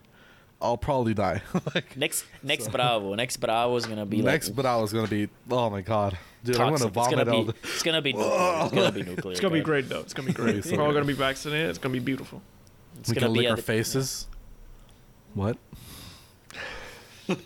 I'll 0.60 0.76
probably 0.76 1.14
die. 1.14 1.42
like 1.74 1.96
Next, 1.96 2.24
next 2.42 2.68
Bravo. 2.68 3.14
Next 3.14 3.38
Bravo 3.38 3.74
is 3.76 3.86
gonna 3.86 4.04
be 4.04 4.20
next, 4.20 4.48
like 4.48 4.56
but 4.56 4.66
I 4.66 4.76
was 4.76 4.92
gonna 4.92 5.08
be. 5.08 5.28
Oh 5.50 5.70
my 5.70 5.80
god, 5.80 6.18
dude, 6.44 6.56
I'm 6.56 6.72
gonna 6.74 6.86
It's 6.86 6.94
gonna 7.08 7.30
all 7.30 7.44
be. 7.44 7.52
the. 7.52 7.54
It's 7.64 7.82
gonna 7.82 8.02
be. 8.02 8.12
Nuclear. 8.12 8.30
It's 8.64 8.72
gonna 8.74 8.92
be 8.92 9.02
nuclear. 9.02 9.32
it's 9.32 9.40
gonna 9.40 9.52
be 9.52 9.58
okay? 9.60 9.64
great 9.64 9.88
though. 9.88 10.00
It's 10.00 10.14
gonna 10.14 10.28
be 10.28 10.34
great. 10.34 10.64
so 10.64 10.76
We're 10.76 10.82
all 10.82 10.92
gonna 10.92 11.04
be 11.04 11.12
vaccinated. 11.12 11.68
It's 11.70 11.78
gonna 11.78 11.92
be 11.92 11.98
beautiful. 12.00 12.42
It's 12.98 13.08
we 13.08 13.14
gonna 13.14 13.26
can 13.26 13.32
be 13.34 13.40
lick 13.40 13.50
our 13.50 13.56
the- 13.56 13.62
faces. 13.62 14.26
What? 15.34 15.56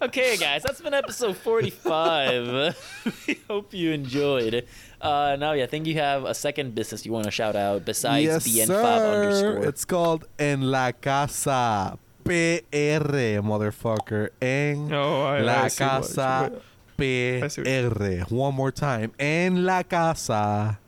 Okay, 0.00 0.36
guys, 0.36 0.64
that's 0.64 0.80
been 0.80 0.94
episode 0.94 1.36
45. 1.36 2.76
we 3.28 3.38
hope 3.48 3.72
you 3.72 3.92
enjoyed. 3.92 4.66
Uh, 5.00 5.36
now, 5.38 5.52
yeah, 5.52 5.62
I 5.62 5.66
think 5.68 5.86
you 5.86 5.94
have 5.94 6.24
a 6.24 6.34
second 6.34 6.74
business 6.74 7.06
you 7.06 7.12
want 7.12 7.26
to 7.26 7.30
shout 7.30 7.54
out 7.54 7.84
besides 7.84 8.24
yes, 8.24 8.48
BN5 8.48 8.66
sir. 8.66 8.82
underscore. 9.14 9.68
It's 9.68 9.84
called 9.84 10.24
En 10.40 10.62
La 10.62 10.90
Casa 10.90 11.98
PR, 12.24 13.38
motherfucker. 13.42 14.30
En 14.40 14.92
Oh, 14.92 15.22
I, 15.22 15.40
La 15.42 15.62
I 15.64 15.68
see 15.68 15.84
what- 15.84 15.90
Casa 15.92 16.20
I 16.22 16.46
see 16.48 16.52
what- 16.54 16.62
PR. 16.96 18.34
One 18.34 18.54
more 18.54 18.70
time. 18.72 19.12
En 19.18 19.64
La 19.64 19.82
Casa 19.82 20.78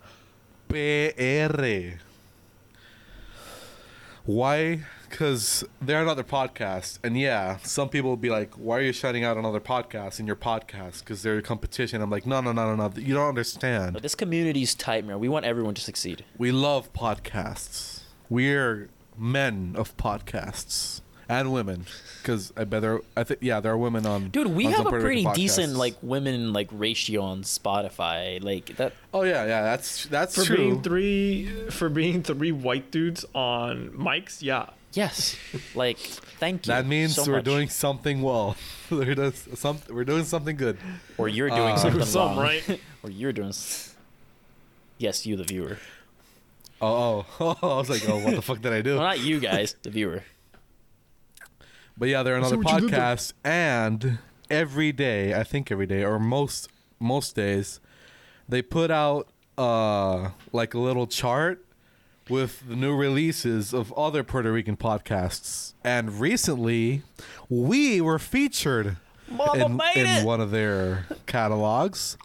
PR. 0.68 1.98
Why? 4.24 4.82
Because 5.08 5.64
they're 5.80 6.02
another 6.02 6.24
podcast. 6.24 6.98
And 7.04 7.18
yeah, 7.18 7.58
some 7.62 7.88
people 7.88 8.10
will 8.10 8.16
be 8.16 8.30
like, 8.30 8.54
why 8.54 8.78
are 8.78 8.82
you 8.82 8.92
shutting 8.92 9.22
out 9.22 9.36
another 9.36 9.60
podcast 9.60 10.18
in 10.18 10.26
your 10.26 10.34
podcast? 10.36 11.00
Because 11.00 11.22
they're 11.22 11.38
a 11.38 11.42
competition. 11.42 12.02
I'm 12.02 12.10
like, 12.10 12.26
no, 12.26 12.40
no, 12.40 12.52
no, 12.52 12.74
no, 12.74 12.88
no. 12.88 12.92
You 12.96 13.14
don't 13.14 13.28
understand. 13.28 13.92
But 13.92 14.02
this 14.02 14.14
community's 14.14 14.74
tight, 14.74 15.04
man. 15.04 15.20
We 15.20 15.28
want 15.28 15.44
everyone 15.44 15.74
to 15.74 15.82
succeed. 15.82 16.24
We 16.38 16.50
love 16.50 16.92
podcasts. 16.92 18.00
We're 18.28 18.88
men 19.16 19.74
of 19.76 19.96
podcasts 19.96 21.02
and 21.28 21.52
women, 21.52 21.86
because 22.22 22.52
I 22.56 22.64
bet 22.64 22.82
there. 22.82 23.00
I 23.16 23.24
think 23.24 23.40
yeah, 23.42 23.60
there 23.60 23.72
are 23.72 23.78
women 23.78 24.06
on. 24.06 24.28
Dude, 24.30 24.48
we 24.48 24.66
on 24.66 24.72
have 24.72 24.86
a 24.86 24.90
pretty 24.90 25.20
Rican 25.22 25.32
decent 25.34 25.74
like 25.76 25.96
women 26.02 26.52
like 26.52 26.68
ratio 26.72 27.22
on 27.22 27.42
Spotify. 27.42 28.42
Like 28.42 28.76
that. 28.76 28.92
Oh 29.12 29.22
yeah, 29.22 29.44
yeah. 29.46 29.62
That's 29.62 30.06
that's 30.06 30.34
For 30.34 30.44
true. 30.44 30.56
being 30.56 30.82
three, 30.82 31.70
for 31.70 31.88
being 31.88 32.22
three 32.22 32.52
white 32.52 32.90
dudes 32.90 33.24
on 33.34 33.90
mics, 33.90 34.42
yeah. 34.42 34.70
Yes. 34.92 35.36
like, 35.74 35.98
thank 35.98 36.66
you. 36.66 36.72
that 36.72 36.86
means 36.86 37.16
so 37.16 37.24
we're 37.26 37.38
much. 37.38 37.44
doing 37.44 37.68
something 37.68 38.22
well. 38.22 38.54
we're, 38.90 39.16
doing 39.16 39.32
some, 39.32 39.78
we're 39.90 40.04
doing 40.04 40.22
something 40.24 40.54
good. 40.56 40.78
or 41.18 41.26
you're 41.28 41.48
doing 41.50 41.72
Uh, 41.74 41.76
something 41.76 42.04
Some, 42.06 42.36
wrong, 42.36 42.38
right? 42.38 42.80
or 43.02 43.10
you're 43.10 43.32
doing. 43.32 43.48
s- 43.48 43.90
Yes, 44.98 45.26
you, 45.26 45.34
the 45.36 45.42
viewer. 45.42 45.78
Oh, 46.80 47.26
oh, 47.40 47.56
I 47.60 47.66
was 47.78 47.90
like, 47.90 48.08
oh, 48.08 48.18
what 48.18 48.34
the 48.36 48.42
fuck 48.42 48.60
did 48.60 48.72
I 48.72 48.82
do? 48.82 48.94
Well, 48.94 49.02
not 49.02 49.18
you 49.18 49.40
guys, 49.40 49.74
the 49.82 49.90
viewer. 49.90 50.22
But 51.96 52.08
yeah, 52.08 52.22
they're 52.22 52.36
another 52.36 52.58
what 52.58 52.72
you 52.72 52.80
did 52.80 52.90
there. 52.90 53.00
podcast, 53.00 53.32
and 53.44 54.18
every 54.50 54.92
day, 54.92 55.34
I 55.34 55.44
think 55.44 55.70
every 55.70 55.86
day 55.86 56.04
or 56.04 56.18
most 56.18 56.68
most 56.98 57.36
days, 57.36 57.80
they 58.48 58.62
put 58.62 58.90
out 58.90 59.28
uh 59.56 60.30
like 60.52 60.74
a 60.74 60.78
little 60.80 61.06
chart 61.06 61.64
with 62.28 62.66
the 62.68 62.74
new 62.74 62.94
releases 62.96 63.72
of 63.72 63.92
other 63.92 64.24
Puerto 64.24 64.50
Rican 64.50 64.76
podcasts. 64.76 65.74
And 65.84 66.18
recently, 66.20 67.02
we 67.48 68.00
were 68.00 68.18
featured 68.18 68.96
Mama 69.28 69.80
in, 69.94 70.06
in 70.06 70.24
one 70.24 70.40
of 70.40 70.50
their 70.50 71.06
catalogs, 71.26 72.16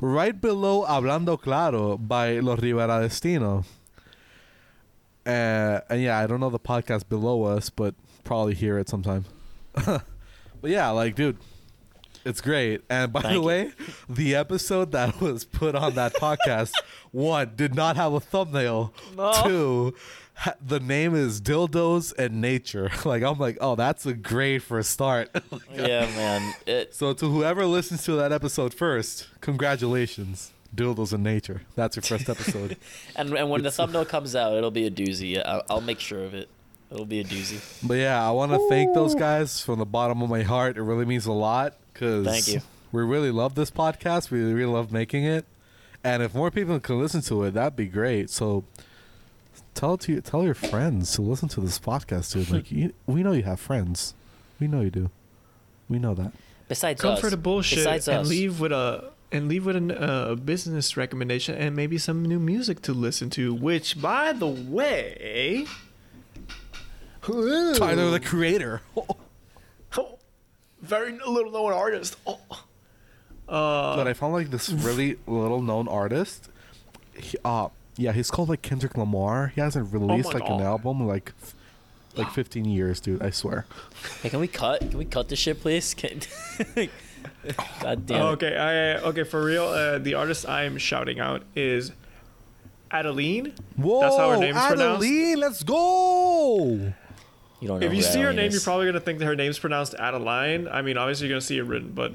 right 0.00 0.38
below 0.38 0.84
"Hablando 0.86 1.40
Claro" 1.40 1.96
by 1.96 2.38
Los 2.40 2.60
Rivera 2.60 3.00
Destino. 3.00 3.64
Uh, 5.24 5.80
and 5.88 6.02
yeah, 6.02 6.18
I 6.18 6.26
don't 6.26 6.38
know 6.38 6.50
the 6.50 6.58
podcast 6.58 7.08
below 7.08 7.44
us, 7.44 7.68
but 7.70 7.94
probably 8.26 8.54
hear 8.54 8.78
it 8.78 8.88
sometime. 8.88 9.24
but 9.74 10.02
yeah, 10.62 10.90
like, 10.90 11.14
dude, 11.14 11.38
it's 12.24 12.40
great. 12.40 12.82
And 12.90 13.12
by 13.12 13.22
Thank 13.22 13.34
the 13.34 13.40
you. 13.40 13.46
way, 13.46 13.72
the 14.08 14.34
episode 14.34 14.92
that 14.92 15.20
was 15.20 15.44
put 15.44 15.74
on 15.74 15.94
that 15.94 16.14
podcast, 16.14 16.72
one, 17.12 17.52
did 17.56 17.74
not 17.74 17.96
have 17.96 18.12
a 18.12 18.20
thumbnail. 18.20 18.92
No. 19.16 19.32
Two, 19.44 19.94
ha- 20.34 20.54
the 20.60 20.80
name 20.80 21.14
is 21.14 21.40
Dildos 21.40 22.12
and 22.18 22.40
Nature. 22.40 22.90
Like, 23.04 23.22
I'm 23.22 23.38
like, 23.38 23.58
oh, 23.60 23.76
that's 23.76 24.04
a 24.06 24.12
great 24.12 24.58
for 24.58 24.78
a 24.78 24.84
start. 24.84 25.30
Oh 25.34 25.60
yeah, 25.72 26.00
man. 26.00 26.54
It, 26.66 26.94
so 26.94 27.12
to 27.14 27.30
whoever 27.30 27.64
listens 27.64 28.04
to 28.04 28.12
that 28.16 28.32
episode 28.32 28.74
first, 28.74 29.28
congratulations. 29.40 30.52
Dildos 30.74 31.12
and 31.12 31.22
Nature. 31.22 31.62
That's 31.76 31.96
your 31.96 32.02
first 32.02 32.28
episode. 32.28 32.76
and 33.14 33.32
and 33.34 33.48
when 33.48 33.62
the 33.62 33.70
thumbnail 33.70 34.04
comes 34.04 34.34
out, 34.34 34.54
it'll 34.56 34.72
be 34.72 34.84
a 34.84 34.90
doozy. 34.90 35.40
I'll, 35.42 35.62
I'll 35.70 35.80
make 35.80 36.00
sure 36.00 36.24
of 36.24 36.34
it. 36.34 36.50
It'll 36.90 37.04
be 37.04 37.20
a 37.20 37.24
doozy. 37.24 37.60
But 37.86 37.94
yeah, 37.94 38.26
I 38.26 38.30
want 38.30 38.52
to 38.52 38.68
thank 38.68 38.94
those 38.94 39.14
guys 39.14 39.60
from 39.60 39.78
the 39.78 39.86
bottom 39.86 40.22
of 40.22 40.30
my 40.30 40.42
heart. 40.42 40.76
It 40.76 40.82
really 40.82 41.04
means 41.04 41.26
a 41.26 41.32
lot 41.32 41.74
because 41.92 42.26
Thank 42.26 42.48
you. 42.48 42.60
we 42.92 43.02
really 43.02 43.30
love 43.30 43.54
this 43.54 43.70
podcast. 43.70 44.30
We 44.30 44.40
really 44.40 44.72
love 44.72 44.92
making 44.92 45.24
it, 45.24 45.44
and 46.04 46.22
if 46.22 46.34
more 46.34 46.50
people 46.50 46.78
can 46.78 47.00
listen 47.00 47.22
to 47.22 47.42
it, 47.44 47.54
that'd 47.54 47.76
be 47.76 47.86
great. 47.86 48.30
So 48.30 48.64
tell 49.74 49.94
it 49.94 50.00
to 50.02 50.12
you, 50.12 50.20
tell 50.20 50.44
your 50.44 50.54
friends 50.54 51.12
to 51.14 51.22
listen 51.22 51.48
to 51.50 51.60
this 51.60 51.78
podcast, 51.78 52.32
dude. 52.32 52.50
Like 52.50 52.70
you, 52.70 52.92
we 53.06 53.22
know 53.22 53.32
you 53.32 53.42
have 53.42 53.60
friends. 53.60 54.14
We 54.60 54.68
know 54.68 54.80
you 54.80 54.90
do. 54.90 55.10
We 55.88 55.98
know 55.98 56.14
that. 56.14 56.32
Besides 56.68 57.00
Come 57.00 57.14
us, 57.14 57.20
for 57.20 57.30
the 57.30 57.36
bullshit 57.36 57.78
besides 57.78 58.08
and 58.08 58.18
us, 58.18 58.28
leave 58.28 58.60
with 58.60 58.72
a 58.72 59.12
and 59.32 59.48
leave 59.48 59.66
with 59.66 59.76
a 59.76 60.00
uh, 60.00 60.34
business 60.34 60.96
recommendation 60.96 61.54
and 61.54 61.74
maybe 61.74 61.98
some 61.98 62.24
new 62.24 62.38
music 62.38 62.82
to 62.82 62.92
listen 62.92 63.30
to. 63.30 63.54
Which, 63.54 64.00
by 64.00 64.32
the 64.32 64.46
way, 64.46 65.66
Tyler, 67.26 68.10
the 68.10 68.20
creator. 68.20 68.82
very 70.80 71.18
little 71.26 71.50
known 71.50 71.72
artist. 71.72 72.16
Oh. 72.26 72.38
Uh, 73.48 73.96
but 73.96 74.08
I 74.08 74.12
found 74.12 74.32
like 74.32 74.50
this 74.50 74.70
really 74.70 75.16
little 75.26 75.62
known 75.62 75.88
artist. 75.88 76.48
He, 77.14 77.36
uh, 77.44 77.68
yeah, 77.96 78.12
he's 78.12 78.30
called 78.30 78.48
like 78.48 78.62
Kendrick 78.62 78.96
Lamar. 78.96 79.52
He 79.54 79.60
hasn't 79.60 79.92
released 79.92 80.32
my 80.32 80.40
like 80.40 80.48
an 80.48 80.60
album 80.60 81.00
in, 81.00 81.06
like 81.06 81.32
f- 81.42 81.54
like 82.14 82.30
15 82.30 82.64
years, 82.64 83.00
dude. 83.00 83.22
I 83.22 83.30
swear. 83.30 83.66
Hey, 84.22 84.30
can 84.30 84.40
we 84.40 84.48
cut? 84.48 84.80
Can 84.80 84.98
we 84.98 85.04
cut 85.04 85.28
this 85.28 85.38
shit, 85.38 85.60
please? 85.60 85.94
Can... 85.94 86.20
God 87.80 88.06
damn. 88.06 88.20
it. 88.20 88.30
okay, 88.32 88.56
I 88.56 88.98
okay 89.08 89.24
for 89.24 89.42
real. 89.42 89.64
Uh, 89.64 89.98
the 89.98 90.14
artist 90.14 90.48
I'm 90.48 90.78
shouting 90.78 91.20
out 91.20 91.42
is 91.54 91.92
Adeline. 92.90 93.54
Whoa, 93.76 94.00
That's 94.00 94.16
how 94.16 94.30
her 94.30 94.36
name's 94.38 94.58
pronounced? 94.58 95.04
Adeline, 95.06 95.40
let's 95.40 95.62
go. 95.62 96.92
You 97.60 97.68
don't 97.68 97.80
know 97.80 97.86
If 97.86 97.94
you 97.94 98.02
see 98.02 98.20
her 98.20 98.32
name, 98.32 98.48
is. 98.48 98.54
you're 98.54 98.60
probably 98.62 98.86
gonna 98.86 99.00
think 99.00 99.18
that 99.20 99.24
her 99.26 99.36
name's 99.36 99.58
pronounced 99.58 99.94
Adeline. 99.94 100.68
I 100.68 100.82
mean, 100.82 100.96
obviously 100.98 101.26
you're 101.28 101.34
gonna 101.34 101.40
see 101.40 101.58
it 101.58 101.62
written, 101.64 101.92
but 101.94 102.12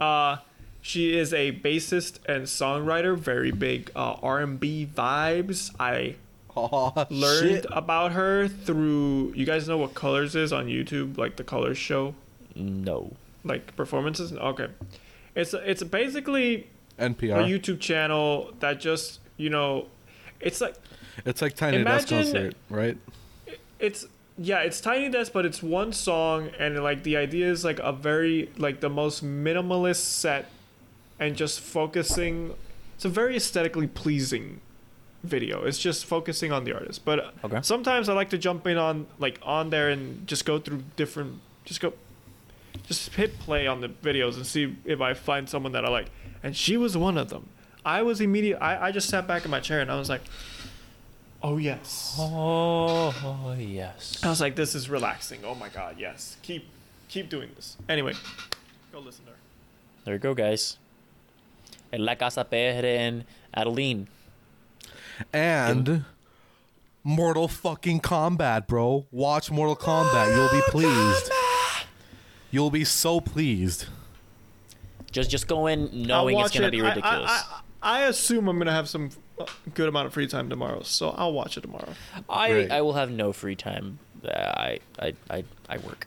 uh, 0.00 0.38
she 0.80 1.16
is 1.16 1.32
a 1.34 1.52
bassist 1.52 2.18
and 2.26 2.44
songwriter. 2.44 3.16
Very 3.18 3.50
big 3.50 3.90
uh, 3.96 4.14
R&B 4.22 4.88
vibes. 4.94 5.74
I 5.80 6.14
Oh, 6.56 7.06
learned 7.10 7.62
shit. 7.62 7.66
about 7.70 8.12
her 8.12 8.48
through. 8.48 9.32
You 9.36 9.46
guys 9.46 9.68
know 9.68 9.78
what 9.78 9.94
Colors 9.94 10.34
is 10.34 10.52
on 10.52 10.66
YouTube, 10.66 11.16
like 11.16 11.36
the 11.36 11.44
Colors 11.44 11.78
show, 11.78 12.14
No. 12.56 13.12
like 13.44 13.76
performances. 13.76 14.32
Okay, 14.32 14.66
it's 15.36 15.54
it's 15.54 15.82
basically 15.84 16.66
a 16.98 17.04
YouTube 17.08 17.78
channel 17.78 18.50
that 18.58 18.80
just 18.80 19.20
you 19.36 19.48
know, 19.48 19.86
it's 20.40 20.60
like 20.60 20.74
it's 21.24 21.40
like 21.40 21.54
Tiny 21.54 21.84
Desk 21.84 22.08
concert, 22.08 22.54
right? 22.68 22.98
it's 23.78 24.06
yeah 24.42 24.60
it's 24.60 24.80
tiny 24.80 25.10
desk 25.10 25.32
but 25.32 25.44
it's 25.44 25.62
one 25.62 25.92
song 25.92 26.48
and 26.58 26.82
like 26.82 27.02
the 27.02 27.16
idea 27.16 27.46
is 27.50 27.62
like 27.64 27.78
a 27.80 27.92
very 27.92 28.50
like 28.56 28.80
the 28.80 28.88
most 28.88 29.22
minimalist 29.22 29.96
set 29.96 30.50
and 31.18 31.36
just 31.36 31.60
focusing 31.60 32.54
it's 32.94 33.04
a 33.04 33.08
very 33.08 33.36
aesthetically 33.36 33.86
pleasing 33.86 34.60
video. 35.22 35.64
It's 35.64 35.78
just 35.78 36.06
focusing 36.06 36.50
on 36.50 36.64
the 36.64 36.72
artist. 36.72 37.04
But 37.04 37.34
Okay. 37.44 37.60
sometimes 37.62 38.08
i 38.08 38.14
like 38.14 38.30
to 38.30 38.38
jump 38.38 38.66
in 38.66 38.78
on 38.78 39.06
like 39.18 39.38
on 39.42 39.68
there 39.70 39.90
and 39.90 40.26
just 40.26 40.44
go 40.46 40.58
through 40.58 40.82
different 40.96 41.40
just 41.66 41.80
go 41.80 41.92
just 42.86 43.14
hit 43.14 43.38
play 43.38 43.66
on 43.66 43.80
the 43.82 43.88
videos 43.88 44.36
and 44.36 44.46
see 44.46 44.74
if 44.86 45.00
i 45.00 45.12
find 45.12 45.48
someone 45.48 45.72
that 45.72 45.84
i 45.84 45.88
like. 45.88 46.06
And 46.42 46.56
she 46.56 46.76
was 46.78 46.96
one 46.96 47.18
of 47.18 47.28
them. 47.28 47.48
I 47.84 48.00
was 48.02 48.20
immediate 48.20 48.58
i, 48.62 48.86
I 48.88 48.92
just 48.92 49.08
sat 49.10 49.26
back 49.26 49.44
in 49.44 49.50
my 49.50 49.60
chair 49.60 49.80
and 49.80 49.90
i 49.90 49.98
was 49.98 50.08
like 50.08 50.22
oh 51.42 51.56
yes 51.58 52.16
Oh, 52.18 53.54
yes. 53.58 54.20
I 54.22 54.28
was 54.28 54.40
like, 54.40 54.56
this 54.56 54.74
is 54.74 54.88
relaxing. 54.90 55.40
Oh 55.44 55.54
my 55.54 55.68
god, 55.68 55.96
yes. 55.98 56.36
Keep 56.42 56.66
keep 57.08 57.28
doing 57.28 57.50
this. 57.56 57.76
Anyway, 57.88 58.12
go 58.92 59.00
listen 59.00 59.24
to 59.24 59.30
her. 59.32 59.36
There 60.04 60.14
you 60.14 60.20
go, 60.20 60.34
guys. 60.34 60.78
En 61.92 62.04
La 62.04 62.14
Casa 62.14 62.44
PR 62.44 62.84
en 62.86 63.24
Adeline. 63.52 64.06
And 65.32 66.04
Mortal 67.02 67.48
fucking 67.48 68.00
Kombat, 68.00 68.66
bro. 68.66 69.06
Watch 69.10 69.50
Mortal 69.50 69.76
Kombat. 69.76 70.34
You'll 70.34 70.50
be 70.60 70.62
pleased. 70.70 71.30
You'll 72.50 72.70
be 72.70 72.84
so 72.84 73.20
pleased. 73.20 73.86
Just 75.10 75.30
just 75.30 75.48
go 75.48 75.66
in 75.66 75.90
knowing 76.06 76.38
it's 76.38 76.52
gonna 76.52 76.68
it. 76.68 76.70
be 76.70 76.80
I- 76.82 76.84
I- 76.84 76.88
ridiculous. 76.94 77.30
I, 77.30 77.60
I, 77.82 78.02
assume 78.02 78.48
I'm 78.48 78.58
gonna 78.58 78.72
have 78.72 78.88
some 78.88 79.10
uh, 79.38 79.46
good 79.74 79.88
amount 79.88 80.06
of 80.06 80.12
free 80.12 80.26
time 80.26 80.48
tomorrow, 80.50 80.82
so 80.82 81.10
I'll 81.10 81.32
watch 81.32 81.56
it 81.56 81.62
tomorrow. 81.62 81.92
I, 82.28 82.52
Right. 82.52 82.70
I 82.70 82.80
will 82.82 82.92
have 82.94 83.10
no 83.10 83.32
free 83.32 83.56
time. 83.56 83.98
Uh, 84.24 84.28
I 84.32 84.78
I 84.98 85.14
I, 85.30 85.44
I 85.68 85.78
work 85.78 86.06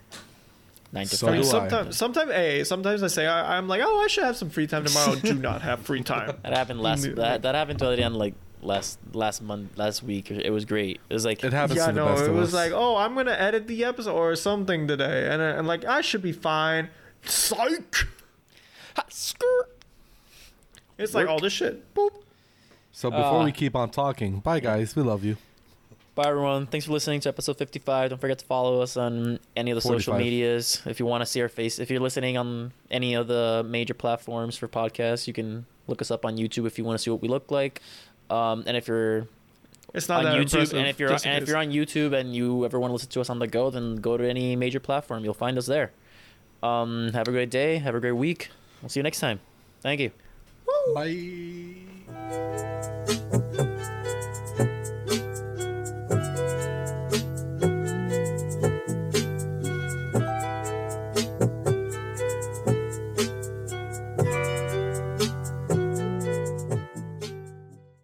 nine 0.92 1.06
to 1.06 1.16
So 1.16 1.26
five. 1.26 1.34
mean, 1.34 1.42
do 1.42 1.48
I. 1.48 1.50
sometimes, 1.50 1.96
sometimes, 1.96 2.30
hey, 2.30 2.62
sometimes 2.64 3.02
I 3.02 3.08
say 3.08 3.26
I, 3.26 3.56
I'm 3.58 3.66
like, 3.66 3.82
oh, 3.84 4.00
I 4.00 4.06
should 4.06 4.24
have 4.24 4.36
some 4.36 4.50
free 4.50 4.66
time 4.68 4.84
tomorrow. 4.84 5.16
Do 5.16 5.34
not 5.50 5.62
have 5.62 5.80
free 5.80 6.02
time. 6.02 6.36
That 6.42 6.52
happened 6.56 6.80
last. 6.80 7.00
Immediately. 7.00 7.22
That, 7.24 7.42
that 7.42 7.54
happened 7.56 7.78
to 7.80 7.90
Adrian 7.90 8.14
like 8.14 8.34
last 8.62 8.98
last 9.12 9.42
month 9.42 9.76
last 9.76 10.02
week. 10.04 10.30
It 10.30 10.50
was 10.50 10.64
great. 10.64 11.00
It 11.10 11.14
was 11.14 11.24
like 11.24 11.42
It 11.42 11.52
happens 11.52 11.78
yeah, 11.78 11.86
to 11.88 11.92
the 11.92 11.96
no, 12.00 12.06
best 12.06 12.22
it 12.22 12.30
of 12.30 12.36
was 12.36 12.48
us. 12.50 12.54
like, 12.54 12.72
oh, 12.72 12.96
I'm 12.96 13.14
gonna 13.16 13.32
edit 13.32 13.66
the 13.66 13.84
episode 13.84 14.14
or 14.14 14.36
something 14.36 14.86
today, 14.86 15.28
and, 15.28 15.42
uh, 15.42 15.56
and 15.58 15.66
like 15.66 15.84
I 15.84 16.00
should 16.02 16.22
be 16.22 16.32
fine. 16.32 16.88
Psych. 17.24 18.06
Ha, 18.96 19.04
skirt. 19.08 19.73
It's 20.98 21.14
like 21.14 21.28
all 21.28 21.38
this 21.38 21.52
shit. 21.52 21.94
Boop. 21.94 22.10
so 22.92 23.10
before 23.10 23.40
uh, 23.40 23.44
we 23.44 23.52
keep 23.52 23.74
on 23.74 23.90
talking, 23.90 24.40
bye 24.40 24.60
guys. 24.60 24.94
We 24.94 25.02
love 25.02 25.24
you. 25.24 25.36
Bye 26.14 26.28
everyone. 26.28 26.66
Thanks 26.68 26.86
for 26.86 26.92
listening 26.92 27.18
to 27.20 27.28
episode 27.28 27.58
55. 27.58 28.10
Don't 28.10 28.20
forget 28.20 28.38
to 28.38 28.44
follow 28.44 28.80
us 28.80 28.96
on 28.96 29.40
any 29.56 29.72
of 29.72 29.74
the 29.74 29.80
social 29.80 30.12
45. 30.12 30.18
medias. 30.24 30.82
If 30.86 31.00
you 31.00 31.06
want 31.06 31.22
to 31.22 31.26
see 31.26 31.42
our 31.42 31.48
face, 31.48 31.80
if 31.80 31.90
you're 31.90 31.98
listening 31.98 32.36
on 32.36 32.70
any 32.88 33.14
of 33.14 33.26
the 33.26 33.66
major 33.68 33.94
platforms 33.94 34.56
for 34.56 34.68
podcasts, 34.68 35.26
you 35.26 35.32
can 35.32 35.66
look 35.88 36.00
us 36.00 36.12
up 36.12 36.24
on 36.24 36.36
YouTube 36.36 36.68
if 36.68 36.78
you 36.78 36.84
want 36.84 36.96
to 36.96 37.02
see 37.02 37.10
what 37.10 37.20
we 37.20 37.26
look 37.26 37.50
like. 37.50 37.80
Um, 38.30 38.62
and 38.64 38.76
if 38.76 38.86
you're 38.86 39.26
It's 39.92 40.08
not 40.08 40.18
on 40.18 40.24
that 40.26 40.34
YouTube, 40.34 40.52
impressive, 40.54 40.78
and 40.78 40.86
if 40.86 41.00
you're 41.00 41.08
just 41.08 41.26
in 41.26 41.32
and 41.32 41.38
if 41.38 41.46
case. 41.46 41.48
you're 41.48 41.58
on 41.58 41.70
YouTube 41.72 42.16
and 42.16 42.34
you 42.34 42.64
ever 42.64 42.78
want 42.78 42.90
to 42.90 42.92
listen 42.92 43.10
to 43.10 43.20
us 43.20 43.28
on 43.28 43.40
the 43.40 43.48
go, 43.48 43.70
then 43.70 43.96
go 43.96 44.16
to 44.16 44.28
any 44.28 44.54
major 44.54 44.78
platform. 44.78 45.24
You'll 45.24 45.34
find 45.34 45.58
us 45.58 45.66
there. 45.66 45.90
Um, 46.62 47.10
have 47.12 47.26
a 47.26 47.32
great 47.32 47.50
day. 47.50 47.78
Have 47.78 47.96
a 47.96 48.00
great 48.00 48.12
week. 48.12 48.50
We'll 48.80 48.88
see 48.88 49.00
you 49.00 49.04
next 49.04 49.18
time. 49.18 49.40
Thank 49.82 50.00
you. 50.00 50.12
Bye. 50.94 51.84